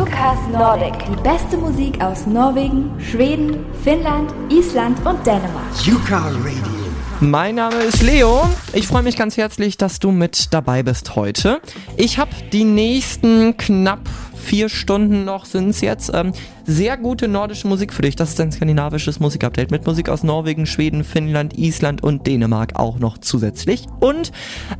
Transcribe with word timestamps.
UCAS 0.00 0.38
Nordic. 0.50 0.94
Die 1.10 1.22
beste 1.22 1.58
Musik 1.58 2.00
aus 2.00 2.26
Norwegen, 2.26 2.90
Schweden, 2.98 3.66
Finnland, 3.84 4.32
Island 4.48 4.96
und 5.04 5.26
Dänemark. 5.26 5.66
UCAS 5.86 6.34
Radio. 6.36 6.80
Mein 7.20 7.56
Name 7.56 7.76
ist 7.82 8.00
Leo. 8.00 8.48
Ich 8.72 8.86
freue 8.86 9.02
mich 9.02 9.14
ganz 9.14 9.36
herzlich, 9.36 9.76
dass 9.76 9.98
du 9.98 10.10
mit 10.10 10.54
dabei 10.54 10.82
bist 10.82 11.16
heute. 11.16 11.60
Ich 11.98 12.18
habe 12.18 12.30
die 12.50 12.64
nächsten 12.64 13.58
knapp 13.58 14.00
vier 14.40 14.68
Stunden 14.68 15.24
noch 15.24 15.44
sind 15.44 15.70
es 15.70 15.80
jetzt. 15.80 16.10
Ähm, 16.12 16.32
sehr 16.70 16.96
gute 16.96 17.26
nordische 17.26 17.66
Musik 17.66 17.92
für 17.92 18.02
dich. 18.02 18.14
Das 18.14 18.30
ist 18.30 18.40
ein 18.40 18.52
skandinavisches 18.52 19.18
Musikupdate 19.18 19.72
mit 19.72 19.86
Musik 19.86 20.08
aus 20.08 20.22
Norwegen, 20.22 20.66
Schweden, 20.66 21.02
Finnland, 21.02 21.58
Island 21.58 22.02
und 22.02 22.26
Dänemark 22.26 22.78
auch 22.78 22.98
noch 22.98 23.18
zusätzlich. 23.18 23.86
Und 23.98 24.30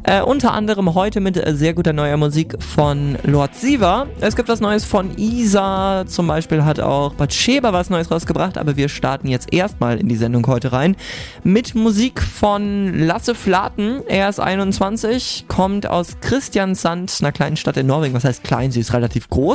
äh, 0.05 0.23
unter 0.23 0.53
anderem 0.53 0.95
heute 0.95 1.21
mit 1.21 1.37
äh, 1.37 1.55
sehr 1.55 1.75
guter 1.75 1.93
neuer 1.93 2.17
Musik 2.17 2.57
von 2.63 3.19
Lord 3.25 3.57
Siva. 3.57 4.07
Es 4.21 4.37
gibt 4.37 4.49
was 4.49 4.61
Neues 4.61 4.85
von 4.85 5.19
Isa. 5.19 6.05
Zum 6.07 6.29
Beispiel 6.29 6.65
hat 6.65 6.79
auch 6.79 7.15
Batsheba 7.15 7.73
was 7.73 7.91
Neues 7.91 8.11
rausgebracht. 8.11 8.57
Aber 8.57 8.77
wir 8.77 8.89
starten 8.89 9.27
jetzt 9.27 9.53
erstmal 9.53 9.99
in 9.99 10.09
die 10.09 10.17
Sendung 10.17 10.47
heute 10.47 10.73
rein 10.73 10.95
mit 11.43 11.75
Musik 11.75 12.23
von 12.23 12.95
Lasse 13.01 13.35
Flaten. 13.35 14.03
Er 14.07 14.29
ist 14.29 14.39
21, 14.39 15.47
kommt 15.49 15.89
aus 15.89 16.21
Christiansand, 16.21 17.19
einer 17.21 17.33
kleinen 17.33 17.57
Stadt 17.57 17.77
in 17.77 17.87
Norwegen. 17.87 18.15
Was 18.15 18.25
heißt 18.25 18.45
klein? 18.45 18.71
Sie 18.71 18.81
ist 18.81 18.93
relativ 18.93 19.29
groß. 19.29 19.50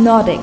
Nordic. 0.09 0.38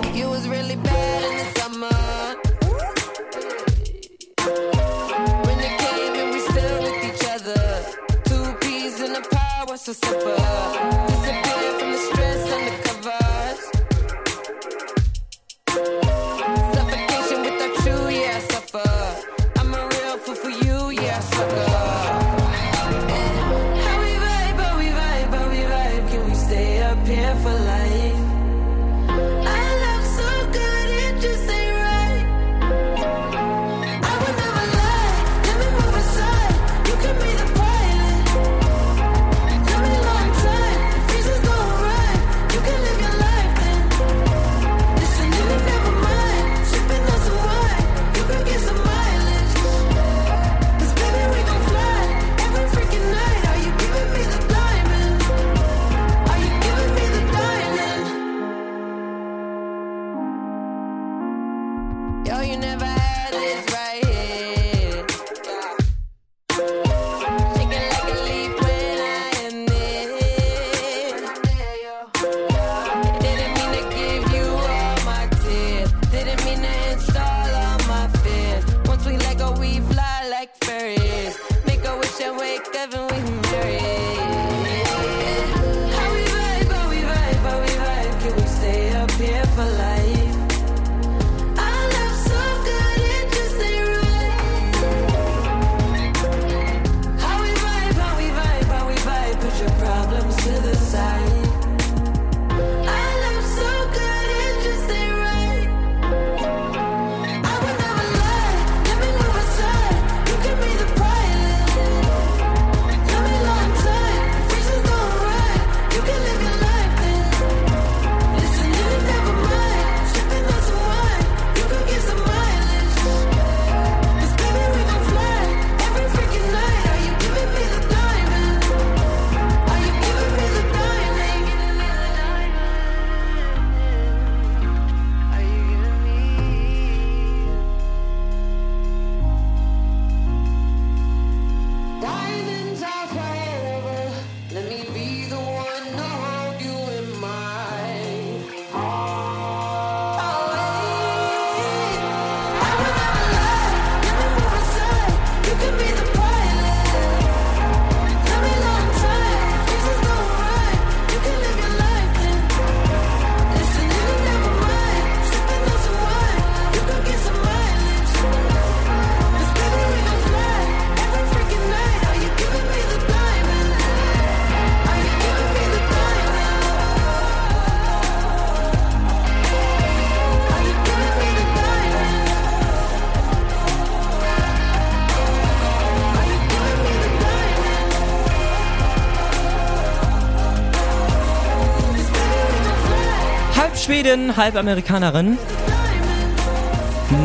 Schwedin, 193.97 194.37
halb 194.37 194.57
Amerikanerin. 194.57 195.39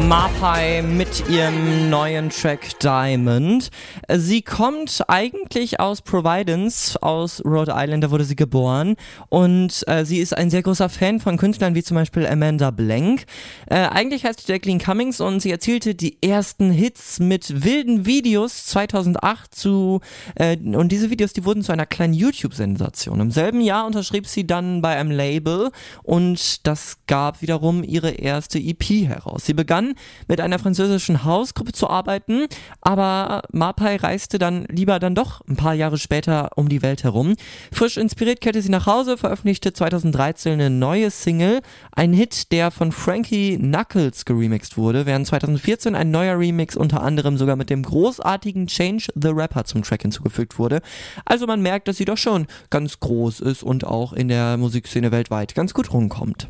Mapai 0.08 0.82
mit 0.82 1.28
ihrem 1.28 1.90
neuen 1.90 2.30
Track 2.30 2.80
Diamond. 2.80 3.70
Sie 4.08 4.42
kommt 4.42 5.04
eigentlich 5.08 5.82
aus 5.82 6.02
Providence, 6.02 6.96
aus 7.02 7.44
Rhode 7.44 7.74
Island, 7.76 8.06
da 8.06 8.12
wurde 8.12 8.24
sie 8.24 8.38
geboren. 8.38 8.96
Und 9.28 9.84
äh, 9.88 10.06
sie 10.06 10.20
ist 10.20 10.38
ein 10.38 10.50
sehr 10.50 10.62
großer 10.62 10.88
Fan 10.88 11.20
von 11.20 11.36
Künstlern 11.36 11.76
wie 11.76 11.84
zum 11.84 11.96
Beispiel 11.96 12.26
Amanda 12.26 12.72
Blank. 12.72 13.26
Äh, 13.72 13.88
eigentlich 13.88 14.26
heißt 14.26 14.42
sie 14.42 14.52
Jacqueline 14.52 14.82
Cummings 14.82 15.22
und 15.22 15.40
sie 15.40 15.50
erzielte 15.50 15.96
die 15.96 16.22
ersten 16.22 16.72
Hits 16.72 17.22
mit 17.22 17.64
wilden 17.64 18.06
Videos 18.06 18.66
2008 18.66 19.56
zu, 19.56 20.02
äh, 20.36 20.58
und 20.58 20.92
diese 20.92 21.10
Videos, 21.10 21.32
die 21.32 21.46
wurden 21.46 21.64
zu 21.64 21.72
einer 21.72 21.86
kleinen 21.86 22.14
YouTube-Sensation. 22.14 23.22
Im 23.22 23.32
selben 23.32 23.62
Jahr 23.62 23.86
unterschrieb 23.86 24.28
sie 24.28 24.46
dann 24.46 24.82
bei 24.82 24.98
einem 24.98 25.10
Label 25.10 25.72
und 26.04 26.68
das 26.68 26.98
gab 27.08 27.42
wiederum 27.42 27.82
ihre 27.86 28.10
erste 28.10 28.60
EP 28.60 29.08
heraus. 29.08 29.46
Sie 29.46 29.54
begann 29.54 29.94
mit 30.28 30.42
einer 30.42 30.60
französischen 30.60 31.24
Hausgruppe 31.24 31.72
zu 31.72 31.90
arbeiten, 31.90 32.48
aber 32.82 33.44
Mapai 33.54 33.96
reiste 33.96 34.38
dann 34.38 34.66
lieber 34.66 35.00
dann 35.00 35.16
doch 35.16 35.48
ein 35.48 35.56
paar 35.56 35.76
Jahre 35.76 35.98
später 35.98 36.50
um 36.58 36.68
die 36.68 36.82
Welt 36.82 37.06
herum. 37.06 37.36
Frisch 37.72 37.96
inspiriert 37.96 38.42
kehrte 38.42 38.62
sie 38.62 38.68
nach 38.68 38.86
Hause, 38.86 39.16
veröffentlichte 39.16 39.72
2013 39.72 40.52
eine 40.52 40.70
neue 40.70 41.10
Single, 41.10 41.62
ein 41.94 42.12
Hit, 42.12 42.52
der 42.52 42.70
von 42.72 42.92
Frankie 42.92 43.61
Knuckles 43.62 44.25
geremixed 44.25 44.75
wurde, 44.78 45.06
während 45.06 45.28
2014 45.28 45.96
ein 45.96 46.12
neuer 46.12 46.38
Remix 46.38 46.75
unter 46.75 47.04
anderem 47.04 47.38
sogar 47.38 47.56
mit 47.56 47.69
dem 47.69 47.84
großartigen 47.84 48.68
Change 48.68 49.08
the 49.16 49.30
Rapper 49.30 49.66
zum 49.66 49.84
Track 49.84 50.02
hinzugefügt 50.02 50.58
wurde. 50.58 50.81
Also 51.25 51.46
man 51.46 51.62
merkt, 51.62 51.88
dass 51.88 51.98
sie 51.98 52.06
doch 52.06 52.18
schon 52.18 52.48
ganz 52.69 53.00
groß 53.00 53.40
ist 53.40 53.63
und 53.63 53.86
auch 53.86 54.13
in 54.13 54.28
der 54.28 54.58
Musikszene 54.58 55.12
weltweit 55.12 55.54
ganz 55.54 55.74
gut 55.74 55.94
rumkommt. 55.94 56.50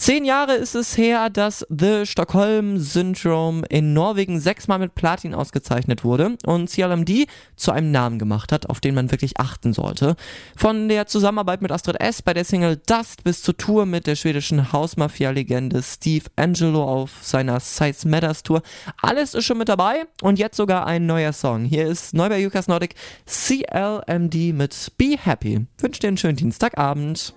Zehn 0.00 0.24
Jahre 0.24 0.54
ist 0.54 0.74
es 0.74 0.96
her, 0.96 1.28
dass 1.28 1.66
The 1.68 2.06
Stockholm 2.06 2.78
Syndrome 2.78 3.66
in 3.68 3.92
Norwegen 3.92 4.40
sechsmal 4.40 4.78
mit 4.78 4.94
Platin 4.94 5.34
ausgezeichnet 5.34 6.04
wurde 6.04 6.38
und 6.46 6.70
CLMD 6.70 7.26
zu 7.54 7.70
einem 7.70 7.90
Namen 7.90 8.18
gemacht 8.18 8.50
hat, 8.50 8.70
auf 8.70 8.80
den 8.80 8.94
man 8.94 9.10
wirklich 9.10 9.38
achten 9.38 9.74
sollte. 9.74 10.16
Von 10.56 10.88
der 10.88 11.06
Zusammenarbeit 11.06 11.60
mit 11.60 11.70
Astrid 11.70 12.00
S. 12.00 12.22
bei 12.22 12.32
der 12.32 12.46
Single 12.46 12.80
Dust 12.86 13.24
bis 13.24 13.42
zur 13.42 13.58
Tour 13.58 13.84
mit 13.84 14.06
der 14.06 14.16
schwedischen 14.16 14.72
Hausmafia-Legende 14.72 15.82
Steve 15.82 16.24
Angelo 16.34 16.82
auf 16.82 17.18
seiner 17.20 17.60
Size 17.60 18.08
Matters 18.08 18.42
Tour. 18.42 18.62
Alles 19.02 19.34
ist 19.34 19.44
schon 19.44 19.58
mit 19.58 19.68
dabei 19.68 20.06
und 20.22 20.38
jetzt 20.38 20.56
sogar 20.56 20.86
ein 20.86 21.04
neuer 21.04 21.34
Song. 21.34 21.66
Hier 21.66 21.86
ist 21.86 22.14
neu 22.14 22.34
Jukas 22.38 22.68
Nordic 22.68 22.94
CLMD 23.26 24.54
mit 24.54 24.92
Be 24.96 25.18
Happy. 25.22 25.66
Wünsche 25.76 26.00
dir 26.00 26.08
einen 26.08 26.16
schönen 26.16 26.36
Dienstagabend. 26.36 27.34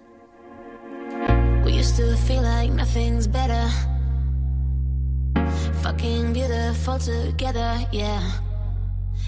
We 1.63 1.71
used 1.71 1.95
to 1.95 2.15
feel 2.17 2.41
like 2.41 2.71
nothing's 2.71 3.27
better. 3.27 3.69
Fucking 5.81 6.33
beautiful 6.33 6.99
together, 6.99 7.85
yeah. 7.91 8.21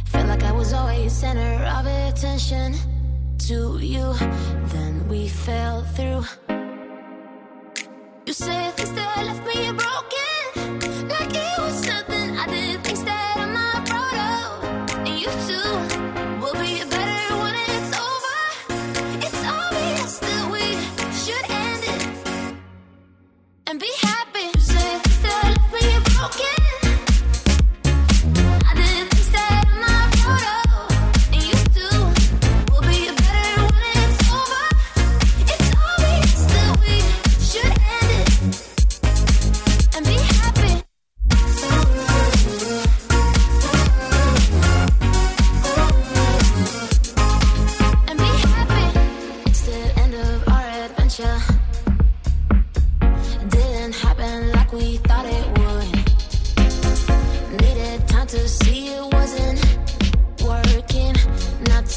Felt 0.05 0.27
like 0.27 0.43
I 0.43 0.51
was 0.51 0.73
always 0.73 1.13
center 1.13 1.63
of 1.65 1.85
attention 1.85 2.75
to 3.47 3.79
you. 3.79 4.13
Then 4.73 5.07
we 5.07 5.27
fell 5.27 5.83
through. 5.95 6.23
You 8.25 8.33
said 8.33 8.71
things 8.73 8.91
that 8.93 9.25
left 9.25 9.45
me 9.45 9.71
broken, 9.71 10.24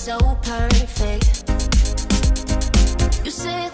so 0.09 0.17
perfect. 0.41 1.45
You 3.27 3.31
said 3.31 3.69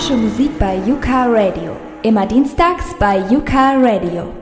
Skandinavische 0.00 0.16
Musik 0.16 0.58
bei 0.58 0.76
Yuka 0.86 1.26
Radio. 1.26 1.76
Immer 2.02 2.26
dienstags 2.26 2.94
bei 2.98 3.18
Yuka 3.30 3.74
Radio. 3.76 4.39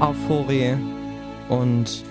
Euphorie 0.00 0.76
und 1.48 2.04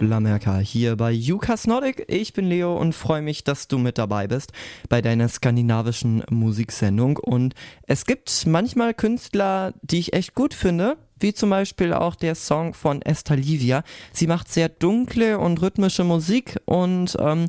Blamerka 0.00 0.58
hier 0.58 0.96
bei 0.96 1.12
Jukas 1.12 1.68
Nordic. 1.68 2.04
Ich 2.08 2.32
bin 2.32 2.48
Leo 2.48 2.76
und 2.76 2.94
freue 2.94 3.22
mich, 3.22 3.44
dass 3.44 3.68
du 3.68 3.78
mit 3.78 3.96
dabei 3.96 4.26
bist 4.26 4.52
bei 4.88 5.00
deiner 5.00 5.28
skandinavischen 5.28 6.24
Musiksendung. 6.30 7.18
Und 7.18 7.54
es 7.86 8.06
gibt 8.06 8.44
manchmal 8.46 8.92
Künstler, 8.92 9.72
die 9.82 10.00
ich 10.00 10.14
echt 10.14 10.34
gut 10.34 10.52
finde, 10.52 10.96
wie 11.20 11.32
zum 11.32 11.50
Beispiel 11.50 11.92
auch 11.92 12.16
der 12.16 12.34
Song 12.34 12.74
von 12.74 13.00
Esther 13.02 13.36
Livia. 13.36 13.84
Sie 14.12 14.26
macht 14.26 14.52
sehr 14.52 14.68
dunkle 14.68 15.38
und 15.38 15.62
rhythmische 15.62 16.02
Musik 16.02 16.58
und 16.64 17.16
ähm, 17.20 17.46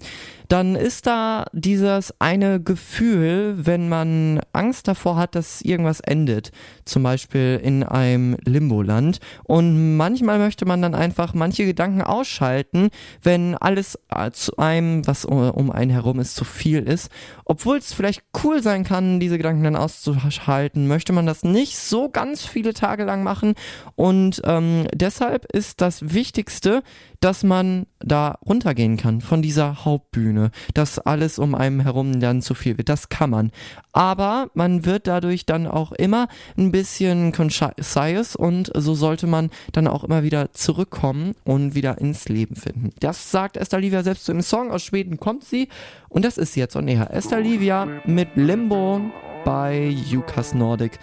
dann 0.54 0.76
ist 0.76 1.08
da 1.08 1.46
dieses 1.52 2.14
eine 2.20 2.62
Gefühl, 2.62 3.56
wenn 3.58 3.90
man 3.90 4.40
Angst 4.54 4.88
davor 4.88 5.16
hat, 5.16 5.34
dass 5.34 5.64
irgendwas 5.64 6.00
endet, 6.00 6.52
zum 6.86 7.02
Beispiel 7.02 7.60
in 7.64 7.82
einem 7.82 8.38
Limboland. 8.46 9.20
Und 9.46 9.98
manchmal 9.98 10.38
möchte 10.38 10.68
man 10.68 10.80
dann 10.84 10.94
einfach 10.94 11.34
manche 11.34 11.66
Gedanken 11.66 12.04
ausschalten, 12.04 12.92
wenn 13.24 13.56
alles 13.56 13.98
äh, 14.16 14.30
zu 14.30 14.56
einem, 14.58 15.08
was 15.08 15.26
um 15.26 15.72
einen 15.72 15.90
herum 15.90 16.20
ist, 16.20 16.36
zu 16.36 16.46
viel 16.46 16.84
ist. 16.84 17.10
Obwohl 17.46 17.78
es 17.78 17.92
vielleicht 17.92 18.22
cool 18.44 18.62
sein 18.62 18.84
kann, 18.84 19.20
diese 19.20 19.38
Gedanken 19.38 19.64
dann 19.64 19.76
auszuschalten, 19.76 20.88
möchte 20.88 21.14
man 21.14 21.26
das 21.26 21.42
nicht 21.42 21.80
so 21.80 22.10
ganz 22.10 22.46
viele 22.46 22.76
Tage 22.76 23.06
lang 23.06 23.24
machen. 23.24 23.56
Und 23.96 24.40
ähm, 24.46 24.86
deshalb 24.94 25.52
ist 25.52 25.82
das 25.82 26.14
Wichtigste, 26.14 26.84
dass 27.24 27.44
man 27.44 27.86
da 28.00 28.38
runtergehen 28.46 28.98
kann 28.98 29.22
von 29.22 29.42
dieser 29.42 29.86
Hauptbühne, 29.86 30.52
dass 30.74 31.00
alles 31.00 31.40
um 31.40 31.56
einem 31.56 31.80
herum 31.80 32.20
dann 32.20 32.42
zu 32.42 32.54
viel 32.54 32.78
wird. 32.78 32.90
Das 32.90 33.08
kann 33.08 33.30
man. 33.30 33.52
Aber 33.94 34.50
man 34.56 34.84
wird 34.84 35.08
dadurch 35.08 35.46
dann 35.46 35.66
auch 35.66 35.94
immer 35.94 36.28
ein 36.58 36.74
bisschen 36.74 37.32
concise 37.32 38.38
und 38.38 38.72
so 38.76 38.94
sollte 38.94 39.28
man 39.28 39.52
dann 39.72 39.88
auch 39.88 40.04
immer 40.04 40.24
wieder 40.24 40.52
zurückkommen 40.52 41.34
und 41.46 41.76
wieder 41.76 41.98
ins 42.00 42.28
Leben 42.28 42.58
finden. 42.58 42.90
Das 43.00 43.32
sagt 43.32 43.56
Esther 43.56 43.80
Livia 43.80 44.04
selbst 44.04 44.26
zu 44.26 44.34
dem 44.34 44.42
Song. 44.42 44.70
Aus 44.70 44.84
Schweden 44.84 45.18
kommt 45.18 45.46
sie 45.46 45.70
und 46.10 46.26
das 46.26 46.38
ist 46.38 46.58
jetzt 46.58 46.76
on 46.76 46.90
air. 46.90 47.10
Esther 47.10 47.40
Livia 47.40 47.88
mit 48.06 48.36
Limbo 48.36 49.00
bei 49.46 49.88
Jukas 49.88 50.54
Nordic. 50.54 51.00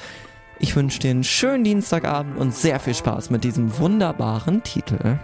Ich 0.59 0.77
wünsche 0.77 0.99
dir 0.99 1.13
einen 1.13 1.25
schönen 1.25 1.65
Dienstagabend 1.65 2.37
und 2.37 2.55
sehr 2.55 2.79
viel 2.79 2.95
Spaß 2.95 3.31
mit 3.31 3.43
diesem 3.43 3.79
wunderbaren 3.79 4.63
Titel. 4.63 5.19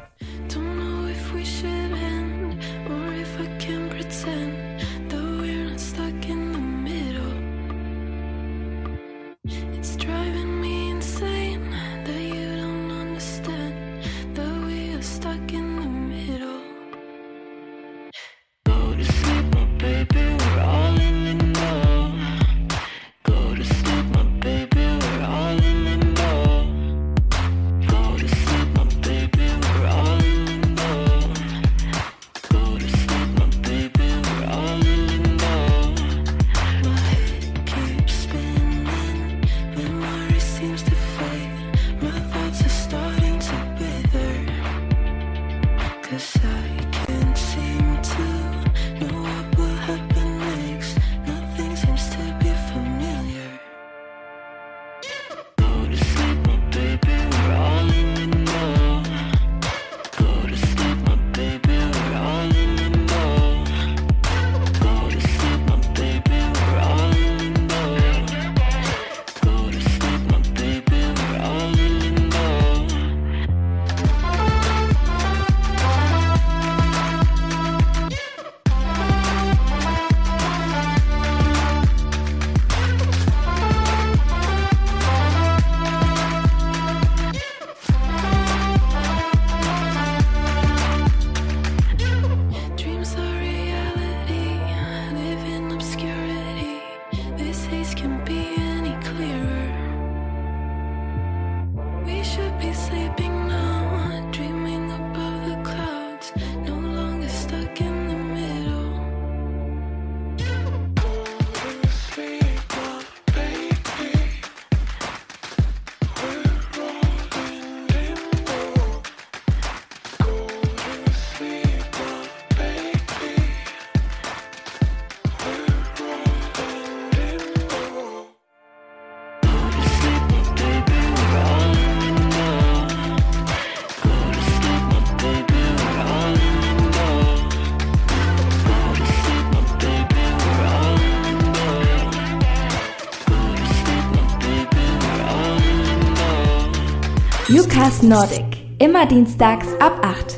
Nordic. 148.03 148.45
Immer 148.79 149.07
dienstags 149.07 149.69
ab 149.81 150.05
8. 150.05 150.36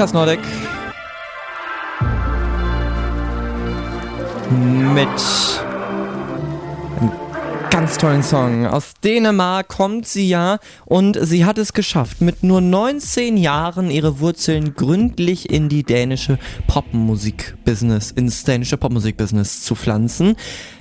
Bei 0.00 0.06
Jukas 0.06 0.14
Nordic. 0.14 0.40
Mit 4.94 5.08
einem 6.98 7.10
ganz 7.68 7.98
tollen 7.98 8.22
Song. 8.22 8.66
Aus 8.66 8.94
Dänemark 9.04 9.68
kommt 9.68 10.06
sie 10.06 10.26
ja 10.26 10.58
und 10.86 11.18
sie 11.20 11.44
hat 11.44 11.58
es 11.58 11.74
geschafft, 11.74 12.22
mit 12.22 12.42
nur 12.42 12.62
19 12.62 13.36
Jahren 13.36 13.90
ihre 13.90 14.20
Wurzeln 14.20 14.74
gründlich 14.74 15.50
in 15.50 15.68
die 15.68 15.82
dänische 15.82 16.38
Popmusik-Business, 16.66 18.10
ins 18.10 18.44
dänische 18.44 18.78
Popmusik-Business 18.78 19.60
zu 19.60 19.74
pflanzen. 19.74 20.34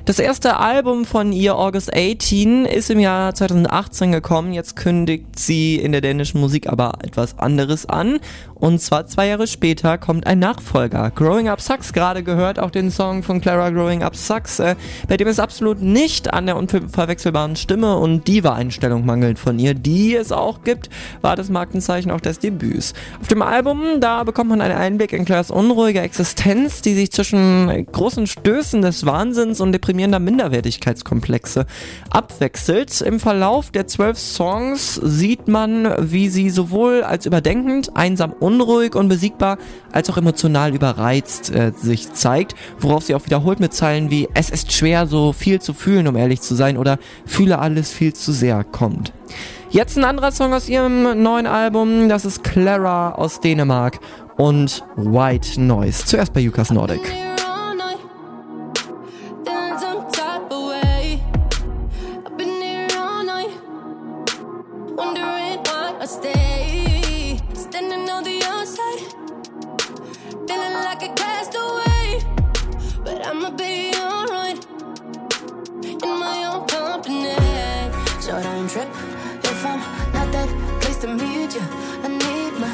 Das 0.10 0.18
erste 0.18 0.58
Album 0.58 1.06
von 1.06 1.32
ihr, 1.32 1.56
August 1.56 1.94
18, 1.94 2.66
ist 2.66 2.90
im 2.90 3.00
Jahr 3.00 3.36
2018 3.36 4.12
gekommen. 4.12 4.54
Jetzt 4.54 4.76
kündigt 4.76 5.38
sie 5.38 5.76
in 5.76 5.92
der 5.92 6.02
dänischen 6.02 6.42
Musik 6.42 6.68
aber 6.68 6.94
etwas 7.04 7.38
anderes 7.38 7.86
an. 7.86 8.20
Und 8.60 8.82
zwar 8.82 9.06
zwei 9.06 9.28
Jahre 9.28 9.48
später 9.48 9.98
kommt 9.98 10.28
ein 10.28 10.40
Nachfolger. 10.40 11.12
Growing 11.12 11.48
Up 11.48 11.62
Sucks, 11.62 11.94
gerade 11.94 12.24
gehört, 12.24 12.60
auch 12.60 12.72
den 12.72 12.92
Song 12.92 13.24
von 13.24 13.40
Clara 13.40 13.70
Growing 13.70 14.04
Up 14.04 14.16
Sucks, 14.16 14.60
äh, 14.60 14.76
bei 15.08 15.16
dem 15.16 15.30
es 15.30 15.40
absolut 15.40 15.82
nicht 15.82 16.34
an 16.34 16.46
der 16.46 16.58
unverwechselbaren 16.58 17.56
Stimme 17.56 17.96
und 17.98 18.28
Diva-Einstellung 18.28 19.06
mangelt 19.06 19.40
von 19.40 19.60
ihr, 19.60 19.76
die 19.76 20.16
es 20.16 20.34
auch 20.34 20.64
gibt, 20.64 20.90
war 21.22 21.38
das 21.38 21.50
Markenzeichen 21.50 22.12
auch 22.12 22.20
des 22.20 22.40
Debüts. 22.40 22.94
Auf 23.22 23.28
dem 23.28 23.42
Album, 23.42 24.02
da 24.02 24.26
bekommt 24.26 24.50
man 24.50 24.60
einen 24.60 24.76
Einblick 24.76 25.14
in 25.14 25.24
Claires 25.24 25.52
unruhige 25.52 26.02
Existenz, 26.02 26.82
die 26.82 26.96
sich 26.96 27.12
zwischen 27.12 27.86
großen 27.92 28.28
Stößen 28.28 28.82
des 28.82 29.06
Wahnsinns 29.06 29.62
und 29.62 29.72
deprimierender 30.00 30.20
Minderwertigkeitskomplexe 30.20 31.66
abwechselt. 32.10 33.02
Im 33.02 33.20
Verlauf 33.20 33.72
der 33.72 33.88
zwölf 33.88 34.18
Songs 34.18 34.96
sieht 34.96 35.48
man, 35.50 35.94
wie 36.00 36.30
sie 36.30 36.50
sowohl 36.50 37.04
als 37.04 37.26
überdenkend, 37.26 37.96
einsam 37.98 38.32
unruhig 38.32 38.96
und 38.96 39.10
besiegbar, 39.10 39.58
als 39.92 40.10
auch 40.10 40.18
emotional 40.18 40.74
überreizt 40.74 41.54
äh, 41.54 41.74
sich 41.76 42.14
zeigt, 42.14 42.56
worauf 42.80 43.04
sie 43.04 43.16
auch 43.16 43.26
wiederholt 43.26 43.60
mit 43.60 43.74
Zeilen 43.74 44.10
wie 44.10 44.30
Es 44.34 44.50
ist 44.50 44.72
schwer, 44.72 45.06
so 45.06 45.34
viel 45.34 45.60
zu 45.60 45.74
fühlen, 45.74 46.08
um 46.08 46.16
ehrlich 46.16 46.40
zu 46.40 46.56
sein, 46.56 46.78
oder 46.78 46.98
Fühle 47.26 47.60
alles 47.60 47.92
viel 47.92 48.14
zu 48.14 48.32
sehr 48.32 48.64
kommt. 48.64 49.12
Jetzt 49.70 49.98
ein 49.98 50.06
anderer 50.06 50.32
Song 50.32 50.54
aus 50.54 50.70
ihrem 50.70 51.22
neuen 51.22 51.46
Album, 51.46 52.08
das 52.08 52.24
ist 52.24 52.44
Clara 52.44 53.12
aus 53.12 53.42
Dänemark 53.42 54.00
und 54.38 54.84
White 54.96 55.62
Noise. 55.62 56.06
Zuerst 56.06 56.34
bei 56.34 56.40
Jukas 56.40 56.72
Nordic. 56.72 57.29
Don't 78.30 78.70
trip 78.70 78.88
if 79.44 79.66
I'm 79.66 79.80
not 80.14 80.32
that 80.32 80.50
to 81.02 81.08
meet 81.08 81.56
you. 81.56 81.62
I 82.04 82.08
need 82.10 82.54
my 82.60 82.72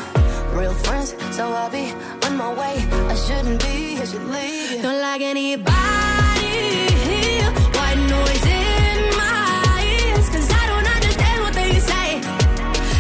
real 0.54 0.74
friends, 0.74 1.16
so 1.32 1.48
I'll 1.48 1.70
be 1.70 1.94
on 2.26 2.36
my 2.36 2.52
way. 2.54 2.76
I 3.08 3.16
shouldn't 3.16 3.62
be, 3.64 3.98
I 3.98 4.06
should 4.06 4.26
leave 4.26 4.72
you. 4.72 4.82
Don't 4.82 5.00
like 5.00 5.22
anybody 5.22 5.72
here. 7.08 7.50
White 7.78 8.02
noise 8.16 8.46
in 8.46 9.00
my 9.16 9.82
ears, 9.96 10.28
'cause 10.30 10.50
I 10.62 10.64
don't 10.72 10.88
understand 10.98 11.38
what 11.44 11.54
they 11.54 11.80
say. 11.80 12.08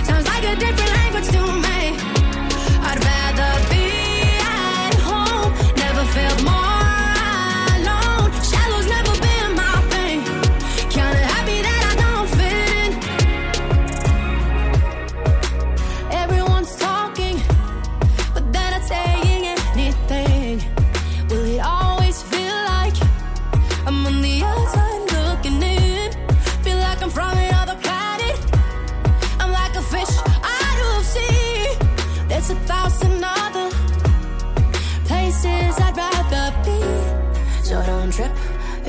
Sounds 0.07 0.27
like 0.27 0.45
a 0.45 0.55
different 0.55 0.91
language 0.99 1.27
to 1.35 1.41
me. 1.53 1.54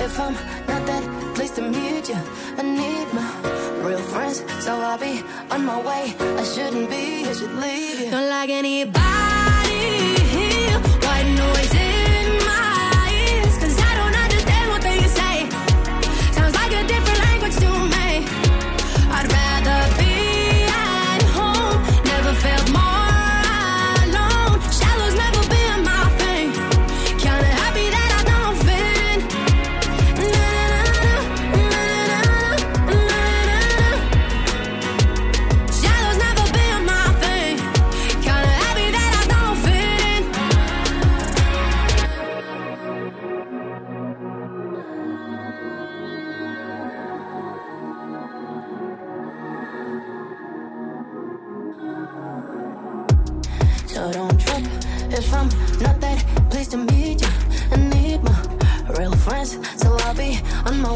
If 0.07 0.21
I'm 0.21 0.35
not 0.69 0.87
that 0.87 1.35
pleased 1.35 1.57
to 1.57 1.62
meet 1.62 2.09
you. 2.09 2.21
I 2.59 2.62
need 2.62 3.09
my 3.12 3.29
real 3.87 4.05
friends, 4.12 4.38
so 4.64 4.73
I'll 4.88 4.99
be 4.99 5.23
on 5.51 5.64
my 5.64 5.79
way. 5.88 6.14
I 6.42 6.45
shouldn't 6.45 6.88
be, 6.88 7.25
I 7.31 7.33
should 7.33 7.55
leave 7.64 8.01
you. 8.01 8.11
Don't 8.11 8.31
like 8.31 8.51
anybody 8.51 9.83
here. 10.35 10.79
White 11.07 11.31
noise 11.42 11.86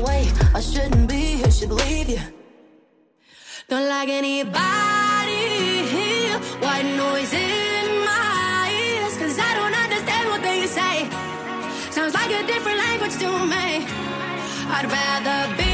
way. 0.02 0.30
I 0.54 0.60
shouldn't 0.60 1.08
be, 1.08 1.42
I 1.44 1.50
should 1.50 1.72
leave 1.72 2.08
you. 2.08 2.20
Don't 3.68 3.88
like 3.88 4.08
anybody 4.08 5.44
here. 5.94 6.38
White 6.64 6.88
noise 7.04 7.32
in 7.32 7.86
my 8.04 8.70
ears, 8.84 9.16
cause 9.16 9.38
I 9.38 9.50
don't 9.58 9.76
understand 9.84 10.28
what 10.28 10.42
they 10.42 10.66
say. 10.66 11.08
Sounds 11.90 12.14
like 12.14 12.30
a 12.30 12.46
different 12.46 12.78
language 12.78 13.16
to 13.24 13.30
me. 13.54 13.66
I'd 14.76 14.86
rather 14.98 15.56
be 15.56 15.69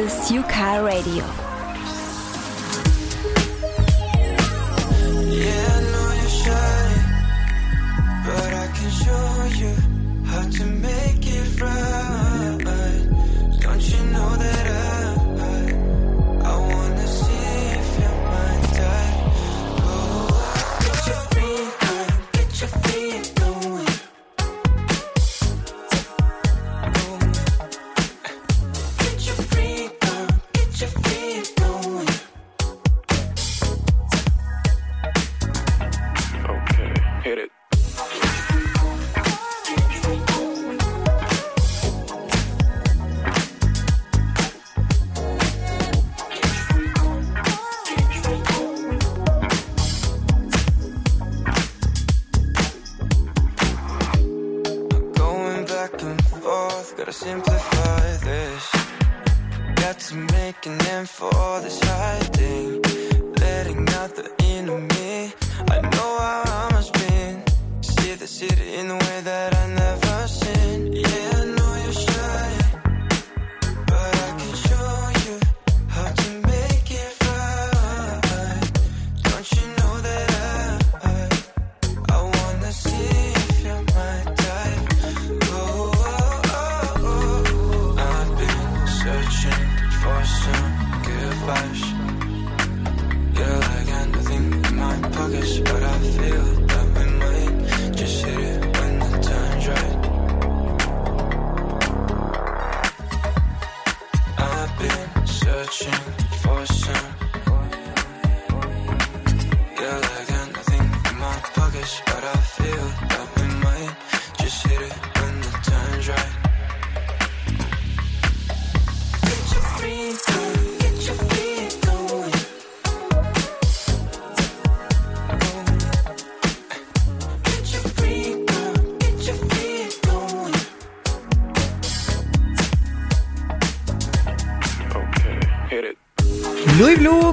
ist 0.00 0.30
Yuka 0.30 0.80
Radio. 0.80 1.39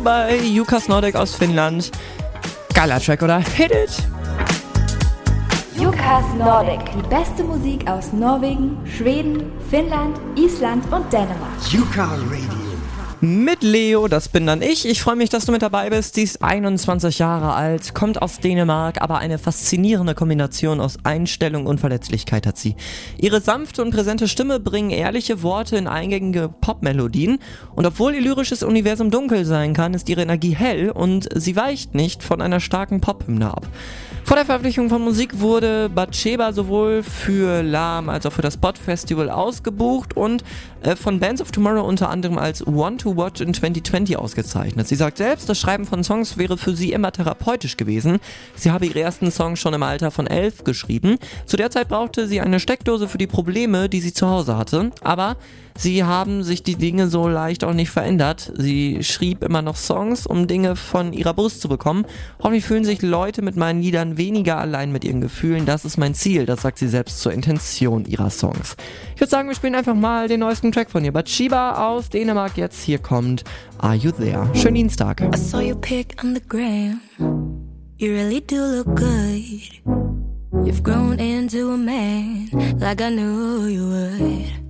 Bei 0.08 0.38
Jukas 0.38 0.88
Nordic 0.88 1.18
aus 1.18 1.36
Finnland. 1.36 1.92
Geiler 2.74 2.98
Track, 3.02 3.22
oder? 3.24 3.40
Hit 3.40 3.72
it! 3.72 3.92
Yukas 5.78 6.24
Nordic. 6.38 6.80
Die 6.96 7.08
beste 7.10 7.44
Musik 7.44 7.86
aus 7.90 8.14
Norwegen, 8.14 8.78
Schweden, 8.86 9.52
Finnland, 9.70 10.18
Island 10.38 10.86
und 10.94 11.12
Dänemark. 11.12 11.60
Yuka 11.70 12.06
Radio. 12.06 12.57
Mit 13.20 13.64
Leo, 13.64 14.08
das 14.08 14.30
bin 14.30 14.46
dann 14.46 14.62
ich. 14.62 14.88
Ich 14.88 15.02
freue 15.02 15.16
mich, 15.16 15.32
dass 15.32 15.46
du 15.46 15.52
mit 15.52 15.64
dabei 15.64 15.90
bist. 15.90 16.14
Sie 16.14 16.22
ist 16.22 16.44
21 16.44 17.18
Jahre 17.18 17.54
alt, 17.54 17.96
kommt 17.96 18.22
aus 18.22 18.40
Dänemark, 18.40 19.02
aber 19.02 19.18
eine 19.18 19.40
faszinierende 19.40 20.14
Kombination 20.14 20.80
aus 20.80 20.98
Einstellung 21.04 21.66
und 21.66 21.80
Verletzlichkeit 21.80 22.46
hat 22.46 22.60
sie. 22.60 22.76
Ihre 23.18 23.42
sanfte 23.42 23.82
und 23.82 23.90
präsente 23.90 24.28
Stimme 24.28 24.60
bringen 24.60 24.92
ehrliche 24.92 25.42
Worte 25.42 25.78
in 25.78 25.88
eingängige 25.88 26.48
Popmelodien. 26.62 27.40
Und 27.74 27.88
obwohl 27.88 28.14
ihr 28.14 28.22
lyrisches 28.22 28.62
Universum 28.62 29.10
dunkel 29.10 29.46
sein 29.46 29.74
kann, 29.74 29.96
ist 29.96 30.10
ihre 30.10 30.22
Energie 30.22 30.56
hell 30.56 30.92
und 30.92 31.28
sie 31.34 31.56
weicht 31.56 31.96
nicht 31.96 32.22
von 32.22 32.40
einer 32.40 32.60
starken 32.60 33.02
Pophymne 33.02 33.50
ab. 33.50 33.68
Vor 34.28 34.36
der 34.36 34.46
Veröffentlichung 34.46 34.90
von 34.90 35.02
Musik 35.02 35.40
wurde 35.40 35.88
Batsheba 35.88 36.52
sowohl 36.52 37.02
für 37.02 37.64
Lahm 37.64 38.10
als 38.10 38.26
auch 38.26 38.34
für 38.34 38.42
das 38.42 38.56
Spot 38.56 38.74
Festival 38.74 39.30
ausgebucht 39.30 40.18
und 40.18 40.44
äh, 40.82 40.98
von 40.98 41.22
Bands 41.22 41.42
of 41.42 41.52
Tomorrow 41.52 41.88
unter 41.88 42.10
anderem 42.10 42.38
als 42.38 42.66
One 42.68 42.98
to 42.98 43.16
Watch 43.16 43.40
in 43.40 43.54
2020 43.54 44.18
ausgezeichnet. 44.18 44.86
Sie 44.86 44.96
sagt 44.96 45.18
selbst, 45.18 45.48
das 45.48 45.58
Schreiben 45.58 45.86
von 45.86 46.04
Songs 46.04 46.38
wäre 46.38 46.58
für 46.58 46.76
sie 46.76 46.92
immer 46.92 47.14
therapeutisch 47.14 47.78
gewesen. 47.78 48.20
Sie 48.56 48.70
habe 48.70 48.86
ihre 48.86 49.00
ersten 49.00 49.32
Songs 49.32 49.62
schon 49.62 49.74
im 49.74 49.84
Alter 49.84 50.12
von 50.12 50.28
elf 50.28 50.66
geschrieben. 50.66 51.20
Zu 51.46 51.56
der 51.56 51.72
Zeit 51.72 51.88
brauchte 51.88 52.28
sie 52.28 52.42
eine 52.42 52.60
Steckdose 52.60 53.08
für 53.08 53.18
die 53.18 53.28
Probleme, 53.28 53.88
die 53.88 54.02
sie 54.02 54.14
zu 54.14 54.28
Hause 54.28 54.58
hatte. 54.58 54.92
Aber 55.02 55.38
sie 55.78 56.04
haben 56.04 56.44
sich 56.44 56.64
die 56.64 56.76
Dinge 56.76 57.08
so 57.08 57.30
leicht 57.30 57.64
auch 57.64 57.74
nicht 57.74 57.92
verändert. 57.92 58.52
Sie 58.58 59.04
schrieb 59.04 59.44
immer 59.44 59.62
noch 59.62 59.78
Songs, 59.78 60.28
um 60.28 60.48
Dinge 60.48 60.76
von 60.76 61.14
ihrer 61.14 61.34
Brust 61.34 61.62
zu 61.62 61.70
bekommen. 61.70 62.06
Hoffentlich 62.40 62.66
fühlen 62.66 62.84
sich 62.84 63.02
Leute 63.02 63.42
mit 63.42 63.56
meinen 63.56 63.82
Liedern 63.82 64.17
weniger 64.18 64.58
allein 64.58 64.92
mit 64.92 65.04
ihren 65.04 65.22
Gefühlen. 65.22 65.66
Das 65.66 65.86
ist 65.86 65.98
mein 65.98 66.14
Ziel. 66.14 66.46
Das 66.46 66.62
sagt 66.62 66.78
sie 66.78 66.88
selbst 66.88 67.22
zur 67.22 67.32
Intention 67.32 68.06
ihrer 68.06 68.30
Songs. 68.30 68.76
Ich 69.16 69.22
würde 69.22 69.32
sagen, 69.32 69.48
wir 69.48 69.56
spielen 69.56 69.76
einfach 69.76 69.96
mal 69.96 70.28
den 70.28 70.40
neuesten 70.40 70.72
Track 70.72 70.90
von 70.90 71.04
ihr. 71.04 71.12
Batshiba 71.12 71.88
aus 71.88 72.10
Dänemark. 72.10 72.58
Jetzt 72.58 72.84
hier 72.84 73.00
kommt 73.00 73.44
Are 73.78 73.96
You 73.96 74.12
There? 74.12 74.48
Schönen 74.54 74.76
Dienstag. 74.76 75.22
I 75.22 75.38
saw 75.38 75.60
your 75.60 75.80
pic 75.80 76.16
on 76.24 76.36
the 76.36 76.42
gram. 76.48 77.00
You 77.98 78.12
really 78.12 78.42
do 78.42 78.58
look 78.58 78.96
good. 78.96 79.82
You've 80.66 80.84
grown 80.84 81.20
into 81.20 81.72
a 81.72 81.78
man 81.78 82.50
like 82.80 83.02
I 83.02 83.10
knew 83.10 83.68
you 83.68 83.88
would. 83.88 84.68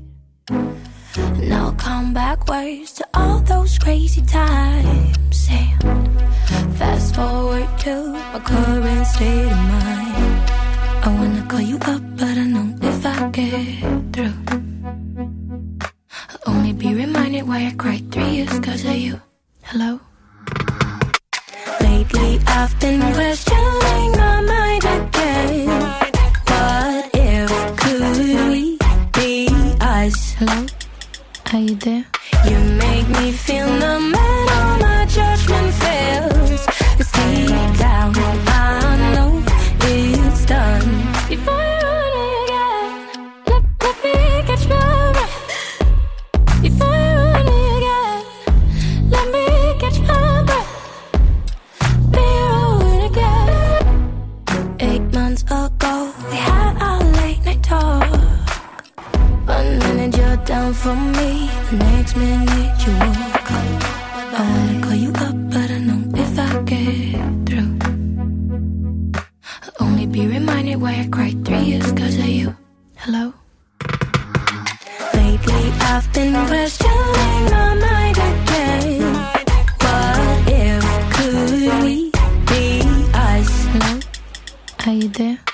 Now 1.17 1.71
come 1.77 2.13
back 2.13 2.45
backwards 2.45 2.93
to 2.93 3.05
all 3.15 3.39
those 3.39 3.79
crazy 3.79 4.21
times 4.21 5.47
and 5.49 6.77
fast 6.77 7.15
forward 7.15 7.67
to 7.79 8.13
my 8.13 8.39
current 8.39 9.07
state 9.07 9.51
of 9.51 9.57
mind. 9.57 10.51
I 11.05 11.09
wanna 11.17 11.45
call 11.49 11.61
you 11.61 11.77
up, 11.77 12.01
but 12.17 12.37
I 12.37 12.45
know 12.45 12.69
if 12.81 13.05
I 13.05 13.29
get 13.31 14.13
through, 14.13 14.37
I'll 16.29 16.53
only 16.53 16.73
be 16.73 16.93
reminded 16.93 17.47
why 17.47 17.65
I 17.65 17.71
cried 17.71 18.11
three 18.11 18.31
years 18.37 18.59
cause 18.59 18.85
of 18.85 18.95
you. 18.95 19.19
Hello? 19.63 19.99
Lately 21.81 22.39
I've 22.45 22.79
been 22.79 23.01
questioning 23.17 24.11
my 24.21 24.41
mind 24.53 24.83
again. 24.97 25.67
What 26.51 27.09
if 27.13 27.49
could 27.81 28.49
we 28.51 28.77
be 29.13 29.47
us? 29.81 30.33
Hello? 30.37 30.76
Are 31.53 31.59
you 31.59 31.75
there? 31.75 32.05
You 32.45 32.59
make 32.59 33.07
me 33.07 33.31
feel 33.31 33.67
no 33.67 33.99
matter 33.99 34.83
my 34.83 35.05
judgment 35.05 35.73
fails. 35.75 36.06
Down 60.67 60.73
for 60.73 60.95
me, 60.95 61.49
the 61.69 61.77
next 61.77 62.15
minute 62.17 62.85
you 62.85 62.93
walk 62.93 63.51
up. 63.51 63.83
I 64.33 64.41
wanna 64.49 64.81
call 64.83 64.95
you 64.95 65.11
up, 65.11 65.35
but 65.51 65.71
I 65.71 65.79
know 65.79 66.01
if 66.15 66.39
I 66.39 66.61
get 66.63 67.47
through, 67.47 67.79
I'll 69.63 69.87
only 69.87 70.05
be 70.05 70.27
reminded 70.27 70.81
why 70.81 70.93
I 71.03 71.07
cried 71.09 71.45
three 71.45 71.63
years 71.71 71.91
cause 71.93 72.17
of 72.17 72.27
you. 72.27 72.55
Hello? 72.97 73.33
Lately 75.13 75.63
I've 75.91 76.07
been 76.13 76.33
questioning 76.47 77.45
my 77.53 77.73
mind 77.85 78.17
again. 78.29 79.13
What 79.83 80.51
if 80.63 80.83
could 81.15 81.83
we 81.83 82.11
be 82.49 82.63
us? 83.13 83.49
Hello? 83.73 83.99
Are 84.85 84.93
you 84.93 85.09
there? 85.09 85.46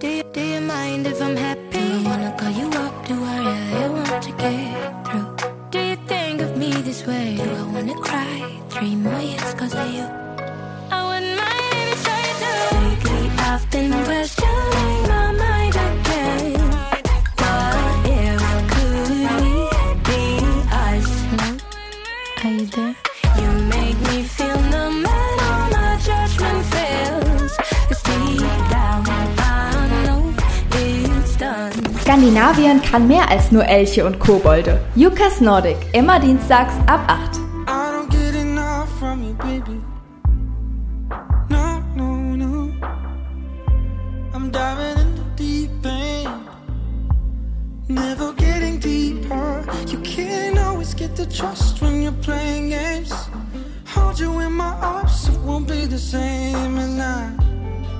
Do, 0.00 0.06
do, 0.06 0.14
you, 0.14 0.22
do 0.32 0.40
you 0.40 0.60
mind 0.60 1.06
if 1.08 1.20
I'm 1.20 1.34
happy? 1.34 1.70
Do 1.72 1.78
I 1.78 2.02
wanna 2.04 2.36
call 2.38 2.50
you 2.50 2.68
up? 2.68 3.06
Do 3.08 3.14
I 3.14 3.38
really 3.72 3.88
want 3.88 4.22
to 4.22 4.32
get 4.32 5.06
through? 5.08 5.50
Do 5.70 5.78
you 5.80 5.96
think 6.06 6.40
of 6.40 6.56
me 6.56 6.70
this 6.82 7.04
way? 7.04 7.36
Do 7.36 7.42
I 7.42 7.62
wanna 7.62 7.94
cry? 7.96 8.60
Three 8.70 8.94
more 8.94 9.20
years 9.20 9.54
cause 9.54 9.74
of 9.74 9.90
you. 9.92 10.06
I 10.90 11.00
wouldn't 11.08 11.36
mind 11.42 11.88
if 11.94 12.04
tried 12.04 12.36
to. 12.42 12.52
Lately 12.78 13.28
I've 13.50 13.70
been 13.72 13.92
questioning 14.04 14.37
Skandinavien 32.08 32.80
kann 32.80 33.06
mehr 33.06 33.30
als 33.30 33.52
nur 33.52 33.66
Elche 33.66 34.06
und 34.06 34.18
Kobolde. 34.18 34.80
Jukas 34.94 35.42
Nordic, 35.42 35.76
immer 35.92 36.18
dienstags 36.18 36.72
ab 36.86 37.00
8. 37.06 37.38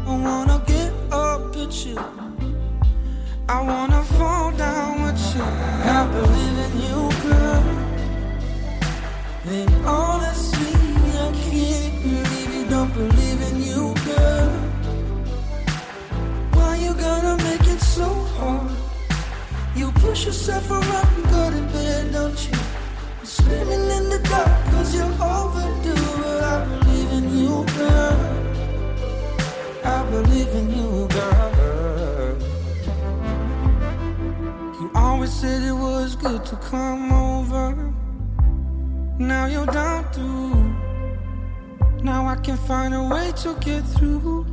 I 0.07 0.16
wanna 0.23 0.64
get 0.66 0.92
up 1.12 1.55
at 1.55 1.85
you. 1.85 2.17
I 3.50 3.62
wanna 3.62 4.02
fall 4.04 4.52
down 4.52 5.04
with 5.04 5.34
you. 5.34 5.42
I 5.42 6.06
believe 6.06 6.58
in 6.66 6.72
you, 6.87 6.98
girl. 7.22 7.64
I 9.46 9.52
can't 11.32 12.02
believe 12.02 12.50
you 12.54 12.64
don't 12.68 12.92
believe 12.92 13.40
in 13.48 13.62
you, 13.62 13.94
girl. 14.04 14.50
Why 16.52 16.76
you 16.76 16.92
gotta 16.92 17.42
make 17.42 17.66
it 17.74 17.80
so 17.80 18.08
hard? 18.37 18.70
You 19.74 19.92
push 19.92 20.26
yourself 20.26 20.70
around, 20.70 21.22
go 21.32 21.50
to 21.50 21.62
bed, 21.72 22.12
don't 22.12 22.38
you? 22.48 22.58
In 23.50 24.11
the 24.11 24.18
dark 24.28 24.64
cause 24.72 24.94
you're 24.94 25.16
overdue. 25.22 25.94
But 26.20 26.44
I 26.44 26.64
believe 26.66 27.11
in 27.18 27.38
you, 27.38 27.64
girl. 27.78 28.18
I 29.84 30.04
believe 30.11 30.48
in 30.48 30.66
you, 30.76 31.08
girl. 31.08 31.67
You 34.88 34.94
always 34.94 35.33
said 35.33 35.62
it 35.62 35.72
was 35.72 36.16
good 36.16 36.46
to 36.46 36.57
come 36.57 37.12
over. 37.12 37.92
Now 39.18 39.44
you're 39.44 39.66
down 39.66 40.11
through. 40.12 40.64
Now 42.03 42.27
I 42.27 42.37
can 42.37 42.57
find 42.57 42.94
a 42.94 43.03
way 43.03 43.33
to 43.42 43.55
get 43.61 43.83
through. 43.83 44.46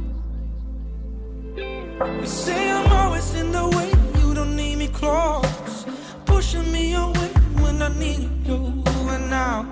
You 1.56 2.26
say 2.26 2.70
I'm 2.70 2.92
always 2.92 3.34
in 3.36 3.54
the 3.54 3.66
way, 3.78 3.90
you 4.20 4.34
don't 4.34 4.58
need 4.58 4.78
me 4.78 4.90
close. 4.90 5.86
Pushing 6.26 6.70
me 6.70 6.96
away 6.96 7.30
when 7.62 7.82
I 7.82 7.90
need 7.98 8.30
you. 8.46 8.84
And 9.14 9.30
now 9.30 9.70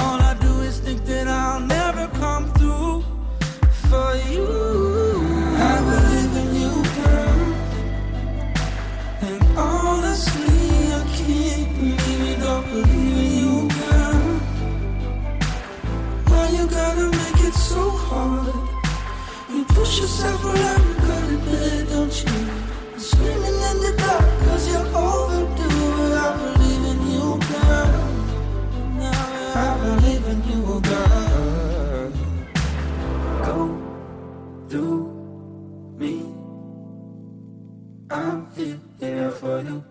all 0.00 0.20
I 0.20 0.34
do 0.40 0.60
is 0.60 0.80
think 0.80 1.04
that 1.04 1.28
I'll 1.28 1.60
never 1.60 2.08
come 2.18 2.50
through 2.54 3.04
for 3.90 4.14
you. 4.30 5.35
push 19.86 20.00
yourself 20.00 20.44
well, 20.44 20.56
I 20.56 21.20
regret 21.30 21.72
it, 21.72 21.88
don't 21.88 22.24
you? 22.24 22.36
I'm 22.92 23.00
screaming 23.00 23.58
in 23.70 23.76
the 23.84 23.92
dark, 23.98 24.38
cause 24.40 24.68
you're 24.68 24.88
overdue. 25.04 26.14
I 26.14 26.28
believe 26.42 26.84
in 26.92 26.98
you, 27.12 27.26
girl. 27.50 28.04
I 29.54 29.70
believe 29.84 30.26
in 30.32 30.40
you, 30.50 30.80
girl. 30.90 32.12
Go 33.46 33.58
through 34.68 35.02
me. 35.98 36.14
I'm 38.10 38.38
here, 38.56 38.80
here 38.98 39.30
for 39.30 39.60
you. 39.60 39.84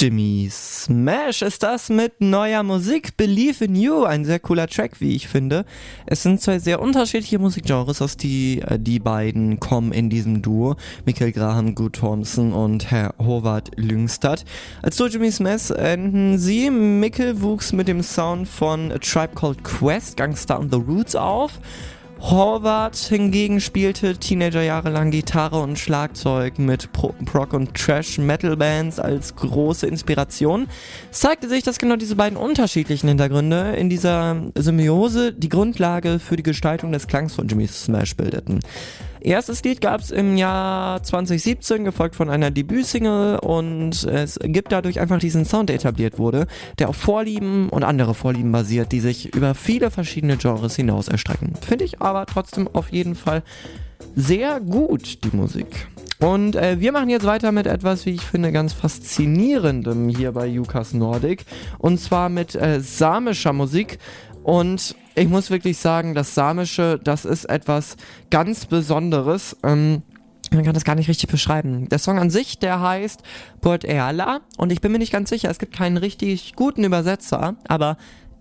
Jimmy 0.00 0.48
Smash 0.50 1.42
ist 1.42 1.62
das 1.62 1.90
mit 1.90 2.22
neuer 2.22 2.62
Musik. 2.62 3.18
Believe 3.18 3.62
in 3.62 3.76
You, 3.76 4.04
ein 4.04 4.24
sehr 4.24 4.38
cooler 4.38 4.66
Track, 4.66 4.98
wie 5.02 5.14
ich 5.14 5.28
finde. 5.28 5.66
Es 6.06 6.22
sind 6.22 6.40
zwei 6.40 6.58
sehr 6.58 6.80
unterschiedliche 6.80 7.38
Musikgenres, 7.38 8.00
aus 8.00 8.16
die 8.16 8.62
äh, 8.62 8.78
die 8.78 8.98
beiden 8.98 9.60
kommen 9.60 9.92
in 9.92 10.08
diesem 10.08 10.40
Duo. 10.40 10.76
Michael 11.04 11.32
Graham, 11.32 11.74
Good 11.74 11.96
Thompson 11.96 12.54
und 12.54 12.90
Herr 12.90 13.14
Howard 13.18 13.72
Lyngstad. 13.76 14.46
Als 14.80 14.96
Duo 14.96 15.08
Jimmy 15.08 15.30
Smash 15.30 15.70
enden 15.70 16.38
sie. 16.38 16.70
Mikkel 16.70 17.42
wuchs 17.42 17.74
mit 17.74 17.86
dem 17.86 18.02
Sound 18.02 18.48
von 18.48 18.92
A 18.92 18.98
Tribe 18.98 19.34
Called 19.34 19.62
Quest, 19.64 20.16
Gangster 20.16 20.58
on 20.58 20.70
the 20.70 20.78
Roots 20.78 21.14
auf. 21.14 21.60
Horvath 22.20 22.98
hingegen 22.98 23.60
spielte 23.60 24.16
Teenager 24.16 24.62
jahrelang 24.62 25.10
Gitarre 25.10 25.60
und 25.60 25.78
Schlagzeug 25.78 26.58
mit 26.58 26.92
Pro 26.92 27.14
Prog- 27.24 27.54
und 27.54 27.74
Trash-Metal-Bands 27.74 29.00
als 29.00 29.34
große 29.36 29.86
Inspiration. 29.86 30.66
Es 31.10 31.20
zeigte 31.20 31.48
sich, 31.48 31.62
dass 31.62 31.78
genau 31.78 31.96
diese 31.96 32.16
beiden 32.16 32.36
unterschiedlichen 32.36 33.08
Hintergründe 33.08 33.72
in 33.72 33.88
dieser 33.88 34.36
Symbiose 34.54 35.32
die 35.32 35.48
Grundlage 35.48 36.18
für 36.18 36.36
die 36.36 36.42
Gestaltung 36.42 36.92
des 36.92 37.06
Klangs 37.06 37.34
von 37.34 37.48
Jimmy 37.48 37.66
Smash 37.66 38.14
bildeten. 38.14 38.60
Erstes 39.20 39.62
Lied 39.64 39.80
gab 39.80 40.00
es 40.00 40.10
im 40.10 40.36
Jahr 40.36 41.02
2017, 41.02 41.84
gefolgt 41.84 42.16
von 42.16 42.30
einer 42.30 42.50
Debütsingle 42.50 43.40
und 43.40 44.04
es 44.04 44.38
gibt 44.42 44.72
dadurch 44.72 45.00
einfach 45.00 45.18
diesen 45.18 45.44
Sound, 45.44 45.68
der 45.68 45.76
etabliert 45.76 46.18
wurde, 46.18 46.46
der 46.78 46.88
auf 46.88 46.96
Vorlieben 46.96 47.68
und 47.68 47.84
andere 47.84 48.14
Vorlieben 48.14 48.50
basiert, 48.50 48.92
die 48.92 49.00
sich 49.00 49.34
über 49.34 49.54
viele 49.54 49.90
verschiedene 49.90 50.36
Genres 50.36 50.76
hinaus 50.76 51.08
erstrecken. 51.08 51.52
Finde 51.60 51.84
ich 51.84 52.00
aber 52.00 52.26
trotzdem 52.26 52.68
auf 52.72 52.90
jeden 52.90 53.14
Fall 53.14 53.42
sehr 54.16 54.60
gut, 54.60 55.24
die 55.24 55.36
Musik. 55.36 55.88
Und 56.20 56.54
äh, 56.54 56.78
wir 56.80 56.92
machen 56.92 57.08
jetzt 57.08 57.24
weiter 57.24 57.50
mit 57.50 57.66
etwas, 57.66 58.04
wie 58.04 58.10
ich 58.10 58.20
finde, 58.20 58.52
ganz 58.52 58.74
faszinierendem 58.74 60.10
hier 60.10 60.32
bei 60.32 60.46
Jukas 60.46 60.92
Nordic. 60.92 61.46
Und 61.78 61.98
zwar 61.98 62.28
mit 62.28 62.54
äh, 62.54 62.80
samischer 62.80 63.54
Musik. 63.54 63.98
Und 64.50 64.96
ich 65.14 65.28
muss 65.28 65.48
wirklich 65.50 65.78
sagen, 65.78 66.12
das 66.16 66.34
Samische, 66.34 66.98
das 67.04 67.24
ist 67.24 67.44
etwas 67.44 67.96
ganz 68.30 68.66
Besonderes. 68.66 69.56
Ähm, 69.62 70.02
man 70.50 70.64
kann 70.64 70.74
das 70.74 70.82
gar 70.82 70.96
nicht 70.96 71.06
richtig 71.08 71.30
beschreiben. 71.30 71.88
Der 71.88 72.00
Song 72.00 72.18
an 72.18 72.30
sich, 72.30 72.58
der 72.58 72.80
heißt 72.80 73.22
Port 73.60 73.84
Eala 73.84 74.40
und 74.56 74.72
ich 74.72 74.80
bin 74.80 74.90
mir 74.90 74.98
nicht 74.98 75.12
ganz 75.12 75.30
sicher, 75.30 75.50
es 75.50 75.60
gibt 75.60 75.72
keinen 75.72 75.98
richtig 75.98 76.56
guten 76.56 76.82
Übersetzer, 76.82 77.54
aber 77.68 77.96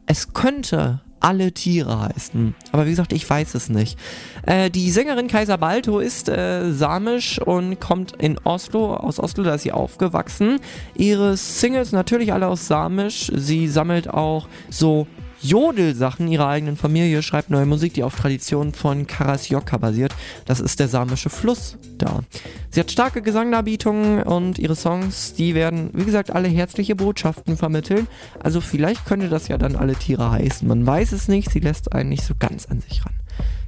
es 0.08 0.34
könnte 0.34 1.02
alle 1.20 1.52
Tiere 1.52 2.02
heißen. 2.02 2.56
Aber 2.72 2.88
wie 2.88 2.92
gesagt, 2.92 3.14
ich 3.14 3.30
weiß 3.30 3.54
es 3.54 3.70
nicht. 3.70 4.00
Äh, 4.48 4.72
die 4.72 4.90
Sängerin 4.90 5.28
Kaiser 5.28 5.60
Balto 5.60 6.00
ist 6.00 6.28
äh, 6.28 6.72
samisch 6.72 7.40
und 7.40 7.80
kommt 7.80 8.14
in 8.14 8.40
Oslo, 8.46 8.96
aus 8.96 9.20
Oslo, 9.20 9.44
da 9.44 9.54
ist 9.54 9.62
sie 9.62 9.74
aufgewachsen. 9.74 10.60
Ihre 10.96 11.38
Singles 11.38 11.92
natürlich 11.92 12.34
alle 12.34 12.48
aus 12.48 12.66
samisch. 12.66 13.32
Sie 13.36 13.68
sammelt 13.68 14.10
auch 14.10 14.48
so 14.72 15.06
Jodelsachen 15.42 16.28
ihrer 16.28 16.48
eigenen 16.48 16.78
Familie, 16.78 17.22
schreibt 17.22 17.50
neue 17.50 17.66
Musik, 17.66 17.94
die 17.94 18.04
auf 18.04 18.16
Traditionen 18.16 18.74
von 18.74 19.08
Karasjoka 19.08 19.78
basiert. 19.78 20.14
Das 20.46 20.60
ist 20.60 20.80
der 20.80 20.88
samische 20.88 21.30
Fluss 21.30 21.78
da. 21.98 22.22
Sie 22.70 22.80
hat 22.80 22.92
starke 22.92 23.22
Gesangdarbietungen 23.22 24.24
und 24.24 24.60
ihre 24.60 24.76
Songs, 24.76 25.34
die 25.34 25.56
werden, 25.56 25.90
wie 25.94 26.06
gesagt, 26.06 26.32
alle 26.32 26.48
herzliche 26.48 26.96
Botschaften 26.96 27.58
vermitteln. 27.58 28.08
Also 28.40 28.62
vielleicht 28.62 29.06
könnte 29.06 29.30
das 29.30 29.48
ja 29.48 29.58
dann 29.58 29.76
alle 29.76 29.96
Tiere 29.96 30.32
heißen. 30.32 30.68
Man 30.68 30.86
weiß 30.86 31.12
es 31.12 31.28
nicht, 31.28 31.52
sie 31.52 31.60
lässt 31.60 31.94
einen 31.94 32.10
nicht 32.10 32.24
so 32.24 32.34
ganz 32.38 32.66
an 32.66 32.82
sich 32.82 33.06
ran. 33.06 33.14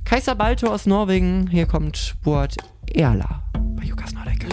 Kaiser 0.05 0.36
Balto 0.36 0.67
aus 0.67 0.86
Norwegen, 0.86 1.47
hier 1.47 1.65
kommt 1.65 2.15
Boat 2.24 2.57
Erla 2.93 3.43
bei 3.82 3.88
Jukas 3.88 4.13
Nordic. 4.13 4.45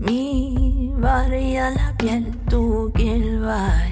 Mi 0.00 0.94
varía 0.96 1.70
la 1.70 1.94
piel, 1.98 2.24
tu 2.48 2.90
gilbai. 2.96 3.90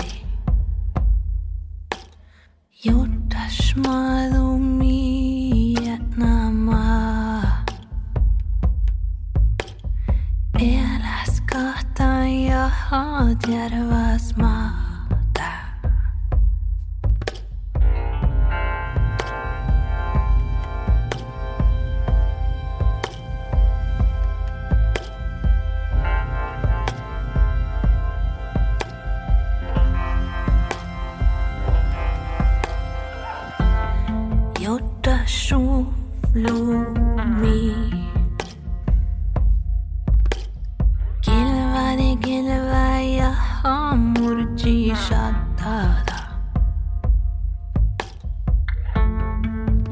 Yutashmadu 2.83 4.57
miyatnama. 4.81 6.15
Elas 10.57 11.43
kahtan 11.45 12.29
yahat 12.49 13.45
yervasma. 13.47 14.88
gloomy. 36.39 37.63
गिलवाने 41.27 42.11
गिलवाया 42.25 43.31
हाँ 43.63 43.91
मुर्जी 43.97 44.79
शादादा 45.07 46.19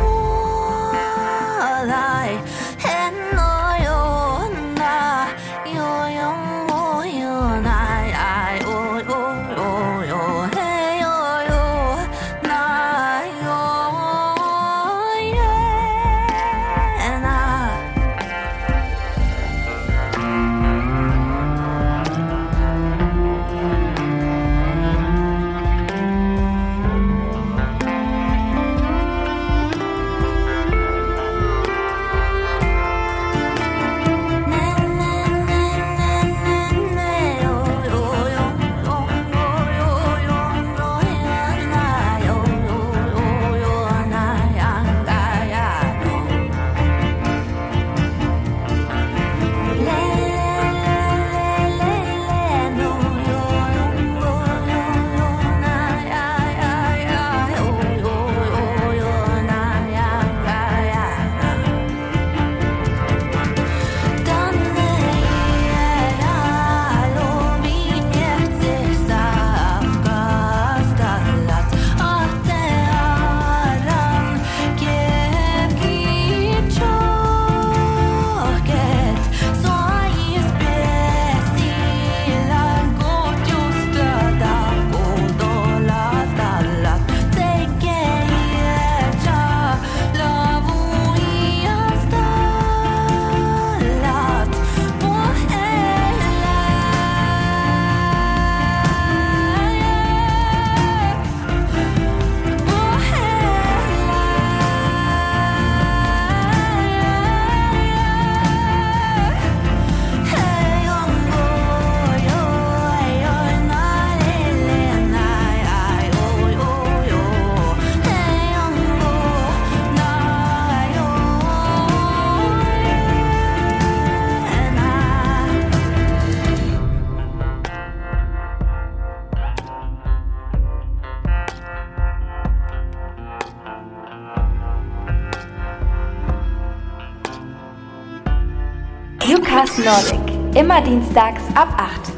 Lukas 139.61 139.77
Nordic. 139.77 140.57
Immer 140.57 140.81
dienstags 140.81 141.43
ab 141.53 141.67
8. 141.77 142.10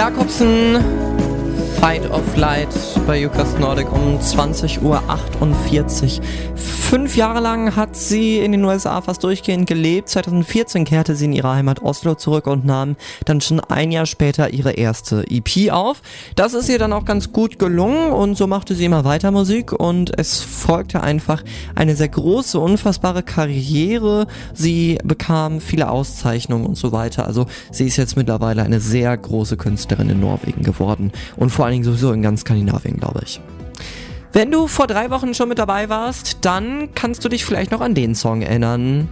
Jakobsen, 0.00 0.82
Fight 1.78 2.10
of 2.10 2.22
Light 2.34 2.70
bei 3.06 3.20
Jukas 3.20 3.58
Nordic 3.58 3.92
um 3.92 4.18
20.48 4.18 4.80
Uhr. 4.80 6.24
Fünf 6.90 7.14
Jahre 7.16 7.38
lang 7.38 7.76
hat 7.76 7.94
sie 7.94 8.40
in 8.40 8.50
den 8.50 8.64
USA 8.64 9.00
fast 9.00 9.22
durchgehend 9.22 9.68
gelebt. 9.68 10.08
2014 10.08 10.84
kehrte 10.84 11.14
sie 11.14 11.26
in 11.26 11.32
ihre 11.32 11.54
Heimat 11.54 11.82
Oslo 11.82 12.16
zurück 12.16 12.48
und 12.48 12.64
nahm 12.64 12.96
dann 13.26 13.40
schon 13.40 13.60
ein 13.60 13.92
Jahr 13.92 14.06
später 14.06 14.52
ihre 14.52 14.72
erste 14.72 15.24
EP 15.30 15.70
auf. 15.70 16.02
Das 16.34 16.52
ist 16.52 16.68
ihr 16.68 16.80
dann 16.80 16.92
auch 16.92 17.04
ganz 17.04 17.32
gut 17.32 17.60
gelungen 17.60 18.10
und 18.10 18.34
so 18.34 18.48
machte 18.48 18.74
sie 18.74 18.86
immer 18.86 19.04
weiter 19.04 19.30
Musik 19.30 19.70
und 19.70 20.18
es 20.18 20.40
folgte 20.40 21.00
einfach 21.00 21.44
eine 21.76 21.94
sehr 21.94 22.08
große, 22.08 22.58
unfassbare 22.58 23.22
Karriere. 23.22 24.26
Sie 24.52 24.98
bekam 25.04 25.60
viele 25.60 25.90
Auszeichnungen 25.90 26.66
und 26.66 26.76
so 26.76 26.90
weiter. 26.90 27.24
Also 27.24 27.46
sie 27.70 27.86
ist 27.86 27.98
jetzt 27.98 28.16
mittlerweile 28.16 28.64
eine 28.64 28.80
sehr 28.80 29.16
große 29.16 29.56
Künstlerin 29.56 30.10
in 30.10 30.18
Norwegen 30.18 30.64
geworden 30.64 31.12
und 31.36 31.50
vor 31.50 31.66
allen 31.66 31.74
Dingen 31.74 31.84
sowieso 31.84 32.10
in 32.10 32.22
ganz 32.22 32.40
Skandinavien, 32.40 32.96
glaube 32.96 33.20
ich. 33.24 33.40
Wenn 34.32 34.50
du 34.52 34.68
vor 34.68 34.86
drei 34.86 35.10
Wochen 35.10 35.34
schon 35.34 35.48
mit 35.48 35.58
dabei 35.58 35.88
warst, 35.88 36.44
dann 36.44 36.94
kannst 36.94 37.24
du 37.24 37.28
dich 37.28 37.44
vielleicht 37.44 37.72
noch 37.72 37.80
an 37.80 37.94
den 37.94 38.14
Song 38.14 38.42
erinnern. 38.42 39.08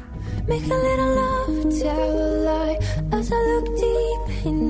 Make 0.47 0.62
a 0.64 0.77
little 0.77 1.14
love, 1.14 1.69
tell 1.77 1.91
a 1.91 2.45
lie 2.45 2.79
as 3.11 3.31
I 3.31 3.35
look 3.55 3.66
deep 3.77 4.47
in 4.47 4.68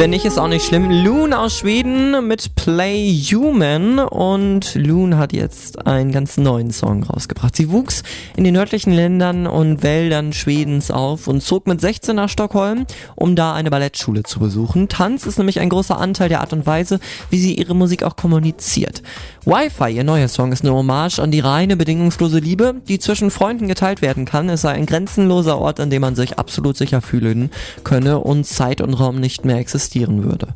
Wenn 0.00 0.08
nicht, 0.08 0.24
ist 0.24 0.38
auch 0.38 0.48
nicht 0.48 0.64
schlimm. 0.64 0.90
Loon 0.90 1.34
aus 1.34 1.58
Schweden 1.58 2.26
mit 2.26 2.54
Play 2.54 3.12
Human 3.12 3.98
und 3.98 4.74
Loon 4.74 5.18
hat 5.18 5.34
jetzt 5.34 5.86
einen 5.86 6.10
ganz 6.10 6.38
neuen 6.38 6.70
Song 6.70 7.02
rausgebracht. 7.02 7.54
Sie 7.54 7.70
wuchs 7.70 8.02
in 8.34 8.44
den 8.44 8.54
nördlichen 8.54 8.94
Ländern 8.94 9.46
und 9.46 9.82
Wäldern 9.82 10.32
Schwedens 10.32 10.90
auf 10.90 11.28
und 11.28 11.42
zog 11.42 11.66
mit 11.66 11.82
16 11.82 12.16
nach 12.16 12.30
Stockholm, 12.30 12.86
um 13.14 13.36
da 13.36 13.52
eine 13.52 13.70
Ballettschule 13.70 14.22
zu 14.22 14.40
besuchen. 14.40 14.88
Tanz 14.88 15.26
ist 15.26 15.36
nämlich 15.36 15.60
ein 15.60 15.68
großer 15.68 15.98
Anteil 15.98 16.30
der 16.30 16.40
Art 16.40 16.54
und 16.54 16.64
Weise, 16.64 16.98
wie 17.28 17.38
sie 17.38 17.52
ihre 17.56 17.76
Musik 17.76 18.02
auch 18.02 18.16
kommuniziert. 18.16 19.02
Wi-Fi, 19.44 19.90
ihr 19.94 20.04
neuer 20.04 20.28
Song, 20.28 20.52
ist 20.52 20.64
eine 20.64 20.72
Hommage 20.72 21.18
an 21.18 21.30
die 21.30 21.40
reine, 21.40 21.76
bedingungslose 21.76 22.38
Liebe, 22.38 22.76
die 22.88 23.00
zwischen 23.00 23.30
Freunden 23.30 23.68
geteilt 23.68 24.00
werden 24.00 24.24
kann. 24.24 24.48
Es 24.48 24.62
sei 24.62 24.70
ein 24.70 24.86
grenzenloser 24.86 25.58
Ort, 25.58 25.78
an 25.78 25.90
dem 25.90 26.00
man 26.00 26.16
sich 26.16 26.38
absolut 26.38 26.78
sicher 26.78 27.02
fühlen 27.02 27.49
könne 27.84 28.18
und 28.18 28.44
Zeit 28.44 28.80
und 28.80 28.94
Raum 28.94 29.20
nicht 29.20 29.44
mehr 29.44 29.58
existieren 29.58 30.24
würde. 30.24 30.48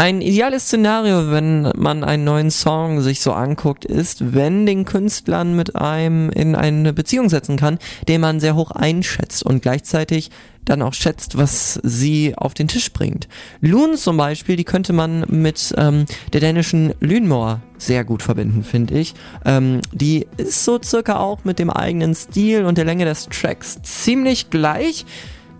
Ein 0.00 0.22
ideales 0.22 0.64
Szenario, 0.64 1.30
wenn 1.30 1.70
man 1.76 2.04
einen 2.04 2.24
neuen 2.24 2.50
Song 2.50 3.02
sich 3.02 3.20
so 3.20 3.32
anguckt, 3.32 3.84
ist, 3.84 4.32
wenn 4.32 4.64
den 4.64 4.86
Künstlern 4.86 5.54
mit 5.54 5.76
einem 5.76 6.30
in 6.30 6.56
eine 6.56 6.94
Beziehung 6.94 7.28
setzen 7.28 7.58
kann, 7.58 7.78
den 8.08 8.22
man 8.22 8.40
sehr 8.40 8.56
hoch 8.56 8.70
einschätzt 8.70 9.42
und 9.42 9.60
gleichzeitig 9.60 10.30
dann 10.64 10.80
auch 10.80 10.94
schätzt, 10.94 11.36
was 11.36 11.80
sie 11.82 12.34
auf 12.34 12.54
den 12.54 12.66
Tisch 12.66 12.94
bringt. 12.94 13.28
Loon 13.60 13.96
zum 13.98 14.16
Beispiel, 14.16 14.56
die 14.56 14.64
könnte 14.64 14.94
man 14.94 15.26
mit 15.28 15.74
ähm, 15.76 16.06
der 16.32 16.40
dänischen 16.40 16.94
Lynmore 17.00 17.60
sehr 17.76 18.04
gut 18.04 18.22
verbinden, 18.22 18.64
finde 18.64 18.98
ich. 18.98 19.12
Ähm, 19.44 19.82
die 19.92 20.26
ist 20.38 20.64
so 20.64 20.80
circa 20.82 21.18
auch 21.18 21.44
mit 21.44 21.58
dem 21.58 21.68
eigenen 21.68 22.14
Stil 22.14 22.64
und 22.64 22.78
der 22.78 22.86
Länge 22.86 23.04
des 23.04 23.28
Tracks 23.28 23.82
ziemlich 23.82 24.48
gleich. 24.48 25.04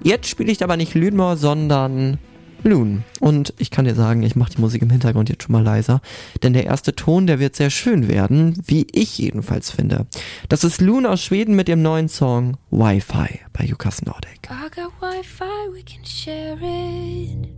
Jetzt 0.03 0.29
spiele 0.29 0.51
ich 0.51 0.63
aber 0.63 0.77
nicht 0.77 0.95
Lynmore, 0.95 1.37
sondern 1.37 2.19
Loon. 2.63 3.05
Und 3.21 3.55
ich 3.59 3.71
kann 3.71 3.85
dir 3.85 3.95
sagen, 3.95 4.23
ich 4.23 4.37
mache 4.37 4.53
die 4.53 4.61
Musik 4.61 4.83
im 4.83 4.91
Hintergrund 4.91 5.29
jetzt 5.29 5.45
schon 5.45 5.53
mal 5.53 5.63
leiser, 5.63 6.01
denn 6.43 6.53
der 6.53 6.65
erste 6.65 6.95
Ton, 6.95 7.27
der 7.27 7.39
wird 7.39 7.57
sehr 7.57 7.71
schön 7.71 8.09
werden, 8.09 8.61
wie 8.67 8.87
ich 8.93 9.19
jedenfalls 9.19 9.71
finde. 9.71 10.07
Das 10.49 10.65
ist 10.65 10.81
Loon 10.81 11.07
aus 11.07 11.23
Schweden 11.23 11.55
mit 11.55 11.69
dem 11.69 11.83
neuen 11.83 12.09
Song 12.09 12.57
Wi-Fi 12.71 13.41
bei 13.53 13.65
Jukas 13.65 14.03
Nordic. 14.03 14.49
I 14.51 14.69
got 14.75 14.93
Wi-Fi, 15.01 15.73
we 15.73 15.83
can 15.83 16.05
share 16.05 16.57
it. 16.61 17.49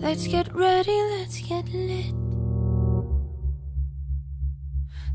Let's 0.00 0.26
get 0.28 0.54
ready, 0.54 0.90
let's 1.18 1.40
get 1.40 1.66
lit. 1.72 2.14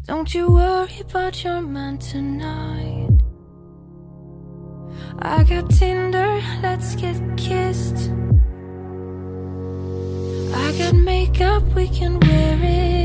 Don't 0.07 0.34
you 0.34 0.47
worry 0.49 1.01
about 1.01 1.43
your 1.43 1.61
man 1.61 1.99
tonight. 1.99 3.28
I 5.19 5.43
got 5.43 5.69
Tinder, 5.69 6.41
let's 6.61 6.95
get 6.95 7.15
kissed. 7.37 8.11
I 10.53 10.71
got 10.77 10.93
makeup, 10.93 11.63
we 11.75 11.87
can 11.89 12.19
wear 12.19 12.57
it. 12.61 12.99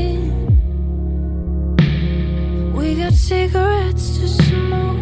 We 2.73 2.95
got 2.95 3.13
cigarettes 3.13 4.17
to 4.17 4.27
smoke. 4.27 4.99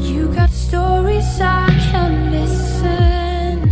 You 0.00 0.28
got 0.34 0.50
stories 0.50 1.40
I 1.40 1.68
can 1.90 2.30
listen. 2.30 3.70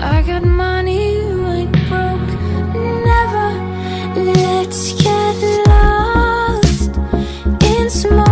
I 0.00 0.22
got 0.22 0.42
money, 0.42 1.14
you 1.16 1.46
ain't 1.46 1.72
broke. 1.88 2.30
Never. 3.04 3.48
Let's 4.16 4.92
get 5.02 5.36
lost 5.68 6.96
in 7.62 7.90
smoke 7.90 8.25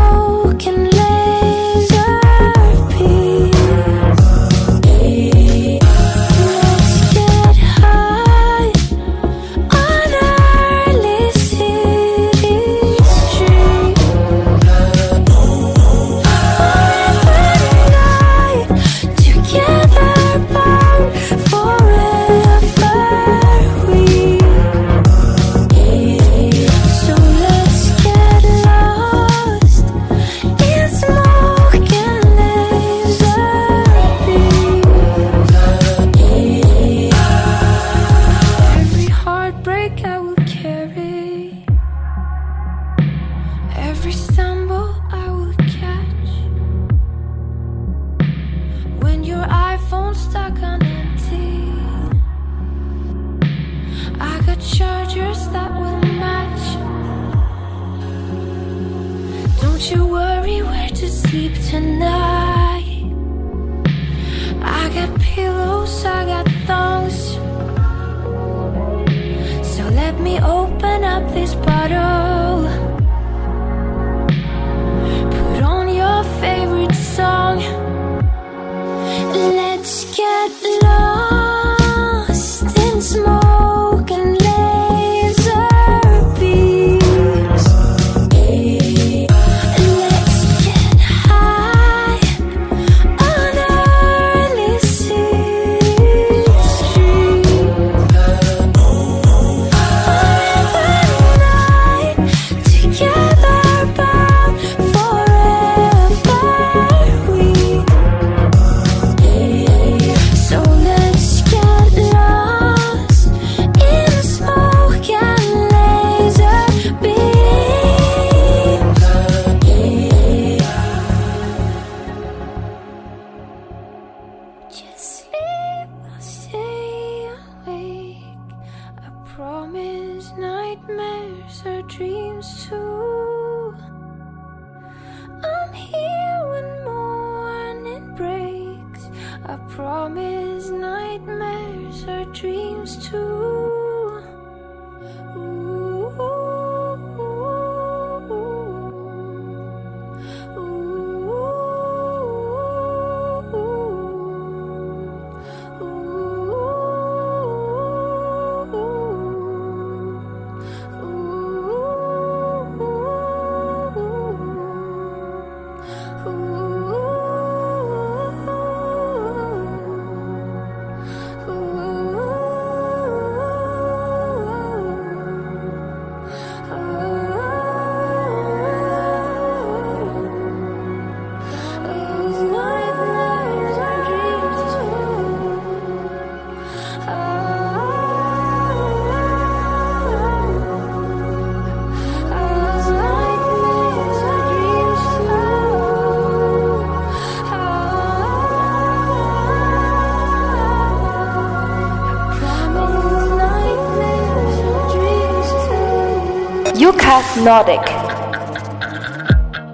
Nordic. 207.14 207.86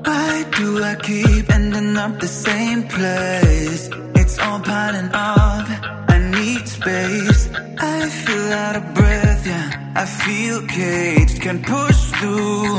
Why 0.05 0.45
do 0.59 0.84
I 0.84 0.95
keep 1.03 1.49
ending 1.49 1.97
up 1.97 2.20
the 2.20 2.28
same 2.28 2.82
place? 2.86 3.88
It's 4.14 4.38
all 4.38 4.61
piling 4.61 5.11
up. 5.14 5.66
I 6.14 6.18
need 6.36 6.68
space. 6.68 7.49
I 7.78 8.11
feel 8.11 8.53
out 8.53 8.76
of 8.76 8.95
breath, 8.95 9.47
yeah. 9.47 9.93
I 9.97 10.05
feel 10.05 10.66
caged, 10.66 11.41
can't 11.41 11.64
push 11.64 12.01
through. 12.18 12.76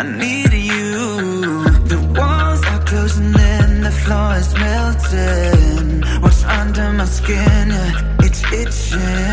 I 0.00 0.02
need 0.02 0.52
you. 0.52 1.62
The 1.92 2.00
walls 2.18 2.62
are 2.72 2.84
closing 2.84 3.34
in, 3.54 3.82
the 3.82 3.92
floor 4.02 4.34
is 4.34 4.52
melting. 4.54 6.02
What's 6.22 6.42
under 6.42 6.92
my 6.92 7.04
skin? 7.04 7.68
Yeah, 7.70 8.16
it's 8.26 8.42
itching. 8.52 9.31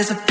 there's 0.00 0.12
a 0.12 0.29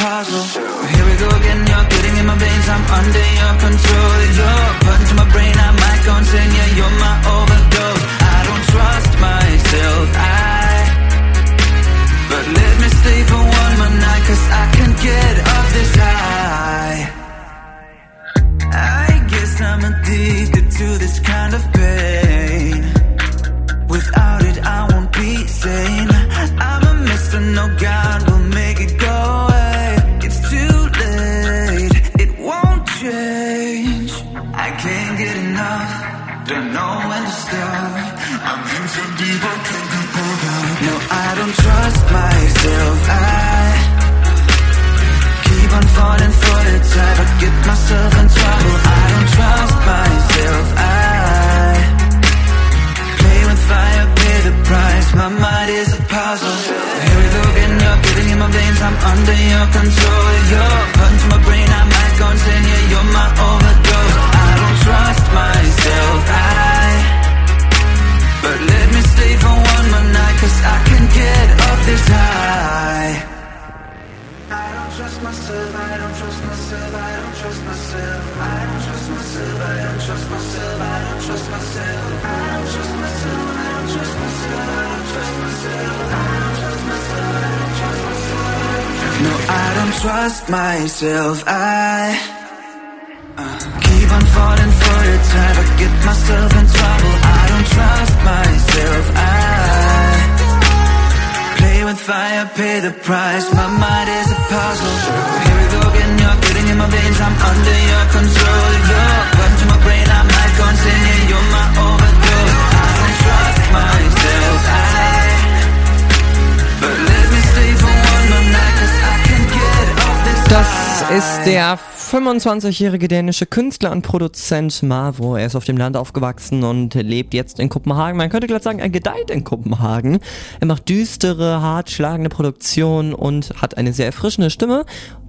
25-jährige 122.40 123.08
dänische 123.08 123.46
Künstler 123.46 123.92
und 123.92 124.02
Produzent 124.02 124.82
Mavo. 124.82 125.36
Er 125.36 125.46
ist 125.46 125.56
auf 125.56 125.66
dem 125.66 125.78
Land 125.78 125.98
aufgewachsen 125.98 126.64
und 126.64 126.94
lebt 126.94 127.34
jetzt 127.34 127.60
in 127.60 127.68
Kopenhagen. 127.70 128.18
Man 128.18 128.30
könnte 128.30 128.48
glatt 128.48 128.64
sagen, 128.64 128.80
er 128.80 128.90
gedeiht 128.90 129.30
in 129.30 129.44
Kopenhagen. 129.44 130.20
Er 130.60 130.68
macht 130.68 130.88
düstere, 130.88 131.62
hart 131.62 131.90
schlagende 131.90 132.30
Produktionen 132.30 133.14
und 133.14 133.54
hat 133.62 133.78
eine 133.78 133.92
sehr 133.92 134.06
erfrischende 134.06 134.50
Stimme. 134.50 134.86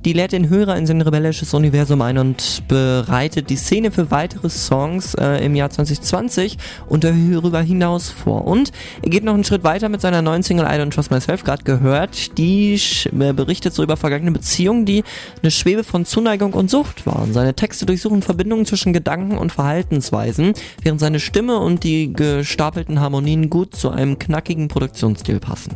Die 0.06 0.14
lädt 0.14 0.32
den 0.32 0.48
Hörer 0.48 0.76
in 0.78 0.86
sein 0.86 1.02
rebellisches 1.02 1.52
Universum 1.52 2.00
ein 2.00 2.16
und 2.16 2.62
bereitet 2.68 3.50
die 3.50 3.56
Szene 3.56 3.90
für 3.90 4.10
weitere 4.10 4.48
Songs 4.48 5.12
äh, 5.14 5.44
im 5.44 5.54
Jahr 5.54 5.68
2020 5.68 6.56
und 6.88 7.04
darüber 7.04 7.60
hinaus 7.60 8.08
vor. 8.08 8.46
Und 8.46 8.72
er 9.02 9.10
geht 9.10 9.24
noch 9.24 9.34
einen 9.34 9.44
Schritt 9.44 9.62
weiter 9.62 9.90
mit 9.90 10.00
seiner 10.00 10.22
neuen 10.22 10.42
Single 10.42 10.64
I 10.64 10.80
Don't 10.80 10.94
Trust 10.94 11.10
Myself, 11.10 11.44
gerade 11.44 11.64
gehört. 11.64 12.38
Die 12.38 12.80
äh, 13.12 13.32
berichtet 13.34 13.74
so 13.74 13.82
über 13.82 13.98
vergangene 13.98 14.32
Beziehungen, 14.32 14.86
die 14.86 15.04
eine 15.42 15.50
Schwebe 15.50 15.84
von 15.84 16.06
Zuneigung 16.06 16.54
und 16.54 16.70
Sucht 16.70 17.04
waren. 17.04 17.34
Seine 17.34 17.52
Texte 17.52 17.84
durchsuchen 17.84 18.22
Verbindungen 18.22 18.64
zwischen 18.64 18.94
Gedanken 18.94 19.36
und 19.36 19.52
Verhaltensweisen, 19.52 20.54
während 20.82 21.00
seine 21.00 21.20
Stimme 21.20 21.58
und 21.58 21.84
die 21.84 22.14
gestapelten 22.14 23.00
Harmonien 23.00 23.50
gut 23.50 23.74
zu 23.74 23.90
einem 23.90 24.18
knackigen 24.18 24.68
Produktionsstil 24.68 25.40
passen. 25.40 25.74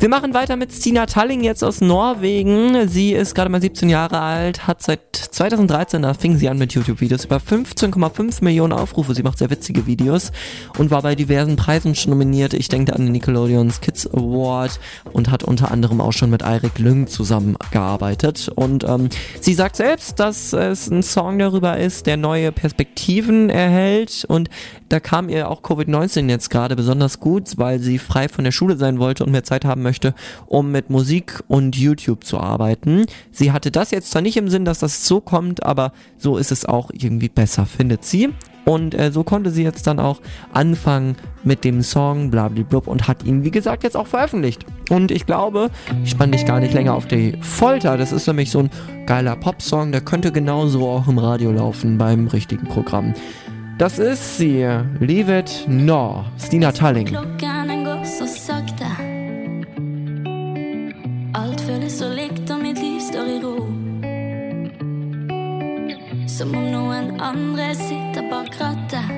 Wir 0.00 0.08
machen 0.08 0.34
weiter 0.34 0.56
mit 0.56 0.72
Stina 0.72 1.06
Talling 1.06 1.42
jetzt 1.42 1.62
aus 1.62 1.80
Norwegen. 1.80 2.88
Sie 2.88 3.12
ist 3.12 3.34
gerade 3.34 3.48
mal 3.48 3.62
17 3.62 3.88
Jahre 3.88 4.20
alt, 4.20 4.66
hat 4.66 4.82
seit 4.82 5.00
2013, 5.14 6.02
da 6.02 6.14
fing 6.14 6.36
sie 6.36 6.48
an 6.48 6.58
mit 6.58 6.72
YouTube-Videos, 6.72 7.24
über 7.24 7.36
15,5 7.36 8.42
Millionen 8.42 8.72
Aufrufe. 8.72 9.14
Sie 9.14 9.22
macht 9.22 9.38
sehr 9.38 9.50
witzige 9.50 9.86
Videos 9.86 10.32
und 10.78 10.90
war 10.90 11.02
bei 11.02 11.14
diversen 11.14 11.56
Preisen 11.56 11.94
schon 11.94 12.10
nominiert. 12.10 12.54
Ich 12.54 12.68
denke 12.68 12.92
an 12.92 13.02
den 13.02 13.12
Nickelodeons 13.12 13.80
Kids 13.80 14.06
Award 14.12 14.80
und 15.12 15.30
hat 15.30 15.44
unter 15.44 15.70
anderem 15.70 16.00
auch 16.00 16.12
schon 16.12 16.28
mit 16.28 16.44
Eirik 16.44 16.78
Lüng 16.78 17.06
zusammengearbeitet. 17.06 18.50
Und 18.54 18.84
ähm, 18.84 19.08
sie 19.40 19.54
sagt 19.54 19.76
selbst, 19.76 20.18
dass 20.18 20.52
es 20.52 20.90
ein 20.90 21.02
Song 21.02 21.38
darüber 21.38 21.78
ist, 21.78 22.06
der 22.06 22.16
neue 22.16 22.52
Perspektiven 22.52 23.48
erhält 23.48 24.24
und 24.28 24.50
da 24.94 25.00
kam 25.00 25.28
ihr 25.28 25.50
auch 25.50 25.62
Covid-19 25.62 26.28
jetzt 26.28 26.50
gerade 26.50 26.76
besonders 26.76 27.18
gut, 27.18 27.54
weil 27.56 27.80
sie 27.80 27.98
frei 27.98 28.28
von 28.28 28.44
der 28.44 28.52
Schule 28.52 28.76
sein 28.76 29.00
wollte 29.00 29.24
und 29.24 29.32
mehr 29.32 29.42
Zeit 29.42 29.64
haben 29.64 29.82
möchte, 29.82 29.93
um 30.46 30.70
mit 30.70 30.90
Musik 30.90 31.42
und 31.48 31.76
YouTube 31.76 32.24
zu 32.24 32.38
arbeiten. 32.38 33.06
Sie 33.30 33.52
hatte 33.52 33.70
das 33.70 33.90
jetzt 33.90 34.10
zwar 34.10 34.22
nicht 34.22 34.36
im 34.36 34.48
Sinn, 34.48 34.64
dass 34.64 34.78
das 34.78 35.06
so 35.06 35.20
kommt, 35.20 35.62
aber 35.64 35.92
so 36.18 36.36
ist 36.36 36.52
es 36.52 36.64
auch 36.64 36.90
irgendwie 36.92 37.28
besser, 37.28 37.66
findet 37.66 38.04
sie. 38.04 38.30
Und 38.64 38.98
äh, 38.98 39.12
so 39.12 39.24
konnte 39.24 39.50
sie 39.50 39.62
jetzt 39.62 39.86
dann 39.86 40.00
auch 40.00 40.20
anfangen 40.52 41.16
mit 41.42 41.64
dem 41.64 41.82
Song 41.82 42.30
Blablablub 42.30 42.86
und 42.86 43.06
hat 43.06 43.24
ihn, 43.24 43.44
wie 43.44 43.50
gesagt, 43.50 43.84
jetzt 43.84 43.96
auch 43.96 44.06
veröffentlicht. 44.06 44.64
Und 44.90 45.10
ich 45.10 45.26
glaube, 45.26 45.70
ich 46.02 46.10
spann 46.10 46.32
dich 46.32 46.46
gar 46.46 46.60
nicht 46.60 46.72
länger 46.72 46.94
auf 46.94 47.06
die 47.06 47.36
Folter. 47.40 47.98
Das 47.98 48.12
ist 48.12 48.26
nämlich 48.26 48.50
so 48.50 48.60
ein 48.60 48.70
geiler 49.06 49.36
Popsong, 49.36 49.92
der 49.92 50.00
könnte 50.00 50.32
genauso 50.32 50.88
auch 50.88 51.08
im 51.08 51.18
Radio 51.18 51.52
laufen 51.52 51.98
beim 51.98 52.26
richtigen 52.28 52.66
Programm. 52.66 53.14
Das 53.76 53.98
ist 53.98 54.38
sie, 54.38 54.64
Leave 55.00 55.40
It 55.40 55.64
No, 55.66 56.24
Stina 56.38 56.70
Talling. 56.70 57.16
Føles 61.66 61.92
så 61.92 62.08
likt, 62.12 62.50
og 62.50 62.60
mitt 62.60 62.78
liv 62.78 63.00
står 63.00 63.28
i 63.34 63.38
ro. 63.42 63.54
Som 66.28 66.54
om 66.58 66.66
noen 66.68 67.14
andre 67.22 67.70
sitter 67.78 68.26
bak 68.30 68.56
rattet. 68.60 69.12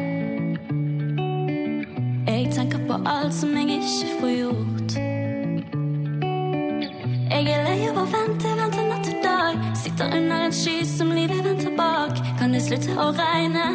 Jeg 2.26 2.52
tenker 2.54 2.82
på 2.86 2.98
alt 3.08 3.34
som 3.34 3.56
jeg 3.56 3.80
ikke 3.80 4.12
får 4.20 4.34
gjort. 4.34 4.96
Jeg 7.32 7.50
er 7.52 7.66
lei 7.66 7.80
av 7.88 7.98
å 8.02 8.06
vente, 8.12 8.54
vente 8.60 8.86
natt 8.92 9.10
og 9.10 9.26
dag. 9.26 9.66
Sitter 9.82 10.14
under 10.20 10.46
en 10.46 10.54
sky 10.54 10.78
som 10.86 11.10
livet 11.14 11.42
venter 11.46 11.74
bak. 11.78 12.22
Kan 12.38 12.54
det 12.54 12.62
slutte 12.68 12.94
å 12.94 13.10
regne? 13.16 13.66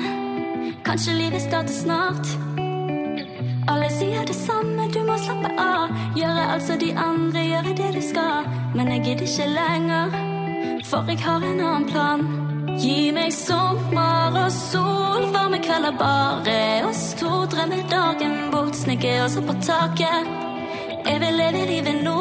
Kanskje 0.88 1.20
livet 1.20 1.44
starter 1.44 1.76
snart? 1.76 2.61
Alle 3.68 3.90
sier 3.94 4.26
det 4.26 4.36
samme, 4.36 4.88
du 4.94 5.02
må 5.06 5.18
slappe 5.22 5.52
av. 5.62 5.92
Gjøre 6.18 6.46
alt 6.54 6.66
som 6.66 6.80
de 6.82 6.92
andre, 6.98 7.44
gjøre 7.46 7.74
det 7.78 7.90
du 7.96 8.02
skal. 8.02 8.48
Men 8.76 8.90
jeg 8.96 9.04
gidder 9.06 9.28
ikke 9.28 9.50
lenger, 9.56 10.16
for 10.90 11.12
jeg 11.12 11.22
har 11.22 11.46
en 11.46 11.62
annen 11.62 11.90
plan. 11.92 12.24
Gi 12.82 13.12
meg 13.14 13.34
sommer 13.36 14.38
og 14.46 14.52
sol, 14.56 15.28
varme 15.34 15.60
kvelder 15.62 15.98
bare 16.00 16.88
oss 16.88 17.12
to. 17.20 17.30
Drømme 17.52 17.84
dagen 17.92 18.38
bort, 18.54 18.76
snike 18.80 19.14
oss 19.26 19.38
opp 19.38 19.52
på 19.52 19.58
taket. 19.68 20.32
Jeg 21.06 21.20
vil 21.22 21.38
leve 21.38 21.66
livet 21.70 22.02
nå, 22.06 22.18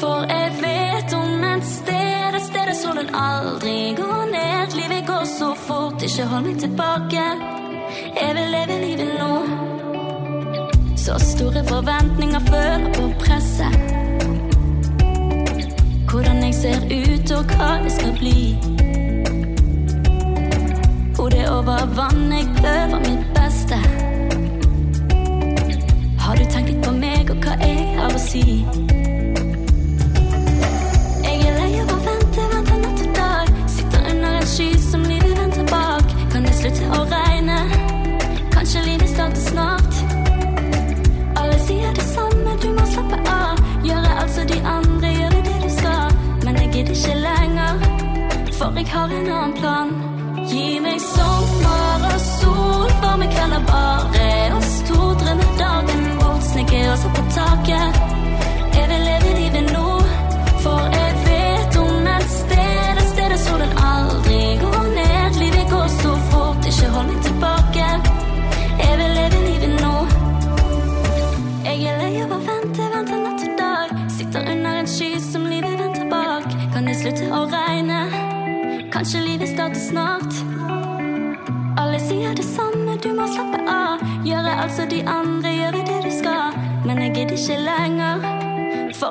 for 0.00 0.26
jeg 0.30 0.52
vet 0.62 1.14
om 1.18 1.46
et 1.52 1.66
sted, 1.66 2.34
et 2.40 2.42
sted 2.48 2.70
der 2.70 2.78
solen 2.78 3.14
aldri 3.14 3.94
går 3.98 4.26
ned. 4.32 4.76
Livet 4.80 5.06
går 5.06 5.24
så 5.30 5.54
fort, 5.66 6.02
ikke 6.02 6.28
hold 6.32 6.50
meg 6.50 6.60
tilbake. 6.64 7.30
Jeg 8.16 8.36
vil 8.40 8.54
leve 8.58 8.82
livet 8.86 9.18
nå. 9.20 9.75
Så 11.06 11.18
store 11.18 11.64
forventninger 11.68 12.40
føler 12.40 12.92
på 12.94 13.02
presset. 13.18 13.76
Hvordan 16.10 16.44
jeg 16.44 16.54
ser 16.54 16.80
ut 16.90 17.30
og 17.30 17.44
hva 17.44 17.68
det 17.84 17.92
skal 17.92 18.16
bli. 18.18 18.58
Hodet 21.18 21.46
over 21.48 21.86
vann, 21.94 22.32
jeg 22.32 22.48
prøver 22.58 22.98
mitt 23.06 23.30
beste. 23.38 23.78
Har 26.18 26.34
du 26.34 26.44
tenkt 26.50 26.74
litt 26.74 26.82
på 26.82 26.98
meg 26.98 27.30
og 27.30 27.38
hva 27.38 27.54
jeg 27.62 27.86
har 28.00 28.10
å 28.10 28.26
si? 28.26 29.05
Men 46.96 47.04
ikke 47.04 47.20
lenger, 47.20 47.72
for 48.52 48.72
jeg 48.76 48.86
har 48.88 49.04
en 49.04 49.28
annen 49.28 49.52
plan. 49.60 49.88
Gi 50.48 50.78
meg 50.80 51.00
sommer 51.00 52.06
og 52.08 52.20
sol, 52.20 52.88
For 52.88 53.02
varme 53.02 53.26
kvelder 53.34 53.62
bare 53.68 54.56
oss 54.56 54.72
to. 54.88 55.00
Drømme 55.20 55.48
dagen 55.58 56.06
bort, 56.20 56.42
snike 56.52 56.80
oss 56.92 57.04
opp 57.04 57.18
på 57.18 57.24
taket. 57.36 58.00
Jeg 58.78 58.86
vil 58.92 59.04
leve 59.08 59.28
livet 59.40 59.68
nå, 59.76 59.90
for 60.64 60.88
jeg 60.96 61.12
vet 61.28 61.76
om 61.84 62.08
et 62.16 62.28
sted, 62.38 63.02
et 63.02 63.08
sted 63.12 63.28
der 63.34 63.40
solen 63.44 63.72
aldri 63.92 64.42
går 64.64 64.84
ned. 64.96 65.40
Livet 65.42 65.66
går 65.74 65.88
så 66.00 66.16
fort, 66.30 66.70
ikke 66.70 66.92
hold 66.96 67.12
meg 67.12 67.20
tilbake. 67.28 67.88
Jeg 68.84 68.94
vil 69.02 69.10
leve 69.20 69.38
livet 69.50 69.68
nå. 69.68 69.75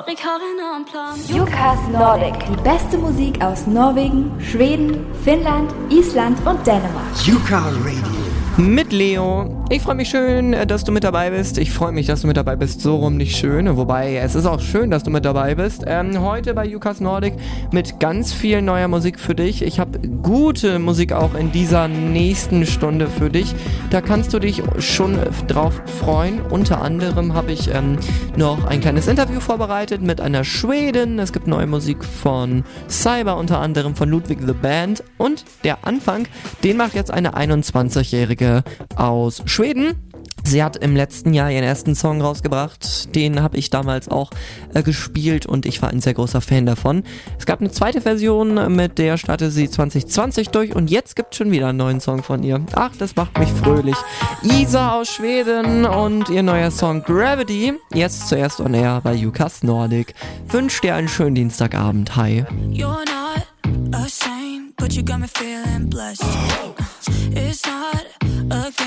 For 0.06 0.12
jeg 0.12 0.22
har 0.22 0.40
en 0.46 0.60
annen 0.60 0.84
plan. 0.84 1.18
Jukas 1.36 1.80
Nordic. 1.90 2.36
Die 2.48 2.62
beste 2.62 2.98
Musik 2.98 3.42
aus 3.42 3.66
Norwegen, 3.66 4.30
Schweden, 4.40 5.04
Finnland, 5.24 5.72
Island 5.90 6.38
und 6.46 6.64
Dänemark. 6.66 7.26
Yuka 7.26 7.58
Radio. 7.58 8.06
Mit 8.56 8.92
Leo. 8.92 9.65
Ich 9.68 9.82
freue 9.82 9.96
mich 9.96 10.10
schön, 10.10 10.52
äh, 10.52 10.64
dass 10.64 10.84
du 10.84 10.92
mit 10.92 11.02
dabei 11.02 11.30
bist. 11.30 11.58
Ich 11.58 11.72
freue 11.72 11.90
mich, 11.90 12.06
dass 12.06 12.20
du 12.20 12.28
mit 12.28 12.36
dabei 12.36 12.54
bist. 12.54 12.80
So 12.82 12.98
rum 12.98 13.16
nicht 13.16 13.36
schön. 13.36 13.76
Wobei, 13.76 14.14
es 14.14 14.36
ist 14.36 14.46
auch 14.46 14.60
schön, 14.60 14.92
dass 14.92 15.02
du 15.02 15.10
mit 15.10 15.24
dabei 15.24 15.56
bist. 15.56 15.82
Ähm, 15.88 16.20
heute 16.20 16.54
bei 16.54 16.64
Jukas 16.64 17.00
Nordic 17.00 17.34
mit 17.72 17.98
ganz 17.98 18.32
viel 18.32 18.62
neuer 18.62 18.86
Musik 18.86 19.18
für 19.18 19.34
dich. 19.34 19.62
Ich 19.62 19.80
habe 19.80 19.98
gute 19.98 20.78
Musik 20.78 21.12
auch 21.12 21.34
in 21.34 21.50
dieser 21.50 21.88
nächsten 21.88 22.64
Stunde 22.64 23.08
für 23.08 23.28
dich. 23.28 23.56
Da 23.90 24.00
kannst 24.00 24.32
du 24.32 24.38
dich 24.38 24.62
schon 24.78 25.18
drauf 25.48 25.82
freuen. 25.98 26.42
Unter 26.42 26.80
anderem 26.80 27.34
habe 27.34 27.50
ich 27.50 27.68
ähm, 27.74 27.98
noch 28.36 28.66
ein 28.66 28.80
kleines 28.80 29.08
Interview 29.08 29.40
vorbereitet 29.40 30.00
mit 30.00 30.20
einer 30.20 30.44
Schwedin. 30.44 31.18
Es 31.18 31.32
gibt 31.32 31.48
neue 31.48 31.66
Musik 31.66 32.04
von 32.04 32.62
Cyber, 32.88 33.36
unter 33.36 33.58
anderem 33.58 33.96
von 33.96 34.08
Ludwig 34.08 34.38
the 34.46 34.52
Band. 34.52 35.02
Und 35.18 35.44
der 35.64 35.78
Anfang, 35.84 36.28
den 36.62 36.76
macht 36.76 36.94
jetzt 36.94 37.10
eine 37.10 37.36
21-Jährige 37.36 38.62
aus 38.94 39.42
Schweden. 39.44 39.55
Sie 40.44 40.62
hat 40.62 40.76
im 40.76 40.94
letzten 40.94 41.32
Jahr 41.32 41.50
ihren 41.50 41.64
ersten 41.64 41.94
Song 41.94 42.20
rausgebracht. 42.20 43.14
Den 43.14 43.40
habe 43.42 43.56
ich 43.56 43.70
damals 43.70 44.06
auch 44.08 44.30
äh, 44.74 44.82
gespielt 44.82 45.46
und 45.46 45.64
ich 45.64 45.80
war 45.80 45.88
ein 45.88 46.02
sehr 46.02 46.12
großer 46.12 46.42
Fan 46.42 46.66
davon. 46.66 47.04
Es 47.38 47.46
gab 47.46 47.60
eine 47.60 47.70
zweite 47.70 48.02
Version, 48.02 48.76
mit 48.76 48.98
der 48.98 49.16
startete 49.16 49.50
sie 49.50 49.70
2020 49.70 50.50
durch 50.50 50.76
und 50.76 50.90
jetzt 50.90 51.16
gibt 51.16 51.32
es 51.32 51.38
schon 51.38 51.52
wieder 51.52 51.68
einen 51.68 51.78
neuen 51.78 52.00
Song 52.00 52.22
von 52.22 52.42
ihr. 52.42 52.60
Ach, 52.74 52.94
das 52.98 53.16
macht 53.16 53.38
mich 53.38 53.48
fröhlich. 53.48 53.96
Isa 54.42 54.92
aus 55.00 55.08
Schweden 55.08 55.86
und 55.86 56.28
ihr 56.28 56.42
neuer 56.42 56.70
Song 56.70 57.02
Gravity. 57.02 57.72
Jetzt 57.94 58.28
zuerst 58.28 58.60
on 58.60 58.74
air 58.74 59.00
bei 59.02 59.14
Jukas 59.14 59.62
Nordic. 59.62 60.14
Wünsche 60.48 60.82
dir 60.82 60.96
einen 60.96 61.08
schönen 61.08 61.34
Dienstagabend. 61.34 62.14
Hi. 62.14 62.44
You're 62.70 63.04
not 63.06 63.46
a 63.94 64.06
saint, 64.06 64.76
but 64.76 64.92
you 64.92 65.02
got 65.02 65.18
me 65.18 65.26
feeling 65.26 65.88
blessed. 65.88 66.22
It's 67.32 67.62
not 67.64 68.04
a 68.50 68.85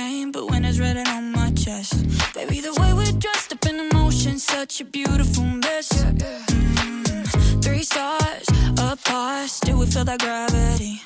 baby, 2.34 2.60
the 2.60 2.74
way 2.80 2.94
we're 2.94 3.20
dressed 3.20 3.54
up 3.54 3.66
in 3.66 3.80
emotion, 3.80 4.38
such 4.38 4.82
a 4.82 4.86
beautiful 4.86 5.44
mess. 5.44 5.90
Mm, 6.04 7.64
three 7.64 7.84
stars 7.84 8.48
apart, 8.78 9.50
still 9.50 9.80
we 9.80 9.86
feel 9.86 10.04
that 10.04 10.20
gravity. 10.20 11.02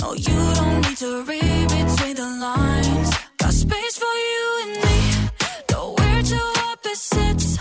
No, 0.00 0.14
you 0.14 0.54
don't 0.54 0.80
need 0.82 0.98
to 0.98 1.22
read 1.24 1.68
between 1.68 2.16
the 2.16 2.28
lines. 2.40 3.10
Got 3.38 3.52
space 3.52 3.98
for 3.98 4.14
you 4.28 4.44
and 4.62 4.72
me, 4.84 4.98
though 5.68 5.94
we're 5.98 6.22
two 6.22 6.48
opposites. 6.70 7.58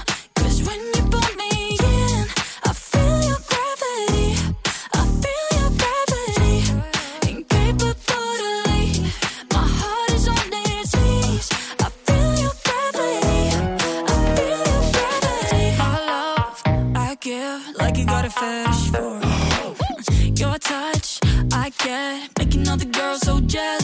Making 22.39 22.67
all 22.69 22.77
the 22.77 22.85
girls 22.85 23.21
so 23.21 23.39
jealous 23.41 23.82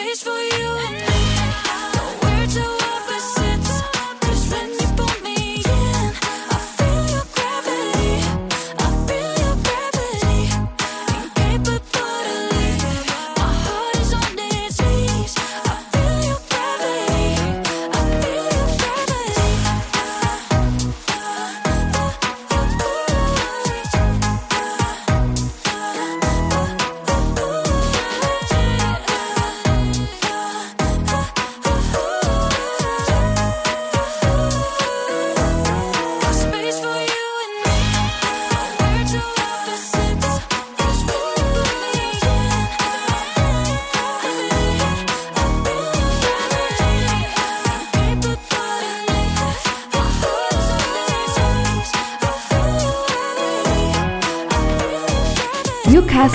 space 0.00 0.22
for 0.22 0.30
you 0.30 1.09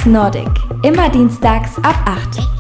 Nordic. 0.06 0.50
Immer 0.84 1.10
dienstags 1.10 1.78
ab 1.80 1.96
8. 2.06 2.55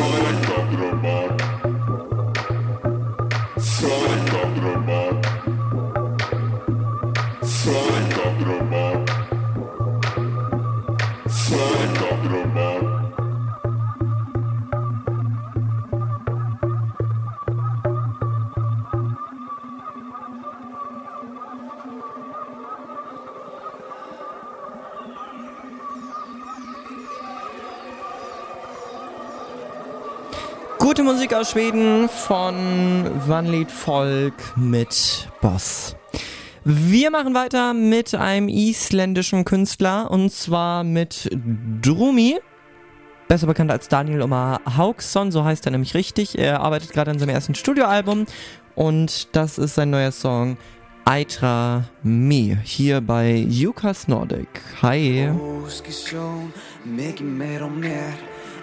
toilet 0.00 0.59
Musik 31.30 31.42
aus 31.42 31.50
Schweden 31.52 32.08
von 32.08 33.06
Vanlied 33.28 33.70
Volk 33.70 34.34
mit 34.56 35.28
Boss. 35.40 35.94
Wir 36.64 37.12
machen 37.12 37.34
weiter 37.34 37.72
mit 37.72 38.16
einem 38.16 38.48
isländischen 38.48 39.44
Künstler 39.44 40.10
und 40.10 40.32
zwar 40.32 40.82
mit 40.82 41.30
Drumi. 41.82 42.40
Besser 43.28 43.46
bekannt 43.46 43.70
als 43.70 43.86
Daniel 43.86 44.22
Omar 44.22 44.60
Hauksson, 44.76 45.30
so 45.30 45.44
heißt 45.44 45.66
er 45.66 45.70
nämlich 45.70 45.94
richtig. 45.94 46.36
Er 46.36 46.62
arbeitet 46.62 46.92
gerade 46.92 47.12
an 47.12 47.20
seinem 47.20 47.28
ersten 47.28 47.54
Studioalbum 47.54 48.26
und 48.74 49.28
das 49.36 49.58
ist 49.58 49.76
sein 49.76 49.90
neuer 49.90 50.10
Song 50.10 50.56
Aitra 51.04 51.84
Me 52.02 52.58
hier 52.64 53.00
bei 53.00 53.36
Jukas 53.36 54.08
Nordic. 54.08 54.48
Hi. 54.82 55.30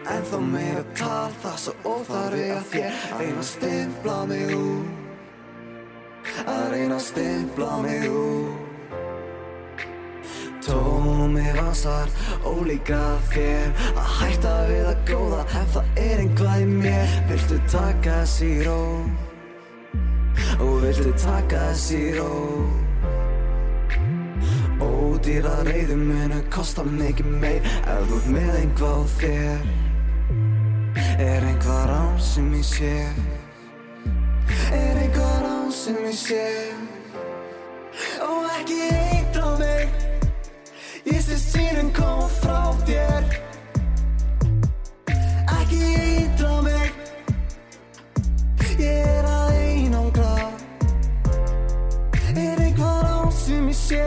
Mér 0.08 0.16
Ennþá 0.16 0.40
meira 0.40 0.84
tal, 0.96 1.32
það 1.42 1.56
svo 1.60 1.74
óþarfi 1.84 2.44
að 2.56 2.68
þér. 2.72 2.94
Reyna 3.20 3.42
að 3.42 3.48
stimpla 3.48 4.18
mig 4.30 4.52
út. 4.56 4.86
Að 6.48 6.62
reyna 6.72 6.96
að 6.96 7.02
stimpla 7.04 7.72
mig 7.84 8.06
út. 8.08 9.82
Tómi 10.64 11.44
vasar, 11.58 12.14
ólíka 12.48 13.02
þér. 13.34 13.74
Að 14.00 14.14
hætta 14.14 14.54
við 14.70 14.88
að 14.94 15.02
góða 15.10 15.42
Ef 15.60 15.76
það 15.76 16.00
er 16.04 16.22
einhvað 16.24 16.62
í 16.62 16.70
mér. 16.72 17.18
Viltu 17.32 17.58
taka 17.68 18.14
þessi 18.22 18.52
ró? 18.64 18.80
Og 20.64 20.78
viltu 20.86 21.12
taka 21.20 21.66
þessi 21.74 22.00
ró? 22.16 22.32
Ódýra 24.88 25.58
reyðu 25.68 26.00
munu 26.00 26.40
kosta 26.54 26.88
mikið 26.88 27.36
meir. 27.44 27.70
Ef 27.84 28.08
þú 28.08 28.22
með 28.38 28.56
einhvað 28.62 29.06
þér 29.18 29.86
Er 30.98 31.44
einhvað 31.46 31.84
rán 31.92 32.16
sem 32.18 32.48
ég 32.58 32.64
sé? 32.66 32.94
Er 34.74 34.98
einhvað 34.98 35.36
rán 35.44 35.68
sem 35.74 35.98
ég 36.08 36.16
sé? 36.18 36.46
Og 38.26 38.48
ekki 38.56 38.78
eitra 38.96 39.52
mig. 39.60 39.92
Ég 41.06 41.20
sé 41.22 41.38
síðan 41.38 41.92
koma 41.94 42.26
frá 42.40 42.74
þér. 42.88 43.30
Ekki 45.60 45.84
eitra 46.00 46.56
mig. 46.66 46.98
Ég 48.82 49.06
er 49.14 49.30
að 49.30 49.62
einangra. 49.62 50.34
Er 52.34 52.66
einhvað 52.66 53.00
rán 53.06 53.32
sem 53.44 53.70
ég 53.70 53.80
sé? 53.84 54.04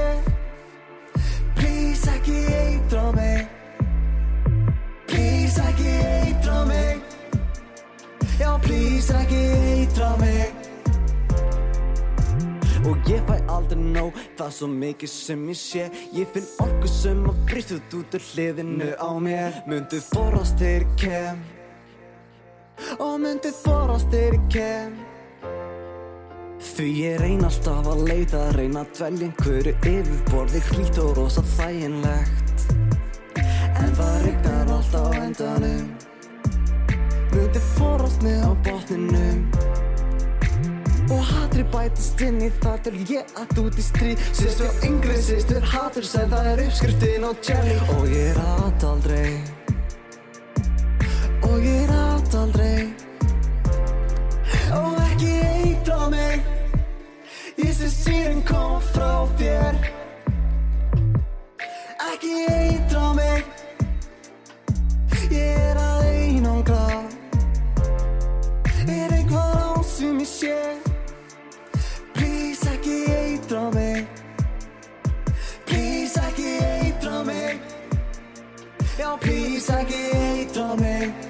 Please 1.54 2.18
ekki 2.18 2.42
eitra 2.64 3.06
mig 3.14 3.59
Please 5.50 5.68
ekki 5.68 5.92
eitra 6.06 6.64
mig. 6.64 7.00
Já 8.38 8.58
please 8.62 9.14
ekki 9.14 9.38
eitra 9.70 10.16
mig. 10.16 10.52
Og 12.86 13.08
ég 13.10 13.24
fæ 13.26 13.34
aldrei 13.50 13.80
nóg 13.82 14.14
Það 14.38 14.44
er 14.46 14.52
svo 14.54 14.68
mikið 14.70 15.10
sem 15.10 15.42
ég 15.50 15.58
sé. 15.58 15.88
Ég 16.14 16.30
finn 16.30 16.46
orku 16.62 16.86
sem 16.86 17.24
að 17.26 17.40
brýst 17.50 17.74
út 17.74 18.14
úr 18.14 18.26
hliðinu 18.28 18.92
á 18.94 19.10
mér. 19.18 19.58
Mundu 19.66 19.98
forast 20.12 20.62
þegar 20.62 20.86
ég 20.86 20.94
kem. 21.02 21.42
Og 23.00 23.16
mundu 23.18 23.50
forast 23.64 24.14
þegar 24.14 24.38
ég 24.38 24.46
kem. 24.54 24.94
Því 26.62 26.86
ég 27.00 27.18
reyna 27.24 27.50
alltaf 27.50 27.90
að 27.90 28.06
leita 28.06 28.44
Reyna 28.54 28.86
að 28.86 28.94
dvelja 29.00 29.32
einhverju 29.32 29.74
yfirborði 29.96 30.62
Hlýtt 30.70 31.02
og 31.02 31.16
rosa 31.18 31.42
þæginlegt 31.56 32.40
En 33.80 33.92
það 33.96 34.16
regnar 34.26 34.72
alltaf 34.76 35.08
á 35.08 35.12
endanum. 35.24 35.90
Mundi 37.32 37.60
forast 37.74 38.22
mig 38.22 38.40
á 38.44 38.52
botninum. 38.64 39.46
Og 41.10 41.22
hatri 41.26 41.64
bætist 41.72 42.20
inn 42.22 42.38
í 42.44 42.48
það 42.62 42.82
til 42.86 42.98
ég 43.10 43.32
að 43.40 43.60
út 43.64 43.78
í 43.80 43.82
stríð. 43.82 44.20
Sýstu 44.36 44.68
á 44.68 44.72
yngri 44.86 45.16
sýstur 45.18 45.64
hatur 45.72 46.06
sem 46.06 46.30
það 46.30 46.50
er 46.52 46.62
uppskriftin 46.66 47.26
á 47.26 47.30
jelly 47.46 47.78
Og 47.96 48.04
ég 48.14 48.38
rætt 48.38 48.86
aldrei. 48.86 49.30
Og 51.48 51.56
ég 51.66 51.90
rætt 51.90 52.36
aldrei. 52.42 52.90
Og 54.78 55.00
ekki 55.08 55.32
eitra 55.50 56.10
mig. 56.14 56.44
Ég 57.58 57.72
sé 57.74 57.90
síðan 57.90 58.44
kom 58.46 58.78
frá 58.92 59.26
þér. 59.40 59.80
Ekki 62.10 62.36
eitra 62.54 63.08
mig 63.18 63.49
Please, 72.14 72.66
I 72.66 72.76
can't 72.76 73.44
throw. 73.44 73.70
Please, 75.66 76.18
I 76.18 76.30
can't 76.32 77.00
I 79.70 79.84
can't 79.84 80.50
me. 80.76 81.29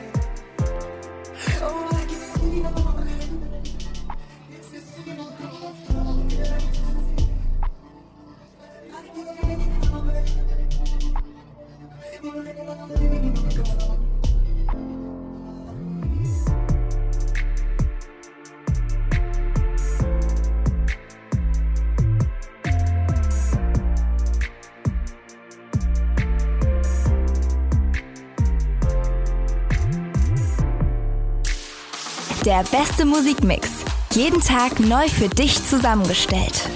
Der 32.51 32.65
beste 32.65 33.05
Musikmix. 33.05 33.69
Jeden 34.11 34.41
Tag 34.41 34.81
neu 34.81 35.09
für 35.09 35.29
dich 35.29 35.65
zusammengestellt. 35.65 36.69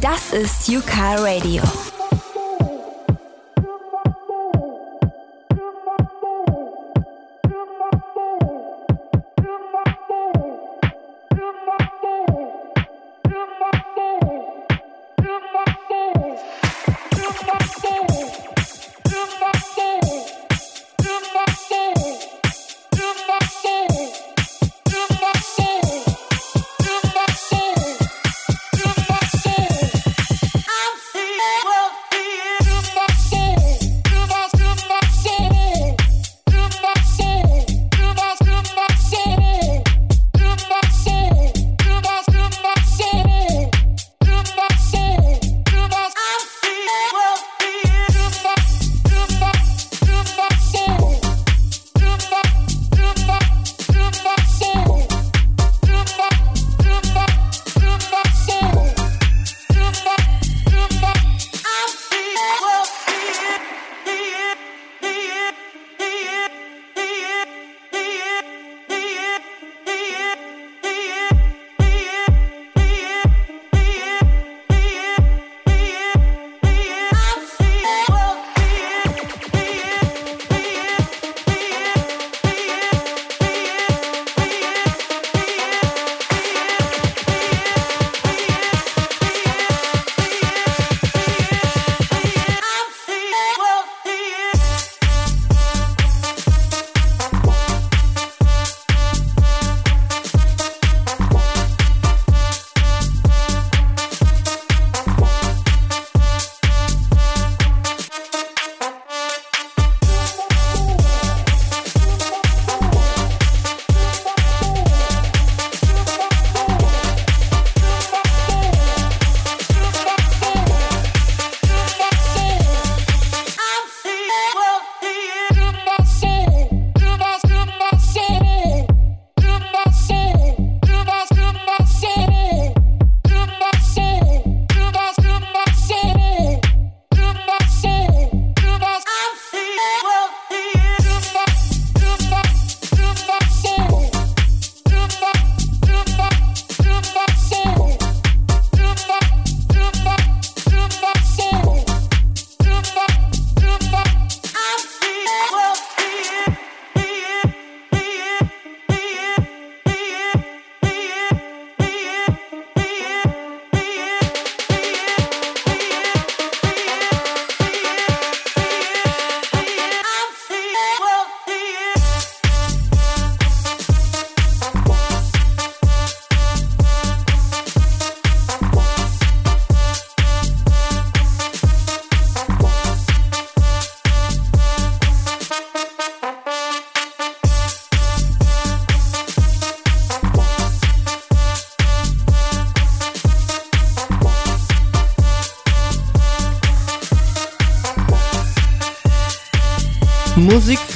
Das 0.00 0.32
ist 0.32 0.66
Yuka 0.66 1.16
Radio. 1.16 1.62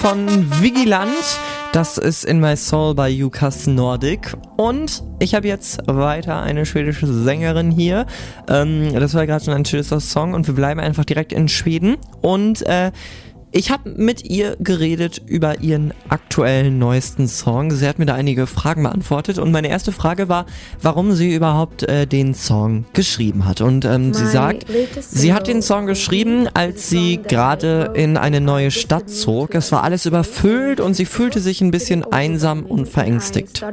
Von 0.09 0.27
Vigilant. 0.63 1.39
Das 1.73 1.99
ist 1.99 2.25
In 2.25 2.41
My 2.41 2.57
Soul 2.57 2.95
bei 2.95 3.11
Jukas 3.11 3.67
Nordic. 3.67 4.35
Und 4.57 5.03
ich 5.19 5.35
habe 5.35 5.47
jetzt 5.47 5.81
weiter 5.87 6.41
eine 6.41 6.65
schwedische 6.65 7.07
Sängerin 7.07 7.71
hier. 7.71 8.07
Ähm, 8.49 8.95
das 8.95 9.13
war 9.13 9.27
gerade 9.27 9.45
schon 9.45 9.53
ein 9.53 9.67
schöner 9.67 10.01
Song 10.01 10.33
und 10.33 10.47
wir 10.47 10.55
bleiben 10.55 10.81
einfach 10.81 11.05
direkt 11.05 11.35
in 11.35 11.47
Schweden. 11.47 11.99
Und 12.23 12.63
äh, 12.63 12.91
ich 13.51 13.71
habe 13.71 13.91
mit 13.91 14.25
ihr 14.25 14.57
geredet 14.61 15.23
über 15.27 15.61
ihren 15.61 15.95
aktuellen 16.09 16.79
neuesten 16.79 17.29
Song. 17.29 17.71
Sie 17.71 17.87
hat 17.87 17.99
mir 17.99 18.07
da 18.07 18.15
einige 18.15 18.47
Fragen 18.47 18.83
beantwortet 18.83 19.39
und 19.39 19.51
meine 19.53 19.69
erste 19.69 19.93
Frage 19.93 20.29
war, 20.29 20.47
warum 20.83 21.13
sie 21.13 21.35
überhaupt 21.35 21.83
äh, 21.83 22.07
den 22.07 22.35
Song 22.35 22.85
geschrieben 22.93 23.47
hat. 23.47 23.61
Und 23.61 23.85
ähm, 23.85 24.13
sie 24.13 24.27
sagt, 24.27 24.67
sie 25.01 25.33
hat 25.33 25.47
den 25.47 25.63
Song 25.63 25.87
geschrieben, 25.87 26.49
als 26.53 26.91
sie 26.91 27.21
gerade 27.27 27.93
in 27.95 28.17
eine 28.17 28.41
neue 28.41 28.71
Stadt 28.71 29.09
zog. 29.09 29.55
Es 29.55 29.73
war 29.73 29.83
alles 29.83 30.05
überfüllt 30.05 30.81
und 30.81 30.95
sie 30.95 31.07
fühlte 31.07 31.41
sich 31.41 31.61
ein 31.61 31.71
bisschen 31.71 32.05
einsam 32.05 32.67
und 32.67 32.89
verängstigt. 32.89 33.65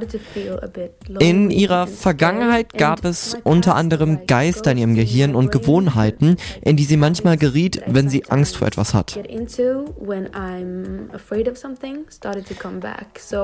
In 1.19 1.51
ihrer 1.51 1.87
Vergangenheit 1.87 2.73
gab 2.73 3.03
es 3.03 3.37
unter 3.43 3.75
anderem 3.75 4.25
Geister 4.25 4.71
in 4.71 4.77
ihrem 4.77 4.95
Gehirn 4.95 5.35
und 5.35 5.51
Gewohnheiten, 5.51 6.37
in 6.61 6.77
die 6.77 6.85
sie 6.85 6.97
manchmal 6.97 7.37
geriet, 7.37 7.81
wenn 7.87 8.09
sie 8.09 8.25
Angst 8.29 8.57
vor 8.57 8.67
etwas 8.67 8.93
hat. 8.93 9.19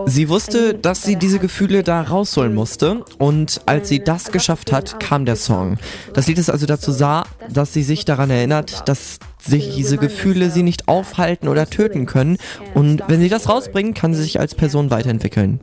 Sie 0.05 0.29
wusste, 0.29 0.73
dass 0.73 1.03
sie 1.03 1.15
diese 1.15 1.39
Gefühle 1.39 1.83
da 1.83 2.01
rausholen 2.01 2.53
musste 2.53 3.03
und 3.17 3.61
als 3.65 3.89
sie 3.89 4.03
das 4.03 4.31
geschafft 4.31 4.71
hat, 4.71 4.99
kam 4.99 5.25
der 5.25 5.35
Song. 5.35 5.77
Das 6.13 6.27
Lied 6.27 6.37
ist 6.37 6.49
also 6.49 6.65
dazu 6.65 6.93
da, 6.93 7.25
dass 7.49 7.73
sie 7.73 7.83
sich 7.83 8.05
daran 8.05 8.29
erinnert, 8.29 8.87
dass 8.87 9.19
sich 9.39 9.75
diese 9.75 9.97
Gefühle 9.97 10.49
sie 10.49 10.63
nicht 10.63 10.87
aufhalten 10.87 11.47
oder 11.47 11.67
töten 11.67 12.05
können 12.05 12.37
und 12.73 13.03
wenn 13.07 13.19
sie 13.19 13.29
das 13.29 13.49
rausbringt, 13.49 13.97
kann 13.97 14.13
sie 14.13 14.23
sich 14.23 14.39
als 14.39 14.55
Person 14.55 14.91
weiterentwickeln. 14.91 15.59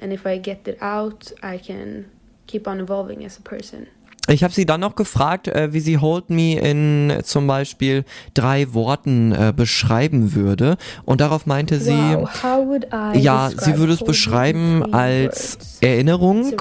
And 0.00 0.12
if 0.12 0.24
I 0.24 0.38
get 0.38 0.66
it 0.66 0.80
out, 0.80 1.34
I 1.42 1.58
can 1.58 2.06
keep 2.46 2.66
on 2.66 2.80
evolving 2.80 3.24
as 3.24 3.38
a 3.38 3.42
person. 3.42 3.86
Ich 4.30 4.44
habe 4.44 4.54
sie 4.54 4.64
dann 4.64 4.80
noch 4.80 4.94
gefragt, 4.94 5.48
äh, 5.48 5.72
wie 5.72 5.80
sie 5.80 5.98
Hold 5.98 6.30
Me 6.30 6.54
in 6.54 7.12
zum 7.24 7.46
Beispiel 7.46 8.04
drei 8.34 8.72
Worten 8.72 9.32
äh, 9.32 9.52
beschreiben 9.54 10.34
würde. 10.34 10.76
Und 11.04 11.20
darauf 11.20 11.46
meinte 11.46 11.80
sie, 11.80 12.16
ja, 13.14 13.50
sie 13.50 13.76
würde 13.76 13.92
es 13.92 14.04
beschreiben 14.04 14.94
als 14.94 15.58
Erinnerung. 15.80 16.52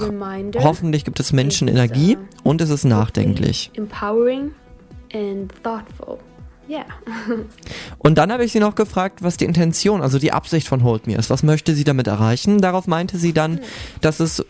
Hoffentlich 0.60 1.06
gibt 1.06 1.20
es 1.20 1.32
Menschen 1.32 1.68
Energie 1.68 2.18
und 2.44 2.60
es 2.62 2.72
ist 2.72 2.86
nachdenklich. 2.86 3.72
Empowering 3.76 4.52
and 5.14 5.54
thoughtful. 5.64 6.18
Yeah. 6.68 6.86
Und 7.98 8.20
dann 8.20 8.32
habe 8.32 8.46
ich 8.46 8.52
sie 8.52 8.60
noch 8.60 8.76
gefragt, 8.76 9.24
was 9.24 9.38
die 9.38 9.46
Intention, 9.46 10.04
also 10.04 10.20
die 10.20 10.32
Absicht 10.32 10.68
von 10.68 10.84
Hold 10.84 11.08
Me 11.08 11.16
ist. 11.16 11.32
Was 11.32 11.41
möchte 11.41 11.74
sie 11.74 11.84
damit 11.84 12.06
erreichen? 12.06 12.62
Darauf 12.62 12.86
meinte 12.86 13.18
sie 13.18 13.34
dann, 13.34 13.60
dass 14.02 14.20
es 14.20 14.46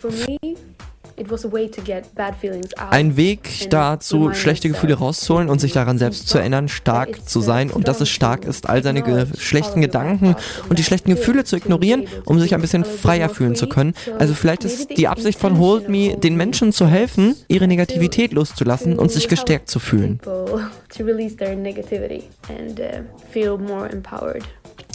ein 2.89 3.17
Weg 3.17 3.69
dazu, 3.69 4.33
schlechte 4.33 4.69
Gefühle 4.69 4.95
rauszuholen 4.95 5.49
und 5.49 5.59
sich 5.59 5.73
daran 5.73 5.97
selbst 5.97 6.27
zu 6.27 6.37
erinnern, 6.37 6.67
stark 6.67 7.27
zu 7.27 7.41
sein 7.41 7.69
und 7.69 7.87
dass 7.87 8.01
es 8.01 8.09
stark 8.09 8.45
ist, 8.45 8.69
all 8.69 8.83
seine 8.83 9.01
ge 9.01 9.25
schlechten 9.37 9.81
Gedanken 9.81 10.35
und 10.69 10.79
die 10.79 10.83
schlechten 10.83 11.11
Gefühle 11.11 11.43
zu 11.43 11.57
ignorieren, 11.57 12.07
um 12.25 12.39
sich 12.39 12.53
ein 12.53 12.61
bisschen 12.61 12.85
freier 12.85 13.29
fühlen 13.29 13.55
zu 13.55 13.67
können. 13.67 13.93
Also 14.17 14.33
vielleicht 14.33 14.63
ist 14.63 14.97
die 14.97 15.07
Absicht 15.07 15.39
von 15.39 15.59
Hold 15.59 15.89
Me, 15.89 16.17
den 16.17 16.35
Menschen 16.35 16.71
zu 16.71 16.87
helfen, 16.87 17.35
ihre 17.47 17.67
Negativität 17.67 18.33
loszulassen 18.33 18.97
und 18.97 19.11
sich 19.11 19.27
gestärkt 19.27 19.69
zu 19.69 19.79
fühlen. 19.79 20.19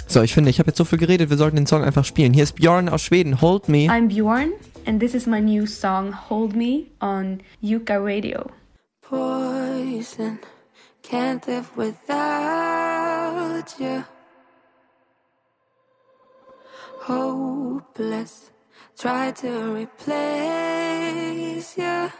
So, 0.07 0.23
ich 0.23 0.35
finde, 0.35 0.51
ich 0.51 0.59
habe 0.59 0.69
jetzt 0.69 0.77
so 0.77 0.85
viel 0.85 0.99
geredet, 0.99 1.31
wir 1.31 1.37
sollten 1.37 1.57
den 1.57 1.67
Song 1.67 1.83
einfach 1.83 2.05
spielen. 2.05 2.35
Hier 2.35 2.45
ist 2.45 2.57
Björn 2.57 2.89
aus 2.89 3.03
Schweden, 3.03 3.41
Hold 3.41 3.69
Me. 3.69 3.87
I'm 3.89 4.09
Bjorn 4.09 4.51
and 4.87 5.01
this 5.01 5.15
is 5.15 5.27
my 5.27 5.41
new 5.41 5.67
song 5.67 6.13
Hold 6.13 6.55
Me 6.55 6.93
on 7.01 7.41
Yuka 7.63 8.05
Radio. 8.05 8.51
Poison, 9.03 10.39
can't 11.03 11.47
live 11.49 11.77
without 11.77 13.75
you. 13.79 14.05
Hopeless, 17.01 18.51
try 18.99 19.31
to 19.33 19.75
replace 19.75 20.09
you. 21.77 22.11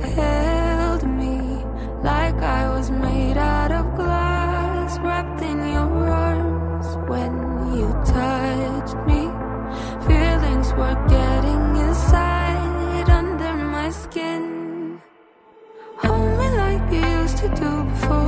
Held 0.00 1.06
me 1.08 1.64
like 2.02 2.36
I 2.36 2.68
was 2.76 2.90
made 2.90 3.36
out 3.36 3.72
of 3.72 3.94
glass, 3.96 4.98
wrapped 4.98 5.40
in 5.42 5.58
your 5.58 6.08
arms 6.10 6.96
when 7.08 7.32
you 7.76 7.88
touched 8.04 8.96
me. 9.06 9.23
Were 10.76 11.06
getting 11.08 11.76
inside 11.76 13.08
under 13.08 13.54
my 13.54 13.90
skin. 13.90 15.00
Hold 15.98 16.38
me 16.38 16.48
like 16.50 16.92
you 16.92 17.00
used 17.20 17.38
to 17.38 17.48
do 17.48 17.84
before. 17.84 18.23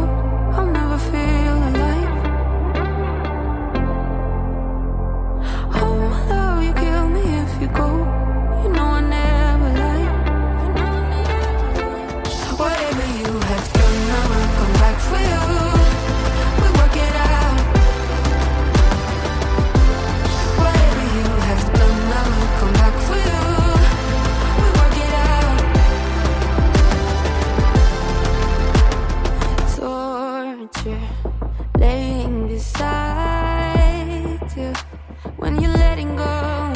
When 35.47 35.63
you're 35.63 35.79
letting 35.87 36.17
go. 36.17 36.73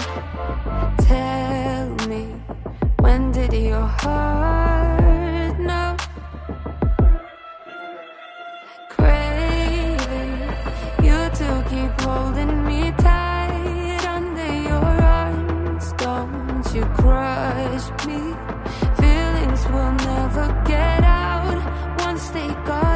Tell 1.11 1.89
me, 2.09 2.23
when 3.05 3.33
did 3.33 3.53
your 3.53 3.89
heart 4.03 5.59
know? 5.59 5.97
Craving 8.95 10.35
you 11.07 11.19
to 11.41 11.49
keep 11.71 11.93
holding 12.07 12.55
me 12.69 12.81
tight 13.07 14.05
under 14.17 14.53
your 14.69 14.91
arms. 15.19 15.87
Don't 16.05 16.67
you 16.73 16.85
crush 17.01 17.87
me? 18.07 18.21
Feelings 19.01 19.63
will 19.73 19.95
never 20.11 20.47
get 20.65 21.03
out 21.03 21.59
once 22.05 22.25
they 22.31 22.49
got 22.71 22.90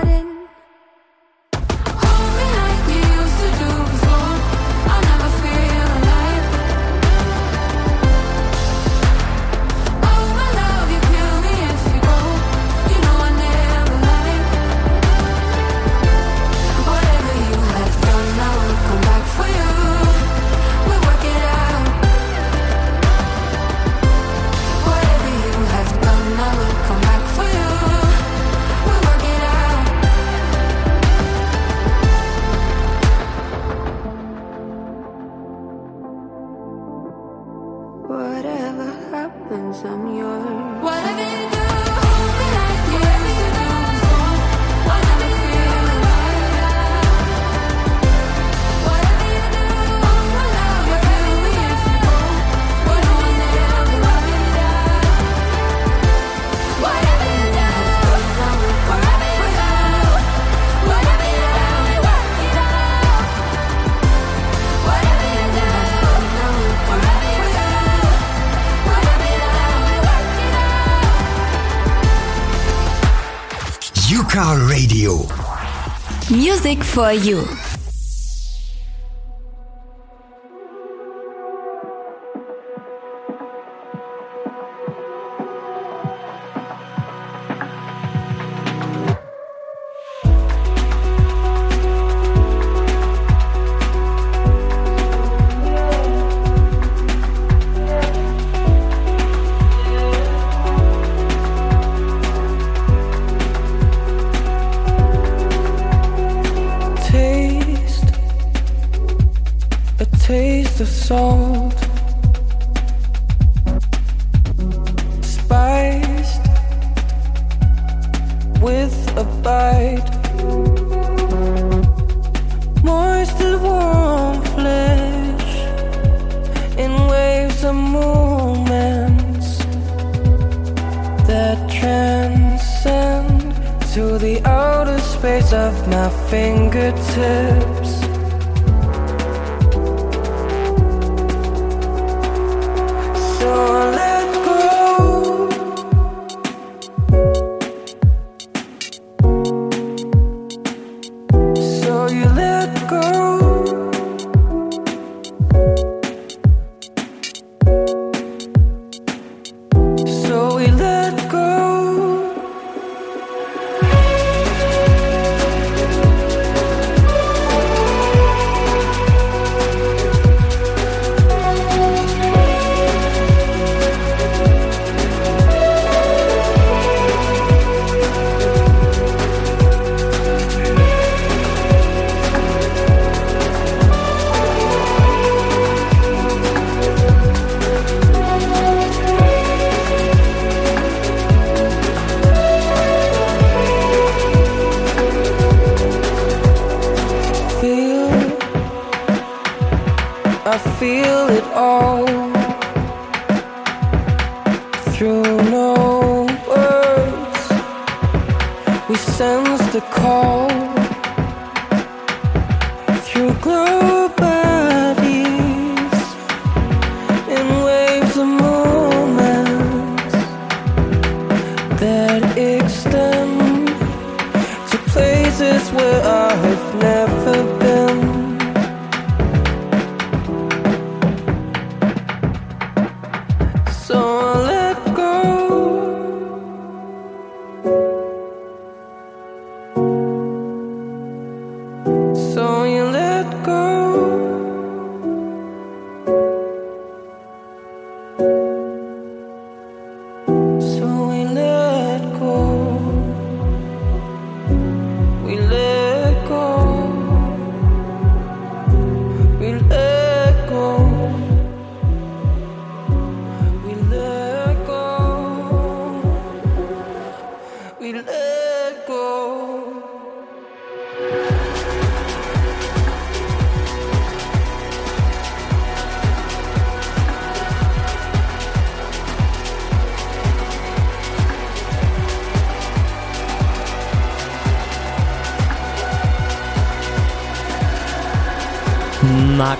Music 76.64 76.82
for 76.82 77.12
You. 77.12 77.63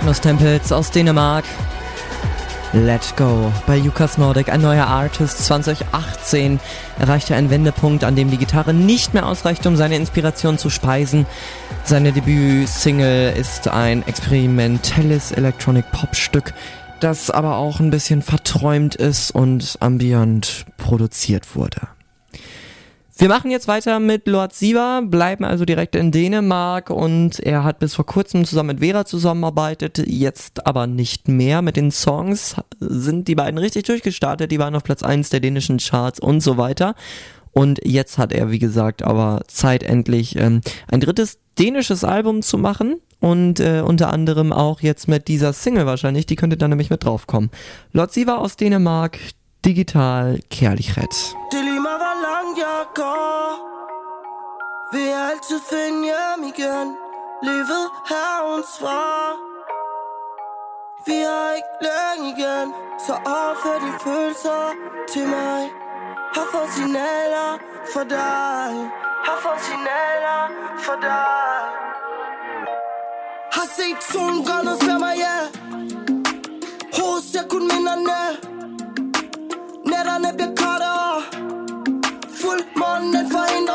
Magnus 0.05 0.21
Tempels 0.21 0.71
aus 0.71 0.91
Dänemark. 0.91 1.45
Let 2.73 3.17
Go 3.17 3.51
bei 3.65 3.75
Jukas 3.75 4.19
Nordic, 4.19 4.49
ein 4.49 4.61
neuer 4.61 4.85
Artist 4.85 5.43
2018 5.45 6.59
erreichte 6.99 7.33
einen 7.33 7.49
Wendepunkt, 7.49 8.03
an 8.03 8.15
dem 8.15 8.29
die 8.29 8.37
Gitarre 8.37 8.71
nicht 8.71 9.15
mehr 9.15 9.25
ausreicht, 9.25 9.65
um 9.65 9.75
seine 9.75 9.95
Inspiration 9.95 10.59
zu 10.59 10.69
speisen. 10.69 11.25
Seine 11.85 12.11
Debütsingle 12.11 13.31
ist 13.31 13.67
ein 13.67 14.07
experimentelles 14.07 15.31
Electronic 15.31 15.89
Pop 15.91 16.15
Stück, 16.15 16.53
das 16.99 17.31
aber 17.31 17.57
auch 17.57 17.79
ein 17.79 17.89
bisschen 17.89 18.21
verträumt 18.21 18.93
ist 18.93 19.31
und 19.31 19.77
ambient 19.79 20.67
produziert 20.77 21.55
wurde. 21.55 21.94
Wir 23.17 23.29
machen 23.29 23.49
jetzt 23.49 23.69
weiter 23.69 24.01
mit 24.01 24.27
Lord 24.27 24.53
Siva, 24.53 24.99
bleiben 24.99 25.45
also 25.45 25.63
direkt 25.63 25.95
in 25.95 26.11
Dänemark 26.11 26.89
und 26.89 27.39
er 27.39 27.63
hat 27.63 27.79
bis 27.79 27.95
vor 27.95 28.05
kurzem 28.05 28.43
zusammen 28.43 28.75
mit 28.75 28.79
Vera 28.81 29.05
zusammenarbeitet, 29.05 30.03
jetzt 30.05 30.67
aber 30.67 30.85
nicht 30.85 31.29
mehr. 31.29 31.61
Mit 31.61 31.77
den 31.77 31.91
Songs 31.91 32.57
sind 32.81 33.29
die 33.29 33.35
beiden 33.35 33.57
richtig 33.57 33.83
durchgestartet, 33.83 34.51
die 34.51 34.59
waren 34.59 34.75
auf 34.75 34.83
Platz 34.83 35.01
1 35.01 35.29
der 35.29 35.39
dänischen 35.39 35.77
Charts 35.77 36.19
und 36.19 36.41
so 36.41 36.57
weiter. 36.57 36.93
Und 37.53 37.79
jetzt 37.85 38.17
hat 38.17 38.33
er, 38.33 38.51
wie 38.51 38.59
gesagt, 38.59 39.01
aber 39.01 39.43
Zeit 39.47 39.83
endlich 39.83 40.35
ähm, 40.35 40.59
ein 40.91 40.99
drittes 40.99 41.39
dänisches 41.57 42.03
Album 42.03 42.41
zu 42.41 42.57
machen 42.57 42.97
und 43.21 43.61
äh, 43.61 43.79
unter 43.79 44.11
anderem 44.11 44.51
auch 44.51 44.81
jetzt 44.81 45.07
mit 45.07 45.29
dieser 45.29 45.53
Single 45.53 45.85
wahrscheinlich, 45.85 46.25
die 46.25 46.35
könnte 46.35 46.57
dann 46.57 46.71
nämlich 46.71 46.89
mit 46.89 47.05
draufkommen. 47.05 47.49
Lord 47.93 48.11
Siva 48.11 48.35
aus 48.35 48.57
Dänemark, 48.57 49.19
digital 49.65 50.41
Kærlighed. 50.51 51.13
Det 51.51 51.59
er 51.61 51.65
lige 51.69 51.83
meget, 51.87 52.01
hvor 52.05 52.17
langt 52.27 52.55
jeg 52.65 52.81
går. 53.01 53.41
Vil 54.93 55.05
jeg 55.13 55.23
altid 55.31 55.59
finde 55.71 55.99
hjem 56.09 56.41
igen. 56.51 56.87
Livet 57.47 57.85
havens 58.11 58.69
svar. 58.77 59.19
Vi 61.07 61.17
har 61.27 61.47
ikke 61.59 61.75
længe 61.87 62.25
igen. 62.33 62.67
Så 63.05 63.13
overfør 63.35 63.77
dine 63.85 63.99
følelser 64.07 64.63
til 65.11 65.25
mig. 65.35 65.61
Har 66.35 66.45
fået 66.53 66.69
signaler 66.77 67.49
for 67.93 68.03
dig. 68.17 68.71
Har 69.27 69.37
fået 69.43 69.61
signaler 69.67 70.41
for 70.85 70.97
dig. 71.07 71.59
Har 73.55 73.67
set 73.77 73.99
solen 74.11 74.39
gå 74.49 74.57
ned 74.67 74.77
for 74.87 74.97
mig, 75.05 75.15
ja. 75.25 75.37
Hos 76.97 77.23
jeg 77.35 77.45
kun 77.49 77.63
minderne 77.73 78.54
Full 80.05 80.33
bliver 80.37 80.55
kortere 80.55 81.21
Fuld 82.39 82.63
morgenen 82.75 83.31
for 83.31 83.45
en 83.57 83.65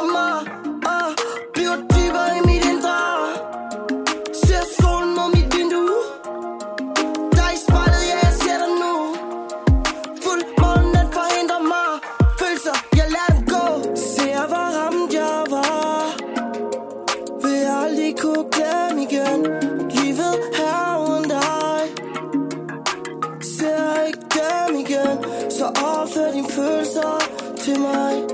noi 27.92 28.24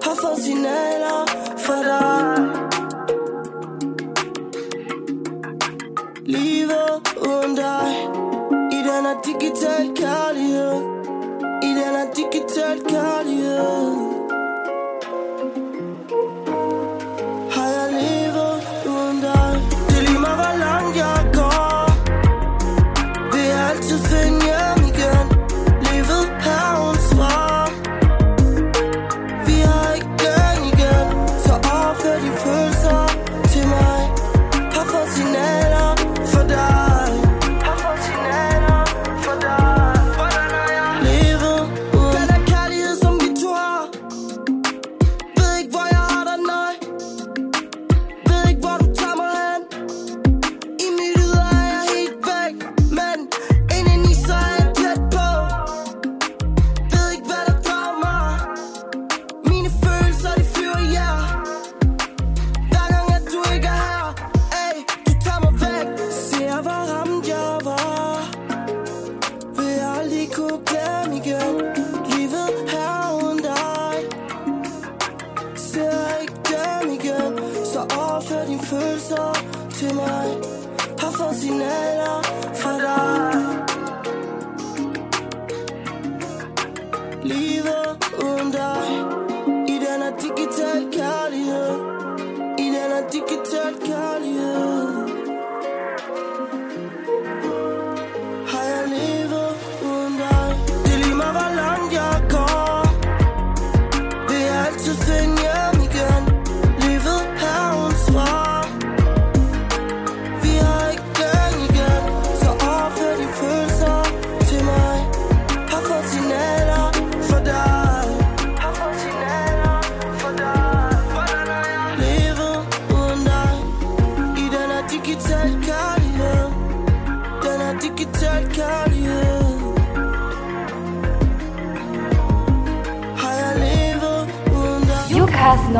A 0.00 0.12
fost 0.14 0.46
inela 0.46 1.24
fără 1.56 1.98
Liebe 6.24 7.00
und 7.20 7.58
I 7.58 8.16
I 8.70 8.82
denna 8.82 9.20
digital 9.22 9.86
kalje 10.00 10.68
I 11.60 11.72
denna 11.74 12.04
digital 12.14 12.78
kalje 12.92 14.07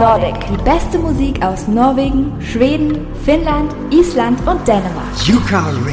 Nordic. 0.09 0.37
Die 0.51 0.65
beste 0.65 0.99
Musik 0.99 1.43
aus 1.43 1.69
Norwegen, 1.69 2.33
Schweden, 2.41 3.07
Finnland, 3.27 3.75
Island 3.91 4.41
und 4.49 4.67
Dänemark. 4.67 5.05
Yuka 5.27 5.59
Radio. 5.59 5.93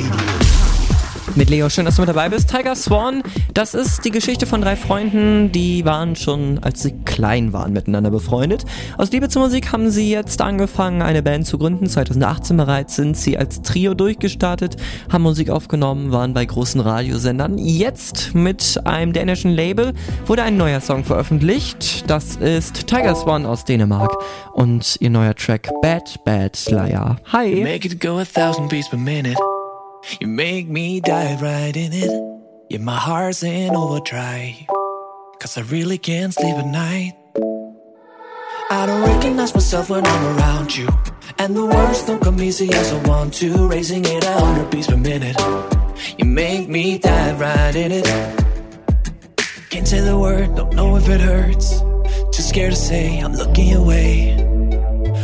Mit 1.35 1.49
Leo, 1.49 1.67
schön, 1.67 1.83
dass 1.83 1.97
du 1.97 2.01
mit 2.03 2.07
dabei 2.07 2.29
bist. 2.29 2.49
Tiger 2.49 2.77
Swan, 2.77 3.23
das 3.55 3.73
ist 3.73 4.03
die 4.03 4.11
Geschichte 4.11 4.45
von 4.45 4.61
drei 4.61 4.75
Freunden, 4.75 5.49
die 5.49 5.85
waren 5.85 6.17
schon, 6.17 6.59
als 6.59 6.83
sie 6.83 6.91
klein 7.05 7.53
waren, 7.53 7.71
miteinander 7.71 8.11
befreundet. 8.11 8.65
Aus 8.97 9.11
Liebe 9.11 9.29
zur 9.29 9.43
Musik 9.43 9.71
haben 9.71 9.89
sie 9.89 10.11
jetzt 10.11 10.41
angefangen, 10.41 11.01
eine 11.01 11.23
Band 11.23 11.47
zu 11.47 11.57
gründen. 11.57 11.87
2018 11.87 12.57
bereits 12.57 12.97
sind 12.97 13.15
sie 13.15 13.37
als 13.37 13.61
Trio 13.61 13.93
durchgestartet, 13.93 14.75
haben 15.09 15.23
Musik 15.23 15.49
aufgenommen, 15.49 16.11
waren 16.11 16.33
bei 16.33 16.43
großen 16.43 16.81
Radiosendern. 16.81 17.57
Jetzt 17.57 18.35
mit 18.35 18.81
einem 18.83 19.13
dänischen 19.13 19.51
Label 19.51 19.93
wurde 20.25 20.43
ein 20.43 20.57
neuer 20.57 20.81
Song 20.81 21.05
veröffentlicht. 21.05 22.09
Das 22.09 22.35
ist 22.35 22.87
Tiger 22.87 23.15
Swan 23.15 23.45
aus 23.45 23.63
Dänemark 23.63 24.11
und 24.53 24.97
ihr 24.99 25.09
neuer 25.09 25.33
Track 25.33 25.69
Bad 25.81 26.21
Bad 26.25 26.57
Slayer. 26.57 27.15
Hi. 27.31 27.63
Make 27.63 27.87
it 27.87 28.01
go 28.01 28.17
a 28.17 28.25
thousand 28.25 28.69
beats 28.69 28.89
per 28.89 28.99
minute. 28.99 29.37
You 30.19 30.27
make 30.27 30.67
me 30.67 30.99
dive 31.01 31.41
right 31.41 31.75
in 31.75 31.93
it. 31.93 32.34
Yeah, 32.67 32.79
my 32.79 32.97
heart's 32.97 33.43
in 33.43 33.75
overdrive. 33.75 34.65
Cause 35.39 35.57
I 35.57 35.61
really 35.61 35.99
can't 35.99 36.33
sleep 36.33 36.55
at 36.55 36.65
night. 36.65 37.13
I 38.71 38.87
don't 38.87 39.03
recognize 39.03 39.53
myself 39.53 39.91
when 39.91 40.03
I'm 40.03 40.37
around 40.37 40.75
you. 40.75 40.89
And 41.37 41.55
the 41.55 41.63
words 41.63 42.03
don't 42.07 42.21
come 42.23 42.41
easy 42.41 42.73
as 42.73 42.91
I 42.91 43.07
want 43.07 43.35
to. 43.35 43.67
Raising 43.67 44.03
it 44.05 44.25
a 44.25 44.31
hundred 44.31 44.71
beats 44.71 44.87
per 44.87 44.97
minute. 44.97 45.37
You 46.17 46.25
make 46.25 46.67
me 46.67 46.97
dive 46.97 47.39
right 47.39 47.75
in 47.75 47.91
it. 47.91 48.05
Can't 49.69 49.87
say 49.87 49.99
the 49.99 50.17
word, 50.17 50.55
don't 50.55 50.73
know 50.73 50.95
if 50.95 51.07
it 51.07 51.21
hurts. 51.21 51.81
Too 52.31 52.41
scared 52.41 52.73
to 52.73 52.79
say, 52.79 53.19
I'm 53.19 53.33
looking 53.33 53.75
away. 53.75 54.33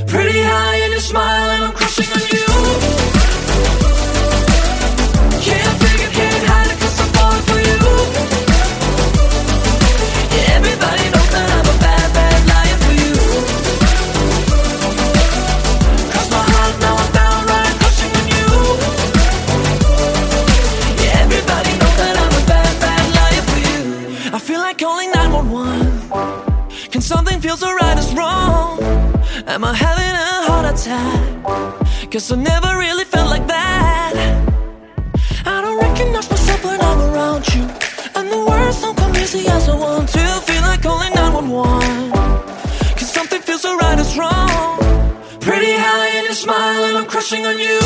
Pretty 0.07 0.41
high 0.43 0.75
in 0.85 0.91
your 0.91 0.99
smile, 0.99 1.49
and 1.49 1.63
I'm 1.65 1.73
crushing 1.73 2.05
on 2.13 2.97
you. 2.97 3.00
Cause 32.11 32.29
I 32.29 32.35
never 32.35 32.77
really 32.77 33.05
felt 33.05 33.29
like 33.29 33.47
that. 33.47 34.13
I 35.45 35.61
don't 35.61 35.79
recognize 35.79 36.29
myself 36.29 36.65
when 36.65 36.81
I'm 36.81 36.99
around 36.99 37.47
you. 37.55 37.63
And 38.15 38.29
the 38.29 38.45
words 38.49 38.81
don't 38.81 38.97
come 38.97 39.15
easy 39.15 39.47
as 39.47 39.69
I 39.69 39.75
want 39.77 40.09
to. 40.09 40.19
Feel 40.19 40.61
like 40.61 40.81
calling 40.81 41.13
911. 41.15 42.11
Cause 42.97 43.13
something 43.13 43.41
feels 43.41 43.61
so 43.61 43.77
right 43.77 43.97
as 43.97 44.17
wrong. 44.17 44.77
Pretty 45.39 45.71
high 45.71 46.19
in 46.19 46.25
your 46.25 46.33
smile, 46.33 46.83
and 46.83 46.97
I'm 46.97 47.05
crushing 47.05 47.45
on 47.45 47.57
you. 47.57 47.80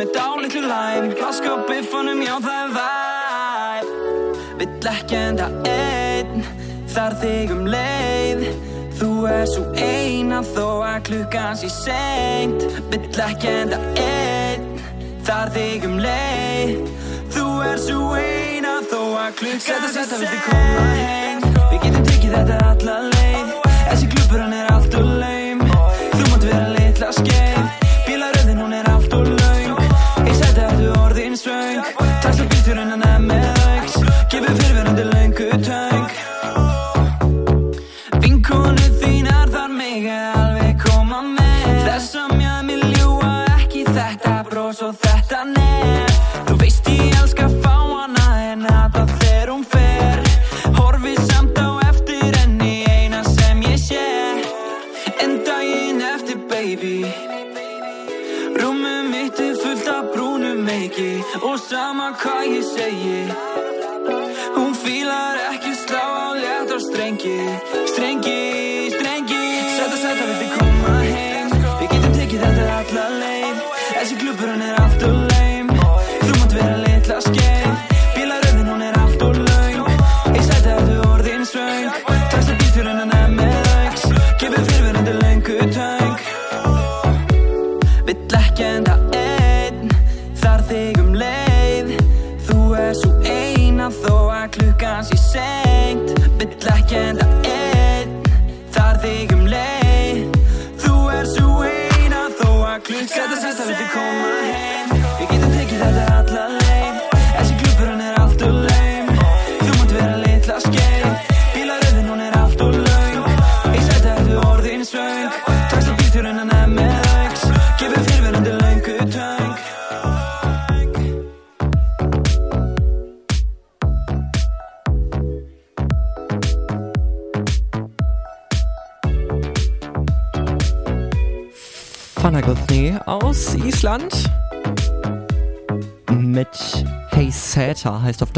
með 0.00 0.14
dálitlu 0.16 0.62
læm. 0.64 1.12
Klask 1.18 1.44
á 1.44 1.54
biffanum, 1.68 2.22
já 2.24 2.36
það 2.40 2.60
er 2.64 2.70
væp 2.76 3.88
Vill 4.60 4.88
ekki 4.92 5.16
enda 5.18 5.48
einn 5.68 6.44
Þar 6.90 7.14
þig 7.20 7.52
um 7.54 7.66
leið. 7.70 8.40
Þú 8.98 9.10
er 9.30 9.44
svo 9.48 9.62
eina 9.78 10.40
þó 10.44 10.64
að 10.84 10.96
klukkan 11.06 11.54
sé 11.60 11.70
seint. 11.70 12.66
Vill 12.90 13.22
ekki 13.28 13.52
enda 13.52 13.78
einn 14.00 14.66
Þar 15.28 15.54
þig 15.54 15.86
um 15.88 15.96
leið. 16.02 16.74
Þú 17.30 17.46
er 17.68 17.80
svo 17.86 18.02
eina 18.18 18.76
þó 18.90 19.00
að 19.22 19.32
klukkan 19.44 19.62
sé 19.62 19.70
seint 19.70 19.86
Setta, 19.86 19.94
setta, 20.00 20.20
viltu 20.24 20.44
koma 20.50 20.90
heim 20.98 21.48
Við 21.70 21.80
getum 21.86 22.12
tekið 22.12 22.38
þetta 22.38 22.62
allar 22.72 23.10
leið. 23.10 23.19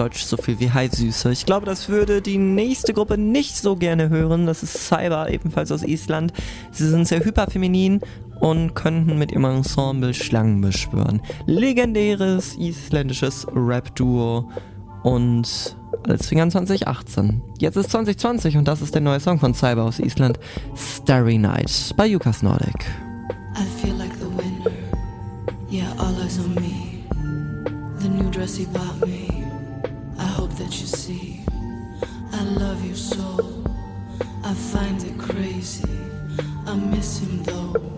Deutsch 0.03 0.25
so 0.25 0.37
viel 0.37 0.59
wie 0.59 0.69
Hi 0.73 0.89
Süße. 0.89 1.31
Ich 1.31 1.47
glaube, 1.47 1.65
das 1.65 1.89
würde 1.89 2.23
die 2.23 2.37
nächste 2.37 2.93
Gruppe 2.93 3.17
nicht 3.17 3.57
so 3.57 3.77
gerne 3.77 4.09
hören. 4.09 4.47
Das 4.47 4.65
ist 4.65 4.89
Cyber, 4.89 5.31
ebenfalls 5.31 5.71
aus 5.71 5.85
Island. 5.85 6.33
Sie 6.73 6.89
sind 6.89 7.07
sehr 7.07 7.25
hyperfeminin 7.25 8.01
und 8.41 8.75
könnten 8.75 9.17
mit 9.17 9.31
ihrem 9.31 9.45
Ensemble 9.45 10.13
Schlangen 10.13 10.61
beschwören. 10.61 11.23
Legendäres 11.47 12.57
isländisches 12.57 13.47
Rap-Duo 13.55 14.51
und 15.05 15.77
alles 16.09 16.27
fing 16.27 16.41
an 16.41 16.51
2018. 16.51 17.41
Jetzt 17.61 17.77
ist 17.77 17.93
2020 17.93 18.57
und 18.57 18.67
das 18.67 18.83
ist 18.83 18.97
der 18.97 19.03
neue 19.03 19.21
Song 19.21 19.39
von 19.39 19.55
Cyber 19.55 19.85
aus 19.85 20.01
Island, 20.01 20.41
Starry 20.75 21.39
Night 21.39 21.95
bei 21.97 22.09
Yukas 22.09 22.43
Nordic. 22.43 22.87
I 23.55 23.65
feel 23.81 23.95
like 23.95 24.11
the 24.19 24.27
winner. 24.27 24.73
Yeah, 25.71 25.93
all 25.97 26.13
eyes 26.21 26.41
on 26.41 26.57
me. 26.57 27.05
The 28.01 28.09
new 28.09 28.29
dress 28.33 28.57
he 28.57 28.67
bought 28.67 29.07
me. 29.07 29.32
love 32.59 32.85
you 32.85 32.95
so. 32.95 33.65
I 34.45 34.55
find 34.55 35.03
it 35.03 35.19
crazy. 35.19 35.89
I 36.67 36.75
miss 36.75 37.21
him 37.21 37.43
though. 37.45 37.92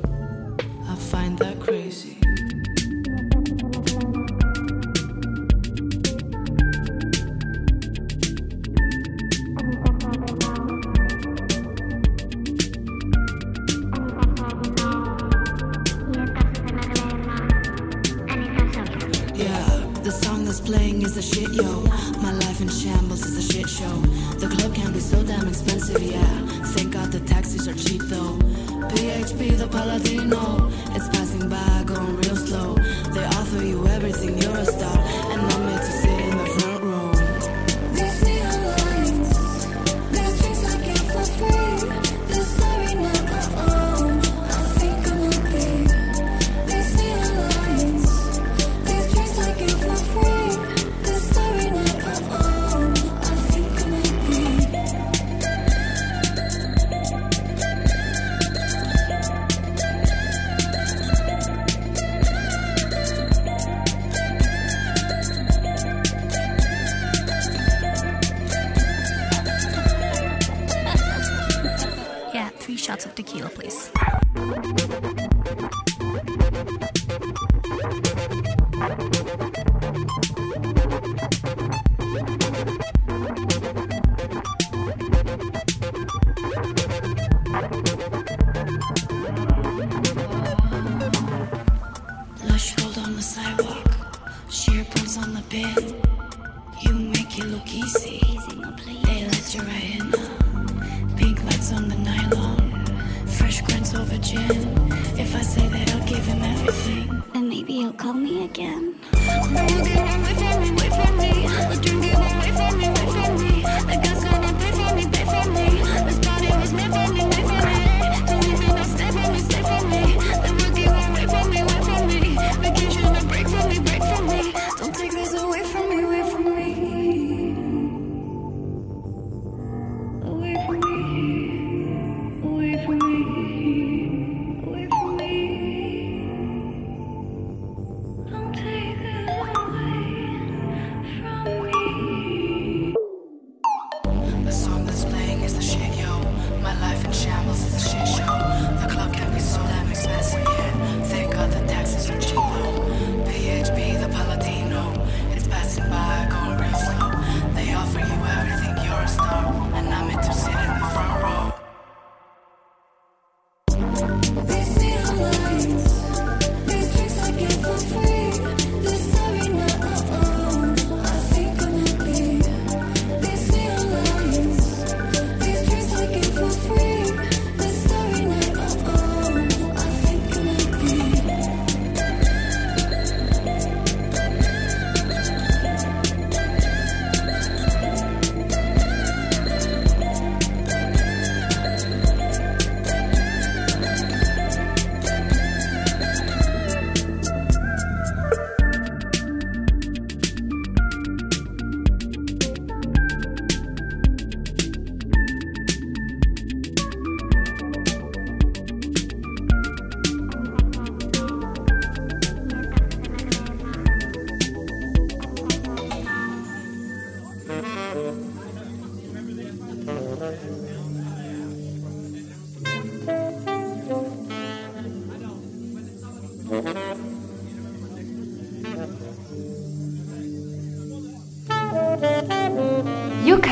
shots 72.94 73.06
of 73.06 73.14
tequila, 73.16 73.48
please. 73.48 73.90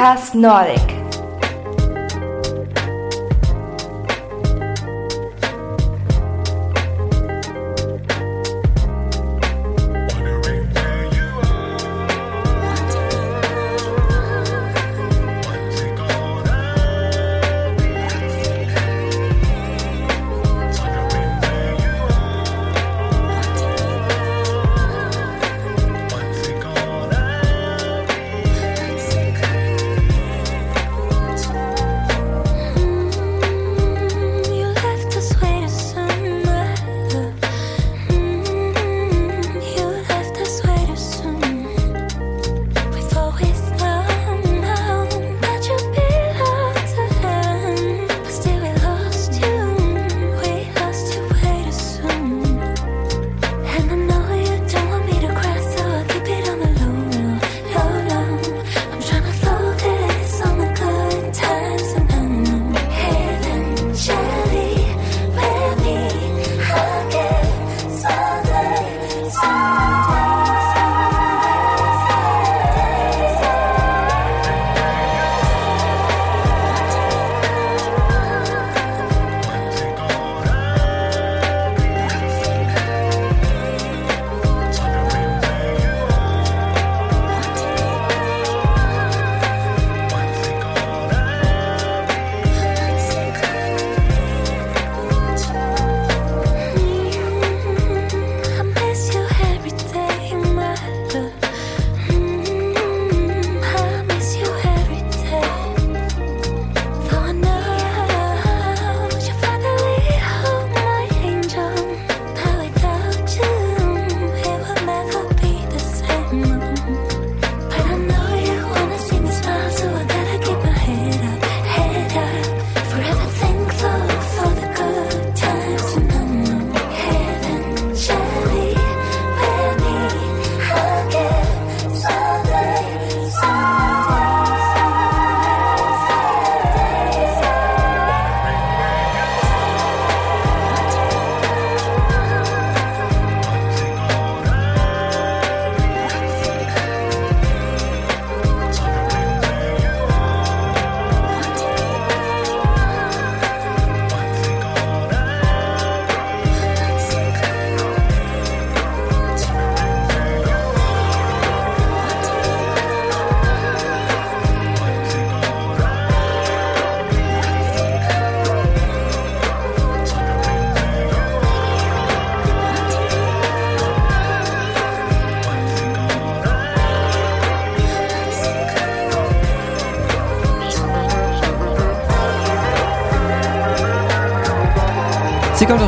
has 0.03 0.35
Nordic. 0.35 1.02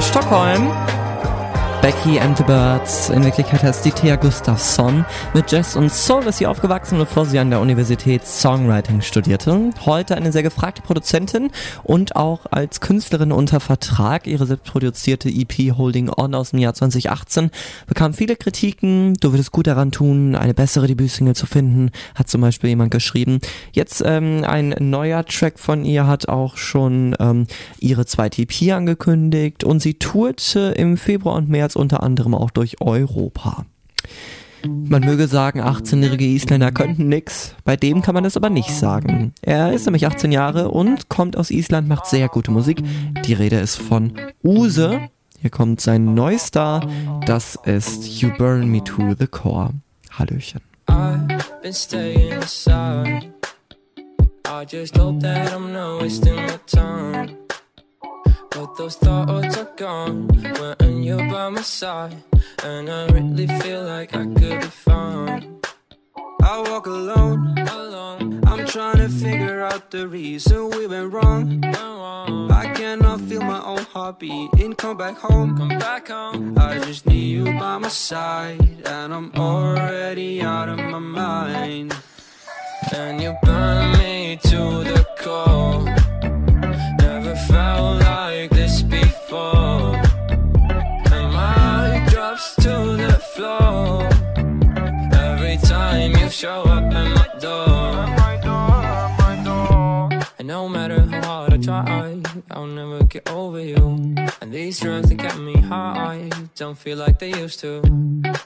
Stockholm. 0.00 0.83
Becky 2.04 2.20
and 2.20 2.36
the 2.36 2.44
Birds. 2.44 3.08
In 3.08 3.24
Wirklichkeit 3.24 3.62
heißt 3.62 3.84
die 3.84 3.90
Thea 3.90 4.16
Gustafsson. 4.16 5.06
Mit 5.32 5.50
Jazz 5.50 5.74
und 5.74 5.90
Soul 5.90 6.24
ist 6.24 6.36
sie 6.36 6.46
aufgewachsen, 6.46 6.98
bevor 6.98 7.24
sie 7.24 7.38
an 7.38 7.48
der 7.48 7.60
Universität 7.60 8.26
Songwriting 8.26 9.00
studierte. 9.00 9.70
Heute 9.86 10.14
eine 10.14 10.30
sehr 10.30 10.42
gefragte 10.42 10.82
Produzentin 10.82 11.50
und 11.82 12.14
auch 12.14 12.40
als 12.50 12.80
Künstlerin 12.80 13.32
unter 13.32 13.58
Vertrag. 13.58 14.26
Ihre 14.26 14.44
selbstproduzierte 14.44 15.30
EP 15.30 15.76
Holding 15.78 16.10
On 16.14 16.34
aus 16.34 16.50
dem 16.50 16.58
Jahr 16.58 16.74
2018 16.74 17.50
bekam 17.86 18.12
viele 18.12 18.36
Kritiken. 18.36 19.14
Du 19.14 19.32
würdest 19.32 19.52
gut 19.52 19.66
daran 19.66 19.90
tun, 19.90 20.36
eine 20.36 20.52
bessere 20.52 20.86
Debütsingle 20.86 21.34
zu 21.34 21.46
finden, 21.46 21.90
hat 22.14 22.28
zum 22.28 22.42
Beispiel 22.42 22.68
jemand 22.70 22.90
geschrieben. 22.90 23.38
Jetzt 23.72 24.02
ähm, 24.04 24.44
ein 24.46 24.74
neuer 24.78 25.24
Track 25.24 25.58
von 25.58 25.86
ihr 25.86 26.06
hat 26.06 26.28
auch 26.28 26.58
schon 26.58 27.16
ähm, 27.18 27.46
ihre 27.78 28.04
zweite 28.04 28.42
EP 28.42 28.72
angekündigt 28.72 29.64
und 29.64 29.80
sie 29.80 29.94
tourte 29.94 30.74
im 30.76 30.98
Februar 30.98 31.36
und 31.36 31.48
März 31.48 31.76
unter 31.76 31.93
anderem 32.02 32.34
auch 32.34 32.50
durch 32.50 32.80
Europa. 32.80 33.64
Man 34.66 35.02
möge 35.02 35.28
sagen, 35.28 35.60
18-jährige 35.60 36.24
Isländer 36.24 36.72
könnten 36.72 37.08
nix. 37.08 37.54
Bei 37.64 37.76
dem 37.76 38.00
kann 38.00 38.14
man 38.14 38.24
das 38.24 38.36
aber 38.36 38.48
nicht 38.48 38.70
sagen. 38.70 39.34
Er 39.42 39.72
ist 39.72 39.84
nämlich 39.84 40.06
18 40.06 40.32
Jahre 40.32 40.70
und 40.70 41.08
kommt 41.10 41.36
aus 41.36 41.50
Island, 41.50 41.86
macht 41.86 42.06
sehr 42.06 42.28
gute 42.28 42.50
Musik. 42.50 42.82
Die 43.26 43.34
Rede 43.34 43.56
ist 43.56 43.76
von 43.76 44.14
Use. 44.42 45.00
Hier 45.40 45.50
kommt 45.50 45.82
sein 45.82 46.14
neuester. 46.14 46.88
Das 47.26 47.58
ist 47.64 48.06
You 48.22 48.30
Burn 48.38 48.68
Me 48.68 48.82
to 48.82 49.14
the 49.18 49.26
Core. 49.26 49.70
Hallöchen. 50.10 50.62
I've 54.46 54.70
been. 56.72 56.93
Out 69.74 69.90
the 69.90 70.06
reason 70.06 70.70
we 70.70 70.86
went 70.86 71.12
wrong. 71.12 71.64
I 71.64 72.72
cannot 72.76 73.20
feel 73.22 73.40
my 73.40 73.60
own 73.64 73.84
heartbeat 73.92 74.52
and 74.62 74.78
come 74.78 74.96
back 74.96 75.16
home. 75.16 75.56
Come 75.56 75.78
back 75.80 76.08
home. 76.08 76.56
I 76.56 76.78
just 76.78 77.06
need 77.06 77.28
you 77.36 77.44
by 77.58 77.78
my 77.78 77.88
side, 77.88 78.86
and 78.86 79.12
I'm 79.12 79.32
already 79.34 80.42
out 80.42 80.68
of 80.68 80.78
my 80.78 81.00
mind. 81.00 81.92
And 82.92 83.20
you 83.20 83.36
burn 83.42 83.98
me 83.98 84.38
to 84.50 84.62
the 84.90 85.04
core. 85.18 85.84
Never 87.00 87.34
felt 87.48 88.00
like 88.02 88.50
this 88.50 88.82
before. 88.82 89.96
And 91.14 91.26
my 91.42 92.06
drops 92.10 92.54
to 92.66 92.74
the 93.06 93.18
floor. 93.34 94.08
Every 95.26 95.56
time 95.66 96.12
you 96.18 96.30
show 96.30 96.62
up 96.62 96.92
at 97.00 97.08
my 97.18 97.28
door. 97.40 98.03
And 100.44 100.48
now 100.48 100.68
hard 101.34 101.52
I 101.52 101.56
try, 101.56 102.22
I'll 102.52 102.66
never 102.66 103.02
get 103.04 103.28
over 103.30 103.60
you. 103.60 104.14
And 104.40 104.52
these 104.52 104.78
drugs 104.78 105.08
that 105.08 105.16
get 105.16 105.36
me 105.38 105.56
high 105.56 106.30
don't 106.54 106.78
feel 106.78 106.98
like 106.98 107.18
they 107.18 107.32
used 107.44 107.58
to. 107.60 107.82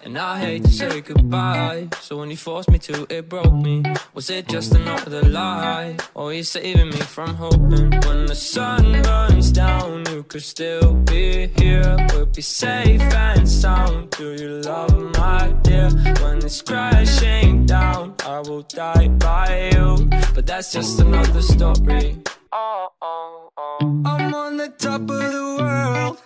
And 0.05 0.16
I 0.16 0.39
hate 0.39 0.65
to 0.65 0.73
say 0.73 1.02
goodbye. 1.02 1.89
So 2.01 2.16
when 2.19 2.31
you 2.31 2.36
forced 2.36 2.70
me 2.70 2.78
to, 2.89 3.06
it 3.10 3.28
broke 3.28 3.52
me. 3.52 3.77
Was 4.15 4.31
it 4.31 4.48
just 4.48 4.74
another 4.74 5.23
lie? 5.23 5.97
Or 6.15 6.32
you 6.32 6.43
saving 6.43 6.90
me 6.97 7.02
from 7.16 7.35
hoping? 7.35 7.90
When 8.06 8.20
the 8.32 8.39
sun 8.55 9.02
burns 9.02 9.52
down, 9.52 10.05
you 10.10 10.23
could 10.23 10.47
still 10.55 10.94
be 11.12 11.48
here. 11.59 11.94
We'll 12.12 12.32
be 12.40 12.43
safe 12.43 13.02
and 13.28 13.47
sound. 13.47 14.10
Do 14.19 14.32
you 14.32 14.51
love 14.70 14.97
my 15.19 15.55
dear? 15.62 15.90
When 16.23 16.39
it's 16.39 16.62
crashing 16.62 17.66
down, 17.66 18.15
I 18.24 18.39
will 18.47 18.62
die 18.62 19.09
by 19.09 19.73
you. 19.74 20.09
But 20.35 20.47
that's 20.47 20.73
just 20.73 21.01
another 21.01 21.43
story. 21.43 22.16
I'm 22.53 24.35
on 24.35 24.57
the 24.57 24.73
top 24.79 25.03
of 25.03 25.09
the 25.09 25.57
world. 25.59 26.23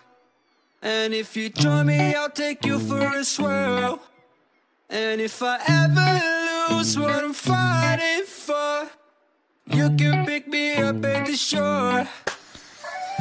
And 0.82 1.14
if 1.14 1.36
you 1.36 1.48
join 1.48 1.86
me, 1.86 2.14
I'll 2.14 2.30
take 2.30 2.64
you 2.64 2.78
for 2.78 3.00
a 3.00 3.24
swirl. 3.24 4.00
And 4.90 5.20
if 5.20 5.42
I 5.42 5.58
ever 5.66 6.74
lose 6.76 6.98
what 6.98 7.24
I'm 7.24 7.32
fighting 7.32 8.26
for, 8.26 8.90
you 9.66 9.90
can 9.96 10.26
pick 10.26 10.48
me 10.48 10.74
up 10.76 11.04
at 11.04 11.26
the 11.26 11.36
shore. 11.36 12.06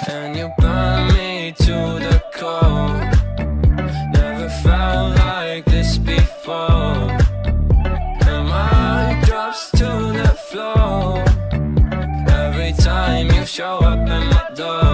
And 0.07 0.35
you 0.35 0.51
burn 0.57 1.13
me 1.13 1.53
to 1.57 1.99
the 1.99 2.23
core. 2.35 3.10
Show 13.61 13.77
up 13.77 14.09
at 14.09 14.23
my 14.31 14.55
door. 14.55 14.90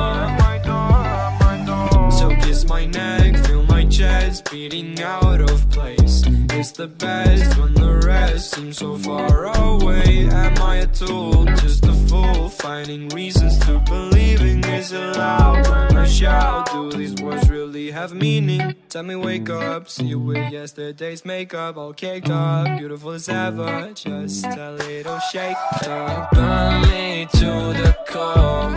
Chest 4.28 4.52
beating 4.52 5.02
out 5.02 5.40
of 5.40 5.70
place. 5.70 6.24
It's 6.52 6.72
the 6.72 6.88
best 6.88 7.58
when 7.58 7.74
the 7.74 8.02
rest 8.06 8.56
seems 8.56 8.78
so 8.78 8.98
far 8.98 9.46
away. 9.46 10.28
Am 10.28 10.62
I 10.62 10.76
a 10.78 10.88
tool, 10.88 11.46
just 11.46 11.86
a 11.86 11.94
fool, 12.08 12.50
finding 12.50 13.08
reasons 13.10 13.58
to 13.60 13.80
believing 13.80 14.64
is 14.66 14.92
allowed? 14.92 15.68
When 15.68 15.98
I 15.98 16.08
shout, 16.08 16.72
do 16.72 16.92
these 16.92 17.16
words 17.22 17.50
really 17.50 17.92
have 17.92 18.14
meaning? 18.14 18.76
Tell 18.90 19.04
me, 19.04 19.16
wake 19.16 19.50
up, 19.50 19.90
see 19.90 20.08
you 20.08 20.20
with 20.20 20.52
yesterday's 20.52 21.24
makeup, 21.24 21.78
all 21.78 21.94
caked 21.94 22.30
up, 22.30 22.78
beautiful 22.78 23.12
as 23.12 23.30
ever. 23.30 23.92
Just 23.94 24.46
a 24.46 24.72
little 24.72 25.20
shake. 25.32 25.58
Burn 25.84 26.82
me 26.82 27.28
to 27.32 27.52
the 27.82 27.96
core. 28.10 28.72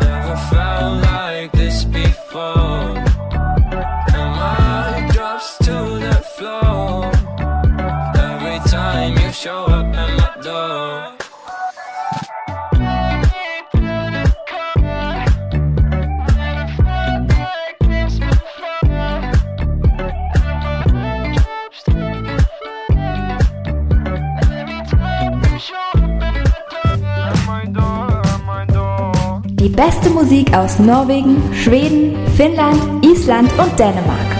Never 0.00 0.36
felt 0.50 1.02
like 1.02 1.52
this 1.52 1.84
before. 1.84 2.59
Die 29.60 29.68
beste 29.68 30.08
Musik 30.08 30.56
aus 30.56 30.78
Norwegen, 30.78 31.36
Schweden, 31.52 32.16
Finnland, 32.34 32.80
Island 33.04 33.50
und 33.58 33.78
Dänemark. 33.78 34.39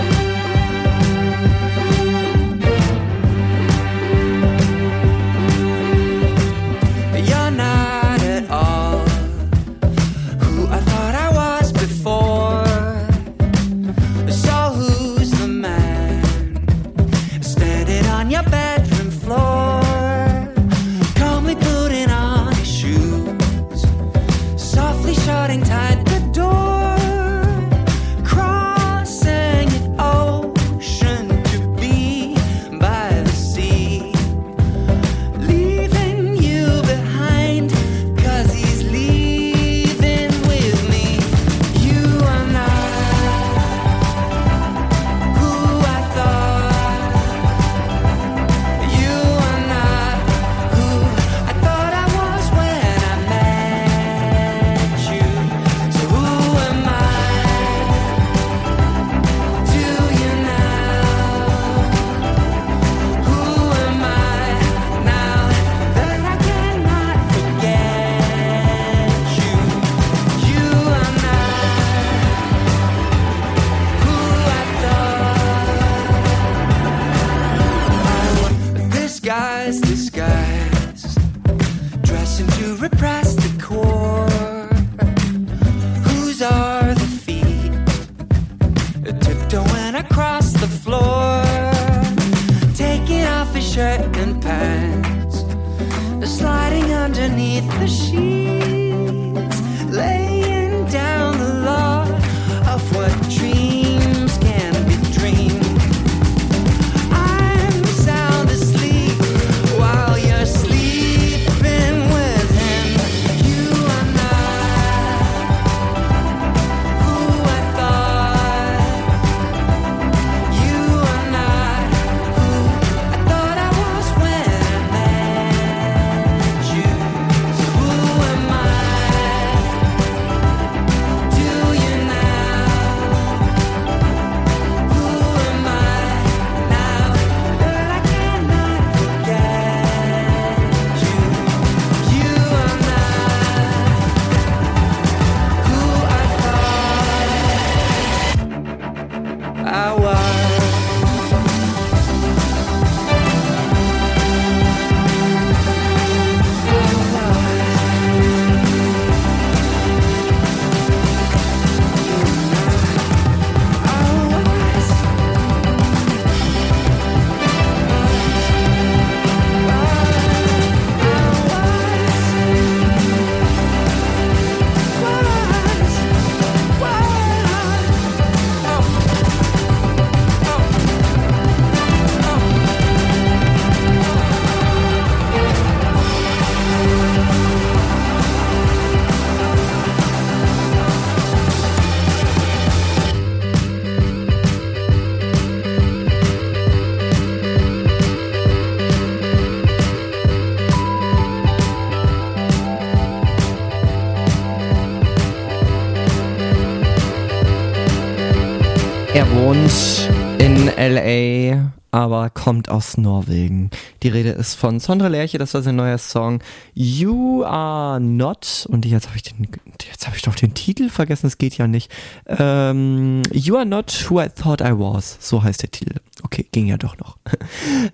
LA, 210.90 211.72
aber 211.90 212.30
kommt 212.30 212.68
aus 212.68 212.96
Norwegen. 212.96 213.70
Die 214.02 214.08
Rede 214.08 214.30
ist 214.30 214.54
von 214.54 214.80
Sondre 214.80 215.08
Lerche, 215.08 215.38
das 215.38 215.54
war 215.54 215.62
sein 215.62 215.76
neuer 215.76 215.98
Song 215.98 216.40
You 216.74 217.44
Are 217.44 218.00
Not. 218.00 218.66
Und 218.70 218.86
jetzt 218.86 219.08
habe 219.08 219.16
ich 219.16 219.22
den, 219.22 219.48
jetzt 219.88 220.06
habe 220.06 220.16
ich 220.16 220.22
doch 220.22 220.34
den 220.34 220.54
Titel 220.54 220.88
vergessen, 220.88 221.26
das 221.26 221.38
geht 221.38 221.56
ja 221.56 221.66
nicht. 221.66 221.90
Ähm, 222.26 223.22
you 223.32 223.56
Are 223.56 223.66
Not 223.66 224.06
Who 224.08 224.20
I 224.20 224.28
Thought 224.28 224.60
I 224.60 224.72
Was, 224.72 225.18
so 225.20 225.42
heißt 225.42 225.62
der 225.62 225.70
Titel. 225.70 225.96
Okay, 226.22 226.46
ging 226.52 226.66
ja 226.66 226.76
doch 226.76 226.96
noch. 226.98 227.18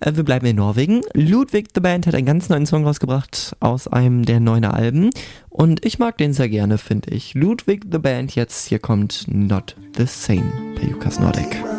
Äh, 0.01 0.17
wir 0.17 0.25
bleiben 0.25 0.47
in 0.47 0.57
Norwegen. 0.57 1.03
Ludwig 1.15 1.69
the 1.75 1.81
Band 1.81 2.07
hat 2.07 2.15
einen 2.15 2.27
ganz 2.27 2.49
neuen 2.49 2.67
Song 2.67 2.85
rausgebracht 2.85 3.57
aus 3.61 3.89
einem 3.89 4.25
der 4.25 4.41
neuen 4.41 4.65
Alben. 4.65 5.11
Und 5.49 5.85
ich 5.87 5.99
mag 5.99 6.19
den 6.19 6.33
sehr 6.33 6.49
gerne, 6.49 6.77
finde 6.77 7.11
ich. 7.11 7.35
Ludwig 7.35 7.85
the 7.91 7.99
Band 7.99 8.35
jetzt, 8.35 8.69
hier 8.69 8.79
kommt 8.79 9.25
Not 9.29 9.77
the 9.97 10.07
Same 10.07 10.53
bei 10.77 10.89
Lukas 10.89 11.19
Nordic. 11.19 11.76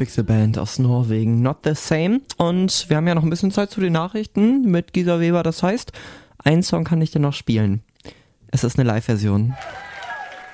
Fixelband 0.00 0.56
aus 0.56 0.78
Norwegen, 0.78 1.42
Not 1.42 1.58
the 1.64 1.74
Same. 1.74 2.22
Und 2.38 2.88
wir 2.88 2.96
haben 2.96 3.06
ja 3.06 3.14
noch 3.14 3.22
ein 3.22 3.28
bisschen 3.28 3.50
Zeit 3.50 3.70
zu 3.70 3.82
den 3.82 3.92
Nachrichten 3.92 4.62
mit 4.62 4.94
Gisa 4.94 5.20
Weber. 5.20 5.42
Das 5.42 5.62
heißt, 5.62 5.92
ein 6.38 6.62
Song 6.62 6.84
kann 6.84 7.02
ich 7.02 7.10
dir 7.10 7.18
noch 7.18 7.34
spielen. 7.34 7.82
Es 8.50 8.64
ist 8.64 8.78
eine 8.78 8.88
Live-Version. 8.88 9.54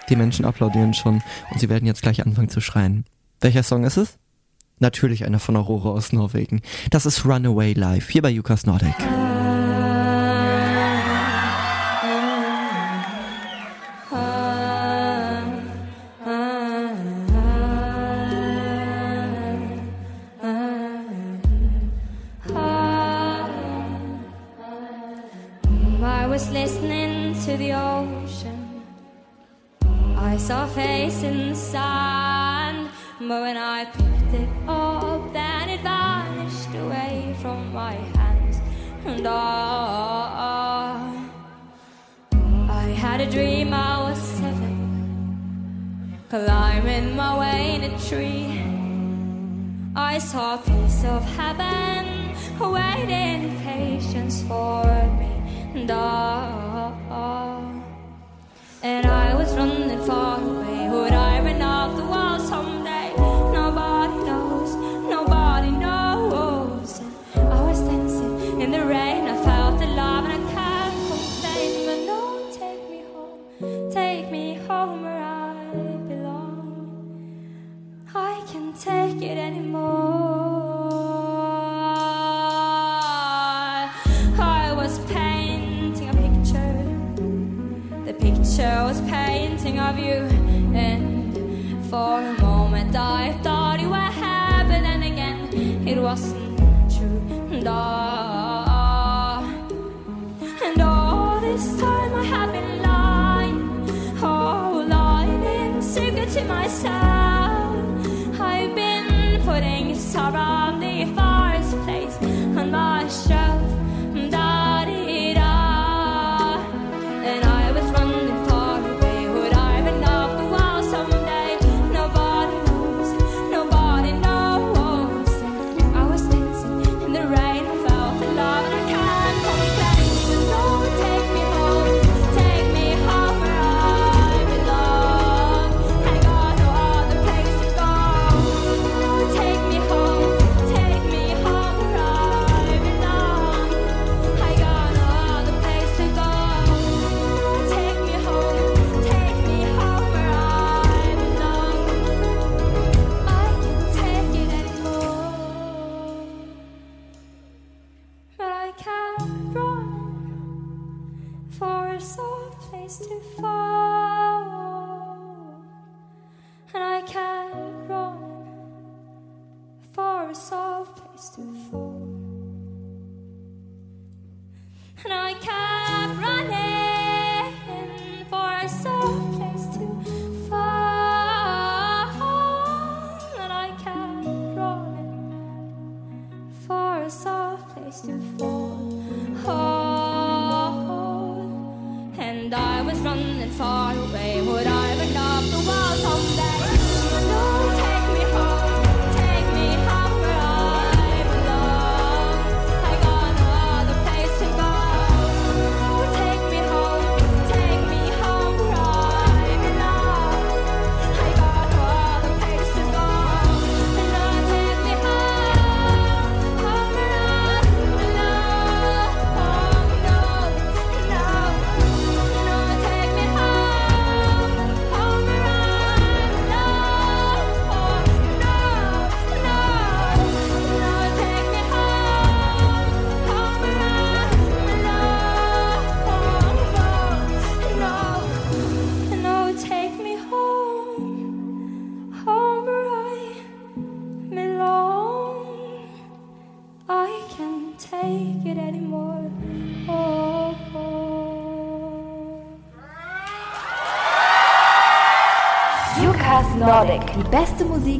Die 0.08 0.16
Menschen 0.16 0.44
applaudieren 0.44 0.94
schon 0.94 1.22
und 1.52 1.60
sie 1.60 1.68
werden 1.68 1.86
jetzt 1.86 2.02
gleich 2.02 2.26
anfangen 2.26 2.48
zu 2.48 2.60
schreien. 2.60 3.04
Welcher 3.40 3.62
Song 3.62 3.84
ist 3.84 3.98
es? 3.98 4.18
Natürlich 4.80 5.24
einer 5.24 5.38
von 5.38 5.54
Aurora 5.54 5.90
aus 5.90 6.12
Norwegen. 6.12 6.60
Das 6.90 7.06
ist 7.06 7.24
Runaway 7.24 7.72
Live 7.72 8.10
hier 8.10 8.22
bei 8.22 8.30
Jukas 8.30 8.66
Nordic. 8.66 8.96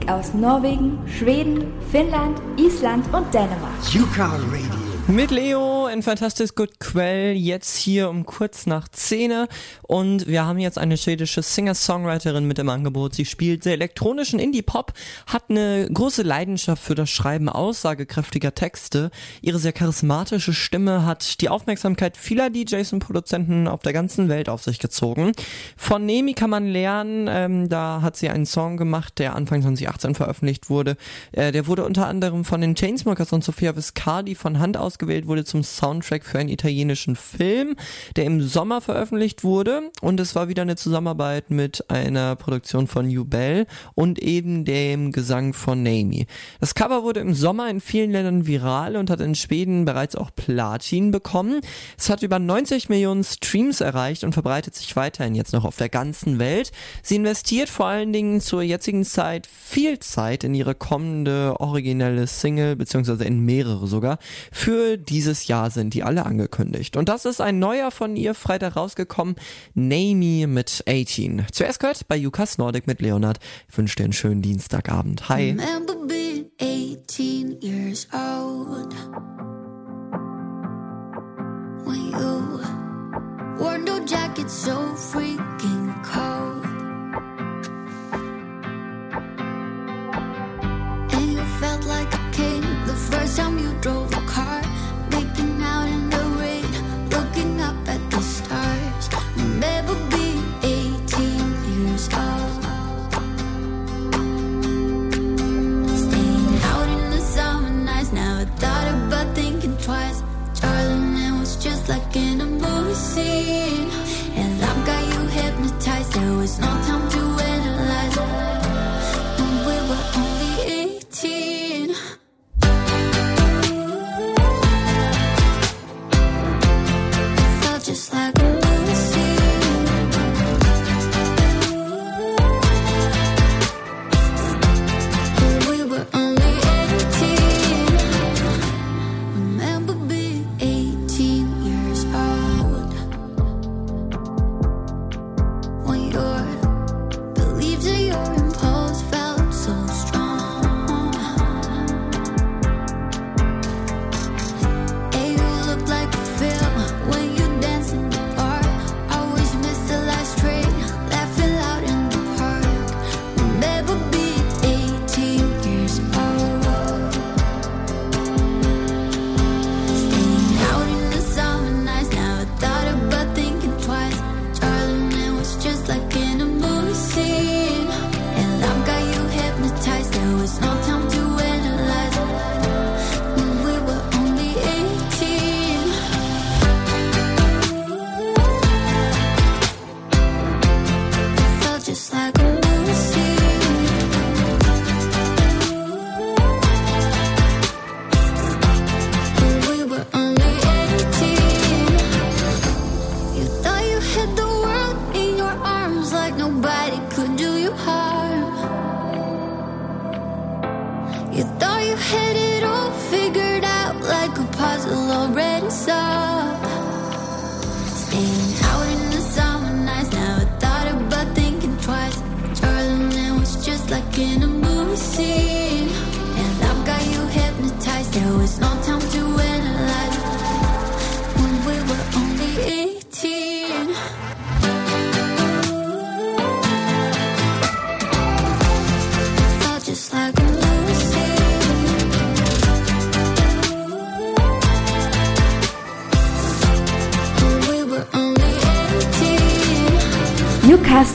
Aus 0.09 0.35
Norwegen, 0.35 0.99
Schweden, 1.07 1.65
Finnland, 1.91 2.41
Island 2.57 3.05
und 3.13 3.33
Dänemark. 3.35 3.73
Yuka 3.93 4.27
Radio. 4.27 4.77
Mit 5.09 5.31
Leo 5.33 5.76
in 5.97 6.03
Fantastic 6.03 6.55
Good 6.55 6.79
Quell, 6.79 7.33
jetzt 7.33 7.79
hier 7.79 8.11
um 8.11 8.27
kurz 8.27 8.67
nach 8.67 8.87
10 8.87 9.47
und 9.83 10.27
wir 10.27 10.45
haben 10.45 10.59
jetzt 10.59 10.77
eine 10.77 10.99
schwedische 10.99 11.41
Singer-Songwriterin 11.41 12.47
mit 12.47 12.59
im 12.59 12.69
Angebot. 12.69 13.15
Sie 13.15 13.25
spielt 13.25 13.63
sehr 13.63 13.73
elektronischen 13.73 14.39
Indie-Pop, 14.39 14.93
hat 15.27 15.45
eine 15.49 15.89
große 15.91 16.23
Leidenschaft 16.23 16.83
für 16.83 16.95
das 16.95 17.09
Schreiben 17.09 17.49
aussagekräftiger 17.49 18.55
Texte. 18.55 19.11
Ihre 19.41 19.59
sehr 19.59 19.73
charismatische 19.73 20.53
Stimme 20.53 21.07
hat 21.07 21.41
die 21.41 21.49
Aufmerksamkeit 21.49 22.19
vieler 22.19 22.51
DJs 22.51 22.93
und 22.93 22.99
Produzenten 22.99 23.67
auf 23.67 23.81
der 23.81 23.95
ganzen 23.95 24.29
Welt 24.29 24.51
auf 24.51 24.63
sich 24.63 24.79
gezogen. 24.79 25.33
Von 25.79 26.05
Nemi 26.05 26.35
kann 26.35 26.51
man 26.51 26.67
lernen, 26.67 27.27
ähm, 27.31 27.69
da 27.71 28.03
hat 28.03 28.17
sie 28.17 28.29
einen 28.29 28.45
Song 28.45 28.77
gemacht, 28.77 29.19
der 29.19 29.35
Anfang 29.35 29.63
2018 29.63 30.15
veröffentlicht 30.15 30.69
wurde. 30.69 30.99
Äh, 31.33 31.53
der 31.53 31.67
wurde 31.67 31.87
unter 31.87 32.07
anderem 32.07 32.45
von 32.45 32.61
den 32.61 32.75
Chainsmokers 32.75 33.33
und 33.33 33.43
Sofia 33.43 33.75
Viscardi 33.75 34.35
von 34.35 34.59
Hand 34.59 34.77
ausgewählt, 34.77 35.27
wurde 35.27 35.47
zum 35.47 35.63
Soundtrack 35.87 36.25
für 36.25 36.39
einen 36.41 36.49
italienischen 36.49 37.15
Film, 37.15 37.77
der 38.17 38.25
im 38.25 38.43
Sommer 38.43 38.81
veröffentlicht 38.81 39.45
wurde 39.45 39.93
und 40.01 40.19
es 40.19 40.35
war 40.35 40.49
wieder 40.49 40.63
eine 40.63 40.75
Zusammenarbeit 40.75 41.51
mit 41.51 41.89
einer 41.89 42.35
Produktion 42.35 42.89
von 42.89 43.07
Bell 43.31 43.67
und 43.95 44.19
eben 44.19 44.65
dem 44.65 45.13
Gesang 45.13 45.53
von 45.53 45.85
Nami. 45.85 46.27
Das 46.59 46.75
Cover 46.75 47.05
wurde 47.05 47.21
im 47.21 47.35
Sommer 47.35 47.71
in 47.71 47.81
vielen 47.81 48.11
Ländern 48.11 48.49
viral 48.49 48.97
und 48.97 49.11
hat 49.11 49.21
in 49.21 49.37
Schweden 49.37 49.85
bereits 49.85 50.17
auch 50.17 50.31
Platin 50.35 51.13
bekommen. 51.13 51.61
Es 51.97 52.11
hat 52.11 52.23
über 52.23 52.41
90 52.41 52.89
Millionen 52.89 53.23
Streams 53.23 53.81
erreicht 53.81 54.25
und 54.25 54.33
verbreitet 54.33 54.75
sich 54.75 54.97
weiterhin 54.97 55.37
jetzt 55.37 55.53
noch 55.53 55.65
auf 55.65 55.77
der 55.77 55.89
ganzen 55.89 56.41
Welt. 56.41 56.73
Sie 57.03 57.15
investiert 57.15 57.69
vor 57.69 57.87
allen 57.87 58.13
Dingen 58.13 58.41
zur 58.41 58.63
jetzigen 58.63 59.05
Zeit 59.05 59.47
viel 59.47 60.01
Zeit 60.01 60.43
in 60.43 60.55
ihre 60.55 60.75
kommende 60.75 61.55
originelle 61.61 62.27
Single, 62.27 62.75
beziehungsweise 62.75 63.25
in 63.25 63.41
mehrere 63.45 63.87
sogar, 63.87 64.19
für 64.51 64.97
dieses 64.97 65.47
Jahr 65.47 65.71
sind 65.77 65.95
die 65.95 66.03
alle 66.03 66.27
angekündigt. 66.27 66.97
Und 66.97 67.09
das 67.09 67.25
ist 67.25 67.41
ein 67.41 67.61
neuer 67.61 67.93
von 67.93 68.17
ihr 68.17 68.35
Freitag 68.35 68.75
rausgekommen, 68.75 69.37
Nami 69.75 70.47
mit 70.49 70.83
18. 70.89 71.47
Zuerst 71.53 71.79
gehört 71.79 72.09
bei 72.09 72.17
Jukas 72.17 72.59
Nordic 72.59 72.89
mit 72.89 73.01
Leonard. 73.01 73.39
Ich 73.69 73.79
wünsche 73.79 73.97
dir 73.97 74.05
einen 74.05 74.13
schönen 74.13 74.43
Dienstagabend. 74.43 75.29
Hi. 75.29 75.51
Remember 75.51 75.95
being 76.09 76.47
18 76.59 77.61
years 77.61 78.09
old 78.13 78.93
when 81.85 82.11
you 82.11 82.61
wore 83.59 83.79
no 83.79 84.05
jacket 84.05 84.51
so 84.51 84.73
freaking 84.97 85.95
cold. 86.03 86.65
And 91.13 91.33
you 91.33 91.45
felt 91.61 91.85
like 91.85 92.13
a 92.13 92.31
king 92.33 92.63
the 92.87 92.95
first 92.95 93.37
time 93.37 93.59
you 93.59 93.73
drove 93.81 94.17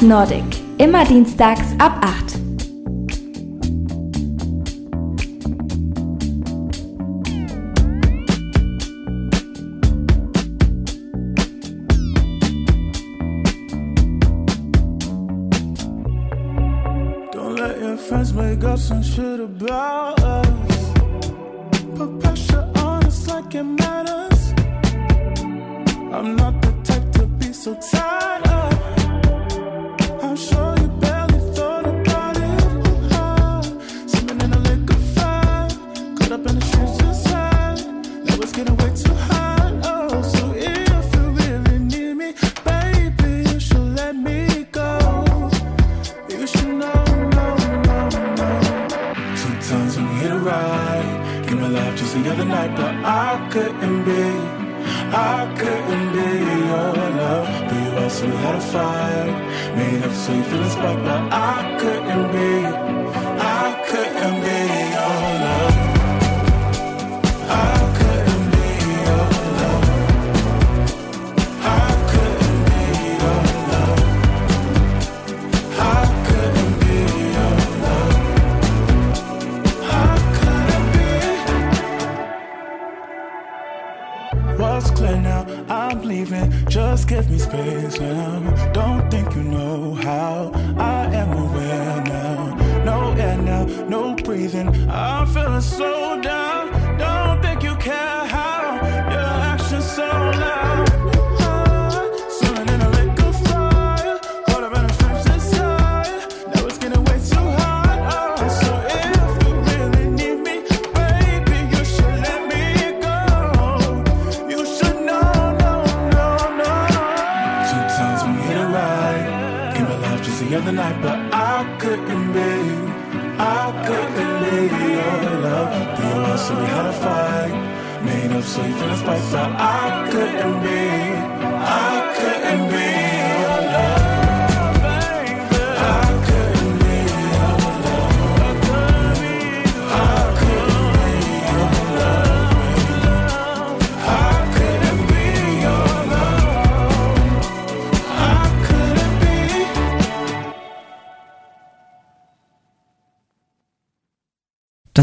Nordic. 0.02 0.44
Immer 0.80 1.06
dienstags 1.06 1.76
ab 1.78 2.02
8. 2.02 2.31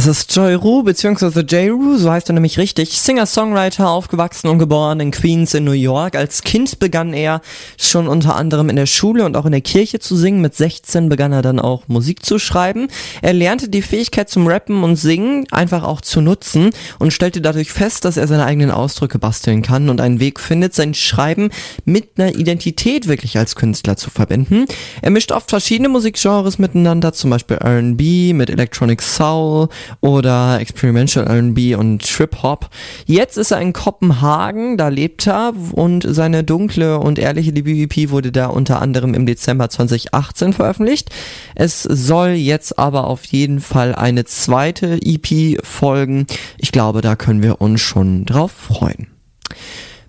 es 0.09 0.26
Joy 0.39 0.55
Rue, 0.55 0.85
beziehungsweise 0.85 1.40
J. 1.40 1.73
Rue, 1.73 1.98
so 1.98 2.12
heißt 2.12 2.31
er 2.31 2.32
nämlich 2.32 2.59
richtig. 2.59 3.01
Singer-Songwriter, 3.01 3.89
aufgewachsen 3.89 4.47
und 4.47 4.60
geboren 4.60 5.01
in 5.01 5.10
Queens 5.10 5.52
in 5.52 5.65
New 5.65 5.73
York. 5.73 6.15
Als 6.15 6.43
Kind 6.43 6.78
begann 6.78 7.12
er 7.12 7.40
schon 7.77 8.06
unter 8.06 8.36
anderem 8.36 8.70
in 8.70 8.77
der 8.77 8.86
Schule 8.86 9.24
und 9.24 9.36
auch 9.36 9.47
in 9.47 9.51
der 9.51 9.62
Kirche 9.62 9.98
zu 9.98 10.16
singen. 10.16 10.40
Mit 10.40 10.55
16 10.55 11.09
begann 11.09 11.32
er 11.32 11.43
dann 11.43 11.59
auch 11.59 11.89
Musik 11.89 12.24
zu 12.24 12.39
schreiben. 12.39 12.86
Er 13.20 13.32
lernte 13.32 13.69
die 13.69 13.82
Fähigkeit 13.82 14.31
zum 14.31 14.47
Rappen 14.47 14.85
und 14.85 14.94
Singen 14.94 15.44
einfach 15.51 15.82
auch 15.82 16.01
zu 16.01 16.20
nutzen 16.20 16.70
und 17.01 17.12
stellte 17.12 17.40
dadurch 17.40 17.73
fest, 17.73 18.05
dass 18.05 18.16
er 18.16 18.28
seine 18.28 18.44
eigenen 18.44 18.70
Ausdrücke 18.70 19.19
basteln 19.19 19.62
kann 19.62 19.89
und 19.89 20.01
einen 20.01 20.20
Weg 20.20 20.39
findet, 20.39 20.73
sein 20.73 20.94
Schreiben 20.94 21.51
mit 21.85 22.10
einer 22.16 22.36
Identität 22.36 23.09
wirklich 23.09 23.36
als 23.39 23.56
Künstler 23.56 23.97
zu 23.97 24.09
verbinden. 24.09 24.66
Er 25.02 25.10
mischt 25.10 25.32
oft 25.32 25.51
verschiedene 25.51 25.89
Musikgenres 25.89 26.60
miteinander, 26.60 27.12
zum 27.12 27.31
Beispiel 27.31 27.56
R&B 27.56 28.35
mit 28.35 28.51
Electronic 28.51 29.02
Soul 29.02 29.69
oder 30.01 30.27
Experimental 30.59 31.26
R&B 31.26 31.74
und 31.74 32.06
Trip 32.06 32.42
Hop. 32.42 32.70
Jetzt 33.06 33.36
ist 33.36 33.50
er 33.50 33.60
in 33.60 33.72
Kopenhagen, 33.72 34.76
da 34.76 34.88
lebt 34.88 35.26
er 35.26 35.52
und 35.72 36.05
seine 36.06 36.44
dunkle 36.44 36.98
und 36.98 37.18
ehrliche 37.18 37.52
Debüt-EP 37.52 38.10
wurde 38.10 38.32
da 38.32 38.46
unter 38.46 38.82
anderem 38.82 39.14
im 39.14 39.26
Dezember 39.26 39.68
2018 39.68 40.52
veröffentlicht. 40.52 41.10
Es 41.55 41.82
soll 41.82 42.30
jetzt 42.30 42.78
aber 42.78 43.06
auf 43.06 43.24
jeden 43.24 43.60
Fall 43.60 43.94
eine 43.94 44.24
zweite 44.24 44.98
EP 45.02 45.64
folgen. 45.64 46.26
Ich 46.59 46.72
glaube, 46.72 47.00
da 47.00 47.16
können 47.16 47.42
wir 47.42 47.60
uns 47.60 47.80
schon 47.80 48.24
drauf 48.24 48.52
freuen. 48.52 49.09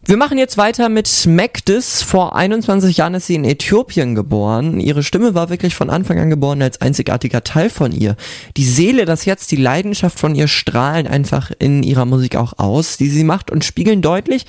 Wir 0.09 0.17
machen 0.17 0.39
jetzt 0.39 0.57
weiter 0.57 0.89
mit 0.89 1.27
Magdis. 1.27 2.01
Vor 2.01 2.35
21 2.35 2.97
Jahren 2.97 3.13
ist 3.13 3.27
sie 3.27 3.35
in 3.35 3.45
Äthiopien 3.45 4.15
geboren. 4.15 4.79
Ihre 4.79 5.03
Stimme 5.03 5.35
war 5.35 5.51
wirklich 5.51 5.75
von 5.75 5.91
Anfang 5.91 6.17
an 6.17 6.31
geboren 6.31 6.63
als 6.63 6.81
einzigartiger 6.81 7.43
Teil 7.43 7.69
von 7.69 7.91
ihr. 7.91 8.15
Die 8.57 8.65
Seele, 8.65 9.05
das 9.05 9.27
Herz, 9.27 9.45
die 9.45 9.55
Leidenschaft 9.55 10.17
von 10.17 10.33
ihr 10.33 10.47
strahlen 10.47 11.05
einfach 11.05 11.51
in 11.59 11.83
ihrer 11.83 12.05
Musik 12.05 12.37
auch 12.37 12.53
aus, 12.57 12.97
die 12.97 13.07
sie 13.07 13.23
macht 13.23 13.51
und 13.51 13.63
spiegeln 13.63 14.01
deutlich 14.01 14.47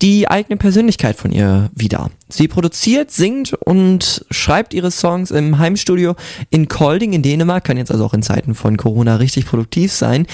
die 0.00 0.28
eigene 0.28 0.56
Persönlichkeit 0.56 1.16
von 1.16 1.32
ihr 1.32 1.70
wider. 1.74 2.12
Sie 2.32 2.48
produziert, 2.48 3.10
singt 3.10 3.52
und 3.52 4.24
schreibt 4.30 4.74
ihre 4.74 4.90
Songs 4.90 5.30
im 5.30 5.58
Heimstudio 5.58 6.14
in 6.50 6.68
Kolding 6.68 7.12
in 7.12 7.22
Dänemark, 7.22 7.64
kann 7.64 7.76
jetzt 7.76 7.90
also 7.90 8.04
auch 8.04 8.14
in 8.14 8.22
Zeiten 8.22 8.54
von 8.54 8.76
Corona 8.76 9.16
richtig 9.16 9.46
produktiv 9.46 9.92
sein. 9.92 10.26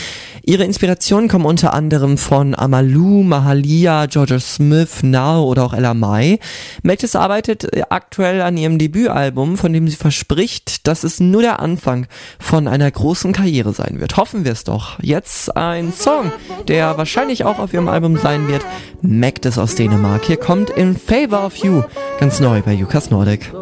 Ihre 0.44 0.64
Inspirationen 0.64 1.28
kommen 1.28 1.44
unter 1.44 1.74
anderem 1.74 2.18
von 2.18 2.54
Amalou, 2.54 3.22
Mahalia, 3.22 4.06
Georgia 4.06 4.38
Smith, 4.38 5.02
Now 5.02 5.44
oder 5.44 5.64
auch 5.64 5.72
Ella 5.72 5.94
Mai. 5.94 6.38
Magdis 6.82 7.16
arbeitet 7.16 7.68
aktuell 7.90 8.40
an 8.42 8.56
ihrem 8.56 8.78
Debütalbum, 8.78 9.56
von 9.56 9.72
dem 9.72 9.88
sie 9.88 9.96
verspricht, 9.96 10.86
dass 10.86 11.04
es 11.04 11.20
nur 11.20 11.42
der 11.42 11.60
Anfang 11.60 12.06
von 12.38 12.68
einer 12.68 12.90
großen 12.90 13.32
Karriere 13.32 13.72
sein 13.72 14.00
wird. 14.00 14.16
Hoffen 14.16 14.44
wir 14.44 14.52
es 14.52 14.64
doch. 14.64 14.98
Jetzt 15.00 15.56
ein 15.56 15.92
Song, 15.92 16.32
der 16.68 16.96
wahrscheinlich 16.98 17.44
auch 17.44 17.58
auf 17.58 17.72
ihrem 17.72 17.88
Album 17.88 18.16
sein 18.16 18.48
wird. 18.48 18.64
Magdis 19.02 19.58
aus 19.58 19.74
Dänemark. 19.74 20.24
Hier 20.24 20.36
kommt 20.36 20.70
In 20.70 20.96
Favor 20.96 21.44
of 21.44 21.56
You, 21.56 21.82
ganz 22.20 22.40
neu 22.40 22.62
bei 22.62 22.72
Jukas 22.72 23.10
Nordic. 23.10 23.52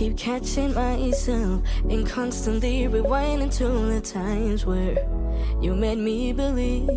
Keep 0.00 0.16
catching 0.16 0.72
myself 0.72 1.62
and 1.90 2.06
constantly 2.08 2.88
rewinding 2.88 3.54
to 3.58 3.68
the 3.68 4.00
times 4.00 4.64
where 4.64 4.96
you 5.60 5.74
made 5.74 5.98
me 5.98 6.32
believe 6.32 6.88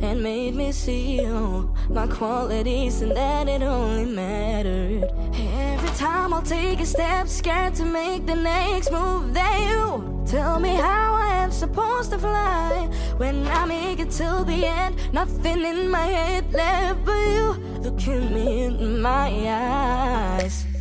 and 0.00 0.22
made 0.22 0.54
me 0.54 0.70
see 0.70 1.26
all 1.26 1.74
my 1.90 2.06
qualities 2.06 3.02
and 3.02 3.10
that 3.16 3.48
it 3.48 3.62
only 3.62 4.04
mattered. 4.04 5.10
Every 5.34 5.90
time 5.96 6.32
I'll 6.32 6.40
take 6.42 6.78
a 6.78 6.86
step, 6.86 7.26
scared 7.26 7.74
to 7.74 7.84
make 7.84 8.24
the 8.24 8.36
next 8.36 8.92
move. 8.92 9.34
That 9.34 9.58
you 9.68 10.22
tell 10.24 10.60
me 10.60 10.76
how 10.76 11.14
I 11.14 11.42
am 11.42 11.50
supposed 11.50 12.12
to 12.12 12.20
fly 12.20 12.88
when 13.16 13.48
I 13.48 13.64
make 13.64 13.98
it 13.98 14.12
till 14.12 14.44
the 14.44 14.64
end. 14.64 14.94
Nothing 15.12 15.64
in 15.64 15.90
my 15.90 16.06
head 16.06 16.52
left 16.52 17.04
but 17.04 17.18
you. 17.18 17.54
Look 17.80 18.00
at 18.06 18.30
me 18.30 18.62
in 18.66 19.02
my 19.02 19.28
eyes. 19.48 20.77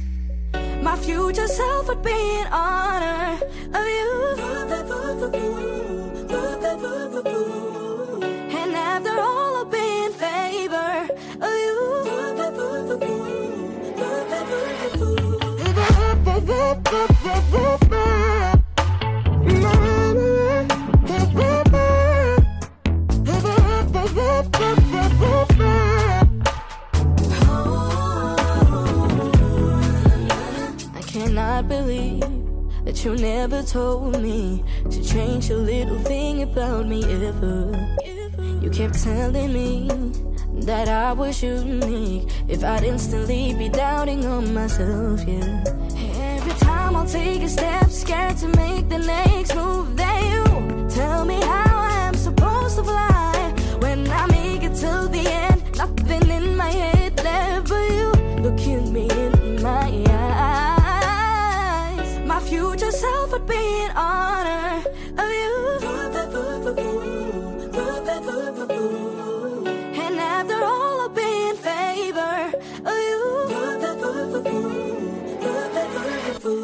My 0.87 0.95
future 0.95 1.47
self 1.49 1.89
would 1.89 2.01
be 2.01 2.11
in 2.11 2.47
honor 2.47 3.37
of 3.73 3.87
you. 3.95 4.13
And 8.59 8.73
after 8.73 9.19
all, 9.19 9.57
I'll 9.57 9.65
be 9.65 10.05
in 10.05 10.13
favor 10.13 11.09
of 11.41 11.57
I 17.89 18.56
cannot 31.57 31.69
believe 31.69 32.85
that 32.85 33.03
you 33.03 33.15
never 33.15 33.63
told 33.63 34.21
me 34.21 34.63
to 34.91 35.03
change 35.03 35.49
a 35.49 35.57
little 35.57 35.97
thing 35.99 36.43
about 36.43 36.85
me 36.87 37.03
ever. 37.03 37.97
You 38.61 38.69
kept 38.69 39.03
telling 39.03 39.53
me 39.53 39.89
that 40.67 40.87
I 40.87 41.13
was 41.13 41.41
unique 41.41 42.29
if 42.47 42.63
I'd 42.63 42.83
instantly 42.83 43.55
be 43.55 43.69
doubting 43.69 44.23
on 44.25 44.53
myself, 44.53 45.23
yeah. 45.27 45.63
Every 46.35 46.53
time 46.59 46.95
I'll 46.95 47.07
take 47.07 47.41
a 47.41 47.49
step, 47.49 47.89
scared 47.89 48.37
to 48.37 48.47
make 48.49 48.87
the 48.89 48.99
next 48.99 49.55
move. 49.55 49.97
That 49.97 50.21
you 50.31 50.87
tell 50.89 51.25
me 51.25 51.41
how 51.41 51.75
I'm 51.75 52.13
supposed 52.13 52.77
to 52.77 52.83
fly 52.83 53.53
when 53.79 54.07
I 54.11 54.27
make 54.27 54.61
it 54.61 54.75
till 54.75 55.07
the 55.09 55.25
end. 55.27 55.63
Nothing 55.75 56.29
in 56.29 56.55
my 56.55 56.69
head 56.69 57.15
left 57.23 57.69
but 57.69 57.89
you. 57.89 58.11
Look 58.43 58.59
at 58.59 58.83
me 58.91 59.09
in 59.09 59.63
my 59.63 59.87
eyes 59.87 60.06
myself 62.97 63.31
would 63.31 63.45
be 63.45 63.53
in 63.53 63.91
honor 63.91 64.83
of 65.21 65.29
you. 65.41 65.53
And 70.03 70.19
after 70.19 70.55
all, 70.63 71.01
I'll 71.01 71.09
be 71.09 71.49
in 71.49 71.55
favor 71.57 72.51
of 72.85 72.97
you. 73.07 73.21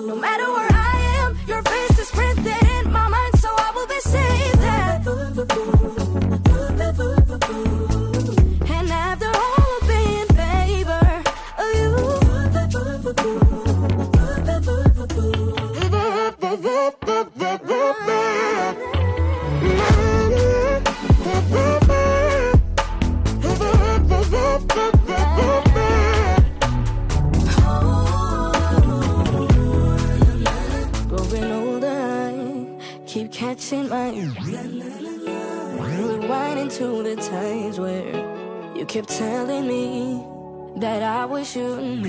No 0.07 0.15
matter 0.15 0.47
where 0.55 0.71
I 0.71 0.95
am, 1.21 1.37
your 1.47 1.61
face 1.61 1.99
is 1.99 2.09
printed 2.09 2.63
in 2.77 2.91
my 2.91 3.07
mind, 3.07 3.33
so 3.37 3.49
I 3.55 3.71
will 3.75 3.87
be 3.87 3.99
safe 3.99 4.53
there. 4.53 5.82
Catching 33.33 33.89
my 33.89 34.11
rewinding 35.79 36.71
to 36.77 37.03
the 37.03 37.15
times 37.17 37.77
where 37.77 38.15
you 38.75 38.85
kept 38.85 39.09
telling 39.09 39.67
me 39.67 40.23
that 40.77 41.03
I 41.03 41.25
was 41.25 41.51
shooting, 41.51 42.03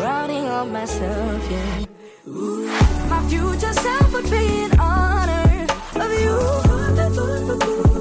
routing 0.00 0.46
on 0.46 0.72
myself, 0.72 1.50
yeah. 1.50 1.95
My 2.28 3.24
future 3.28 3.72
self 3.72 4.12
would 4.12 4.28
be 4.28 4.64
in 4.64 4.80
honor 4.80 5.66
of 5.94 6.20
you. 6.20 7.95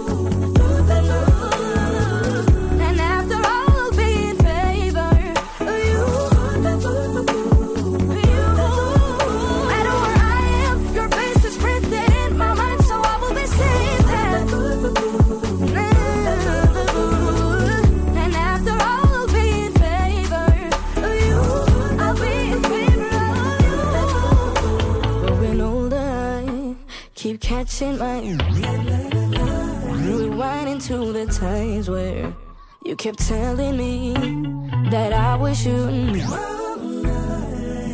Catching 27.46 27.96
my 28.00 28.22
rewinding 30.02 30.84
to 30.88 31.14
the 31.14 31.28
times 31.28 31.88
where 31.88 32.34
you 32.84 32.96
kept 32.96 33.20
telling 33.20 33.78
me 33.78 34.14
that 34.90 35.14
I 35.14 35.36
was 35.36 35.62
shooting, 35.62 36.26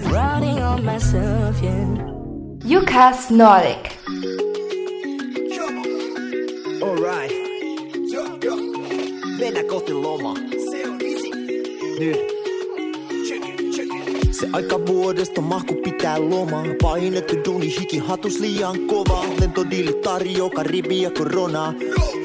routing 0.10 0.60
on 0.60 0.86
myself, 0.86 1.62
yeah. 1.62 1.86
Yukas 2.64 3.30
Nordic. 3.30 3.92
Alright. 6.82 7.32
Mennään 9.40 9.66
kohti 9.66 9.94
lomaa. 9.94 10.36
Nyt. 12.00 12.41
Se 14.42 14.48
aika 14.54 14.86
vuodesta 14.86 15.42
mahku 15.42 15.76
pitää 15.76 16.20
lomaa. 16.20 16.64
Painettu 16.82 17.36
duuni 17.46 17.80
hiki 17.80 17.98
hatus 17.98 18.40
liian 18.40 18.80
kova. 18.80 19.26
Lentodiili 19.40 19.94
tarjoaa 19.94 20.50
karibia 20.50 21.12
koronaa. 21.12 21.74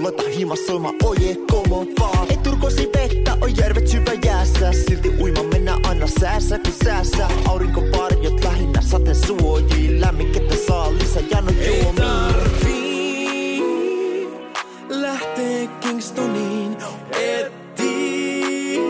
Laita 0.01 0.23
himas 0.37 0.67
soima 0.67 0.93
oje 1.05 1.37
komo 1.51 1.87
vaan. 2.01 2.31
Ei 2.31 2.37
turkosi 2.37 2.91
vettä, 2.97 3.37
on 3.41 3.57
järvet 3.57 3.89
syvä 3.89 4.13
jäässä. 4.25 4.73
Silti 4.73 5.13
uima 5.21 5.43
mennä 5.43 5.79
aina 5.89 6.07
säässä 6.21 6.59
kun 6.59 6.73
säässä. 6.85 7.29
Aurinko 7.49 7.81
varjot 7.81 8.45
lähinnä 8.45 8.81
sateen 8.81 9.17
suojii. 9.17 10.01
Lämmikettä 10.01 10.55
saa 10.67 10.93
lisää 10.93 11.23
jano 11.31 11.51
juomiin. 11.51 12.07
lähtee 14.89 15.67
Kingstoniin 15.67 16.77
etsii 17.13 18.81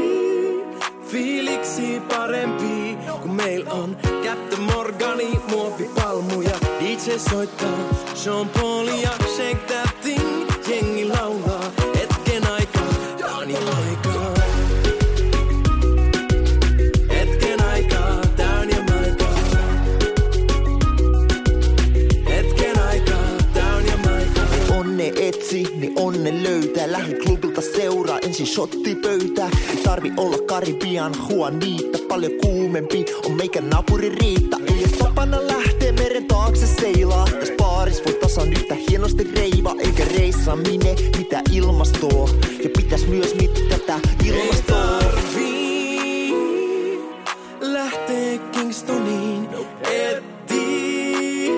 fiiliksi 1.03 2.01
parempi 2.09 2.76
kun 3.23 3.35
meil 3.35 3.65
on 3.71 3.97
Captain 4.25 4.63
Morgani 4.63 5.41
muovipalmuja 5.51 6.57
DJ 6.81 7.19
soittaa 7.31 7.79
Sean 8.15 8.49
Paul 8.49 8.87
ja 8.89 9.11
Shake 9.37 9.67
That 9.67 9.86
etsi, 26.15 26.23
niin 26.23 26.37
onne 26.37 26.43
löytää. 26.43 26.93
Lähi 26.93 27.15
klubilta 27.15 27.61
seuraa, 27.61 28.19
ensin 28.19 28.47
shotti 28.47 28.95
pöytää. 28.95 29.51
Ei 29.71 29.77
tarvi 29.77 30.13
olla 30.17 30.39
Karibian 30.47 31.13
Juanita, 31.31 31.99
paljon 32.09 32.33
kuumempi 32.43 33.05
on 33.25 33.33
meikä 33.33 33.61
naapuri 33.61 34.09
Riitta. 34.09 34.57
Ei 34.67 34.85
oo 34.85 34.91
tapana 34.99 35.47
lähtee 35.47 35.93
meren 35.93 36.27
taakse 36.27 36.67
seilaa. 36.67 37.29
Täs 37.41 37.53
baaris 37.59 38.05
voi 38.05 38.15
tasan 38.15 38.53
yhtä 38.53 38.75
hienosti 38.91 39.25
reiva, 39.35 39.75
eikä 39.79 40.05
reissaamine 40.19 40.97
mitä 41.19 41.43
ilmastoa. 41.53 42.29
Ja 42.65 42.71
pitäis 42.77 43.07
myös 43.07 43.35
mitata 43.35 44.01
ilmastoa. 44.25 44.99
tarvii 44.99 46.33
lähtee 47.61 48.39
Kingstoniin 48.39 49.49
etsii 49.83 51.51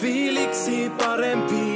fiiliksi 0.00 0.90
parempi 0.98 1.73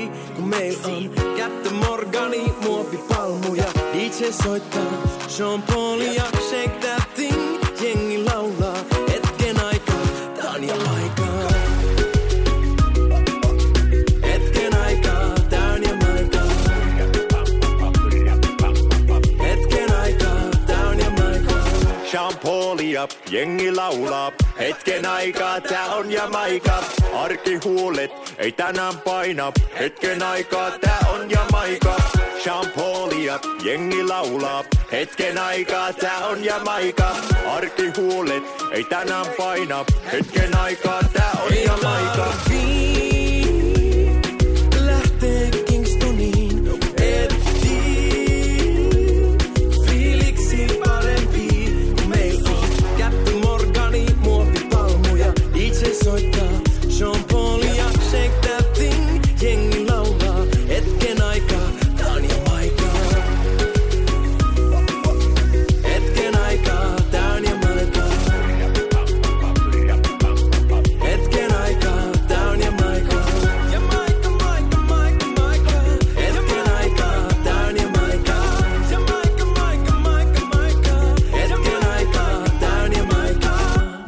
meil 0.49 0.77
on 0.85 1.11
Captain 1.37 1.75
Morgani 1.75 2.53
muovipalmuja. 2.63 3.65
DJ 3.93 4.33
soittaa 4.43 4.93
Sean 5.29 5.63
Paul 5.63 6.01
ja 6.01 6.25
Shake 6.49 6.79
That 6.81 7.15
Thing 7.15 7.59
jengi 7.81 8.19
laulaa. 8.25 8.77
Hetken 9.09 9.65
aikaa 9.65 10.07
tää 10.37 10.51
on 10.51 10.65
jo 10.69 10.75
aikaa 10.75 11.49
hetken 14.23 14.73
Paulia, 22.43 23.09
jengi 23.31 23.75
laulaa. 23.75 24.33
Hetken 24.59 25.07
aikaa 25.07 25.61
tää 25.61 25.95
on 25.95 26.11
Jamaika. 26.11 26.98
Arkihuulet 27.19 28.11
ei 28.39 28.53
tänään 28.53 28.99
paina. 28.99 29.53
Hetken 29.79 30.23
aikaa 30.23 30.71
tää 30.71 30.99
on 31.15 31.31
Jamaika. 31.31 31.97
Sean 32.45 32.67
Paulia, 32.77 33.39
jengi 33.65 34.03
laulaa. 34.03 34.65
Hetken 34.93 35.39
aikaa 35.39 35.93
tää 35.93 36.27
on 36.27 36.45
Jamaika. 36.45 37.17
Arkihuulet 37.47 38.43
ei 38.73 38.85
tänään 38.85 39.27
paina. 39.39 39.85
Hetken 40.13 40.57
aikaa 40.57 41.01
tää 41.13 41.33
on 41.47 41.53
Jamaika. 41.65 42.48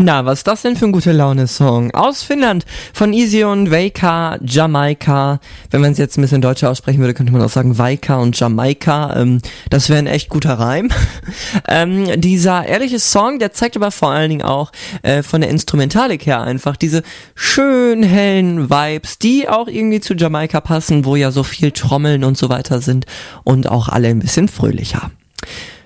Na, 0.03 0.25
was 0.25 0.39
ist 0.39 0.47
das 0.47 0.63
denn 0.63 0.77
für 0.77 0.87
ein 0.87 0.93
gute 0.93 1.13
Laune-Song? 1.13 1.91
Aus 1.91 2.23
Finnland 2.23 2.65
von 2.95 3.13
Easy 3.13 3.45
und 3.45 3.71
Veika, 3.71 4.39
Jamaika. 4.43 5.41
Wenn 5.71 5.83
man 5.83 5.93
es 5.93 5.99
jetzt 5.99 6.17
ein 6.17 6.23
bisschen 6.23 6.41
deutscher 6.41 6.71
aussprechen 6.71 7.01
würde, 7.01 7.13
könnte 7.13 7.35
man 7.35 7.43
auch 7.43 7.51
sagen 7.51 7.77
Veika 7.77 8.17
und 8.17 8.41
Jamaika. 8.41 9.15
Ähm, 9.15 9.43
das 9.69 9.91
wäre 9.91 9.99
ein 9.99 10.07
echt 10.07 10.31
guter 10.31 10.55
Reim. 10.55 10.89
ähm, 11.69 12.19
dieser 12.19 12.65
ehrliche 12.65 12.99
Song, 12.99 13.39
der 13.39 13.53
zeigt 13.53 13.77
aber 13.77 13.91
vor 13.91 14.09
allen 14.11 14.31
Dingen 14.31 14.43
auch 14.43 14.73
äh, 15.03 15.23
von 15.23 15.43
der 15.43 15.51
Instrumentalik 15.51 16.25
her 16.25 16.41
einfach 16.41 16.77
diese 16.77 17.03
schön 17.35 18.03
hellen 18.03 18.71
Vibes, 18.71 19.19
die 19.19 19.51
auch 19.51 19.69
irgendwie 19.69 20.01
zu 20.01 20.15
Jamaika 20.15 20.63
passen, 20.63 21.05
wo 21.05 21.15
ja 21.15 21.31
so 21.31 21.43
viel 21.43 21.73
Trommeln 21.73 22.25
und 22.25 22.39
so 22.39 22.49
weiter 22.49 22.81
sind 22.81 23.05
und 23.45 23.69
auch 23.69 23.91
alle 23.91 24.09
ein 24.09 24.21
bisschen 24.21 24.49
fröhlicher. 24.49 25.11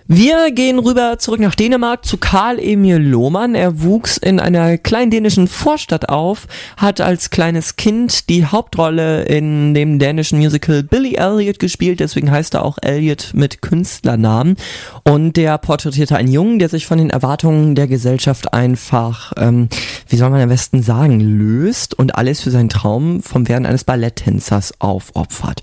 Wir 0.07 0.51
gehen 0.51 0.79
rüber 0.79 1.19
zurück 1.19 1.41
nach 1.41 1.55
Dänemark 1.55 2.05
zu 2.05 2.19
Karl 2.19 2.59
Emil 2.59 2.99
Lohmann. 2.99 3.55
Er 3.55 3.81
wuchs 3.81 4.19
in 4.19 4.39
einer 4.39 4.77
kleinen 4.77 5.11
dänischen 5.11 5.49
Vorstadt 5.49 6.11
auf, 6.11 6.47
hat 6.77 7.01
als 7.01 7.31
kleines 7.31 7.77
Kind 7.77 8.29
die 8.29 8.45
Hauptrolle 8.45 9.23
in 9.25 9.73
dem 9.73 9.99
dänischen 9.99 10.39
Musical 10.39 10.83
Billy 10.83 11.15
Elliot 11.15 11.59
gespielt, 11.59 12.01
deswegen 12.01 12.31
heißt 12.31 12.53
er 12.53 12.67
auch 12.67 12.77
Elliot 12.83 13.31
mit 13.33 13.63
Künstlernamen. 13.63 14.57
Und 15.05 15.39
der 15.39 15.57
porträtierte 15.57 16.17
einen 16.17 16.31
Jungen, 16.31 16.59
der 16.59 16.69
sich 16.69 16.85
von 16.85 16.99
den 16.99 17.09
Erwartungen 17.09 17.75
der 17.75 17.87
Gesellschaft 17.87 18.53
einfach, 18.53 19.33
ähm, 19.39 19.71
wie 20.11 20.17
soll 20.17 20.29
man 20.29 20.43
am 20.43 20.51
besten 20.51 20.83
sagen, 20.83 21.19
löst 21.19 21.99
und 21.99 22.15
alles 22.15 22.43
für 22.43 22.51
seinen 22.51 22.69
Traum 22.69 23.23
vom 23.23 23.49
Werden 23.49 23.65
eines 23.65 23.85
Balletttänzers 23.85 24.75
aufopfert. 24.81 25.63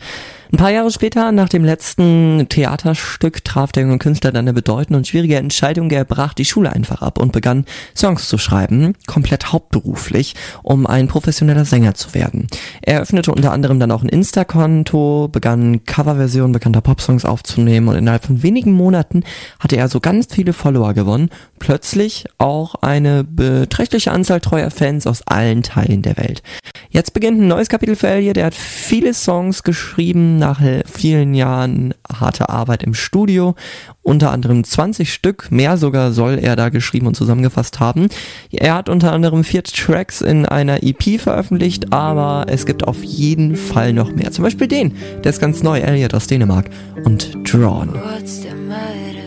Ein 0.54 0.58
paar 0.58 0.72
Jahre 0.72 0.92
später, 0.92 1.32
nach 1.32 1.48
dem 1.48 1.64
letzten 1.64 2.46
Theaterstück, 2.50 3.42
traf 3.46 3.72
der 3.72 3.84
junge 3.84 4.00
Künstler 4.00 4.34
dann 4.34 4.44
eine 4.44 4.54
bedeutende 4.54 4.98
und 4.98 5.08
schwierige 5.08 5.38
Entscheidung. 5.38 5.90
Er 5.92 6.04
brach 6.04 6.34
die 6.34 6.44
Schule 6.44 6.74
einfach 6.74 7.02
ab 7.02 7.20
und 7.20 7.32
begann 7.32 7.64
Songs 7.96 8.28
zu 8.28 8.38
schreiben, 8.38 8.94
komplett 9.08 9.54
hauptberuflich, 9.54 10.36
um 10.62 10.88
ein 10.88 11.08
professioneller 11.08 11.64
Sänger 11.64 11.94
zu 11.94 12.14
werden. 12.14 12.48
Er 12.82 13.00
öffnete 13.00 13.32
unter 13.32 13.54
anderem 13.54 13.80
dann 13.80 13.92
auch 13.92 14.04
ein 14.04 14.10
Insta-Konto, 14.10 15.30
begann 15.32 15.86
Coverversionen 15.86 16.52
bekannter 16.52 16.82
Popsongs 16.82 17.24
aufzunehmen 17.24 17.88
und 17.88 17.96
innerhalb 17.96 18.26
von 18.26 18.44
wenigen 18.44 18.74
Monaten 18.74 19.24
hatte 19.62 19.78
er 19.78 19.88
so 19.88 20.02
ganz 20.02 20.28
viele 20.36 20.52
Follower 20.52 20.94
gewonnen. 20.94 21.30
Plötzlich 21.60 22.26
auch 22.40 22.76
eine 22.82 23.24
beträchtliche 23.24 24.12
Anzahl 24.12 24.42
treuer 24.42 24.70
Fans 24.70 25.08
aus 25.08 25.22
allen 25.26 25.64
Teilen 25.64 26.02
der 26.02 26.18
Welt. 26.18 26.44
Jetzt 26.90 27.14
beginnt 27.14 27.40
ein 27.40 27.48
neues 27.48 27.70
Kapitel 27.70 27.96
für 27.96 28.10
Elliot. 28.10 28.36
Er 28.36 28.48
hat 28.48 28.56
viele 28.56 29.14
Songs 29.14 29.64
geschrieben 29.64 30.41
nach 30.42 30.60
vielen 30.86 31.34
Jahren 31.34 31.94
harter 32.12 32.50
Arbeit 32.50 32.84
im 32.84 32.94
Studio. 32.94 33.56
Unter 34.02 34.32
anderem 34.32 34.64
20 34.64 35.14
Stück, 35.14 35.52
mehr 35.52 35.78
sogar 35.78 36.12
soll 36.12 36.40
er 36.40 36.56
da 36.56 36.70
geschrieben 36.70 37.08
und 37.08 37.16
zusammengefasst 37.16 37.80
haben. 37.80 38.10
Er 38.52 38.74
hat 38.74 38.90
unter 38.90 39.14
anderem 39.14 39.44
vier 39.44 39.64
Tracks 39.64 40.22
in 40.22 40.46
einer 40.46 40.84
EP 40.84 41.22
veröffentlicht, 41.22 41.94
aber 41.94 42.48
es 42.50 42.66
gibt 42.66 42.88
auf 42.88 43.04
jeden 43.04 43.56
Fall 43.56 43.94
noch 43.94 44.12
mehr. 44.12 44.32
Zum 44.32 44.44
Beispiel 44.44 44.68
den, 44.68 44.96
der 45.24 45.30
ist 45.30 45.40
ganz 45.40 45.64
neu, 45.64 45.80
Elliot 45.80 46.14
aus 46.14 46.28
Dänemark 46.28 46.70
und 47.06 47.38
Drawn. 47.44 47.94
What's 47.94 48.42
the 48.42 48.50
matter? 48.68 49.22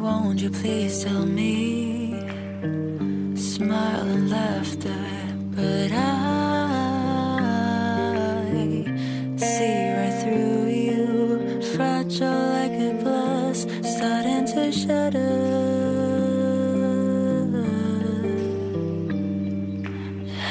Won't 0.00 0.40
you 0.40 0.50
please 0.50 1.04
tell 1.04 1.26
me? 1.26 2.14
Smile 3.36 4.06
and 4.14 4.30
laughter, 4.30 4.88
but 5.54 5.90
I 5.90 6.22
see. 9.36 9.91
Like 12.20 12.72
a 12.72 12.92
glass, 13.02 13.66
starting 13.82 14.44
to 14.52 14.70
shatter. 14.70 15.18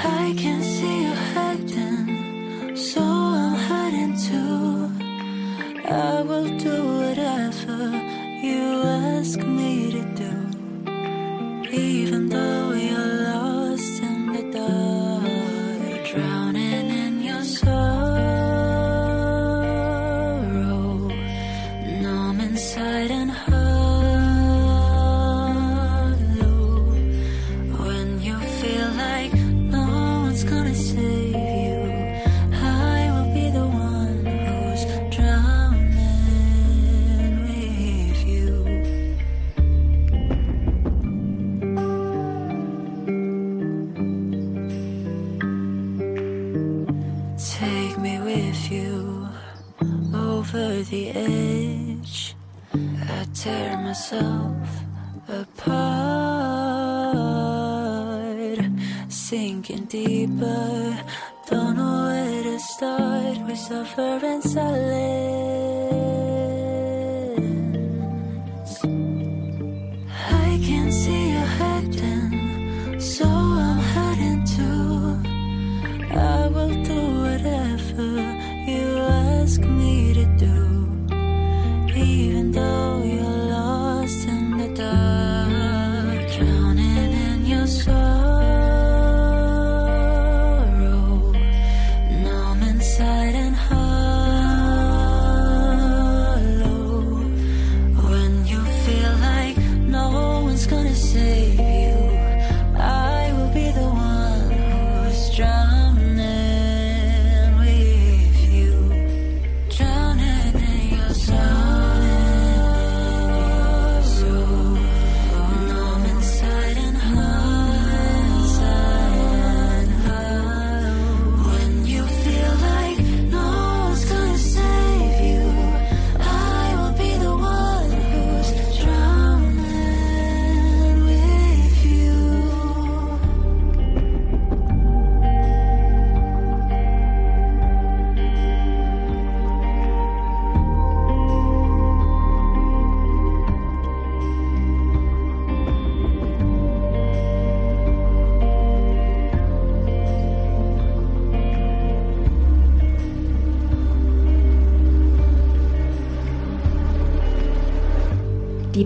I 0.03 0.33
can 0.35 0.61
see 0.63 1.03
you 1.03 1.13
heading, 1.33 2.75
so 2.75 3.01
I'm 3.01 3.55
heading 3.69 4.15
too. 4.27 4.89
I 5.87 6.23
will 6.23 6.49
do 6.57 6.75
whatever 6.97 7.79
you 8.41 8.81
ask 8.81 9.39
me 9.39 9.91
to 9.91 10.03
do. 10.23 10.33
Even 11.71 12.27
though 12.27 12.73
you're 12.73 13.15
lost 13.29 14.01
in 14.01 14.33
the 14.33 14.43
dark, 14.51 16.05
drowning 16.09 16.89
in 16.89 17.21
your 17.21 17.43
sorrow, 17.43 18.00
the 50.91 51.09
edge. 51.09 52.35
I 52.73 53.25
tear 53.33 53.77
myself 53.77 54.67
apart, 55.29 55.79
sinking 59.07 59.85
deeper. 59.85 60.97
Don't 61.49 61.77
know 61.77 62.07
where 62.09 62.43
to 62.43 62.59
start. 62.59 63.37
We 63.47 63.55
suffer 63.55 64.19
in 64.31 64.41
silence. 64.41 64.81
I 70.45 70.59
can 70.67 70.91
see 70.91 71.29
you 71.35 71.45
heading, 71.59 72.99
so 72.99 73.25
I'm 73.25 73.79
heading 73.95 74.43
too. 74.43 75.21
I 76.17 76.47
will 76.53 76.75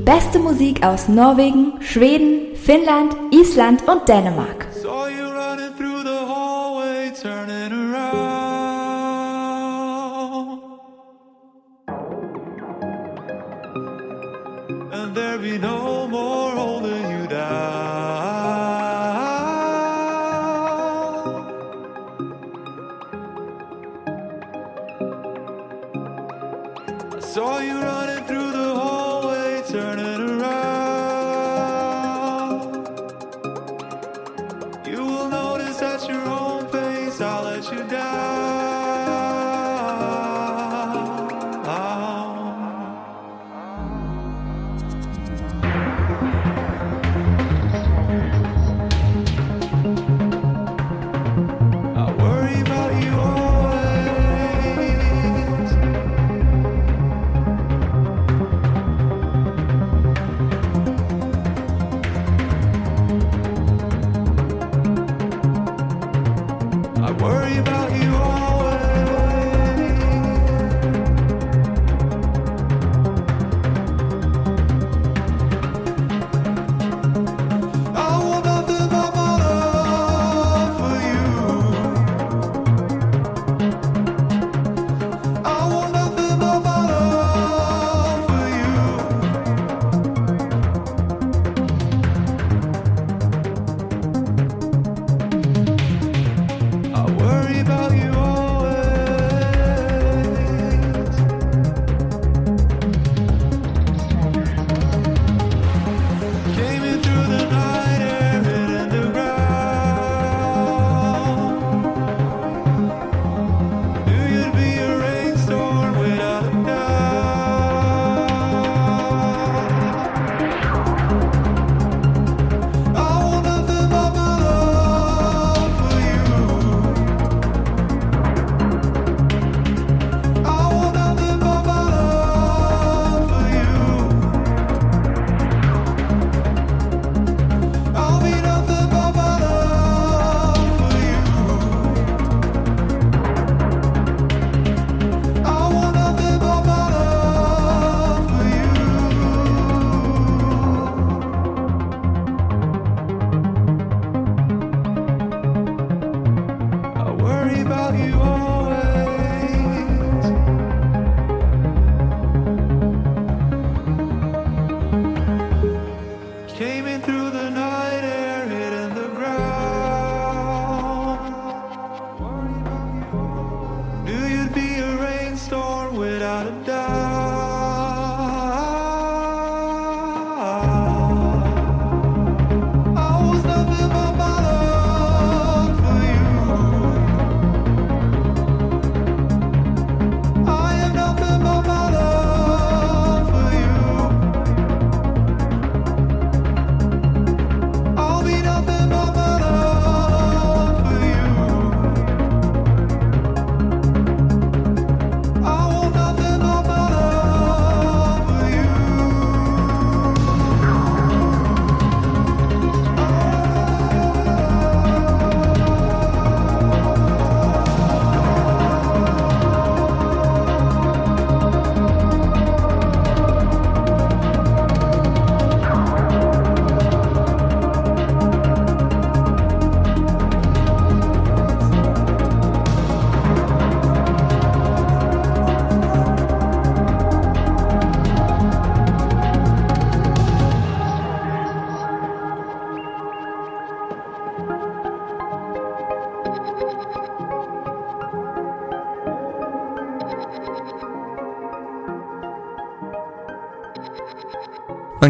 beste 0.06 0.38
Musik 0.38 0.86
aus 0.86 1.08
Norwegen, 1.08 1.74
Schweden, 1.82 2.56
Finnland, 2.56 3.16
Island 3.32 3.88
und 3.88 4.08
Dänemark. 4.08 4.68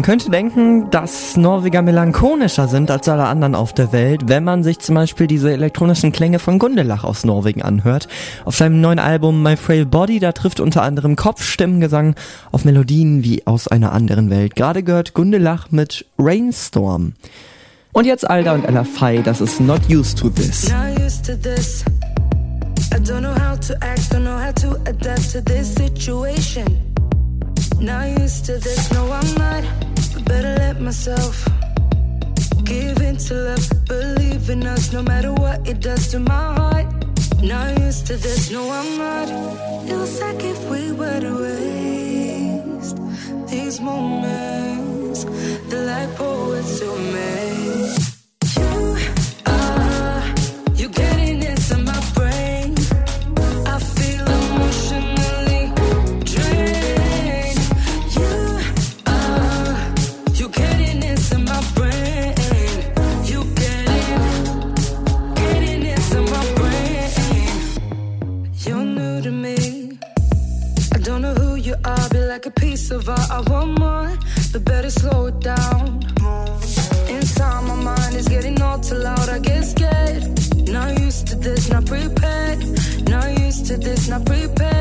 Könnte 0.06 0.30
denken, 0.30 0.88
dass 0.90 1.36
Norweger 1.36 1.82
melancholischer 1.82 2.68
sind 2.68 2.92
als 2.92 3.08
alle 3.08 3.24
anderen 3.24 3.56
auf 3.56 3.72
der 3.72 3.90
Welt, 3.90 4.28
wenn 4.28 4.44
man 4.44 4.62
sich 4.62 4.78
zum 4.78 4.94
Beispiel 4.94 5.26
diese 5.26 5.52
elektronischen 5.52 6.12
Klänge 6.12 6.38
von 6.38 6.60
Gundelach 6.60 7.02
aus 7.02 7.24
Norwegen 7.24 7.60
anhört. 7.60 8.06
Auf 8.44 8.54
seinem 8.54 8.80
neuen 8.80 9.00
Album 9.00 9.42
My 9.42 9.56
Frail 9.56 9.84
Body, 9.84 10.20
da 10.20 10.30
trifft 10.30 10.60
unter 10.60 10.82
anderem 10.82 11.16
Kopfstimmengesang 11.16 12.14
auf 12.52 12.64
Melodien 12.64 13.24
wie 13.24 13.44
aus 13.48 13.66
einer 13.66 13.90
anderen 13.90 14.30
Welt. 14.30 14.54
Gerade 14.54 14.84
gehört 14.84 15.12
Gundelach 15.12 15.72
mit 15.72 16.06
Rainstorm. 16.20 17.14
Und 17.92 18.06
jetzt 18.06 18.30
Alda 18.30 18.54
und 18.54 18.64
Ella 18.64 18.84
Fey, 18.84 19.24
das 19.24 19.40
ist 19.40 19.58
Not 19.58 19.80
Used 19.90 20.18
to 20.18 20.28
This. 20.28 20.70
I 22.94 23.00
don't 23.00 23.22
know 23.22 23.34
how 23.34 23.58
to 23.58 23.74
act, 23.80 24.14
don't 24.14 24.20
know 24.20 24.38
how 24.38 24.54
to 24.54 24.76
adapt 24.88 25.32
to 25.32 25.40
this 25.40 25.74
situation. 25.74 26.64
Not 27.80 28.16
used 28.20 28.46
to 28.46 28.52
this, 28.60 28.92
no, 28.92 29.10
I'm 29.10 29.34
not. 29.36 29.85
Better 30.26 30.54
let 30.58 30.80
myself 30.80 31.44
give 32.64 33.00
in 33.00 33.16
to 33.16 33.34
love. 33.34 33.66
Believe 33.86 34.50
in 34.50 34.66
us, 34.66 34.92
no 34.92 35.02
matter 35.02 35.32
what 35.32 35.66
it 35.68 35.80
does 35.80 36.08
to 36.08 36.18
my 36.18 36.54
heart. 36.58 36.86
Not 37.42 37.78
used 37.78 38.06
to 38.08 38.16
this, 38.16 38.50
no, 38.50 38.68
I'm 38.70 38.98
not. 38.98 39.28
It 39.88 39.96
was 39.96 40.20
like 40.20 40.42
if 40.42 40.58
we 40.68 40.92
were 40.92 41.20
to 41.20 41.32
waste 41.42 42.98
these 43.48 43.80
moments, 43.80 45.24
the 45.70 45.78
light 45.86 46.12
poets 46.16 46.80
to 46.80 46.88
me. 47.14 47.55
Of 72.90 73.08
art. 73.08 73.30
I 73.30 73.40
want 73.50 73.78
more, 73.78 74.16
but 74.52 74.64
better 74.64 74.90
slow 74.90 75.26
it 75.26 75.40
down. 75.40 76.02
Inside 77.08 77.64
my 77.64 77.74
mind 77.74 78.14
is 78.14 78.28
getting 78.28 78.60
all 78.62 78.78
too 78.78 78.96
loud. 78.96 79.28
I 79.28 79.38
get 79.38 79.64
scared. 79.64 80.22
Not 80.68 80.98
used 81.00 81.26
to 81.28 81.36
this, 81.36 81.70
not 81.70 81.86
prepared. 81.86 82.58
Not 83.08 83.38
used 83.40 83.66
to 83.66 83.76
this, 83.76 84.08
not 84.08 84.24
prepared. 84.24 84.75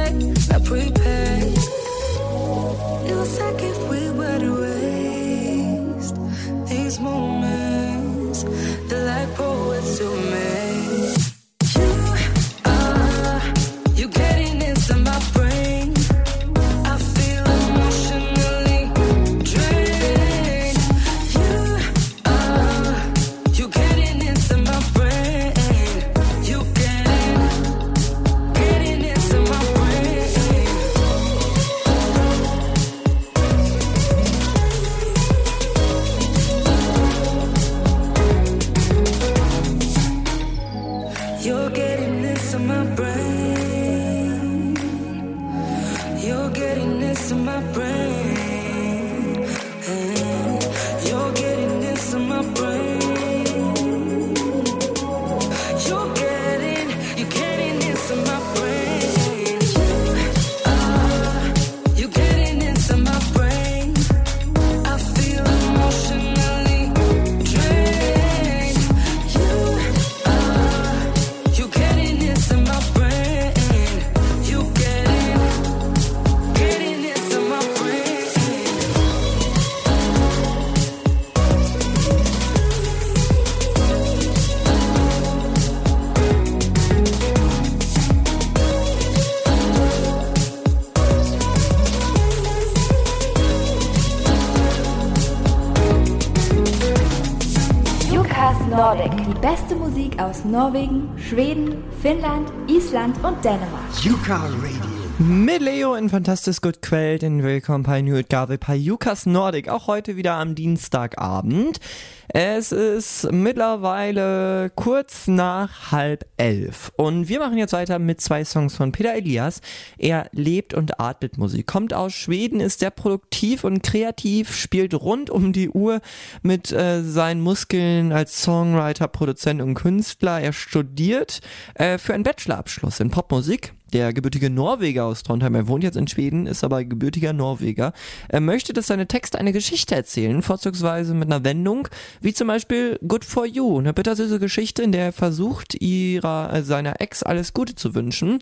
Aus 100.36 100.44
Norwegen, 100.44 101.08
Schweden, 101.18 101.82
Finnland, 102.02 102.52
Island 102.68 103.16
und 103.24 103.44
Dänemark. 103.46 104.04
Yuka 104.04 104.36
Radio. 104.36 104.96
Mit 105.18 105.62
Leo 105.62 105.96
in 105.96 106.10
Fantastisch 106.10 106.60
Gut 106.60 106.82
Quell, 106.82 107.20
den 107.20 107.42
Willkommen 107.42 107.84
bei 107.84 108.02
New 108.02 108.18
Utgave 108.18 108.58
bei 108.58 108.76
Jukas 108.76 109.26
Nordic, 109.26 109.70
auch 109.70 109.88
heute 109.88 110.18
wieder 110.18 110.34
am 110.34 110.54
Dienstagabend. 110.54 111.80
Es 112.30 112.72
ist 112.72 113.32
mittlerweile 113.32 114.72
kurz 114.76 115.28
nach 115.28 115.92
halb 115.92 116.26
elf 116.38 116.92
und 116.98 117.30
wir 117.30 117.40
machen 117.40 117.58
jetzt 117.58 117.74
weiter 117.74 118.00
mit 118.00 118.20
zwei 118.20 118.44
Songs 118.44 118.76
von 118.76 118.92
Peter 118.92 119.14
Elias. 119.14 119.62
Er 119.98 120.28
lebt 120.32 120.74
und 120.74 121.00
atmet 121.00 121.38
Musik, 121.38 121.68
kommt 121.68 121.94
aus 121.94 122.14
Schweden, 122.14 122.60
ist 122.60 122.80
sehr 122.80 122.90
produktiv 122.90 123.64
und 123.64 123.84
kreativ, 123.84 124.56
spielt 124.56 124.94
rund 124.95 125.30
um 125.30 125.54
die 125.54 125.70
Uhr 125.70 126.02
mit 126.42 126.72
äh, 126.72 127.04
seinen 127.04 127.42
Muskeln 127.42 128.12
als 128.12 128.42
Songwriter, 128.42 129.08
Produzent 129.08 129.62
und 129.62 129.76
Künstler. 129.76 130.42
Er 130.42 130.54
studiert 130.54 131.42
äh, 131.76 131.98
für 131.98 132.14
einen 132.14 132.24
Bachelorabschluss 132.24 133.00
in 133.00 133.12
Popmusik 133.12 133.74
der 133.95 134.12
gebürtige 134.14 134.50
Norweger 134.50 135.06
aus 135.06 135.24
Trondheim. 135.24 135.56
Er 135.56 135.68
wohnt 135.68 135.84
jetzt 135.84 135.95
in 135.95 136.08
Schweden, 136.08 136.48
ist 136.48 136.66
aber 136.66 136.84
gebürtiger 136.84 137.32
Norweger. 137.32 137.94
Er 138.28 138.42
möchte, 138.42 138.74
dass 138.74 138.88
seine 138.88 139.08
Texte 139.08 139.40
eine 139.40 139.54
Geschichte 139.54 139.95
erzählen, 139.95 140.42
vorzugsweise 140.42 141.14
mit 141.14 141.32
einer 141.32 141.45
Wendung, 141.45 141.88
wie 142.22 142.34
zum 142.34 142.48
Beispiel 142.48 143.00
Good 143.08 143.26
for 143.26 143.45
You, 143.45 143.80
eine 143.80 143.94
bittersüße 143.94 144.40
Geschichte, 144.40 144.84
in 144.84 144.92
der 144.92 145.06
er 145.06 145.11
versucht, 145.11 145.76
ihrer, 145.82 146.53
äh, 146.53 146.64
seiner 146.64 147.02
Ex 147.02 147.24
alles 147.24 147.53
Gute 147.53 147.76
zu 147.76 147.95
wünschen. 147.95 148.40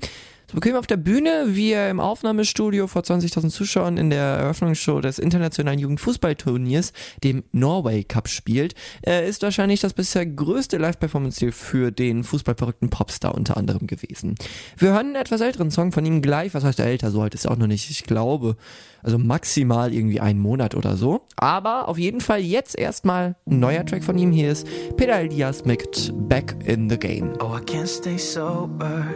Bequem 0.53 0.75
auf 0.75 0.85
der 0.85 0.97
Bühne, 0.97 1.45
wie 1.47 1.71
er 1.71 1.89
im 1.89 1.99
Aufnahmestudio 1.99 2.85
vor 2.85 3.01
20.000 3.01 3.49
Zuschauern 3.49 3.97
in 3.97 4.11
der 4.11 4.21
Eröffnungsshow 4.21 5.01
des 5.01 5.17
internationalen 5.17 5.79
Jugendfußballturniers, 5.79 6.93
dem 7.23 7.43
Norway 7.51 8.03
Cup, 8.03 8.27
spielt, 8.27 8.75
äh, 9.05 9.27
ist 9.27 9.41
wahrscheinlich 9.41 9.79
das 9.79 9.93
bisher 9.93 10.25
größte 10.27 10.77
Live-Performance-Ziel 10.77 11.51
für 11.51 11.91
den 11.91 12.23
fußballverrückten 12.23 12.91
Popstar 12.91 13.33
unter 13.33 13.57
anderem 13.57 13.87
gewesen. 13.87 14.35
Wir 14.77 14.89
hören 14.89 15.07
einen 15.07 15.15
etwas 15.15 15.41
älteren 15.41 15.71
Song 15.71 15.91
von 15.91 16.05
ihm 16.05 16.21
gleich, 16.21 16.53
was 16.53 16.63
heißt 16.63 16.79
älter, 16.79 17.09
so 17.09 17.21
alt 17.21 17.33
ist 17.33 17.45
er 17.45 17.51
auch 17.51 17.57
noch 17.57 17.67
nicht, 17.67 17.89
ich 17.89 18.03
glaube, 18.03 18.55
also 19.01 19.17
maximal 19.17 19.91
irgendwie 19.91 20.19
einen 20.19 20.39
Monat 20.39 20.75
oder 20.75 20.97
so. 20.97 21.21
Aber 21.35 21.87
auf 21.87 21.97
jeden 21.97 22.21
Fall 22.21 22.41
jetzt 22.41 22.77
erstmal 22.77 23.35
ein 23.47 23.59
neuer 23.59 23.85
Track 23.85 24.03
von 24.03 24.17
ihm, 24.19 24.31
hier 24.31 24.51
ist 24.51 24.67
Peter 24.97 25.15
Elias 25.15 25.65
mit 25.65 26.13
Back 26.29 26.55
in 26.65 26.89
the 26.89 26.97
Game. 26.97 27.33
Oh, 27.39 27.57
I 27.57 27.61
can't 27.61 27.87
stay 27.87 28.17
sober. 28.17 29.07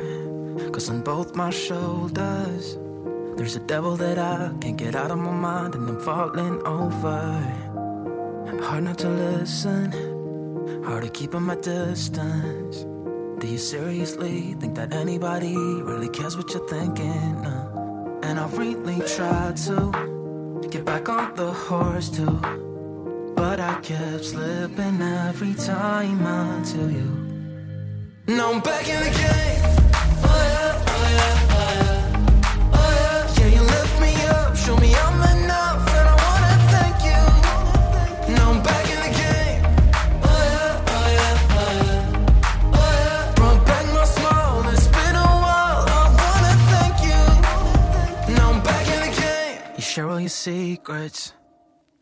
Cause 0.71 0.89
on 0.89 1.01
both 1.01 1.26
my 1.35 1.49
shoulders, 1.49 2.77
there's 3.37 3.55
a 3.55 3.59
devil 3.59 3.95
that 3.97 4.17
I 4.17 4.51
can't 4.59 4.77
get 4.77 4.95
out 4.95 5.11
of 5.11 5.19
my 5.19 5.31
mind 5.31 5.75
and 5.75 5.89
I'm 5.89 5.99
falling 5.99 6.61
over. 6.65 7.67
Hard 8.63 8.83
not 8.83 8.97
to 8.99 9.09
listen, 9.09 9.91
hard 10.83 11.03
to 11.03 11.09
keep 11.09 11.35
at 11.35 11.41
my 11.41 11.55
distance. 11.55 12.85
Do 13.39 13.47
you 13.47 13.57
seriously 13.57 14.55
think 14.59 14.75
that 14.75 14.93
anybody 14.93 15.55
really 15.55 16.09
cares 16.09 16.35
what 16.35 16.51
you're 16.53 16.67
thinking? 16.67 17.45
Uh, 17.45 18.19
and 18.23 18.39
I 18.39 18.47
really 18.49 18.99
tried 19.07 19.57
to 19.67 20.67
get 20.71 20.85
back 20.85 21.07
on 21.07 21.35
the 21.35 21.51
horse 21.51 22.09
too. 22.09 22.39
But 23.35 23.59
I 23.59 23.79
kept 23.81 24.25
slipping 24.25 25.01
every 25.01 25.53
time 25.53 26.25
until 26.25 26.89
you. 26.89 27.36
Now 28.29 28.51
I'm 28.51 28.59
back 28.59 28.89
in 28.89 28.99
the 28.99 29.09
game. 29.09 29.61
Oh 30.21 30.43
yeah, 30.51 30.83
oh 30.85 31.07
yeah, 31.17 31.55
oh 31.55 31.71
yeah. 31.79 32.73
Oh 32.73 32.91
yeah. 32.99 33.39
Yeah, 33.39 33.47
you 33.55 33.61
lift 33.61 34.01
me 34.01 34.11
up, 34.27 34.53
show 34.57 34.75
me 34.75 34.93
I'm 34.93 35.21
enough, 35.37 35.87
and 35.95 36.07
I 36.11 36.15
wanna 36.25 36.55
thank 36.73 36.97
you. 37.07 37.23
Now 38.35 38.51
I'm 38.51 38.61
back 38.61 38.85
in 38.93 38.99
the 39.07 39.13
game. 39.23 39.61
Oh 40.23 40.43
yeah, 40.51 40.91
oh 40.95 41.07
yeah, 41.15 41.55
oh 41.55 41.71
yeah. 41.79 42.03
Oh 42.75 42.91
yeah. 42.99 43.63
Back 43.63 43.85
my 43.95 44.03
it's 44.73 44.87
been 44.87 45.15
a 45.15 45.29
while. 45.43 45.87
I 45.87 46.03
wanna 46.19 46.55
thank 46.73 46.97
you. 47.07 48.35
Now 48.35 48.51
I'm 48.51 48.61
back 48.61 48.85
in 48.89 48.99
the 49.07 49.21
game. 49.21 49.61
You 49.77 49.81
share 49.81 50.09
all 50.09 50.19
your 50.19 50.27
secrets, 50.27 51.31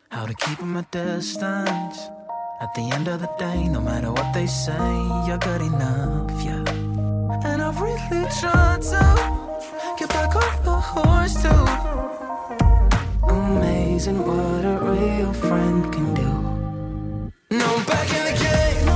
how 0.09 0.25
to 0.25 0.33
keep 0.33 0.57
them 0.57 0.75
at 0.75 0.89
distance. 0.89 2.09
At 2.57 2.73
the 2.73 2.89
end 2.89 3.09
of 3.09 3.19
the 3.19 3.27
day, 3.37 3.67
no 3.67 3.81
matter 3.81 4.13
what 4.13 4.33
they 4.33 4.47
say, 4.47 4.87
you're 5.27 5.37
good 5.37 5.61
enough, 5.61 6.31
yeah. 6.41 6.63
And 7.43 7.61
I've 7.61 7.81
really 7.81 8.25
tried 8.39 8.81
to 8.81 9.95
get 9.99 10.07
back 10.07 10.33
on 10.37 10.63
the 10.63 10.79
horse 10.79 11.35
too. 11.43 11.65
Amazing 13.27 14.19
what 14.25 14.63
a 14.63 14.79
real 14.81 15.33
friend 15.33 15.93
can 15.93 16.13
do. 16.13 16.31
No, 17.57 17.65
I'm 17.75 17.85
back 17.85 18.09
in 18.13 18.23
the 18.23 18.39
game. 18.41 18.94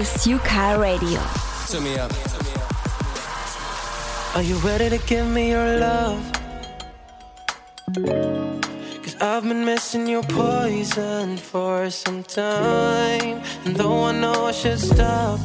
equals 0.00 0.26
UK 0.26 0.78
Radio. 0.78 1.20
Turn 1.68 1.84
me 1.84 1.98
up. 1.98 2.12
Are 4.34 4.42
you 4.42 4.56
ready 4.56 4.88
to 4.88 4.98
give 5.06 5.26
me 5.26 5.50
your 5.50 5.78
love? 5.78 6.20
Cause 9.02 9.16
I've 9.20 9.42
been 9.42 9.64
missing 9.64 10.06
your 10.06 10.22
poison 10.22 11.36
for 11.36 11.90
some 11.90 12.22
time. 12.22 13.42
And 13.64 13.76
though 13.76 14.04
I 14.04 14.12
know 14.12 14.46
I 14.46 14.52
should 14.52 14.80
stop, 14.80 15.40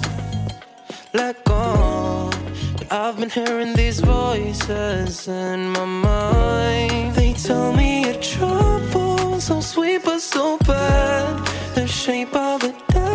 let 1.13 1.43
go. 1.43 2.29
But 2.77 2.91
I've 2.91 3.17
been 3.19 3.29
hearing 3.29 3.73
these 3.73 3.99
voices 3.99 5.27
in 5.27 5.69
my 5.71 5.85
mind. 5.85 7.15
They 7.15 7.33
tell 7.33 7.73
me 7.73 8.05
your 8.05 8.21
trouble 8.21 9.41
so 9.41 9.59
sweet 9.59 10.01
but 10.05 10.21
so 10.21 10.57
bad. 10.59 11.45
The 11.75 11.87
shape 11.87 12.33
of 12.33 12.63
it. 12.63 13.14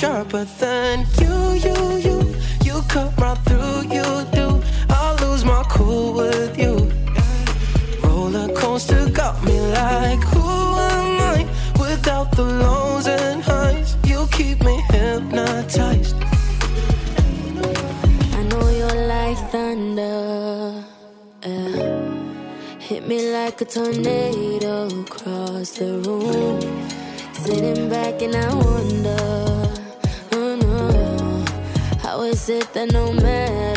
sharper 0.00 0.44
than 0.58 1.06
you, 1.20 1.34
you, 1.66 1.76
you. 2.06 2.18
You 2.64 2.82
cut 2.88 3.10
right 3.16 3.38
through, 3.46 3.82
you 3.96 4.06
do. 4.38 4.60
I 4.90 5.16
lose 5.22 5.44
my 5.44 5.62
cool 5.70 6.14
with 6.14 6.58
you. 6.58 6.74
Roller 8.02 8.48
coaster 8.54 9.08
got 9.10 9.42
me 9.44 9.56
like, 9.60 10.22
who 10.32 10.48
am 10.92 11.10
I 11.36 11.46
without 11.78 12.32
the 12.32 12.42
lows 12.42 13.06
and 13.06 13.40
highs? 13.42 13.96
You 14.04 14.26
keep 14.32 14.64
me 14.64 14.82
hypnotized. 14.90 16.16
I 18.38 18.42
know 18.50 18.66
you're 18.78 19.00
like 19.14 19.38
thunder. 19.52 20.84
Yeah. 21.46 22.80
Hit 22.80 23.06
me 23.06 23.32
like 23.32 23.60
a 23.60 23.64
tornado 23.64 24.88
across 25.02 25.70
the 25.78 25.90
room. 26.04 26.60
Sitting 27.32 27.88
back 27.88 28.22
and 28.22 28.34
I 28.34 28.54
wonder 28.54 29.43
is 32.24 32.48
it 32.48 32.72
the 32.72 32.86
no 32.86 33.12
man? 33.12 33.73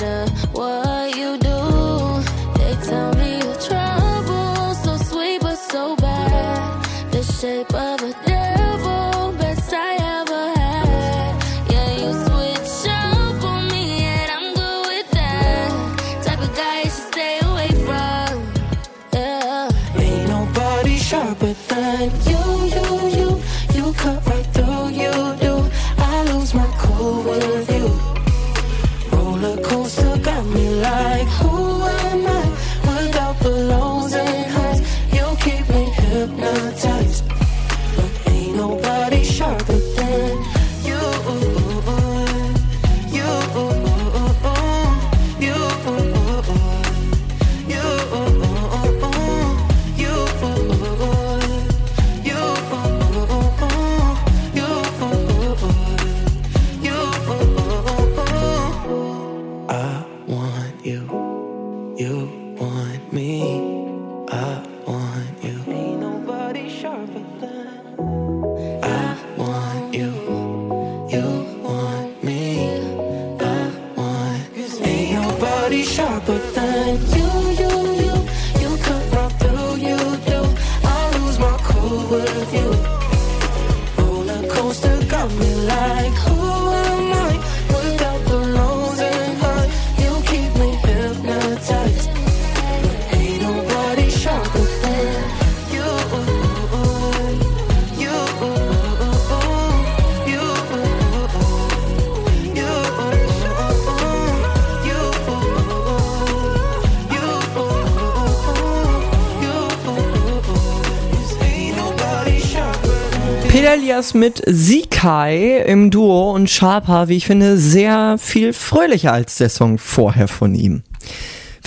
Elias 113.98 114.14
mit 114.14 114.44
Sikai 114.46 115.64
im 115.66 115.90
Duo 115.90 116.32
und 116.32 116.52
Sharpa, 116.52 117.08
wie 117.08 117.18
ich 117.18 117.26
finde, 117.26 117.58
sehr 117.58 118.18
viel 118.20 118.54
fröhlicher 118.54 119.12
als 119.12 119.38
der 119.38 119.50
Song 119.50 119.80
vorher 119.80 120.28
von 120.28 120.54
ihm. 120.54 120.84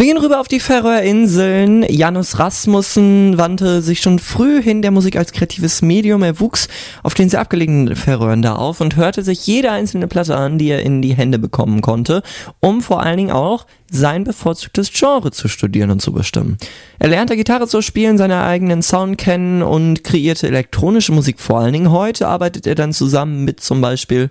Wir 0.01 0.07
gehen 0.07 0.17
rüber 0.17 0.41
auf 0.41 0.49
die 0.49 0.61
Färöerinseln. 0.61 1.83
Janus 1.83 2.39
Rasmussen 2.39 3.37
wandte 3.37 3.83
sich 3.83 4.01
schon 4.01 4.19
früh 4.19 4.62
hin 4.62 4.81
der 4.81 4.93
Musik 4.93 5.15
als 5.15 5.31
kreatives 5.31 5.83
Medium. 5.83 6.23
Er 6.23 6.41
wuchs 6.41 6.69
auf 7.03 7.12
den 7.12 7.29
sehr 7.29 7.43
abgelegenen 7.43 7.95
Färöern 7.95 8.41
da 8.41 8.55
auf 8.55 8.81
und 8.81 8.97
hörte 8.97 9.23
sich 9.23 9.47
jede 9.47 9.70
einzelne 9.70 10.09
Platte 10.09 10.37
an, 10.37 10.57
die 10.57 10.69
er 10.69 10.81
in 10.81 11.03
die 11.03 11.12
Hände 11.12 11.39
bekommen 11.39 11.83
konnte, 11.83 12.23
um 12.61 12.81
vor 12.81 13.03
allen 13.03 13.19
Dingen 13.19 13.31
auch 13.31 13.67
sein 13.91 14.25
bevorzugtes 14.25 14.91
Genre 14.91 15.33
zu 15.33 15.49
studieren 15.49 15.91
und 15.91 16.01
zu 16.01 16.12
bestimmen. 16.12 16.57
Er 16.99 17.09
lernte 17.09 17.37
Gitarre 17.37 17.69
zu 17.69 17.83
spielen, 17.83 18.17
seinen 18.17 18.41
eigenen 18.41 18.81
Sound 18.81 19.19
kennen 19.19 19.62
und 19.62 20.03
kreierte 20.03 20.47
elektronische 20.47 21.12
Musik 21.12 21.41
vor 21.41 21.59
allen 21.59 21.75
Dingen. 21.75 21.91
Heute 21.91 22.27
arbeitet 22.27 22.67
er 22.67 22.75
dann 22.75 22.95
zusammen 22.95 23.45
mit 23.45 23.61
zum 23.61 23.83
Beispiel 23.83 24.31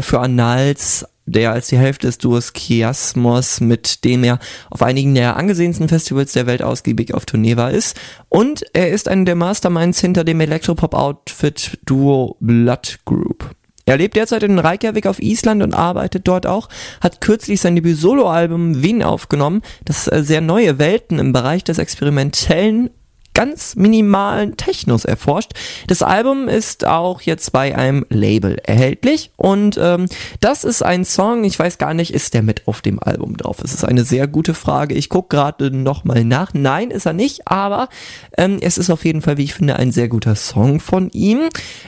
für 0.00 0.20
Annals, 0.20 1.06
der 1.30 1.52
als 1.52 1.68
die 1.68 1.78
Hälfte 1.78 2.06
des 2.06 2.18
Duos 2.18 2.52
Chiasmos, 2.52 3.60
mit 3.60 4.04
dem 4.04 4.24
er 4.24 4.38
auf 4.70 4.82
einigen 4.82 5.14
der 5.14 5.36
angesehensten 5.36 5.88
Festivals 5.88 6.32
der 6.32 6.46
Welt 6.46 6.62
ausgiebig 6.62 7.14
auf 7.14 7.26
Tournee 7.26 7.56
war, 7.56 7.70
ist. 7.70 7.98
Und 8.28 8.64
er 8.72 8.90
ist 8.90 9.08
einer 9.08 9.24
der 9.24 9.34
Masterminds 9.34 10.00
hinter 10.00 10.24
dem 10.24 10.40
Elektropop-Outfit-Duo 10.40 12.36
Blood 12.40 12.98
Group. 13.04 13.54
Er 13.88 13.96
lebt 13.96 14.16
derzeit 14.16 14.42
in 14.42 14.58
Reykjavik 14.58 15.06
auf 15.06 15.18
Island 15.18 15.62
und 15.62 15.72
arbeitet 15.72 16.28
dort 16.28 16.46
auch, 16.46 16.68
hat 17.00 17.22
kürzlich 17.22 17.62
sein 17.62 17.74
Debüt-Solo-Album 17.74 18.82
Wien 18.82 19.02
aufgenommen, 19.02 19.62
das 19.86 20.08
äh, 20.08 20.22
sehr 20.22 20.42
neue 20.42 20.78
Welten 20.78 21.18
im 21.18 21.32
Bereich 21.32 21.64
des 21.64 21.78
experimentellen 21.78 22.90
ganz 23.38 23.76
minimalen 23.76 24.56
Technos 24.56 25.04
erforscht. 25.04 25.52
Das 25.86 26.02
Album 26.02 26.48
ist 26.48 26.84
auch 26.84 27.20
jetzt 27.20 27.52
bei 27.52 27.78
einem 27.78 28.04
Label 28.08 28.56
erhältlich 28.64 29.30
und 29.36 29.78
ähm, 29.80 30.06
das 30.40 30.64
ist 30.64 30.82
ein 30.82 31.04
Song, 31.04 31.44
ich 31.44 31.56
weiß 31.56 31.78
gar 31.78 31.94
nicht, 31.94 32.12
ist 32.12 32.34
der 32.34 32.42
mit 32.42 32.66
auf 32.66 32.80
dem 32.80 33.00
Album 33.00 33.36
drauf? 33.36 33.58
Es 33.62 33.72
ist 33.72 33.84
eine 33.84 34.02
sehr 34.02 34.26
gute 34.26 34.54
Frage. 34.54 34.96
Ich 34.96 35.08
gucke 35.08 35.36
gerade 35.36 35.70
nochmal 35.70 36.24
nach. 36.24 36.52
Nein, 36.52 36.90
ist 36.90 37.06
er 37.06 37.12
nicht, 37.12 37.46
aber 37.46 37.88
ähm, 38.36 38.58
es 38.60 38.76
ist 38.76 38.90
auf 38.90 39.04
jeden 39.04 39.22
Fall, 39.22 39.36
wie 39.36 39.44
ich 39.44 39.54
finde, 39.54 39.76
ein 39.76 39.92
sehr 39.92 40.08
guter 40.08 40.34
Song 40.34 40.80
von 40.80 41.08
ihm. 41.10 41.42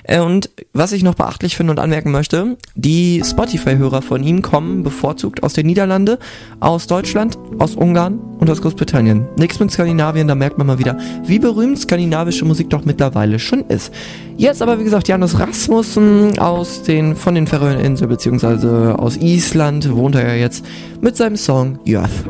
Äh, 0.05 0.21
und 0.21 0.51
was 0.73 0.93
ich 0.93 1.03
noch 1.03 1.17
beachtlich 1.17 1.57
finde 1.57 1.73
und 1.73 1.81
anmerken 1.81 2.13
möchte, 2.13 2.59
die 2.77 3.25
Spotify-Hörer 3.25 4.03
von 4.03 4.23
ihm 4.23 4.43
kommen 4.43 4.85
bevorzugt 4.85 5.43
aus 5.43 5.55
den 5.55 5.67
Niederlande, 5.67 6.21
aus 6.61 6.87
Deutschland, 6.87 7.37
aus 7.59 7.75
Ungarn 7.75 8.21
und 8.39 8.49
aus 8.49 8.63
Großbritannien. 8.63 9.27
Nichts 9.37 9.59
mit 9.59 9.73
Skandinavien, 9.73 10.29
da 10.29 10.37
merkt 10.37 10.57
man 10.57 10.69
mal 10.69 10.79
wieder, 10.79 10.97
wie 11.25 11.40
berühmt 11.41 11.79
skandinavische 11.79 12.45
Musik 12.45 12.71
doch 12.71 12.85
mittlerweile 12.85 13.39
schon 13.39 13.65
ist. 13.69 13.93
Jetzt 14.37 14.63
aber, 14.63 14.79
wie 14.79 14.85
gesagt, 14.85 15.09
Janus 15.09 15.39
Rasmussen 15.39 16.39
aus 16.39 16.83
den, 16.83 17.17
von 17.17 17.35
den 17.35 17.47
Färöerinseln 17.47 18.09
beziehungsweise 18.09 18.99
aus 18.99 19.17
Island 19.17 19.95
wohnt 19.95 20.15
er 20.15 20.29
ja 20.29 20.35
jetzt 20.35 20.65
mit 21.01 21.17
seinem 21.17 21.37
Song 21.37 21.79
Jöth. 21.85 22.25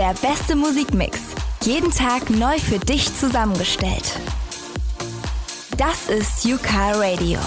Der 0.00 0.14
beste 0.14 0.56
Musikmix. 0.56 1.18
Jeden 1.60 1.90
Tag 1.90 2.30
neu 2.30 2.58
für 2.58 2.78
dich 2.78 3.14
zusammengestellt. 3.14 4.18
Das 5.76 6.08
ist 6.08 6.42
Yuka 6.46 6.92
Radio. 6.92 7.38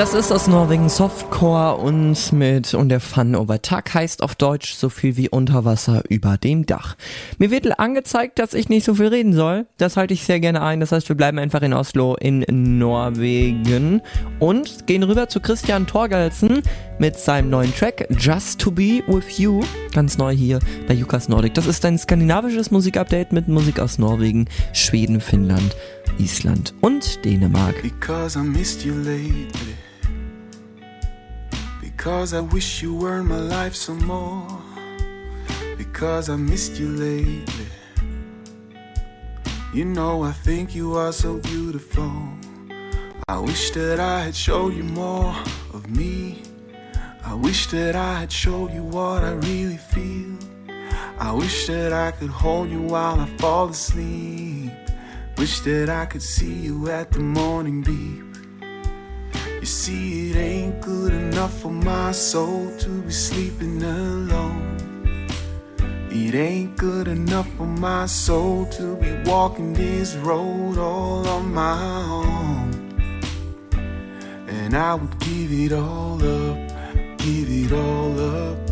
Das 0.00 0.14
ist 0.14 0.32
aus 0.32 0.46
Norwegen 0.46 0.88
Softcore 0.88 1.76
und 1.76 2.32
mit 2.32 2.72
und 2.72 2.88
der 2.88 3.00
Fun 3.00 3.36
over 3.36 3.60
Tag 3.60 3.92
heißt 3.92 4.22
auf 4.22 4.34
Deutsch 4.34 4.72
so 4.72 4.88
viel 4.88 5.18
wie 5.18 5.28
Unterwasser 5.28 6.04
über 6.08 6.38
dem 6.38 6.64
Dach. 6.64 6.96
Mir 7.36 7.50
wird 7.50 7.78
angezeigt, 7.78 8.38
dass 8.38 8.54
ich 8.54 8.70
nicht 8.70 8.86
so 8.86 8.94
viel 8.94 9.08
reden 9.08 9.34
soll. 9.34 9.66
Das 9.76 9.98
halte 9.98 10.14
ich 10.14 10.24
sehr 10.24 10.40
gerne 10.40 10.62
ein. 10.62 10.80
Das 10.80 10.92
heißt, 10.92 11.10
wir 11.10 11.16
bleiben 11.16 11.38
einfach 11.38 11.60
in 11.60 11.74
Oslo 11.74 12.16
in 12.16 12.46
Norwegen 12.78 14.00
und 14.38 14.86
gehen 14.86 15.02
rüber 15.02 15.28
zu 15.28 15.38
Christian 15.38 15.86
Torgalsen 15.86 16.62
mit 16.98 17.18
seinem 17.18 17.50
neuen 17.50 17.74
Track 17.74 18.06
Just 18.18 18.58
to 18.58 18.70
Be 18.70 19.02
With 19.06 19.38
You. 19.38 19.60
Ganz 19.92 20.16
neu 20.16 20.32
hier 20.32 20.60
bei 20.88 20.94
Jukas 20.94 21.28
Nordic. 21.28 21.52
Das 21.52 21.66
ist 21.66 21.84
ein 21.84 21.98
skandinavisches 21.98 22.70
Musikupdate 22.70 23.32
mit 23.32 23.48
Musik 23.48 23.78
aus 23.78 23.98
Norwegen, 23.98 24.46
Schweden, 24.72 25.20
Finnland, 25.20 25.76
Island 26.18 26.72
und 26.80 27.22
Dänemark. 27.22 27.82
Because 27.82 28.38
I 28.38 28.42
missed 28.42 28.82
you 28.82 28.94
lately. 28.94 29.76
Because 32.00 32.32
I 32.32 32.40
wish 32.40 32.80
you 32.80 32.94
were 32.94 33.18
in 33.18 33.26
my 33.26 33.36
life 33.36 33.74
some 33.74 34.02
more. 34.06 34.48
Because 35.76 36.30
I 36.30 36.36
missed 36.36 36.80
you 36.80 36.88
lately. 36.88 37.66
You 39.74 39.84
know, 39.84 40.22
I 40.22 40.32
think 40.32 40.74
you 40.74 40.96
are 40.96 41.12
so 41.12 41.36
beautiful. 41.36 42.10
I 43.28 43.38
wish 43.38 43.72
that 43.72 44.00
I 44.00 44.20
had 44.20 44.34
showed 44.34 44.72
you 44.72 44.84
more 44.84 45.36
of 45.74 45.90
me. 45.90 46.40
I 47.22 47.34
wish 47.34 47.66
that 47.66 47.94
I 47.94 48.20
had 48.20 48.32
showed 48.32 48.72
you 48.72 48.82
what 48.82 49.22
I 49.22 49.32
really 49.32 49.76
feel. 49.76 50.38
I 51.18 51.32
wish 51.32 51.66
that 51.66 51.92
I 51.92 52.12
could 52.12 52.30
hold 52.30 52.70
you 52.70 52.80
while 52.80 53.20
I 53.20 53.26
fall 53.36 53.68
asleep. 53.68 54.72
Wish 55.36 55.60
that 55.60 55.90
I 55.90 56.06
could 56.06 56.22
see 56.22 56.54
you 56.66 56.88
at 56.88 57.12
the 57.12 57.20
morning 57.20 57.82
beep. 57.82 58.29
You 59.60 59.66
see, 59.66 60.30
it 60.30 60.36
ain't 60.36 60.80
good 60.80 61.12
enough 61.12 61.60
for 61.60 61.70
my 61.70 62.12
soul 62.12 62.74
to 62.78 63.02
be 63.02 63.12
sleeping 63.12 63.82
alone. 63.82 64.78
It 66.10 66.34
ain't 66.34 66.78
good 66.78 67.08
enough 67.08 67.46
for 67.58 67.66
my 67.66 68.06
soul 68.06 68.64
to 68.78 68.96
be 68.96 69.12
walking 69.30 69.74
this 69.74 70.16
road 70.16 70.78
all 70.78 71.28
on 71.28 71.52
my 71.52 71.78
own. 72.00 73.20
And 74.48 74.74
I 74.74 74.94
would 74.94 75.18
give 75.18 75.52
it 75.52 75.72
all 75.72 76.14
up, 76.14 76.56
give 77.18 77.50
it 77.50 77.72
all 77.72 78.18
up, 78.18 78.66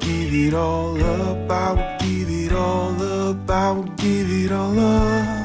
give 0.00 0.34
it 0.34 0.52
all 0.52 1.02
up. 1.02 1.50
I 1.50 1.72
would 1.72 2.00
give 2.00 2.28
it 2.28 2.52
all 2.52 3.02
up, 3.02 3.50
I 3.50 3.70
would 3.72 3.96
give 3.96 4.30
it 4.30 4.52
all 4.52 4.78
up. 4.78 5.43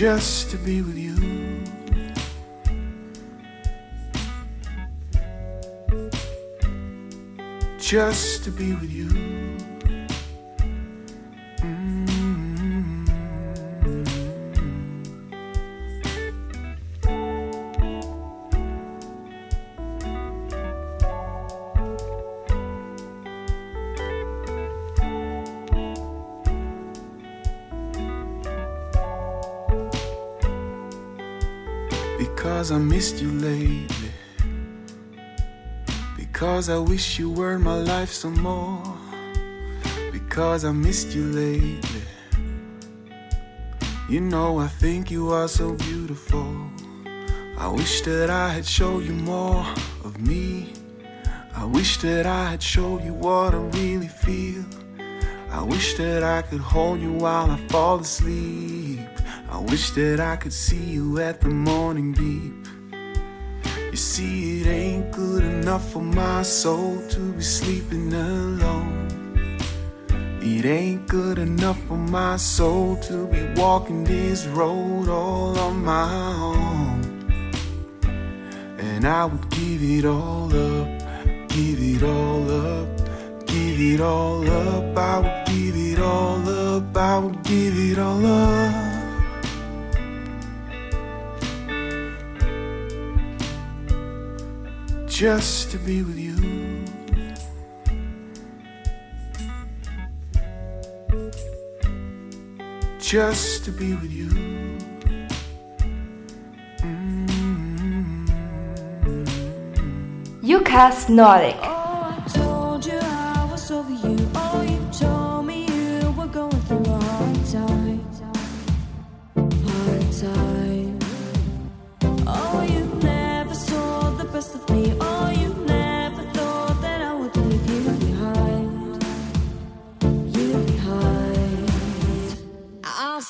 Just 0.00 0.50
to 0.50 0.56
be 0.56 0.80
with 0.80 0.96
you. 0.96 1.14
Just 7.78 8.44
to 8.44 8.50
be 8.50 8.72
with 8.76 8.90
you. 8.90 9.19
Because 32.70 32.82
I 32.82 32.86
missed 32.86 33.20
you 33.20 33.32
lately. 33.32 34.12
Because 36.16 36.68
I 36.68 36.78
wish 36.78 37.18
you 37.18 37.28
were 37.28 37.54
in 37.54 37.62
my 37.62 37.74
life 37.74 38.12
some 38.12 38.40
more. 38.40 38.80
Because 40.12 40.64
I 40.64 40.70
missed 40.70 41.08
you 41.08 41.24
lately. 41.32 42.02
You 44.08 44.20
know, 44.20 44.60
I 44.60 44.68
think 44.68 45.10
you 45.10 45.32
are 45.32 45.48
so 45.48 45.72
beautiful. 45.72 46.70
I 47.58 47.66
wish 47.66 48.02
that 48.02 48.30
I 48.30 48.50
had 48.50 48.64
showed 48.64 49.02
you 49.02 49.14
more 49.14 49.66
of 50.04 50.20
me. 50.20 50.72
I 51.56 51.64
wish 51.64 51.96
that 52.02 52.24
I 52.24 52.50
had 52.52 52.62
showed 52.62 53.02
you 53.02 53.14
what 53.14 53.52
I 53.52 53.62
really 53.80 54.06
feel. 54.06 54.64
I 55.50 55.64
wish 55.64 55.94
that 55.94 56.22
I 56.22 56.42
could 56.42 56.60
hold 56.60 57.00
you 57.00 57.14
while 57.14 57.50
I 57.50 57.56
fall 57.66 57.98
asleep. 57.98 59.00
I 59.50 59.58
wish 59.58 59.90
that 59.90 60.20
I 60.20 60.36
could 60.36 60.52
see 60.52 60.84
you 60.84 61.18
at 61.18 61.40
the 61.40 61.48
morning 61.48 62.12
beep. 62.12 62.59
See, 64.00 64.62
it 64.62 64.66
ain't 64.66 65.12
good 65.12 65.44
enough 65.44 65.92
for 65.92 66.00
my 66.00 66.42
soul 66.42 67.06
to 67.10 67.32
be 67.34 67.42
sleeping 67.42 68.10
alone. 68.14 69.58
It 70.40 70.64
ain't 70.64 71.06
good 71.06 71.38
enough 71.38 71.78
for 71.84 71.98
my 71.98 72.36
soul 72.36 72.96
to 73.08 73.26
be 73.26 73.42
walking 73.60 74.04
this 74.04 74.46
road 74.46 75.10
all 75.10 75.58
on 75.58 75.84
my 75.84 76.10
own. 76.32 77.52
And 78.78 79.06
I 79.06 79.26
would 79.26 79.50
give 79.50 79.82
it 79.82 80.06
all 80.06 80.46
up, 80.46 80.88
give 81.50 81.78
it 81.78 82.02
all 82.02 82.50
up, 82.50 82.88
give 83.46 83.78
it 83.78 84.00
all 84.00 84.50
up. 84.50 84.96
I 84.96 85.18
would 85.18 85.46
give 85.46 85.76
it 85.76 85.98
all 86.00 86.48
up, 86.48 86.96
I 86.96 87.18
would 87.18 87.42
give 87.42 87.78
it 87.78 87.98
all 87.98 88.24
up. 88.24 88.89
Just 95.20 95.70
to 95.72 95.76
be 95.76 96.02
with 96.02 96.18
you. 96.18 96.34
Just 102.98 103.66
to 103.66 103.70
be 103.70 103.92
with 103.96 104.10
you. 104.10 104.28
Yukas 110.42 111.10
Nordic. 111.10 111.79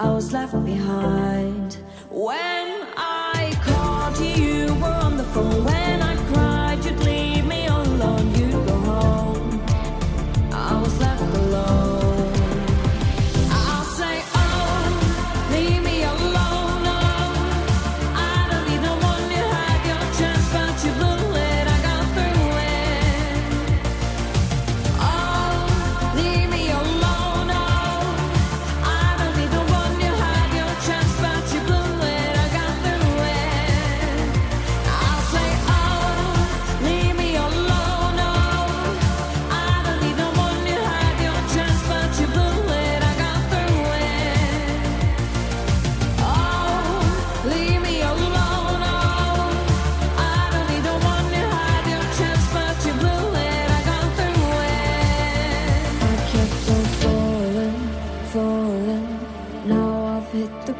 I 0.00 0.08
was 0.08 0.32
left 0.32 0.54
behind 0.64 1.76
when 2.08 2.86
I 2.96 3.52
called 3.62 4.18
you. 4.18 4.74
Were 4.76 4.88
on 4.88 5.18
the 5.18 5.24
phone 5.24 5.62
when 5.62 5.79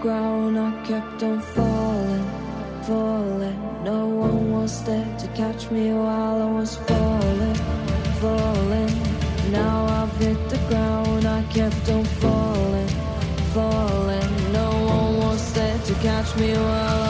ground. 0.01 0.59
I 0.59 0.71
kept 0.85 1.23
on 1.23 1.41
falling, 1.41 2.27
falling. 2.83 3.59
No 3.85 4.07
one 4.07 4.53
was 4.53 4.83
there 4.85 5.07
to 5.19 5.27
catch 5.29 5.71
me 5.71 5.93
while 5.93 6.43
I 6.43 6.51
was 6.59 6.77
falling, 6.77 7.59
falling. 8.21 8.95
Now 9.51 9.87
I've 9.99 10.17
hit 10.17 10.41
the 10.49 10.59
ground. 10.69 11.27
I 11.27 11.43
kept 11.53 11.89
on 11.91 12.05
falling, 12.05 12.89
falling. 13.55 14.53
No 14.53 14.71
one 14.95 15.17
was 15.19 15.53
there 15.53 15.79
to 15.79 15.95
catch 15.95 16.35
me 16.37 16.53
while 16.53 17.03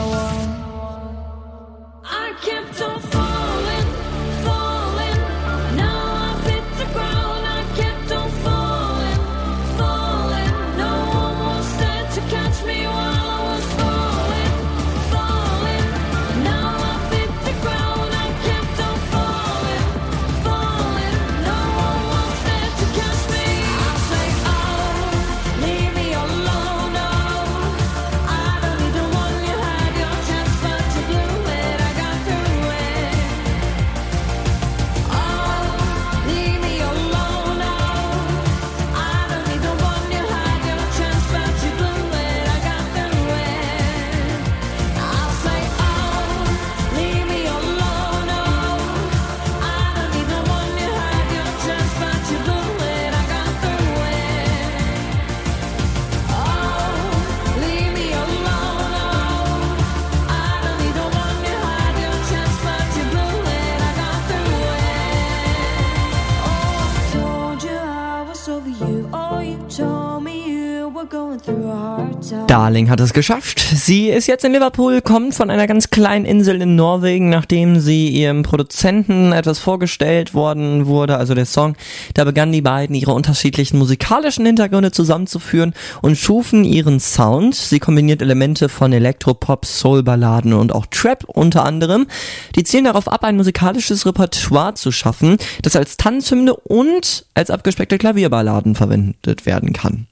Darling 72.47 72.89
hat 72.89 73.01
es 73.01 73.11
geschafft. 73.11 73.59
Sie 73.59 74.07
ist 74.07 74.27
jetzt 74.27 74.45
in 74.45 74.53
Liverpool, 74.53 75.01
kommt 75.01 75.35
von 75.35 75.49
einer 75.49 75.67
ganz 75.67 75.89
kleinen 75.89 76.23
Insel 76.23 76.61
in 76.61 76.77
Norwegen, 76.77 77.29
nachdem 77.29 77.81
sie 77.81 78.07
ihrem 78.07 78.43
Produzenten 78.43 79.33
etwas 79.33 79.59
vorgestellt 79.59 80.33
worden 80.33 80.85
wurde, 80.85 81.17
also 81.17 81.35
der 81.35 81.45
Song. 81.45 81.75
Da 82.13 82.23
begannen 82.23 82.53
die 82.53 82.61
beiden 82.61 82.95
ihre 82.95 83.13
unterschiedlichen 83.13 83.77
musikalischen 83.77 84.45
Hintergründe 84.45 84.91
zusammenzuführen 84.91 85.73
und 86.01 86.17
schufen 86.17 86.63
ihren 86.63 87.01
Sound. 87.01 87.55
Sie 87.55 87.79
kombiniert 87.79 88.21
Elemente 88.21 88.69
von 88.69 88.93
Elektropop, 88.93 89.65
Soul-Balladen 89.65 90.53
und 90.53 90.73
auch 90.73 90.85
Trap 90.85 91.25
unter 91.27 91.65
anderem. 91.65 92.07
Die 92.55 92.63
zielen 92.63 92.85
darauf 92.85 93.09
ab, 93.09 93.25
ein 93.25 93.35
musikalisches 93.35 94.05
Repertoire 94.05 94.75
zu 94.75 94.93
schaffen, 94.93 95.37
das 95.61 95.75
als 95.75 95.97
Tanzhymne 95.97 96.55
und 96.55 97.25
als 97.33 97.49
abgespeckte 97.49 97.97
Klavierballaden 97.97 98.75
verwendet 98.75 99.45
werden 99.45 99.73
kann. 99.73 100.07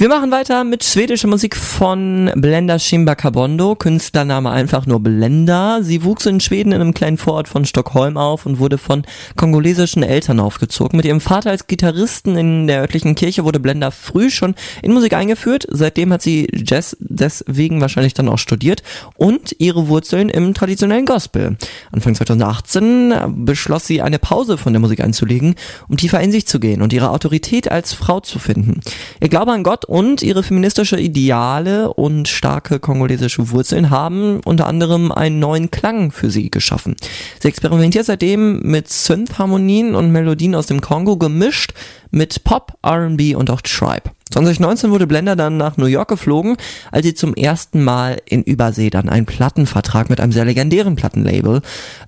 Wir 0.00 0.08
machen 0.08 0.30
weiter 0.30 0.62
mit 0.62 0.84
schwedischer 0.84 1.26
Musik 1.26 1.56
von 1.56 2.30
Blenda 2.36 2.78
Shimbakabondo, 2.78 3.74
Künstlername 3.74 4.48
einfach 4.48 4.86
nur 4.86 5.00
Blenda. 5.00 5.80
Sie 5.82 6.04
wuchs 6.04 6.24
in 6.24 6.38
Schweden 6.38 6.70
in 6.70 6.80
einem 6.80 6.94
kleinen 6.94 7.18
Vorort 7.18 7.48
von 7.48 7.64
Stockholm 7.64 8.16
auf 8.16 8.46
und 8.46 8.60
wurde 8.60 8.78
von 8.78 9.02
kongolesischen 9.34 10.04
Eltern 10.04 10.38
aufgezogen. 10.38 10.96
Mit 10.96 11.04
ihrem 11.04 11.20
Vater 11.20 11.50
als 11.50 11.66
Gitarristen 11.66 12.38
in 12.38 12.68
der 12.68 12.82
örtlichen 12.82 13.16
Kirche 13.16 13.42
wurde 13.42 13.58
Blenda 13.58 13.90
früh 13.90 14.30
schon 14.30 14.54
in 14.82 14.92
Musik 14.92 15.14
eingeführt. 15.14 15.66
Seitdem 15.68 16.12
hat 16.12 16.22
sie 16.22 16.46
Jazz 16.54 16.96
deswegen 17.00 17.80
wahrscheinlich 17.80 18.14
dann 18.14 18.28
auch 18.28 18.38
studiert 18.38 18.84
und 19.16 19.56
ihre 19.58 19.88
Wurzeln 19.88 20.28
im 20.28 20.54
traditionellen 20.54 21.06
Gospel. 21.06 21.56
Anfang 21.90 22.14
2018 22.14 23.14
beschloss 23.44 23.88
sie 23.88 24.00
eine 24.00 24.20
Pause 24.20 24.58
von 24.58 24.72
der 24.72 24.78
Musik 24.78 25.00
einzulegen, 25.00 25.56
um 25.88 25.96
tiefer 25.96 26.20
in 26.20 26.30
sich 26.30 26.46
zu 26.46 26.60
gehen 26.60 26.82
und 26.82 26.92
ihre 26.92 27.10
Autorität 27.10 27.68
als 27.68 27.94
Frau 27.94 28.20
zu 28.20 28.38
finden. 28.38 28.80
Ihr 29.20 29.28
Glaube 29.28 29.50
an 29.50 29.64
Gott 29.64 29.87
und 29.88 30.22
ihre 30.22 30.42
feministische 30.42 31.00
Ideale 31.00 31.94
und 31.94 32.28
starke 32.28 32.78
kongolesische 32.78 33.50
Wurzeln 33.50 33.88
haben 33.88 34.40
unter 34.44 34.66
anderem 34.66 35.10
einen 35.10 35.38
neuen 35.38 35.70
Klang 35.70 36.12
für 36.12 36.30
sie 36.30 36.50
geschaffen. 36.50 36.94
Sie 37.40 37.48
experimentiert 37.48 38.04
seitdem 38.04 38.60
mit 38.60 38.88
Synth-Harmonien 38.88 39.94
und 39.94 40.12
Melodien 40.12 40.54
aus 40.54 40.66
dem 40.66 40.82
Kongo 40.82 41.16
gemischt 41.16 41.72
mit 42.10 42.44
Pop, 42.44 42.76
R&B 42.82 43.34
und 43.34 43.48
auch 43.50 43.62
Tribe. 43.62 44.10
2019 44.30 44.90
wurde 44.90 45.06
Blender 45.06 45.36
dann 45.36 45.56
nach 45.56 45.76
New 45.76 45.86
York 45.86 46.08
geflogen, 46.08 46.56
als 46.92 47.06
sie 47.06 47.14
zum 47.14 47.34
ersten 47.34 47.82
Mal 47.82 48.18
in 48.26 48.42
Übersee 48.42 48.90
dann 48.90 49.08
einen 49.08 49.26
Plattenvertrag 49.26 50.10
mit 50.10 50.20
einem 50.20 50.32
sehr 50.32 50.44
legendären 50.44 50.96
Plattenlabel 50.96 51.62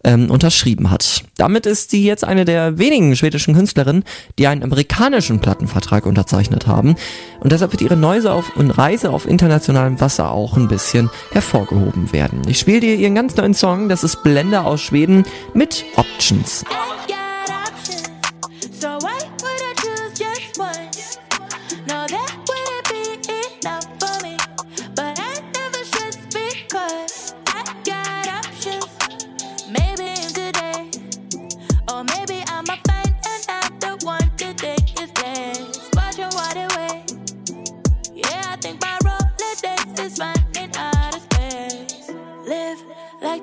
ähm, 0.04 0.30
unterschrieben 0.30 0.90
hat. 0.90 1.24
Damit 1.36 1.66
ist 1.66 1.90
sie 1.90 2.04
jetzt 2.04 2.24
eine 2.24 2.44
der 2.44 2.78
wenigen 2.78 3.16
schwedischen 3.16 3.54
Künstlerinnen, 3.54 4.04
die 4.38 4.46
einen 4.46 4.62
amerikanischen 4.62 5.40
Plattenvertrag 5.40 6.06
unterzeichnet 6.06 6.66
haben. 6.66 6.96
Und 7.40 7.52
deshalb 7.52 7.72
wird 7.72 7.82
ihre 7.82 7.96
Neuse 7.96 8.32
auf 8.32 8.56
und 8.56 8.70
Reise 8.70 9.10
auf 9.10 9.26
internationalem 9.26 10.00
Wasser 10.00 10.30
auch 10.30 10.56
ein 10.56 10.68
bisschen 10.68 11.10
hervorgehoben 11.32 12.12
werden. 12.12 12.42
Ich 12.48 12.58
spiele 12.58 12.80
dir 12.80 12.94
ihren 12.96 13.14
ganz 13.14 13.36
neuen 13.36 13.54
Song, 13.54 13.88
das 13.88 14.04
ist 14.04 14.22
Blender 14.22 14.66
aus 14.66 14.82
Schweden 14.82 15.24
mit 15.54 15.84
Options. 15.96 16.60
So 16.60 17.19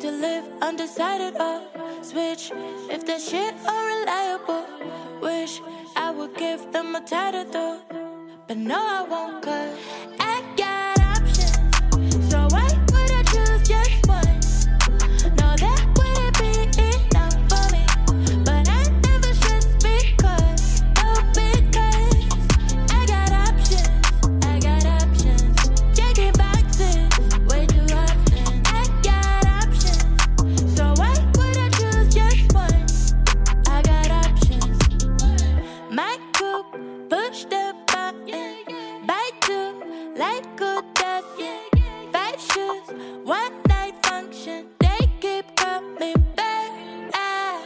to 0.08 0.14
live 0.14 0.46
undecided 0.62 1.36
or 1.36 1.62
switch 2.02 2.52
if 2.90 3.06
that 3.06 3.20
shit 3.20 3.54
unreliable. 3.76 4.66
Wish 5.22 5.60
I 5.98 6.12
would 6.12 6.34
give 6.36 6.62
them 6.72 6.96
a 6.96 7.02
title 7.02 7.44
though, 7.52 7.80
but 8.48 8.56
no, 8.56 8.80
I 8.80 9.02
won't 9.04 9.44
cause 9.44 9.74
I 10.20 10.36
got 10.56 11.00
options. 11.14 12.32
So 12.32 12.40
I 12.64 12.67
coming 45.98 46.26
back. 46.36 46.72
I 47.14 47.62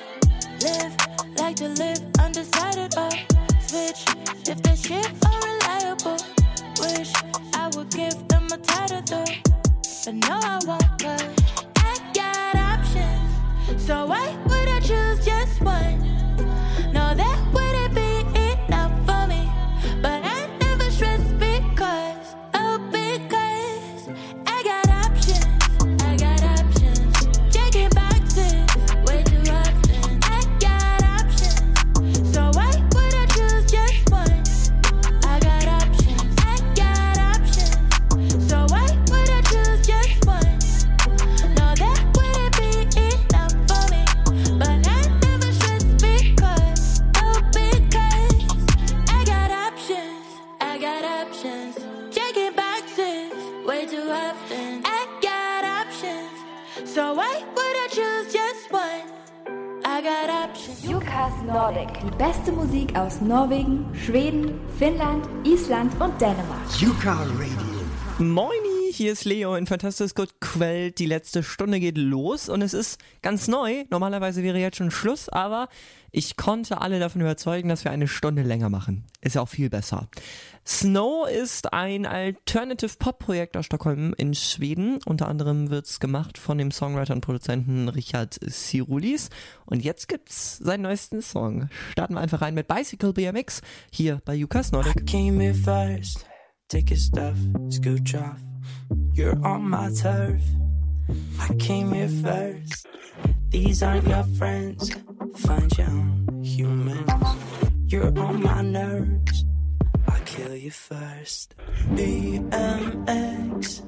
live 0.61 0.95
like 1.37 1.55
to 1.57 1.67
live 1.69 1.99
undecided 2.19 2.97
or 2.97 3.11
switch. 3.59 4.05
If 4.47 4.61
that 4.63 4.77
shit 4.77 5.11
unreliable, 5.25 6.17
wish 6.79 7.11
I 7.53 7.69
would 7.75 7.89
give 7.89 8.27
them 8.27 8.47
a 8.51 8.57
title 8.57 9.01
though. 9.05 9.25
But 10.05 10.15
no, 10.15 10.39
I 10.41 10.59
won't 10.65 11.01
cause 11.01 11.23
I 11.77 11.97
got 12.13 12.55
options. 12.55 13.83
So 13.85 14.05
why 14.05 14.35
would 14.45 14.67
I 14.69 14.79
choose 14.79 15.25
just 15.25 15.61
one? 15.61 15.99
No, 16.93 17.13
that 17.13 17.30
Jukas 61.31 61.43
Nordic. 61.45 61.89
Die 62.03 62.17
beste 62.17 62.51
Musik 62.51 62.95
aus 62.97 63.21
Norwegen, 63.21 63.85
Schweden, 63.93 64.59
Finnland, 64.77 65.25
Island 65.43 65.93
und 66.01 66.19
Dänemark. 66.19 66.79
Yuka 66.79 67.13
Radio. 67.13 67.81
Moini, 68.19 68.70
hier 68.91 69.13
ist 69.13 69.25
Leo 69.25 69.55
in 69.55 69.67
Fantastic 69.67 70.15
Good 70.15 70.41
Quell. 70.41 70.91
Die 70.91 71.05
letzte 71.05 71.43
Stunde 71.43 71.79
geht 71.79 71.97
los 71.97 72.49
und 72.49 72.61
es 72.61 72.73
ist 72.73 72.99
ganz 73.21 73.47
neu. 73.47 73.85
Normalerweise 73.89 74.43
wäre 74.43 74.59
jetzt 74.59 74.77
schon 74.77 74.91
Schluss, 74.91 75.29
aber 75.29 75.69
ich 76.11 76.35
konnte 76.35 76.81
alle 76.81 76.99
davon 76.99 77.21
überzeugen, 77.21 77.69
dass 77.69 77.85
wir 77.85 77.91
eine 77.91 78.07
Stunde 78.07 78.43
länger 78.43 78.69
machen. 78.69 79.05
Ist 79.21 79.35
ja 79.35 79.41
auch 79.41 79.49
viel 79.49 79.69
besser. 79.69 80.09
Snow 80.65 81.27
ist 81.27 81.73
ein 81.73 82.05
Alternative 82.05 82.91
Pop 82.99 83.19
Projekt 83.19 83.55
aus 83.55 83.65
Stockholm 83.65 84.13
in 84.17 84.33
Schweden. 84.35 84.99
Unter 85.05 85.27
anderem 85.27 85.69
wird's 85.69 85.99
gemacht 85.99 86.37
von 86.37 86.57
dem 86.57 86.71
Songwriter 86.71 87.13
und 87.13 87.21
Produzenten 87.21 87.87
Richard 87.87 88.39
Sirulis. 88.41 89.29
Und 89.65 89.83
jetzt 89.83 90.07
gibt's 90.07 90.57
seinen 90.57 90.81
neuesten 90.81 91.21
Song. 91.21 91.69
Starten 91.93 92.15
wir 92.15 92.21
einfach 92.21 92.41
rein 92.41 92.55
mit 92.55 92.67
Bicycle 92.67 93.13
BMX 93.13 93.61
hier 93.91 94.21
bei 94.25 94.35
Yukas 94.35 94.71
Nordic. 94.71 95.07
Came 95.07 95.41
here 95.41 95.55
first, 95.55 96.25
take 96.67 96.93
your 96.93 96.99
stuff, 96.99 97.37
scooch 97.71 98.15
off. 98.15 98.50
You're 99.13 99.45
on 99.45 99.69
my 99.69 99.91
turf. 99.93 100.41
I 101.39 101.53
came 101.55 101.91
here 101.91 102.07
first. 102.07 102.87
These 103.49 103.83
aren't 103.83 104.07
your 104.07 104.23
friends. 104.37 104.95
Find 105.37 105.77
your 105.77 105.87
own 105.87 106.43
humans. 106.43 107.11
You're 107.87 108.17
on 108.19 108.41
my 108.41 108.61
nerves. 108.61 109.45
I'll 110.07 110.19
kill 110.25 110.55
you 110.55 110.71
first. 110.71 111.55
BMX 111.95 113.81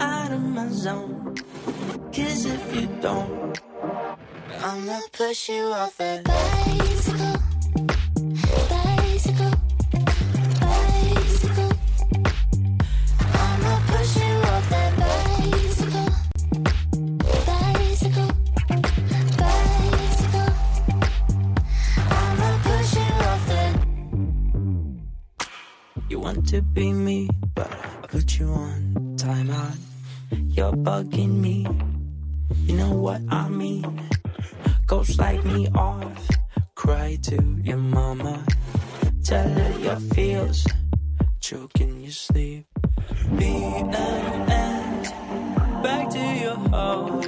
out 0.00 0.32
of 0.32 0.42
my 0.42 0.68
zone. 0.68 1.34
Cause 2.12 2.44
if 2.46 2.74
you 2.74 2.86
don't, 3.00 3.60
I'ma 4.62 5.00
push 5.12 5.48
you 5.48 5.64
off 5.64 5.96
that 5.98 6.24
bicycle, 6.24 7.36
You 26.08 26.20
want 26.20 26.48
to 26.50 26.62
be 26.62 26.92
me, 26.92 27.28
but 27.54 27.70
I 27.70 28.06
put 28.06 28.38
you 28.38 28.46
on 28.48 29.16
timeout. 29.16 29.76
You're 30.30 30.72
bugging 30.72 31.40
me. 31.40 31.66
You 32.64 32.76
know 32.76 32.92
what 32.92 33.22
I 33.28 33.48
mean? 33.48 34.00
Go 34.86 35.04
like 35.18 35.44
me 35.44 35.68
off. 35.74 36.28
Cry 36.76 37.18
to 37.22 37.36
your 37.62 37.78
mama. 37.78 38.44
Tell 39.24 39.48
her 39.48 39.78
your 39.80 39.96
feels. 40.14 40.64
choking 41.40 42.00
your 42.00 42.12
sleep. 42.12 42.66
B. 43.38 43.82
Back 45.82 46.10
to 46.10 46.24
your 46.42 46.56
home. 46.74 47.20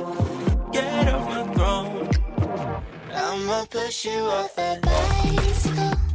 Get 0.73 1.09
off 1.15 1.29
my 1.29 1.55
throne. 1.55 2.09
I'ma 3.13 3.65
push 3.71 4.05
you 4.07 4.21
off 4.21 4.55
that 4.57 4.83
bicycle. 4.83 6.08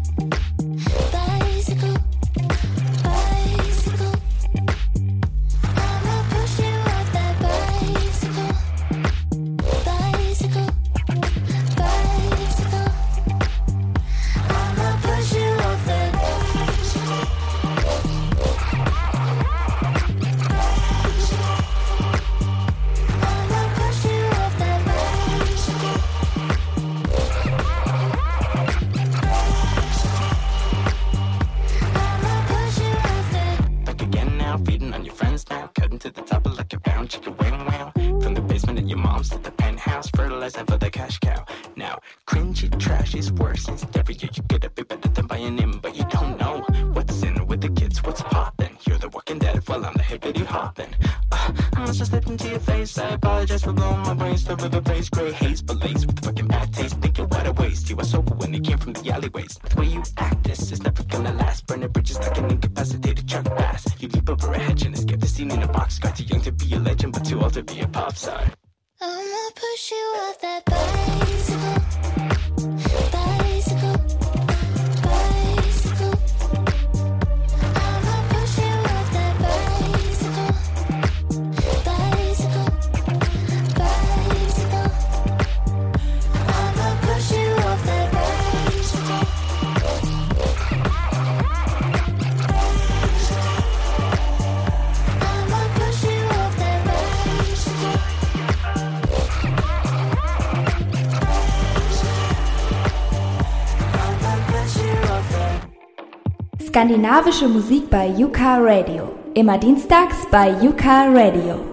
skandinavische 106.84 107.48
Musik 107.48 107.90
bei 107.90 108.08
Yuka 108.10 108.58
Radio. 108.58 109.08
Immer 109.36 109.58
dienstags 109.58 110.18
bei 110.30 110.50
Yuka 110.62 111.06
Radio. 111.14 111.73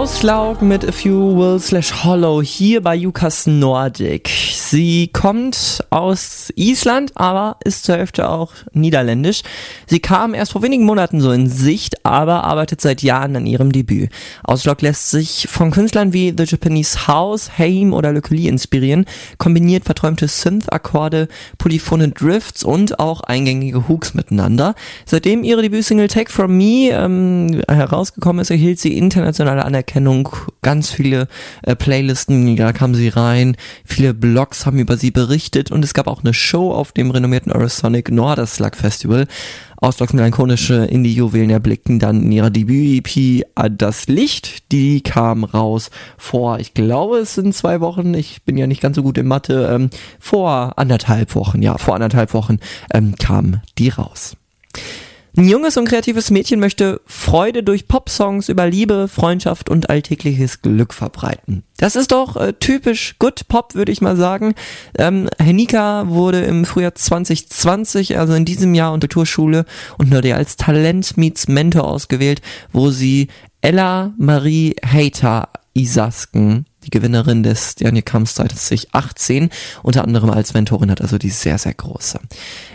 Auslaug 0.00 0.62
mit 0.62 0.88
A 0.88 0.92
Few 0.92 1.36
Will 1.36 1.60
slash 1.60 2.04
Hollow 2.04 2.40
hier 2.40 2.82
bei 2.82 2.94
Jukas 2.94 3.46
Nordic. 3.46 4.30
Sie 4.30 5.08
kommt 5.08 5.84
aus 5.90 6.50
Island, 6.56 7.12
aber 7.16 7.58
ist 7.66 7.84
zur 7.84 7.98
Hälfte 7.98 8.30
auch 8.30 8.52
niederländisch. 8.72 9.42
Sie 9.86 10.00
kam 10.00 10.32
erst 10.32 10.52
vor 10.52 10.62
wenigen 10.62 10.86
Monaten 10.86 11.20
so 11.20 11.32
in 11.32 11.50
Sicht, 11.50 12.06
aber 12.06 12.44
arbeitet 12.44 12.80
seit 12.80 13.02
Jahren 13.02 13.36
an 13.36 13.44
ihrem 13.44 13.72
Debüt. 13.72 14.08
Auslaug 14.42 14.80
lässt 14.80 15.10
sich 15.10 15.48
von 15.50 15.70
Künstlern 15.70 16.14
wie 16.14 16.32
The 16.34 16.44
Japanese 16.44 17.06
House, 17.06 17.58
Haim 17.58 17.92
oder 17.92 18.18
Collier 18.22 18.48
inspirieren, 18.48 19.04
kombiniert 19.36 19.84
verträumte 19.84 20.28
Synth-Akkorde, 20.28 21.28
polyphone 21.58 22.14
Drifts 22.14 22.64
und 22.64 22.98
auch 22.98 23.20
eingängige 23.20 23.86
Hooks 23.86 24.14
miteinander. 24.14 24.74
Seitdem 25.04 25.44
ihre 25.44 25.60
Debütsingle 25.60 26.08
Take 26.08 26.32
From 26.32 26.56
Me 26.56 26.88
ähm, 26.90 27.60
herausgekommen 27.68 28.40
ist, 28.40 28.50
erhielt 28.50 28.78
sie 28.78 28.96
internationale 28.96 29.62
Anerkennung, 29.66 29.89
ganz 30.62 30.90
viele 30.90 31.28
äh, 31.62 31.76
Playlisten, 31.76 32.56
da 32.56 32.72
kam 32.72 32.94
sie 32.94 33.08
rein, 33.08 33.56
viele 33.84 34.14
Blogs 34.14 34.66
haben 34.66 34.78
über 34.78 34.96
sie 34.96 35.10
berichtet 35.10 35.70
und 35.70 35.84
es 35.84 35.94
gab 35.94 36.06
auch 36.06 36.22
eine 36.22 36.34
Show 36.34 36.72
auf 36.72 36.92
dem 36.92 37.10
renommierten 37.10 37.52
Eurosonic 37.52 38.10
Norderslag 38.10 38.76
Festival. 38.76 39.26
Ausdrucks 39.80 40.12
melancholische 40.12 40.84
Indie-Juwelen 40.84 41.48
erblickten 41.48 41.98
dann 41.98 42.22
in 42.22 42.32
ihrer 42.32 42.50
Debüt-EP 42.50 43.46
Das 43.78 44.08
Licht. 44.08 44.70
Die 44.72 45.00
kam 45.00 45.44
raus 45.44 45.90
vor, 46.18 46.58
ich 46.58 46.74
glaube, 46.74 47.18
es 47.18 47.34
sind 47.34 47.54
zwei 47.54 47.80
Wochen, 47.80 48.12
ich 48.12 48.42
bin 48.42 48.58
ja 48.58 48.66
nicht 48.66 48.82
ganz 48.82 48.96
so 48.96 49.02
gut 49.02 49.16
in 49.16 49.26
Mathe, 49.26 49.70
ähm, 49.72 49.88
vor 50.18 50.74
anderthalb 50.76 51.34
Wochen, 51.34 51.62
ja, 51.62 51.78
vor 51.78 51.94
anderthalb 51.94 52.34
Wochen 52.34 52.58
ähm, 52.92 53.14
kam 53.16 53.62
die 53.78 53.88
raus. 53.88 54.36
Ein 55.36 55.48
junges 55.48 55.76
und 55.76 55.86
kreatives 55.86 56.30
Mädchen 56.30 56.58
möchte 56.60 57.00
Freude 57.06 57.62
durch 57.62 57.86
Popsongs 57.86 58.48
über 58.48 58.66
Liebe, 58.68 59.08
Freundschaft 59.08 59.70
und 59.70 59.88
alltägliches 59.88 60.62
Glück 60.62 60.92
verbreiten. 60.92 61.62
Das 61.76 61.96
ist 61.96 62.12
doch 62.12 62.36
äh, 62.36 62.52
typisch 62.54 63.16
Good 63.18 63.48
Pop, 63.48 63.74
würde 63.74 63.92
ich 63.92 64.00
mal 64.00 64.16
sagen. 64.16 64.54
Ähm, 64.98 65.28
Henika 65.38 66.08
wurde 66.08 66.40
im 66.42 66.64
Frühjahr 66.64 66.94
2020, 66.94 68.18
also 68.18 68.34
in 68.34 68.44
diesem 68.44 68.74
Jahr 68.74 68.92
unter 68.92 69.08
Kulturschule 69.08 69.64
und 69.98 70.12
wurde 70.12 70.34
als 70.34 70.56
Talent 70.56 71.16
meets 71.16 71.48
Mentor 71.48 71.84
ausgewählt, 71.84 72.42
wo 72.72 72.90
sie 72.90 73.28
Ella 73.60 74.12
Marie 74.18 74.74
Hater 74.84 75.48
Isasken, 75.74 76.66
die 76.84 76.90
Gewinnerin 76.90 77.42
des 77.42 77.72
Stjernie 77.72 78.02
Kamps 78.02 78.34
2018, 78.34 79.50
unter 79.82 80.04
anderem 80.04 80.30
als 80.30 80.54
Mentorin 80.54 80.90
hat, 80.90 81.00
also 81.00 81.18
die 81.18 81.30
sehr, 81.30 81.58
sehr 81.58 81.74
große. 81.74 82.20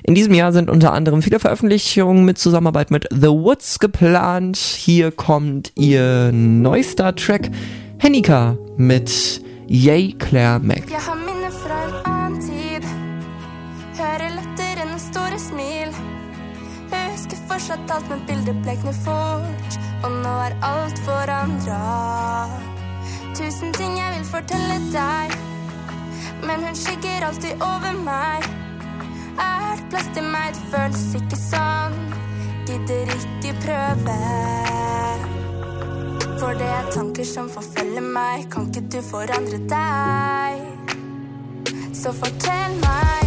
In 0.04 0.16
diesem 0.16 0.34
Jahr 0.34 0.54
sind 0.54 0.70
unter 0.70 0.94
anderem 0.94 1.22
viele 1.22 1.40
Veröffentlichungen 1.40 2.26
mit 2.26 2.38
Zusammenarbeit 2.38 2.92
mit 2.92 3.08
The 3.12 3.28
Woods 3.28 3.80
geplant. 3.80 4.58
Hier 4.58 5.12
kommt 5.12 5.72
ihr 5.76 6.32
neuester 6.32 7.16
Track 7.16 7.50
Hennika 7.98 8.58
mit 8.78 9.42
Yay 9.68 10.14
Claire 10.14 10.60
Mac. 10.60 10.84
Fortsatt 17.48 17.92
alt, 17.92 18.10
men 18.10 18.20
bildet 18.26 18.62
blekner 18.64 18.94
fort. 18.94 19.78
Og 20.04 20.12
nå 20.12 20.36
er 20.48 20.56
alt 20.62 21.00
forandra. 21.00 22.75
Tusind 23.36 23.74
ting 23.74 23.98
jeg 23.98 24.14
vil 24.18 24.26
fortælle 24.26 24.78
dig 24.92 25.26
Men 26.48 26.64
hun 26.66 26.76
skygger 26.76 27.26
alltid 27.28 27.54
over 27.62 27.94
mig 28.04 28.40
Er 29.38 29.76
det 29.76 29.86
plads 29.90 30.10
til 30.14 30.24
mig, 30.24 30.48
Det 30.54 30.64
føles 30.72 31.16
ikke 31.20 31.38
sånn. 31.40 31.98
Gidder 32.68 33.12
ikke 33.14 33.52
prøve. 33.66 34.18
For 36.40 36.56
det 36.58 36.70
er 36.78 36.88
tanker 36.92 37.28
som 37.28 37.50
forfølger 37.50 38.02
meg. 38.02 38.48
Kan 38.52 38.72
ikke 38.72 38.88
du 38.96 39.02
forandre 39.06 39.60
deg? 39.70 40.64
Så 41.94 42.14
fortell 42.16 42.80
meg, 42.82 43.25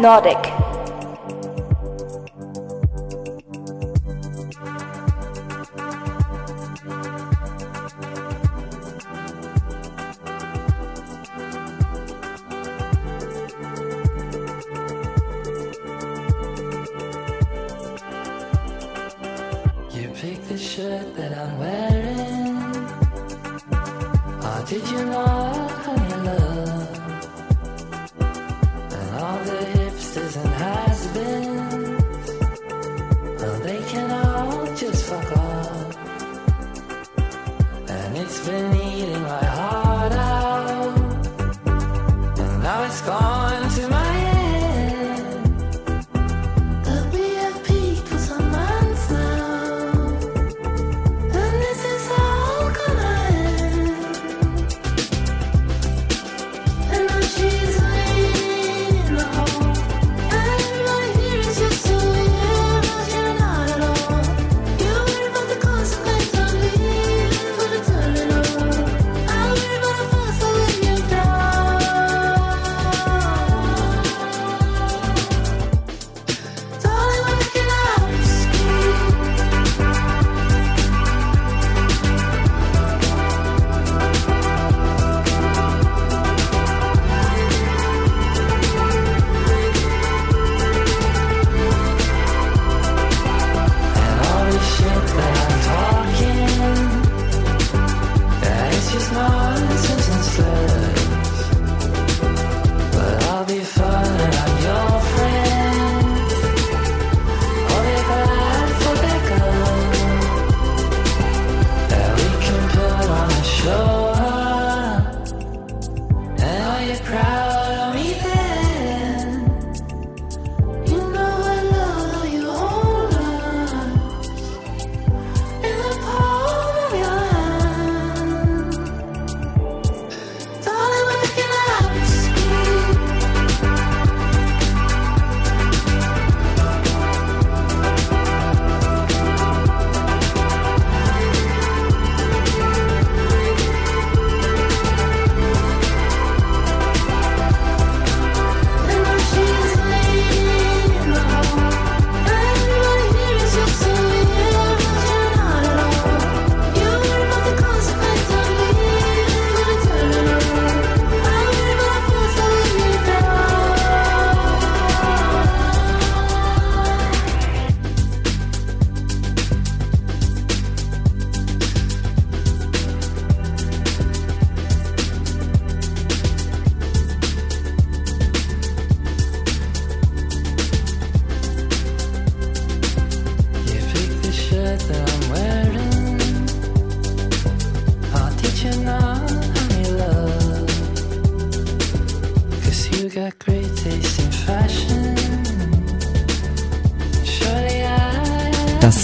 Nordic. 0.00 0.55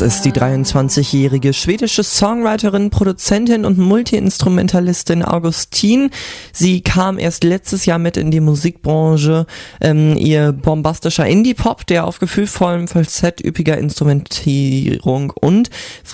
Ist 0.02 0.24
die 0.24 0.32
23-jährige 0.32 1.52
schwedische 1.52 2.02
Songwriterin, 2.02 2.90
Produzentin 2.90 3.64
und 3.64 3.78
Multiinstrumentalistin 3.78 5.22
Augustin. 5.22 6.10
Sie 6.52 6.80
kam 6.80 7.20
erst 7.20 7.44
letztes 7.44 7.86
Jahr 7.86 7.98
mit 7.98 8.16
in 8.16 8.32
die 8.32 8.40
Musikbranche. 8.40 9.46
Ähm, 9.80 10.16
ihr 10.16 10.52
bombastischer 10.52 11.26
Indie-Pop, 11.26 11.86
der 11.86 12.06
auf 12.06 12.18
gefühlvollem 12.18 12.88
Falsett, 12.88 13.44
üppiger 13.44 13.78
Instrumentierung 13.78 15.30
und 15.30 15.70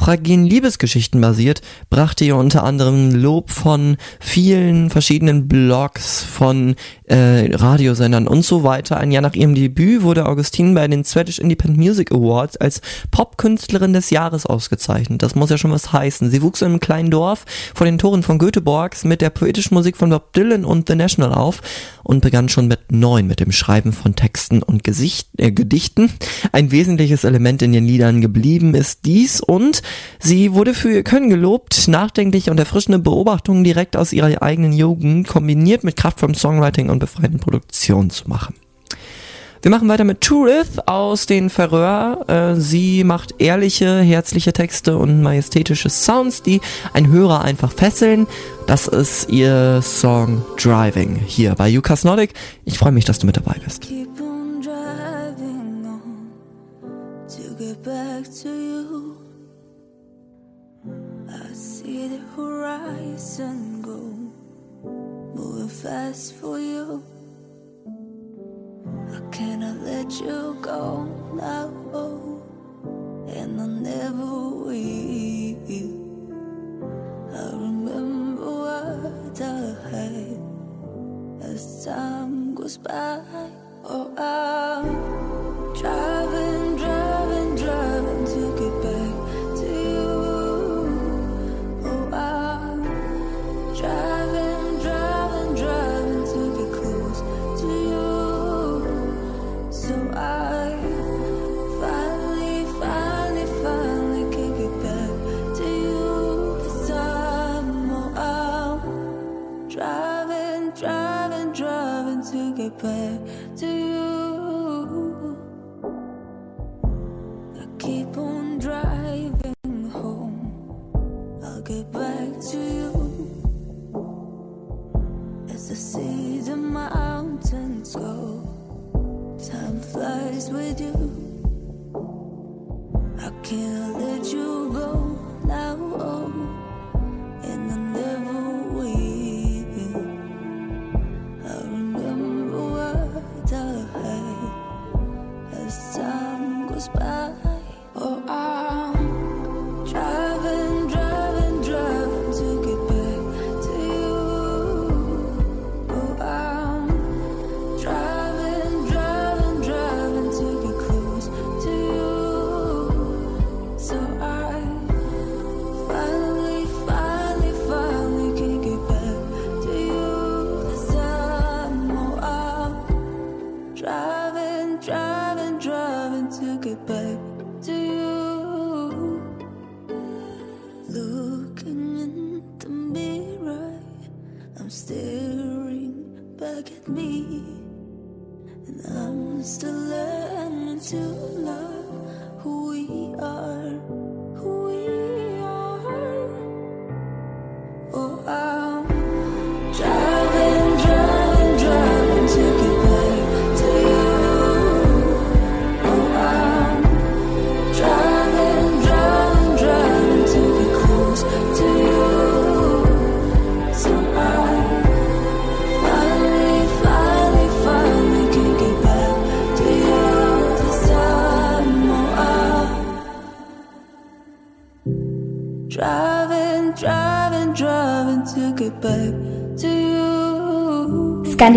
fragilen 0.09 0.47
Liebesgeschichten 0.47 1.21
basiert, 1.21 1.61
brachte 1.91 2.25
ihr 2.25 2.35
unter 2.37 2.65
anderem 2.65 3.11
Lob 3.11 3.51
von 3.51 3.99
vielen 4.21 4.89
verschiedenen 4.89 5.49
Blogs, 5.49 6.25
von 6.25 6.77
äh, 7.05 7.55
Radiosendern 7.55 8.27
und 8.27 8.43
so 8.43 8.63
weiter. 8.63 8.97
Ein 8.97 9.13
Jahr 9.13 9.21
nach 9.21 9.35
ihrem 9.35 9.55
Debüt 9.55 10.03
wurde 10.03 10.25
Augustin 10.25 10.75
bei 10.75 10.89
den 10.89 11.05
Swedish 11.05 11.39
Independent 11.39 11.79
Music 11.79 12.11
Awards 12.11 12.57
als 12.57 12.81
Popkünstlerin 13.11 13.93
des 13.93 14.09
Jahres 14.09 14.47
ausgezeichnet. 14.47 15.21
Das 15.21 15.35
muss 15.35 15.51
ja 15.51 15.59
schon 15.59 15.73
was 15.73 15.93
heißen. 15.93 16.31
Sie 16.31 16.41
wuchs 16.41 16.63
in 16.63 16.69
einem 16.69 16.81
kleinen 16.81 17.11
Dorf 17.11 17.45
vor 17.75 17.85
den 17.85 17.99
Toren 17.99 18.23
von 18.23 18.39
Göteborgs 18.39 19.05
mit 19.05 19.21
der 19.21 19.29
poetischen 19.29 19.75
Musik 19.75 19.99
von 19.99 20.09
Bob 20.09 20.33
Dylan 20.33 20.65
und 20.65 20.89
The 20.89 20.95
National 20.95 21.35
auf 21.35 21.61
und 22.03 22.23
begann 22.23 22.49
schon 22.49 22.67
mit 22.67 22.91
neun 22.91 23.27
mit 23.27 23.41
dem 23.41 23.53
Schreiben 23.53 23.93
von 23.93 24.17
Texten 24.17 24.63
und 24.63 24.85
Gesicht, 24.85 25.29
äh, 25.37 25.53
Gedichten. 25.53 26.11
Ein 26.53 26.71
wesentliches 26.71 27.25
Element 27.25 27.61
in 27.61 27.75
ihren 27.75 27.85
Liedern 27.85 28.23
geblieben 28.23 28.75
ist 28.75 29.05
dies 29.05 29.43
und 29.43 29.83
sie 30.19 30.53
wurde 30.53 30.75
für 30.75 30.91
ihr 30.91 31.03
Können 31.03 31.29
gelobt, 31.29 31.89
nachdenkliche 31.89 32.51
und 32.51 32.59
erfrischende 32.59 32.99
Beobachtungen 32.99 33.65
direkt 33.65 33.97
aus 33.97 34.13
ihrer 34.13 34.43
eigenen 34.43 34.73
Jugend 34.73 35.29
kombiniert 35.29 35.85
mit 35.85 35.97
kraftvollem 35.97 36.35
Songwriting 36.35 36.91
und 36.91 36.99
befreienden 36.99 37.41
Produktionen 37.41 38.11
zu 38.11 38.29
machen. 38.29 38.55
Wir 39.63 39.73
machen 39.73 39.89
weiter 39.89 40.05
mit 40.05 40.21
Turith 40.21 40.79
aus 40.87 41.27
den 41.27 41.51
Färöer. 41.51 42.25
Äh, 42.29 42.61
sie 42.61 43.03
macht 43.03 43.35
ehrliche, 43.39 44.01
herzliche 44.01 44.53
Texte 44.53 44.97
und 44.97 45.21
majestätische 45.21 45.91
Sounds, 45.91 46.43
die 46.43 46.61
ein 46.93 47.09
Hörer 47.09 47.43
einfach 47.43 47.73
fesseln. 47.73 48.27
Das 48.67 48.87
ist 48.87 49.29
ihr 49.31 49.83
Song 49.83 50.45
Driving 50.57 51.17
hier 51.17 51.55
bei 51.55 51.69
Yukas 51.69 52.05
Nordic. 52.05 52.35
Ich 52.65 52.79
freue 52.79 52.93
mich, 52.93 53.05
dass 53.05 53.19
du 53.19 53.27
mit 53.27 53.37
dabei 53.37 53.57
bist. 53.65 53.89
Fast 65.89 66.35
for 66.35 66.61
you. 66.61 67.03
I 69.17 69.21
cannot 69.33 69.79
let 69.81 70.11
you 70.21 70.55
go 70.61 71.09
now, 71.33 71.73
and 73.33 73.53
I 73.59 73.67
never 73.89 74.33
will. 74.69 75.93
I 77.33 77.47
remember 77.65 78.51
what 78.67 79.41
I 79.41 79.65
had 79.89 80.41
as 81.41 81.87
time 81.87 82.55
goes 82.55 82.77
by. 82.77 83.23
Oh, 83.89 84.13
I'm 84.19 85.73
driving, 85.81 86.58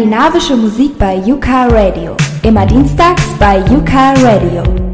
Skandinavische 0.02 0.56
Musik 0.58 0.98
bei 0.98 1.18
Yuka 1.18 1.68
Radio. 1.68 2.16
Immer 2.42 2.66
dienstags 2.66 3.22
bei 3.38 3.60
Yuka 3.72 4.14
Radio. 4.14 4.91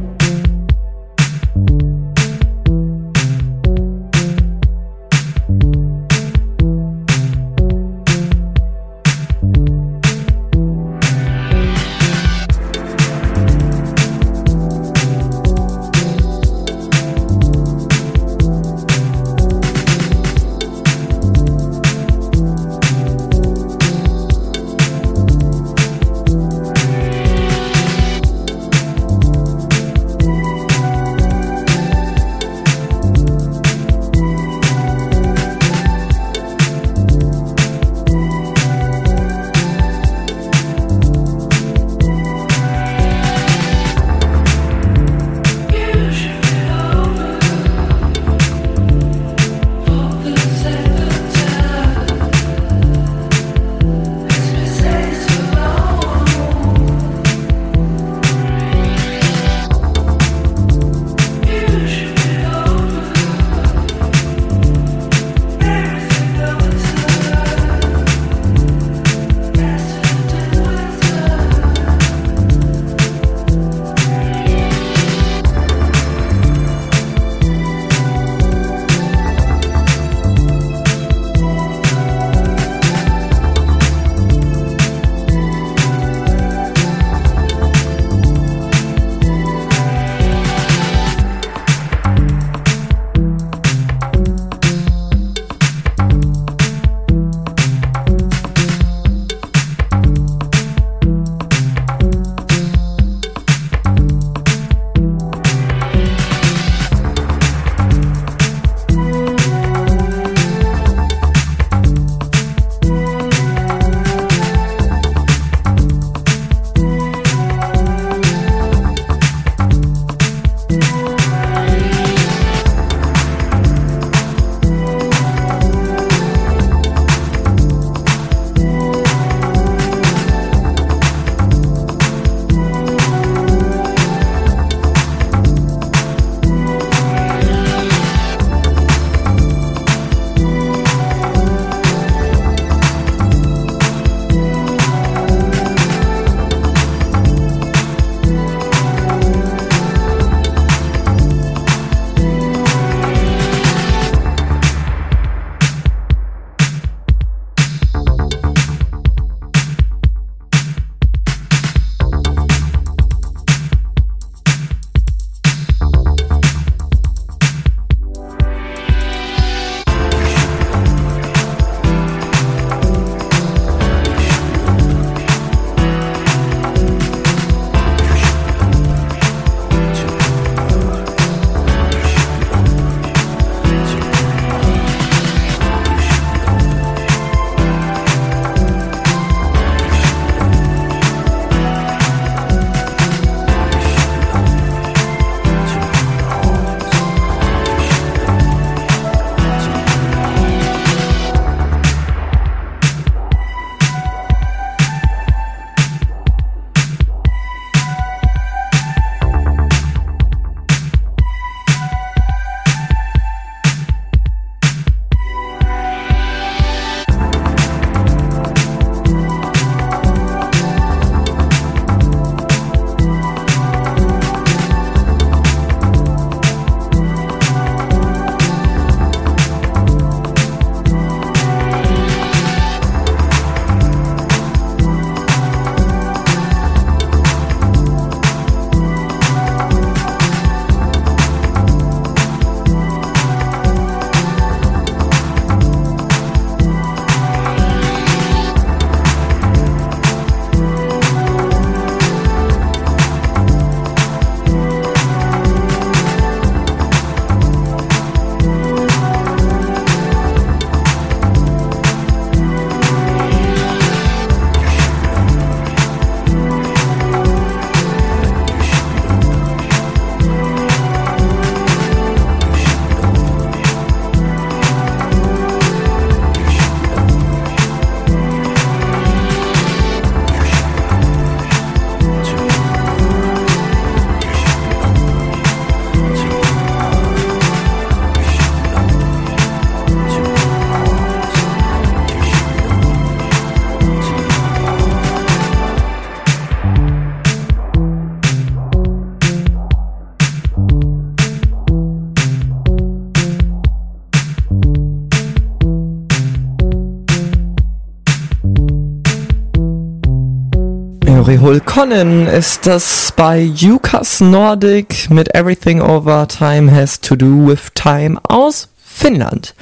Hulkonen 311.78 312.26
ist 312.26 312.66
das 312.66 313.14
bei 313.16 313.52
UCAS 313.62 314.20
Nordic 314.22 315.12
mit 315.12 315.36
Everything 315.36 315.80
Over 315.80 316.28
Time 316.28 316.72
Has 316.76 317.00
to 317.02 317.16
Do 317.16 317.48
with 317.48 317.60
Time 317.76 318.18
aus 318.24 318.70
Finnland. 318.84 319.54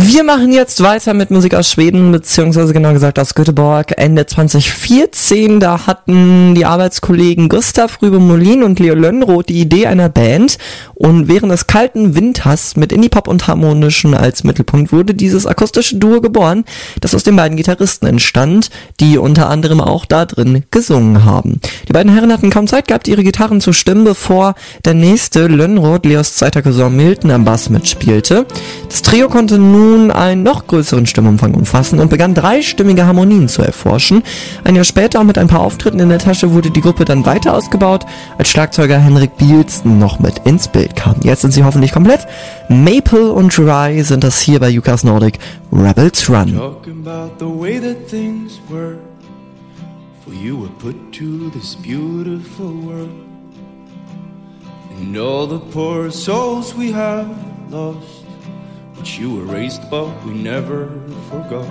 Wir 0.00 0.22
machen 0.22 0.52
jetzt 0.52 0.80
weiter 0.80 1.14
mit 1.14 1.32
Musik 1.32 1.54
aus 1.54 1.72
Schweden, 1.72 2.12
beziehungsweise 2.12 2.72
genau 2.72 2.92
gesagt 2.92 3.18
aus 3.18 3.34
Göteborg. 3.34 3.94
Ende 3.96 4.26
2014, 4.26 5.58
da 5.58 5.88
hatten 5.88 6.54
die 6.54 6.64
Arbeitskollegen 6.64 7.48
Gustav 7.48 8.00
Rübe 8.00 8.20
Molin 8.20 8.62
und 8.62 8.78
Leo 8.78 8.94
Lönnroth 8.94 9.48
die 9.48 9.60
Idee 9.60 9.88
einer 9.88 10.08
Band. 10.08 10.56
Und 10.98 11.28
während 11.28 11.52
des 11.52 11.68
kalten 11.68 12.16
Winters 12.16 12.74
mit 12.74 12.92
Indie-Pop 12.92 13.28
und 13.28 13.46
Harmonischen 13.46 14.14
als 14.14 14.42
Mittelpunkt 14.42 14.92
wurde 14.92 15.14
dieses 15.14 15.46
akustische 15.46 15.96
Duo 15.96 16.20
geboren, 16.20 16.64
das 17.00 17.14
aus 17.14 17.22
den 17.22 17.36
beiden 17.36 17.56
Gitarristen 17.56 18.08
entstand, 18.08 18.70
die 18.98 19.16
unter 19.16 19.48
anderem 19.48 19.80
auch 19.80 20.06
da 20.06 20.26
drin 20.26 20.64
gesungen 20.72 21.24
haben. 21.24 21.60
Die 21.86 21.92
beiden 21.92 22.12
Herren 22.12 22.32
hatten 22.32 22.50
kaum 22.50 22.66
Zeit 22.66 22.88
gehabt, 22.88 23.06
ihre 23.06 23.22
Gitarren 23.22 23.60
zu 23.60 23.72
stimmen, 23.72 24.02
bevor 24.02 24.56
der 24.84 24.94
nächste 24.94 25.46
Lönnroth, 25.46 26.04
Leos 26.04 26.34
zweiter 26.34 26.62
Cousin 26.62 26.96
Milton, 26.96 27.30
am 27.30 27.44
Bass 27.44 27.70
mitspielte. 27.70 28.44
Das 28.88 29.02
Trio 29.02 29.28
konnte 29.28 29.56
nun 29.56 30.10
einen 30.10 30.42
noch 30.42 30.66
größeren 30.66 31.06
Stimmumfang 31.06 31.54
umfassen 31.54 32.00
und 32.00 32.10
begann 32.10 32.34
dreistimmige 32.34 33.06
Harmonien 33.06 33.46
zu 33.46 33.62
erforschen. 33.62 34.24
Ein 34.64 34.74
Jahr 34.74 34.84
später, 34.84 35.22
mit 35.22 35.38
ein 35.38 35.46
paar 35.46 35.60
Auftritten 35.60 36.00
in 36.00 36.08
der 36.08 36.18
Tasche, 36.18 36.52
wurde 36.52 36.72
die 36.72 36.80
Gruppe 36.80 37.04
dann 37.04 37.24
weiter 37.24 37.54
ausgebaut, 37.54 38.04
als 38.36 38.48
Schlagzeuger 38.48 38.98
Henrik 38.98 39.36
Bielsten 39.36 40.00
noch 40.00 40.18
mit 40.18 40.38
ins 40.44 40.66
Bild 40.66 40.87
kam. 40.96 41.16
Jetzt 41.22 41.42
sind 41.42 41.52
sie 41.52 41.64
hoffentlich 41.64 41.92
komplett. 41.92 42.26
Maple 42.68 43.32
und 43.32 43.56
Dry 43.56 44.02
sind 44.02 44.24
das 44.24 44.40
hier 44.40 44.60
bei 44.60 44.68
Yukas 44.68 45.04
Nordic 45.04 45.38
Rebels 45.72 46.28
Run. 46.28 46.60
Which 58.98 59.20
you 59.20 59.40
erased, 59.48 59.88
but 59.90 60.08
we 60.26 60.32
never 60.32 60.88
forgot. 61.30 61.68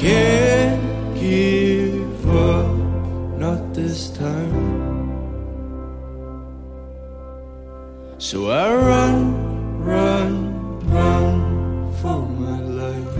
Can't 0.00 1.18
give 1.18 2.30
up, 2.30 2.76
not 3.36 3.74
this 3.74 4.10
time. 4.10 4.78
So 8.18 8.48
I 8.48 8.72
run, 8.74 9.82
run, 9.82 10.86
run 10.86 11.92
for 11.94 12.20
my 12.44 12.60
life. 12.60 13.16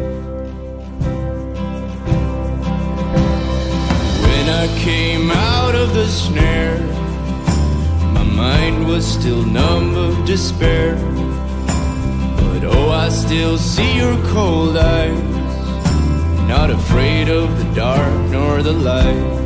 When 4.23 4.49
I 4.49 4.69
came 4.79 5.33
out 5.33 5.75
of 5.75 5.93
the 5.95 6.07
snare, 6.07 6.79
my 8.15 8.23
mind 8.23 8.87
was 8.87 9.05
still 9.05 9.45
numb 9.45 9.97
of 9.97 10.25
despair. 10.27 10.95
But 12.37 12.63
oh, 12.73 12.91
I 12.91 13.09
still 13.09 13.59
see 13.59 13.97
your 13.97 14.17
cold 14.29 14.77
eyes, 14.77 15.38
not 16.49 16.71
afraid 16.71 17.29
of 17.29 17.59
the 17.59 17.75
dark 17.75 18.31
nor 18.31 18.63
the 18.63 18.73
light. 18.73 19.37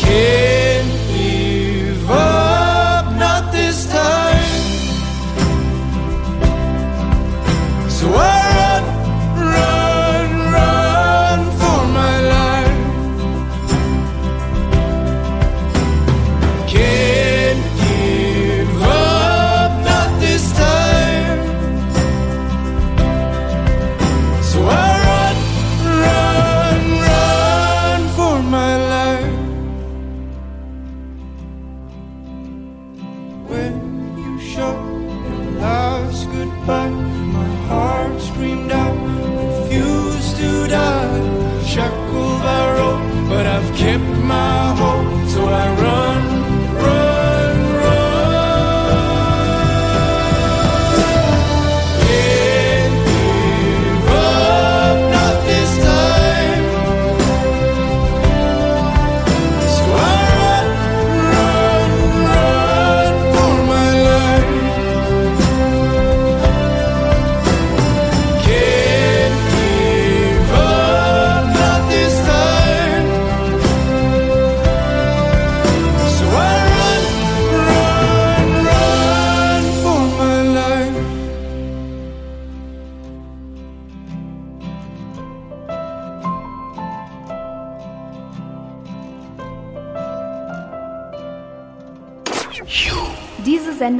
Can't 0.00 0.90
give 1.12 2.10
up, 2.10 3.04
not 3.14 3.52
this 3.52 3.86
time. 3.92 4.42
So 7.88 8.12
I 8.12 8.37
my 44.28 44.67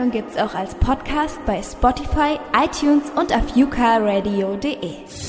Sendung 0.08 0.10
gibt's 0.10 0.36
auch 0.36 0.54
als 0.54 0.74
Podcast 0.76 1.38
bei 1.46 1.62
Spotify, 1.62 2.38
iTunes 2.54 3.10
und 3.16 3.32
auf 3.32 3.56
yukaradio.de. 3.56 4.76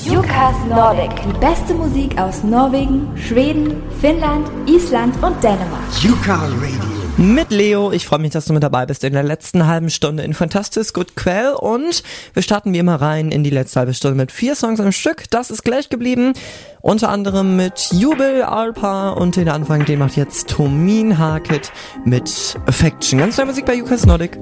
Yukas 0.04 0.54
Nordic, 0.68 1.10
die 1.22 1.38
beste 1.38 1.74
Musik 1.74 2.18
aus 2.18 2.42
Norwegen, 2.42 3.16
Schweden, 3.16 3.82
Finnland, 4.00 4.48
Island 4.66 5.14
und 5.22 5.42
Dänemark. 5.42 6.02
Yuka 6.02 6.34
Radio. 6.34 6.99
Mit 7.16 7.50
Leo, 7.50 7.92
ich 7.92 8.06
freue 8.06 8.18
mich, 8.18 8.30
dass 8.30 8.46
du 8.46 8.52
mit 8.52 8.62
dabei 8.62 8.86
bist 8.86 9.04
in 9.04 9.12
der 9.12 9.22
letzten 9.22 9.66
halben 9.66 9.90
Stunde 9.90 10.22
in 10.22 10.32
Fantastis 10.34 10.92
Good 10.92 11.16
Quell 11.16 11.52
und 11.52 12.02
wir 12.32 12.42
starten 12.42 12.72
wie 12.72 12.78
immer 12.78 12.96
rein 12.96 13.30
in 13.30 13.44
die 13.44 13.50
letzte 13.50 13.80
halbe 13.80 13.94
Stunde 13.94 14.16
mit 14.16 14.32
vier 14.32 14.54
Songs 14.54 14.80
am 14.80 14.92
Stück. 14.92 15.24
Das 15.30 15.50
ist 15.50 15.62
gleich 15.62 15.88
geblieben. 15.88 16.32
Unter 16.80 17.10
anderem 17.10 17.56
mit 17.56 17.90
Jubel, 17.92 18.42
Alpa 18.42 19.10
und 19.10 19.36
den 19.36 19.48
Anfang, 19.48 19.84
den 19.84 19.98
macht 19.98 20.16
jetzt 20.16 20.48
Tomin 20.48 21.18
Harkett 21.18 21.72
mit 22.04 22.58
Affection. 22.66 23.18
Ganz 23.18 23.36
neue 23.36 23.46
Musik 23.46 23.66
bei 23.66 23.74
Yukas 23.74 24.06
Nordic. 24.06 24.38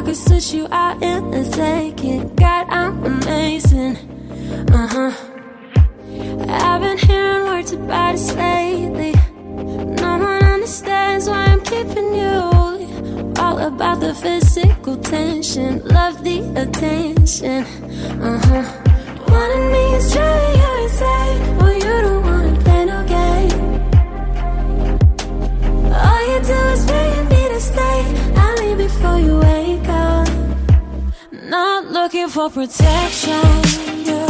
I 0.00 0.02
could 0.02 0.16
switch 0.16 0.54
you 0.54 0.66
out 0.72 1.02
in 1.02 1.34
a 1.34 1.44
second. 1.44 2.34
God, 2.34 2.66
I'm 2.70 3.04
amazing. 3.04 4.09
Uh 4.68 4.86
huh. 4.86 5.12
I've 6.48 6.80
been 6.82 6.98
hearing 6.98 7.44
words 7.44 7.72
about 7.72 8.14
us 8.14 8.34
lately. 8.34 9.14
No 10.02 10.18
one 10.18 10.44
understands 10.44 11.28
why 11.28 11.44
I'm 11.46 11.60
keeping 11.60 12.14
you. 12.14 13.32
All 13.38 13.58
about 13.58 14.00
the 14.00 14.14
physical 14.14 14.96
tension, 14.98 15.82
love 15.86 16.22
the 16.22 16.40
attention. 16.56 17.64
Uh 18.20 18.38
huh. 18.46 18.64
Wanting 19.28 19.72
me 19.72 19.94
is 19.96 20.12
driving 20.12 20.60
you 20.60 20.82
insane. 20.84 21.56
Well, 21.56 21.74
you 21.74 21.94
don't 22.06 22.22
wanna 22.22 22.60
play 22.64 22.84
no 22.84 22.98
game. 23.06 23.60
All 25.92 26.22
you 26.30 26.38
do 26.52 26.60
is 26.74 26.84
beg 26.86 27.30
me 27.30 27.48
to 27.48 27.60
stay. 27.60 27.98
I'll 28.36 28.56
leave 28.62 28.78
before 28.78 29.18
you 29.18 29.38
wake 29.38 29.88
up. 29.88 30.28
Not 31.32 31.86
looking 31.86 32.28
for 32.28 32.50
protection. 32.50 33.40
Yeah. 34.04 34.29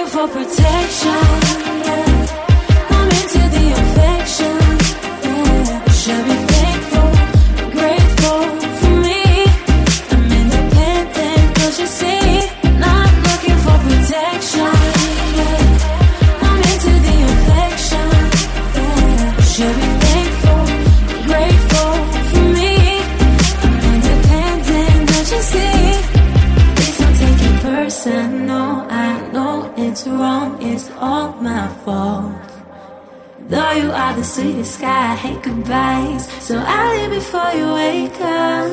you 0.00 0.06
for 0.06 0.28
protection. 0.28 1.20
I'm 2.96 3.08
into 3.18 3.42
the 3.56 3.66
affection. 3.82 4.56
Yeah. 5.24 5.92
Should 6.00 6.24
be 6.26 6.39
it's 30.80 30.90
all 30.96 31.32
my 31.32 31.68
fault. 31.84 32.32
Though 33.48 33.72
you 33.72 33.90
are 33.90 34.14
the 34.16 34.24
sweetest 34.24 34.80
guy, 34.80 35.12
I 35.12 35.16
hate 35.16 35.42
goodbyes. 35.42 36.22
So 36.42 36.54
I'll 36.56 36.90
leave 36.96 37.10
before 37.10 37.52
you 37.58 37.66
wake 37.74 38.20
up. 38.20 38.70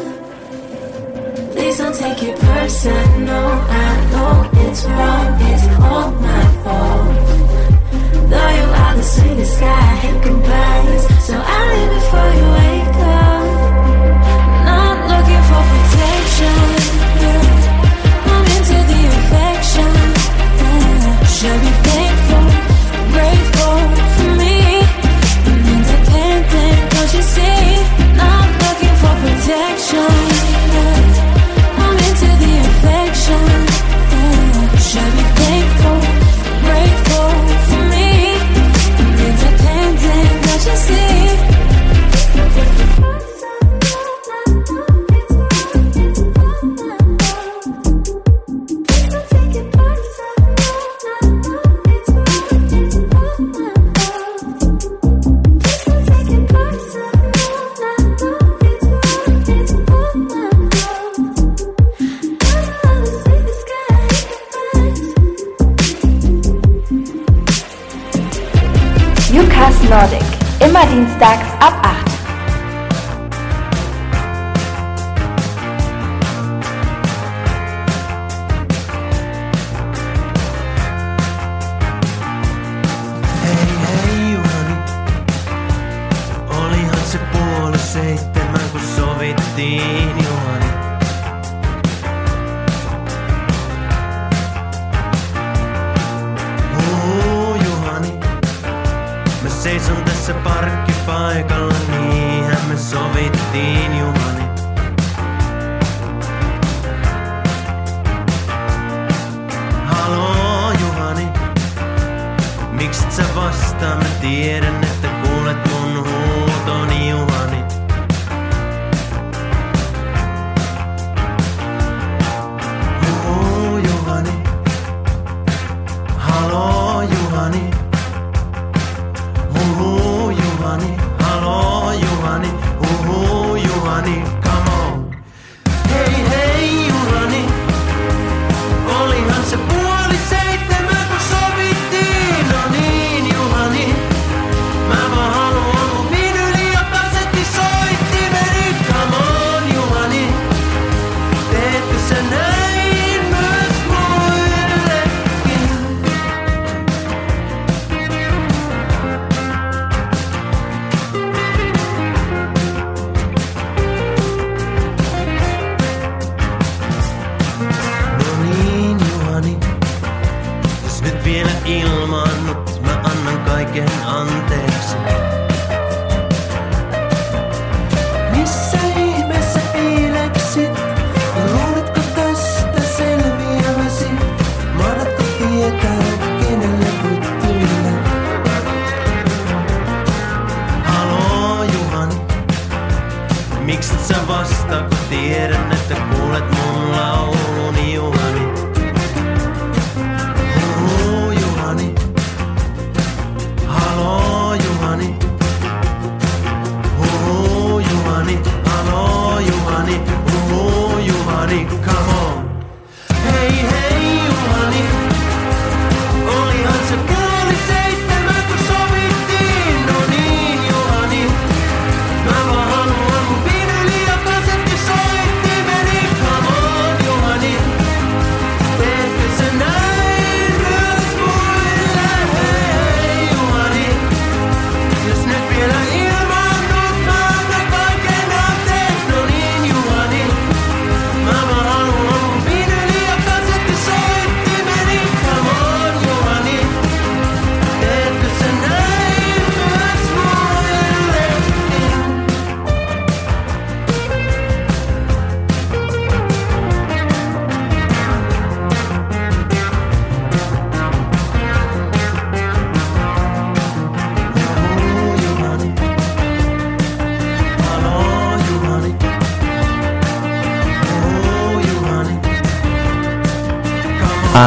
Please 1.51 1.77
don't 1.79 1.95
take 1.95 2.23
it 2.23 2.39
personal. 2.39 3.49
I 3.83 3.89
know 4.11 4.49
it's 4.65 4.85
wrong, 4.85 5.27
it's 5.51 5.67
all 5.83 6.11
my 6.27 6.45
fault. 6.63 7.09
Though 8.31 8.51
you 8.59 8.67
are 8.81 8.95
the 8.95 9.03
sweetest 9.03 9.59
guy, 9.59 9.81
I 9.93 9.95
hate 10.03 10.23
goodbyes. 10.23 11.03
So 11.27 11.33
I'll 11.35 11.67
leave 11.73 11.91
before 11.99 12.31
you 12.39 12.47
wake 12.59 12.86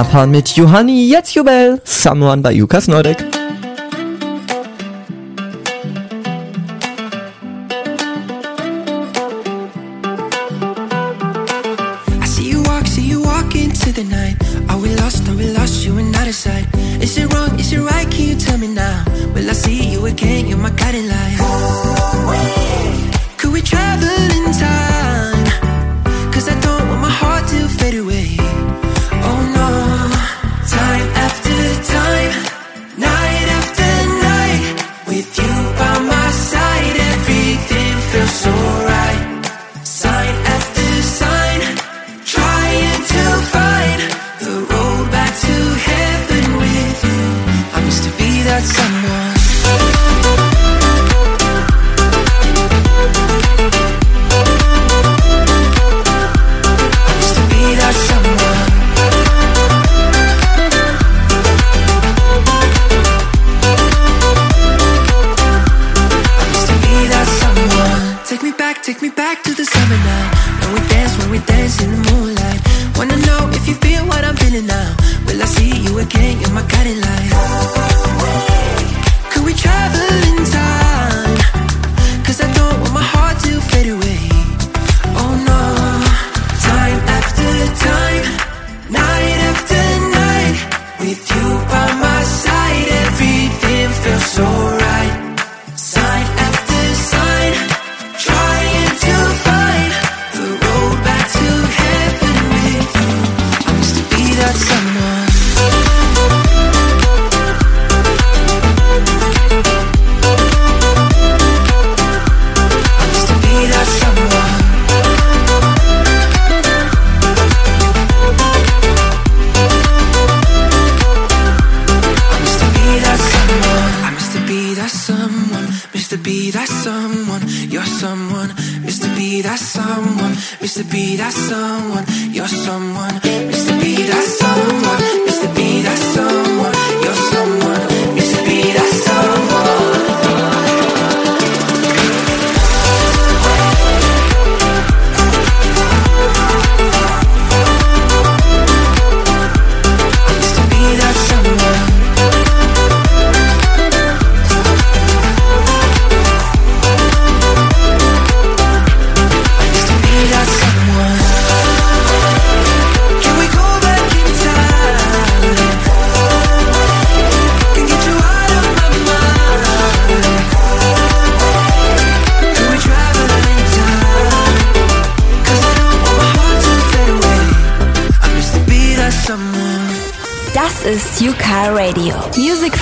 Japan 0.00 0.30
mit 0.30 0.56
Johanni 0.56 1.10
Jetzjubel, 1.10 1.78
Someone 1.84 2.40
bei 2.40 2.52
Yukas 2.52 2.88
Nordic. 2.88 3.29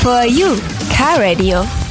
For 0.03 0.25
you. 0.25 0.57
Car 0.93 1.21
Radio. 1.21 1.88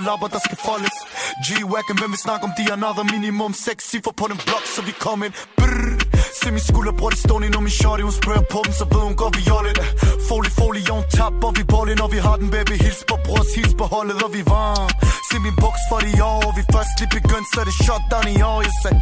Lapper, 0.00 0.28
der 0.28 0.40
skal 0.46 0.58
foldes 0.68 0.96
G-Wagon, 1.46 1.98
hvem 1.98 2.10
vil 2.10 2.18
snakke 2.18 2.44
om 2.44 2.52
de 2.58 2.62
er 2.68 2.72
another 2.72 3.04
minimum 3.14 3.52
Seks 3.54 3.84
cifre 3.90 4.12
på 4.16 4.26
den 4.30 4.38
blok, 4.46 4.64
så 4.74 4.82
vi 4.82 4.92
kom 4.92 5.22
ind 5.22 5.34
Brrr. 5.56 5.95
Se 6.40 6.46
min 6.54 6.64
skulder, 6.68 6.92
bror, 6.98 7.10
det 7.14 7.18
stående 7.18 7.48
Når 7.56 7.62
min 7.66 7.74
shorty, 7.80 8.02
hun 8.08 8.16
spørger 8.22 8.44
på 8.52 8.58
dem, 8.64 8.72
så 8.78 8.84
ved 8.92 9.02
hun 9.08 9.16
godt, 9.22 9.32
vi 9.38 9.42
jolle 9.50 9.70
det 9.78 9.86
Folie, 10.28 10.50
folie, 10.58 10.92
on 10.96 11.04
tap, 11.16 11.44
og 11.46 11.52
vi 11.58 11.62
bolle 11.74 11.94
Når 12.02 12.08
vi 12.14 12.18
har 12.26 12.36
den, 12.42 12.48
baby, 12.54 12.74
hils 12.84 13.00
på 13.10 13.16
brors, 13.26 13.50
hils 13.56 13.74
på 13.80 13.84
holdet 13.94 14.16
Og 14.26 14.30
vi 14.36 14.42
varm 14.54 14.90
Se 15.28 15.36
min 15.46 15.56
boks 15.62 15.82
for 15.90 15.98
de 16.06 16.12
år, 16.30 16.40
og 16.48 16.52
vi 16.58 16.62
først 16.74 16.92
lige 17.00 17.10
begyndt 17.18 17.46
Så 17.52 17.56
er 17.62 17.66
det 17.70 17.76
shot 17.84 18.04
down 18.12 18.26
i 18.36 18.36
år, 18.52 18.58
jeg 18.66 18.74
sagde. 18.82 19.00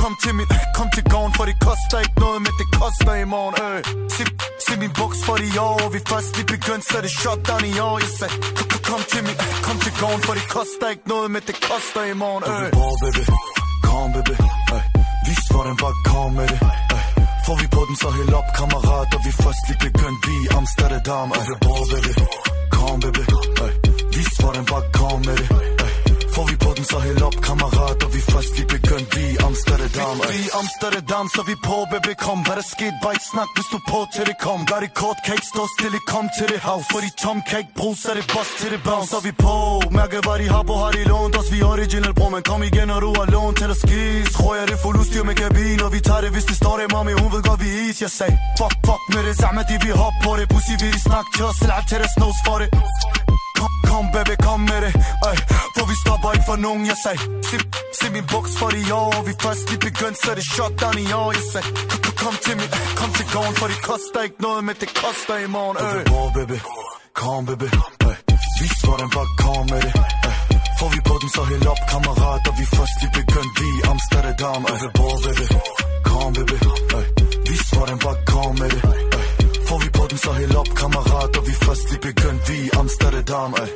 Kom 0.00 0.12
til 0.22 0.32
min, 0.38 0.48
kom 0.76 0.88
til 0.94 1.04
gården, 1.12 1.32
for 1.38 1.44
det 1.50 1.56
koster 1.66 1.96
ikke 2.04 2.18
noget 2.24 2.38
Men 2.46 2.52
det 2.60 2.68
koster 2.80 3.14
i 3.24 3.26
morgen, 3.34 3.54
øh 3.66 3.78
Se, 4.14 4.22
se 4.66 4.72
min 4.82 4.92
boks 5.00 5.18
for 5.26 5.36
de 5.42 5.48
år, 5.68 5.76
og 5.84 5.90
vi 5.94 6.00
først 6.10 6.30
lige 6.36 6.48
begyndt 6.54 6.84
Så 6.88 6.94
er 6.98 7.02
det 7.06 7.12
shot 7.20 7.40
down 7.48 7.64
i 7.72 7.74
år, 7.88 7.96
jeg 8.04 8.12
sagde. 8.18 8.34
Kom, 8.88 9.00
til 9.12 9.22
min, 9.26 9.36
kom 9.66 9.76
til 9.84 9.92
gården, 10.00 10.22
for 10.26 10.34
det 10.38 10.46
koster 10.56 10.86
ikke 10.94 11.06
noget 11.12 11.28
Men 11.34 11.42
det 11.48 11.56
koster 11.68 12.02
i 12.12 12.14
morgen, 12.22 12.42
øh 12.50 12.66
Du 12.74 12.82
baby, 13.02 13.22
kom, 13.86 14.06
baby, 14.14 14.34
øh 14.76 14.93
hvordan 15.54 15.76
bare 15.82 15.96
kom 16.10 16.30
med 16.38 16.46
det 16.52 16.60
Ey. 16.96 17.04
Får 17.46 17.56
vi 17.60 17.66
på 17.76 17.80
den, 17.88 17.96
så 18.02 18.08
hæld 18.16 18.32
op, 18.40 18.48
kammerat 18.58 19.08
Og 19.16 19.20
vi 19.26 19.32
først 19.42 19.62
lige 19.68 19.80
begyndt 19.86 20.20
vi 20.26 20.32
i 20.44 20.46
Amsterdam 20.58 21.28
Ey. 21.38 21.44
Du 21.64 21.72
vil 21.78 21.86
baby 21.92 22.12
Kom, 22.74 22.96
baby 23.04 23.24
Ey. 23.64 23.72
Vis 24.14 24.32
hvordan 24.40 24.64
bare 24.72 24.84
kom 24.98 25.18
med 25.28 25.36
det 25.40 25.48
Ey. 25.83 25.83
Får 26.36 26.46
vi 26.50 26.56
på 26.64 26.70
den, 26.76 26.84
så 26.92 26.98
hæld 27.06 27.22
op, 27.28 27.36
kammerat 27.48 27.98
Og 28.06 28.10
vi 28.14 28.20
først 28.32 28.50
lige 28.56 28.68
begyndt. 28.76 29.08
Vi 29.16 29.22
i 29.34 29.36
Amsterdam 29.48 30.16
Ey. 30.24 30.32
Vi 30.32 30.38
i 30.46 30.48
Amsterdam, 30.60 31.26
så 31.34 31.40
vi 31.50 31.54
på, 31.68 31.76
baby 31.90 32.12
Kom, 32.26 32.38
hvad 32.46 32.56
der 32.60 32.66
skete, 32.74 32.96
bare 33.02 33.14
ikke 33.16 33.28
snak, 33.34 33.50
hvis 33.56 33.68
du 33.74 33.78
på 33.92 33.98
til 34.14 34.24
det 34.28 34.36
kom. 34.46 34.58
Gør 34.70 34.80
det 34.84 34.92
kort, 35.00 35.18
kan 35.24 35.32
ikke 35.38 35.50
stå 35.54 35.62
stille, 35.76 35.98
kom 36.12 36.26
til 36.36 36.46
det 36.52 36.60
house. 36.68 36.86
For 36.92 37.00
de 37.04 37.10
tom 37.22 37.38
kan 37.48 37.56
ikke 37.62 37.74
bruge, 37.80 37.96
så 38.02 38.10
det 38.18 38.26
boss 38.34 38.50
til 38.60 38.68
det 38.74 38.80
bounce. 38.86 39.08
Så 39.12 39.18
vi 39.26 39.32
på, 39.46 39.54
mærke 39.98 40.16
hvad 40.26 40.36
de 40.42 40.46
har 40.54 40.62
på, 40.70 40.74
har 40.82 40.90
de 40.96 41.02
lånt 41.12 41.34
os. 41.40 41.48
Vi 41.54 41.58
original, 41.72 42.12
bror, 42.18 42.30
men 42.34 42.42
kom 42.50 42.60
igen, 42.70 42.86
når 42.92 43.00
du 43.06 43.10
har 43.18 43.26
lånt 43.34 43.56
til 43.60 43.68
at 43.74 43.78
skis. 43.84 44.26
Tror 44.36 44.52
jeg, 44.58 44.64
det 44.68 44.74
er 44.78 44.82
fuld 44.84 44.96
udstyr 45.02 45.24
med 45.30 45.36
kabin 45.42 45.78
Og 45.86 45.90
vi 45.96 46.00
tager 46.08 46.22
det, 46.24 46.30
hvis 46.36 46.46
det 46.50 46.56
står 46.62 46.74
det, 46.80 46.86
mami, 46.94 47.12
hun 47.22 47.28
ved 47.34 47.42
godt, 47.48 47.60
vi 47.64 47.70
is. 47.86 47.96
Jeg 48.06 48.12
sagde, 48.18 48.34
fuck, 48.58 48.74
fuck 48.86 49.02
med 49.14 49.22
det 49.28 49.34
samme, 49.42 49.60
de 49.70 49.74
vi 49.84 49.90
hop 50.02 50.16
på 50.24 50.30
det. 50.38 50.44
Pussy, 50.52 50.74
vi 50.82 50.88
de 50.94 51.00
snak 51.08 51.26
til 51.34 51.44
os, 51.50 51.58
lad 51.70 51.82
til 51.90 51.98
det 52.02 52.10
snos 52.16 52.38
for 52.46 52.56
det. 52.62 52.68
Kom, 53.64 53.74
kom 53.90 54.04
baby, 54.14 54.34
kom 54.46 54.60
med 54.70 54.80
det. 54.84 54.92
Ej, 55.28 55.36
For 55.76 55.84
vi 55.90 55.94
stopper 56.04 56.30
ikke 56.36 56.46
for 56.50 56.58
nogen 56.66 56.82
Jeg 56.90 56.98
sagde, 57.04 57.20
se, 57.48 57.56
se 57.98 58.06
min 58.16 58.26
buks 58.32 58.52
for 58.60 58.68
de 58.76 58.80
år 59.02 59.22
Vi 59.28 59.32
først 59.44 59.64
lige 59.70 59.82
begyndt, 59.88 60.16
så 60.24 60.30
det 60.38 60.46
shutdown 60.54 60.96
i 61.04 61.06
år 61.22 61.28
Jeg 61.38 61.44
sagde, 61.52 61.68
kom, 62.22 62.34
til 62.44 62.54
min, 62.60 62.70
kom 63.00 63.10
til 63.18 63.26
gården 63.34 63.54
For 63.60 63.66
det 63.72 63.78
koster 63.90 64.20
ikke 64.26 64.40
noget, 64.46 64.62
men 64.68 64.74
det 64.82 64.90
koster 65.02 65.34
i 65.46 65.48
morgen 65.56 65.76
Øj, 65.88 66.00
oh, 66.18 66.28
baby, 66.36 66.58
kom 67.20 67.40
baby. 67.48 67.68
Ej, 68.08 68.16
Vis 68.60 68.76
hvordan 68.84 69.08
bare 69.16 69.28
kom 69.44 69.64
med 69.72 69.80
det. 69.86 69.92
Ej, 70.28 70.34
Får 70.78 70.88
vi 70.94 71.00
på 71.08 71.14
den, 71.20 71.28
så 71.36 71.42
hæld 71.50 71.66
op, 71.72 71.80
kammerat 71.92 72.42
Og 72.50 72.54
vi 72.60 72.64
først 72.76 72.94
lige 73.00 73.12
begyndt, 73.20 73.52
vi 73.60 73.66
i 73.78 73.80
Amsterdam 73.92 74.60
oh, 75.04 75.16
baby, 75.24 75.46
kom 76.08 76.28
baby. 76.36 76.56
Ej, 76.98 77.04
Vis 77.48 77.64
hvordan 77.74 77.98
bare 78.04 78.18
kom 78.32 78.52
med 78.60 78.70
det 78.74 79.13
Ej, 79.74 79.80
Får 79.80 79.84
vi 79.84 79.90
på 79.90 80.06
den, 80.10 80.18
så 80.18 80.32
hæld 80.32 80.56
op, 80.56 80.68
kammerat 80.76 81.36
Og 81.36 81.46
vi 81.46 81.52
først 81.52 81.90
lige 81.90 82.00
begyndt, 82.00 82.42
vi 82.48 82.54
i 82.54 82.68
Amsterdam 82.78 83.54
Ej. 83.58 83.68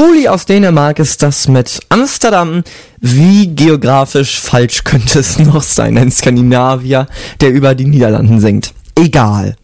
Fuli 0.00 0.28
aus 0.28 0.46
Dänemark 0.46 0.98
ist 0.98 1.22
das 1.22 1.46
mit 1.46 1.78
Amsterdam. 1.90 2.64
Wie 3.00 3.48
geografisch 3.48 4.40
falsch 4.40 4.82
könnte 4.82 5.18
es 5.18 5.38
noch 5.38 5.60
sein? 5.62 5.98
Ein 5.98 6.10
Skandinavier, 6.10 7.06
der 7.42 7.50
über 7.50 7.74
die 7.74 7.84
Niederlanden 7.84 8.40
singt. 8.40 8.72
Egal. 8.96 9.56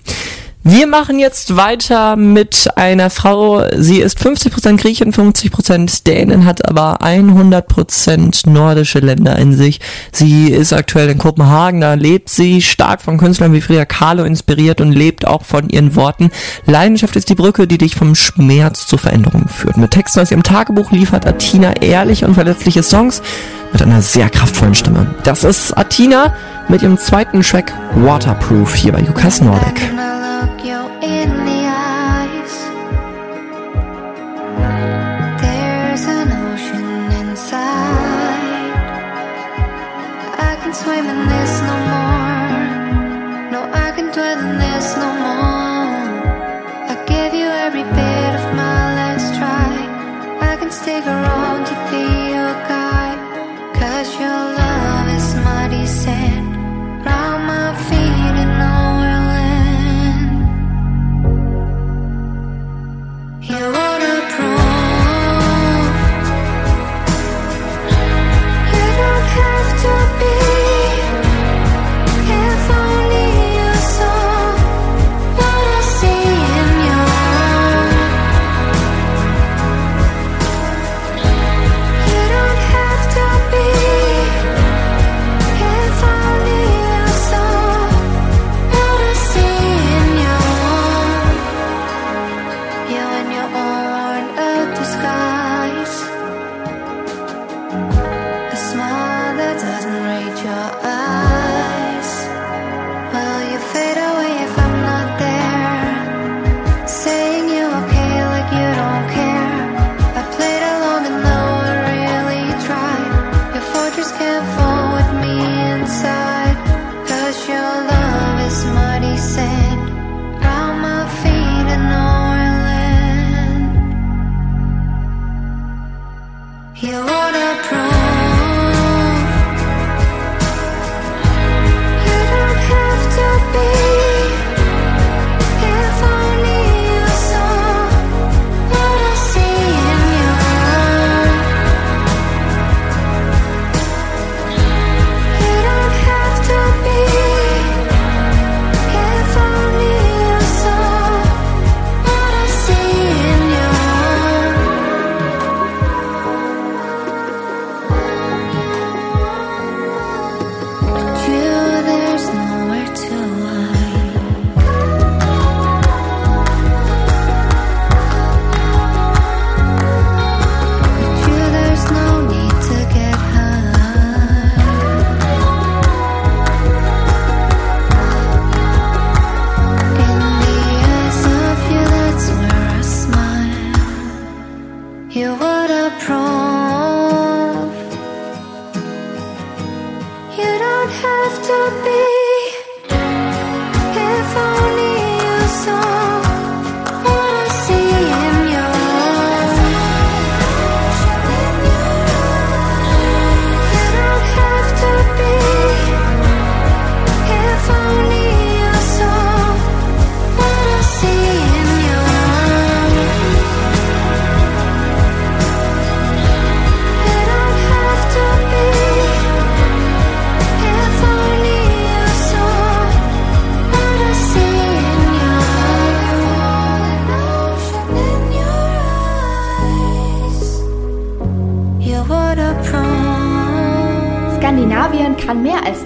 Wir 0.68 0.88
machen 0.88 1.20
jetzt 1.20 1.54
weiter 1.54 2.16
mit 2.16 2.66
einer 2.74 3.08
Frau. 3.08 3.62
Sie 3.76 4.00
ist 4.00 4.18
50% 4.18 4.78
Griechin, 4.78 5.12
50% 5.12 6.02
Dänen, 6.02 6.44
hat 6.44 6.68
aber 6.68 7.02
100% 7.02 8.50
nordische 8.50 8.98
Länder 8.98 9.38
in 9.38 9.52
sich. 9.52 9.78
Sie 10.10 10.48
ist 10.48 10.72
aktuell 10.72 11.08
in 11.08 11.18
Kopenhagen, 11.18 11.80
da 11.80 11.94
lebt 11.94 12.30
sie 12.30 12.62
stark 12.62 13.00
von 13.00 13.16
Künstlern 13.16 13.52
wie 13.52 13.60
Frida 13.60 13.84
Kahlo 13.84 14.24
inspiriert 14.24 14.80
und 14.80 14.90
lebt 14.90 15.24
auch 15.24 15.44
von 15.44 15.68
ihren 15.68 15.94
Worten. 15.94 16.32
Leidenschaft 16.66 17.14
ist 17.14 17.30
die 17.30 17.36
Brücke, 17.36 17.68
die 17.68 17.78
dich 17.78 17.94
vom 17.94 18.16
Schmerz 18.16 18.88
zur 18.88 18.98
Veränderung 18.98 19.46
führt. 19.46 19.76
Mit 19.76 19.92
Texten 19.92 20.18
aus 20.18 20.32
ihrem 20.32 20.42
Tagebuch 20.42 20.90
liefert 20.90 21.28
Atina 21.28 21.80
ehrliche 21.80 22.26
und 22.26 22.34
verletzliche 22.34 22.82
Songs 22.82 23.22
mit 23.72 23.82
einer 23.82 24.02
sehr 24.02 24.28
kraftvollen 24.30 24.74
Stimme. 24.74 25.14
Das 25.22 25.44
ist 25.44 25.78
Atina 25.78 26.34
mit 26.68 26.82
ihrem 26.82 26.98
zweiten 26.98 27.42
Track 27.42 27.72
Waterproof 27.94 28.74
hier 28.74 28.90
bei 28.90 29.02
Jukas 29.02 29.40
Nordic. 29.40 29.80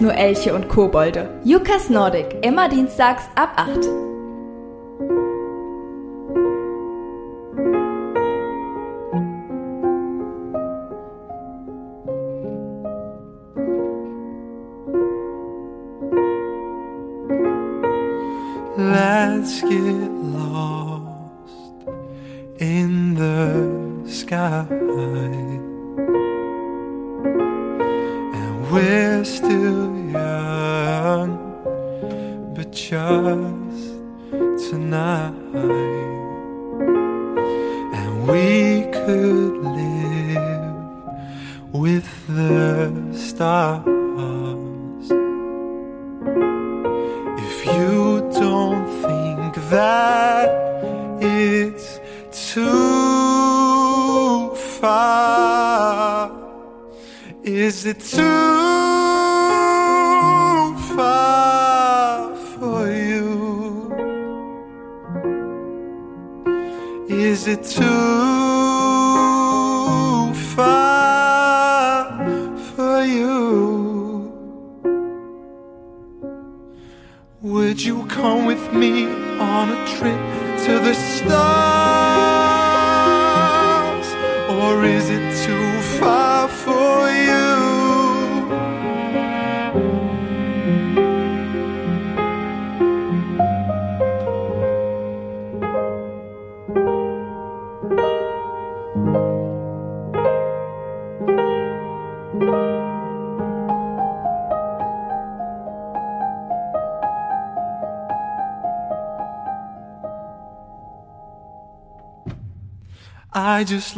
Nur 0.01 0.15
Elche 0.15 0.55
und 0.55 0.69
Kobolde. 0.69 1.29
Jukas 1.45 1.91
Nordic, 1.91 2.45
immer 2.45 2.69
dienstags 2.69 3.25
ab 3.35 3.53
8. 3.57 4.10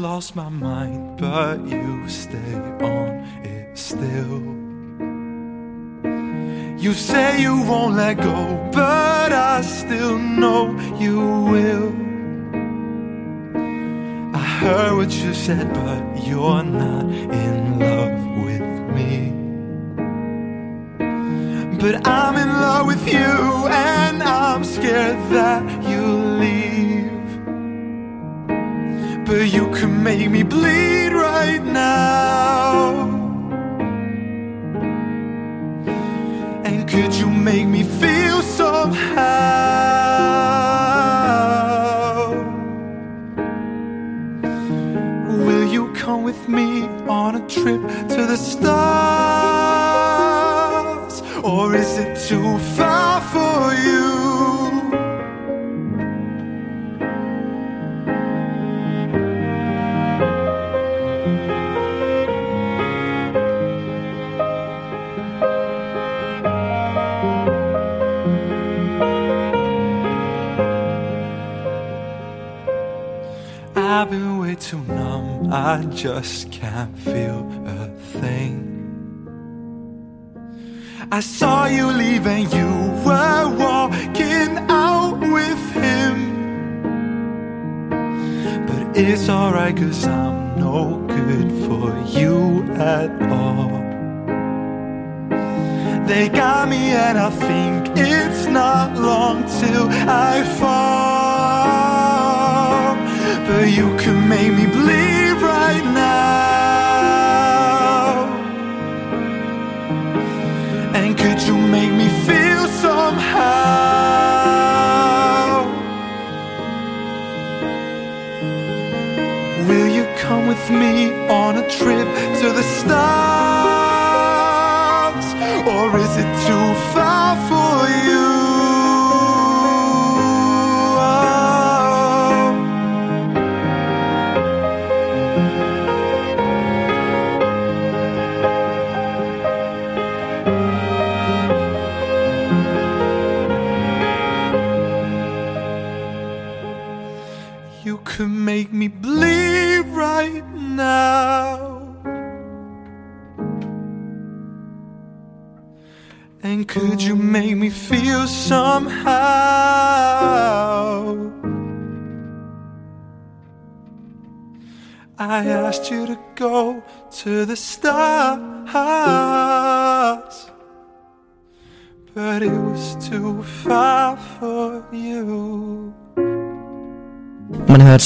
lost 0.02 0.34
my 0.34 0.48
mind. 0.48 0.91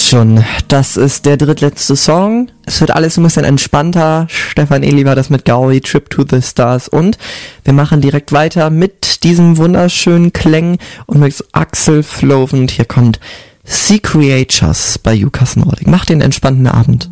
schon, 0.07 0.45
das 0.69 0.97
ist 0.97 1.27
der 1.27 1.37
drittletzte 1.37 1.97
Song. 1.97 2.49
Es 2.65 2.81
wird 2.81 2.93
alles 2.93 3.17
ein 3.17 3.25
bisschen 3.25 3.45
entspannter. 3.45 4.27
Stefan 4.29 4.83
Eli 4.83 5.05
war 5.05 5.17
das 5.17 5.31
mit 5.31 5.45
Gauri, 5.45 5.81
Trip 5.81 6.09
to 6.09 6.25
the 6.29 6.41
Stars 6.41 6.89
und 6.89 7.19
wir 7.65 7.73
machen 7.73 8.01
direkt 8.01 8.33
weiter 8.33 8.71
mit 8.71 9.25
diesem 9.25 9.57
wunderschönen 9.57 10.33
Klang 10.33 10.79
und 11.07 11.21
mit 11.21 11.45
Axel 11.53 12.03
Flow 12.03 12.49
hier 12.69 12.85
kommt 12.85 13.19
Sea 13.65 13.99
Creatures 13.99 14.99
bei 14.99 15.15
Yukas 15.15 15.57
Nordic. 15.57 15.89
Macht 15.89 16.09
den 16.09 16.21
entspannten 16.21 16.69
Abend. 16.69 17.11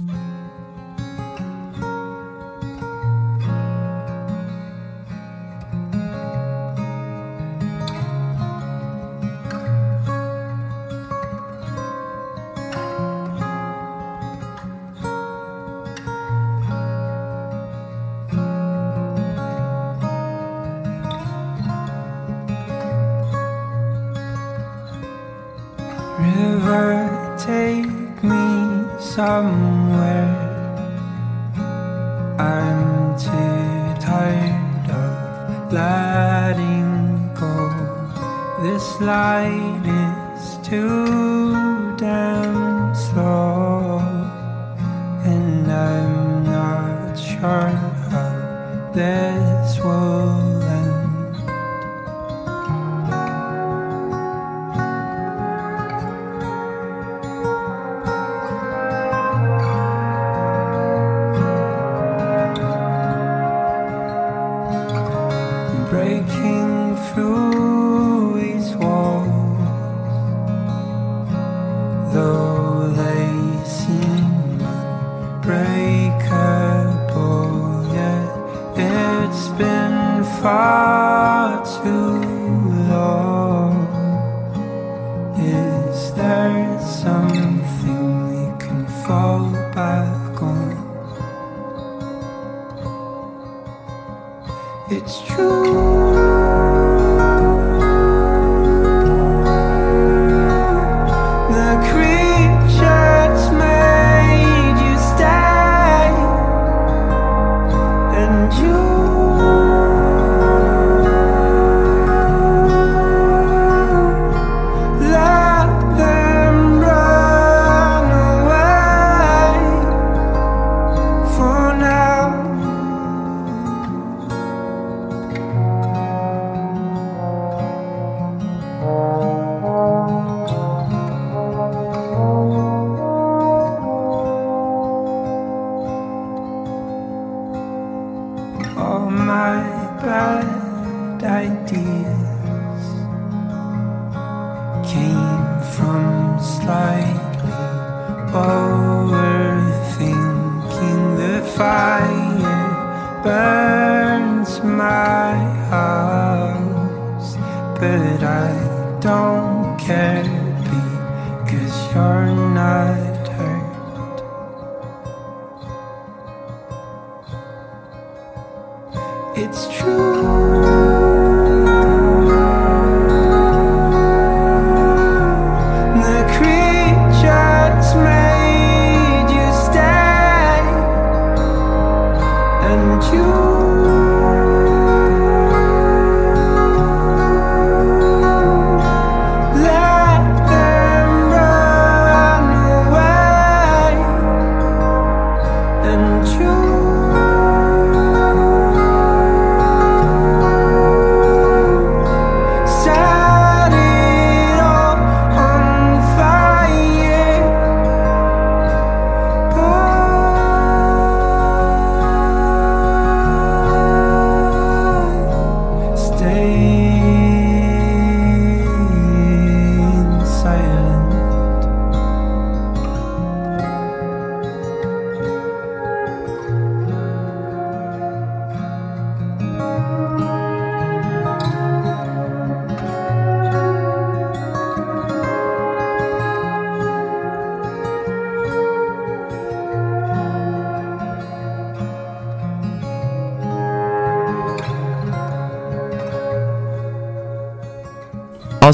It's 94.96 95.22
true. 95.26 96.03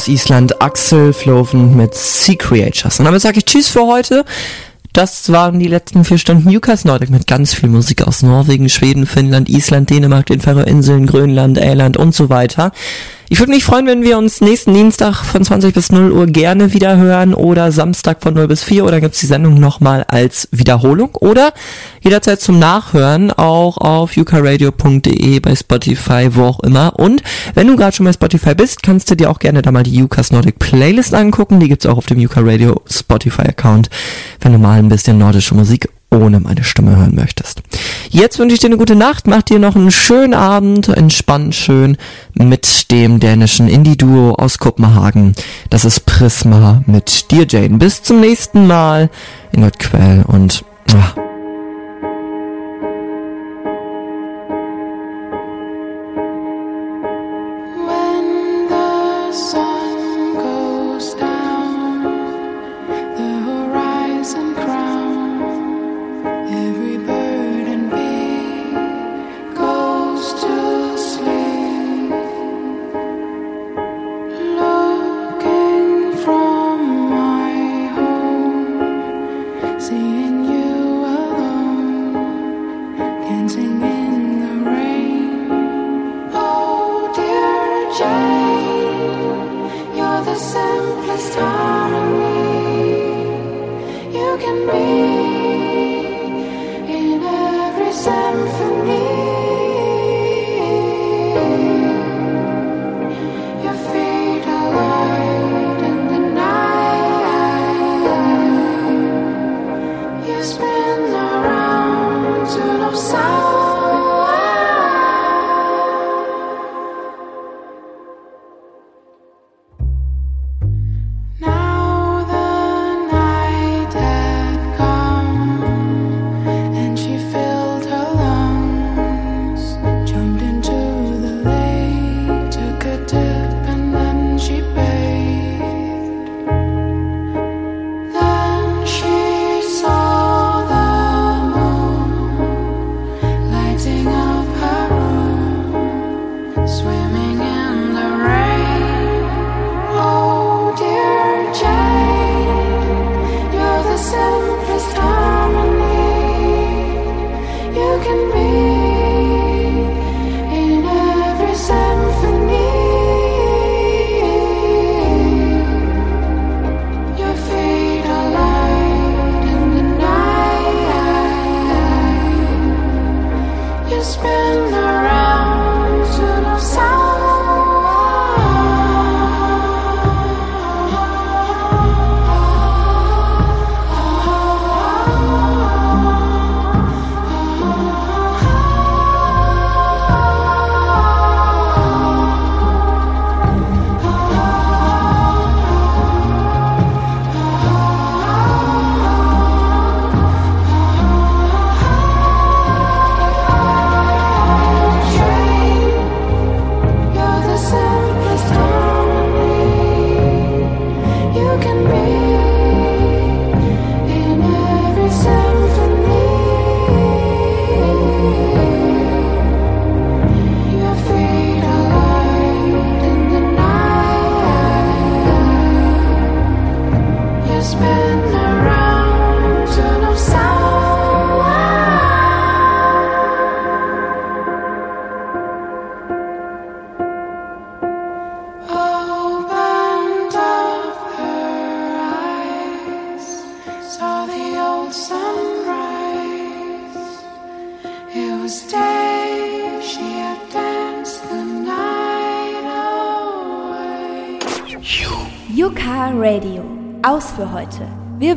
Aus 0.00 0.08
Island 0.08 0.62
Axel 0.62 1.12
Floven 1.12 1.76
mit 1.76 1.94
Sea 1.94 2.34
Creatures. 2.34 2.98
Und 2.98 3.04
damit 3.04 3.20
sage 3.20 3.36
ich 3.36 3.44
Tschüss 3.44 3.68
für 3.68 3.86
heute. 3.86 4.24
Das 4.94 5.30
waren 5.30 5.58
die 5.58 5.68
letzten 5.68 6.06
vier 6.06 6.16
Stunden 6.16 6.48
Newcastle 6.48 6.90
Nordic 6.90 7.10
mit 7.10 7.26
ganz 7.26 7.52
viel 7.52 7.68
Musik 7.68 8.08
aus 8.08 8.22
Norwegen, 8.22 8.70
Schweden, 8.70 9.04
Finnland, 9.04 9.50
Island, 9.50 9.90
Dänemark, 9.90 10.24
den 10.24 10.40
Färöerinseln, 10.40 11.06
Grönland, 11.06 11.58
Irland 11.58 11.98
und 11.98 12.14
so 12.14 12.30
weiter. 12.30 12.72
Ich 13.28 13.40
würde 13.40 13.52
mich 13.52 13.62
freuen, 13.62 13.86
wenn 13.86 14.02
wir 14.02 14.16
uns 14.16 14.40
nächsten 14.40 14.72
Dienstag 14.72 15.22
von 15.22 15.44
20 15.44 15.74
bis 15.74 15.92
0 15.92 16.12
Uhr 16.12 16.26
gerne 16.26 16.72
wieder 16.72 16.96
hören 16.96 17.34
oder 17.34 17.70
Samstag 17.70 18.22
von 18.22 18.32
0 18.32 18.48
bis 18.48 18.64
4 18.64 18.86
oder 18.86 19.02
gibt's 19.02 19.20
die 19.20 19.26
Sendung 19.26 19.60
nochmal 19.60 20.06
als 20.08 20.48
Wiederholung 20.50 21.14
oder 21.16 21.52
jederzeit 22.00 22.40
zum 22.40 22.58
Nachhören 22.58 23.30
auch 23.30 23.78
auf 23.78 24.16
ukaradio.de 24.16 25.40
bei 25.40 25.54
Spotify, 25.54 26.28
wo 26.32 26.44
auch 26.44 26.60
immer. 26.60 26.98
Und 26.98 27.22
wenn 27.54 27.66
du 27.66 27.76
gerade 27.76 27.94
schon 27.94 28.06
bei 28.06 28.12
Spotify 28.12 28.54
bist, 28.54 28.82
kannst 28.82 29.10
du 29.10 29.16
dir 29.16 29.30
auch 29.30 29.38
gerne 29.38 29.62
da 29.62 29.72
mal 29.72 29.82
die 29.82 30.02
Ukas 30.02 30.32
Nordic 30.32 30.58
Playlist 30.58 31.14
angucken. 31.14 31.60
Die 31.60 31.68
gibt's 31.68 31.86
auch 31.86 31.98
auf 31.98 32.06
dem 32.06 32.18
Uka 32.18 32.40
Radio 32.42 32.80
Spotify 32.90 33.42
Account, 33.42 33.90
wenn 34.40 34.52
du 34.52 34.58
mal 34.58 34.78
ein 34.78 34.88
bisschen 34.88 35.18
nordische 35.18 35.54
Musik 35.54 35.88
ohne 36.10 36.40
meine 36.40 36.64
Stimme 36.64 36.96
hören 36.96 37.14
möchtest. 37.14 37.62
Jetzt 38.10 38.38
wünsche 38.38 38.54
ich 38.54 38.60
dir 38.60 38.66
eine 38.66 38.76
gute 38.76 38.96
Nacht, 38.96 39.26
mach 39.26 39.42
dir 39.42 39.58
noch 39.58 39.76
einen 39.76 39.92
schönen 39.92 40.34
Abend, 40.34 40.88
entspann 40.88 41.52
schön 41.52 41.96
mit 42.34 42.90
dem 42.90 43.20
dänischen 43.20 43.68
Indie-Duo 43.68 44.34
aus 44.34 44.58
Kopenhagen. 44.58 45.34
Das 45.70 45.84
ist 45.84 46.06
Prisma 46.06 46.82
mit 46.86 47.30
dir, 47.30 47.46
Jane. 47.48 47.78
Bis 47.78 48.02
zum 48.02 48.20
nächsten 48.20 48.66
Mal. 48.66 49.10
Ingrid 49.52 49.78
Quell 49.78 50.24
und... 50.26 50.64
Ah. 50.92 51.29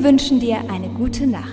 Wir 0.04 0.10
wünschen 0.10 0.42
dir 0.42 0.58
eine 0.70 0.90
gute 0.90 1.26
Nacht. 1.26 1.53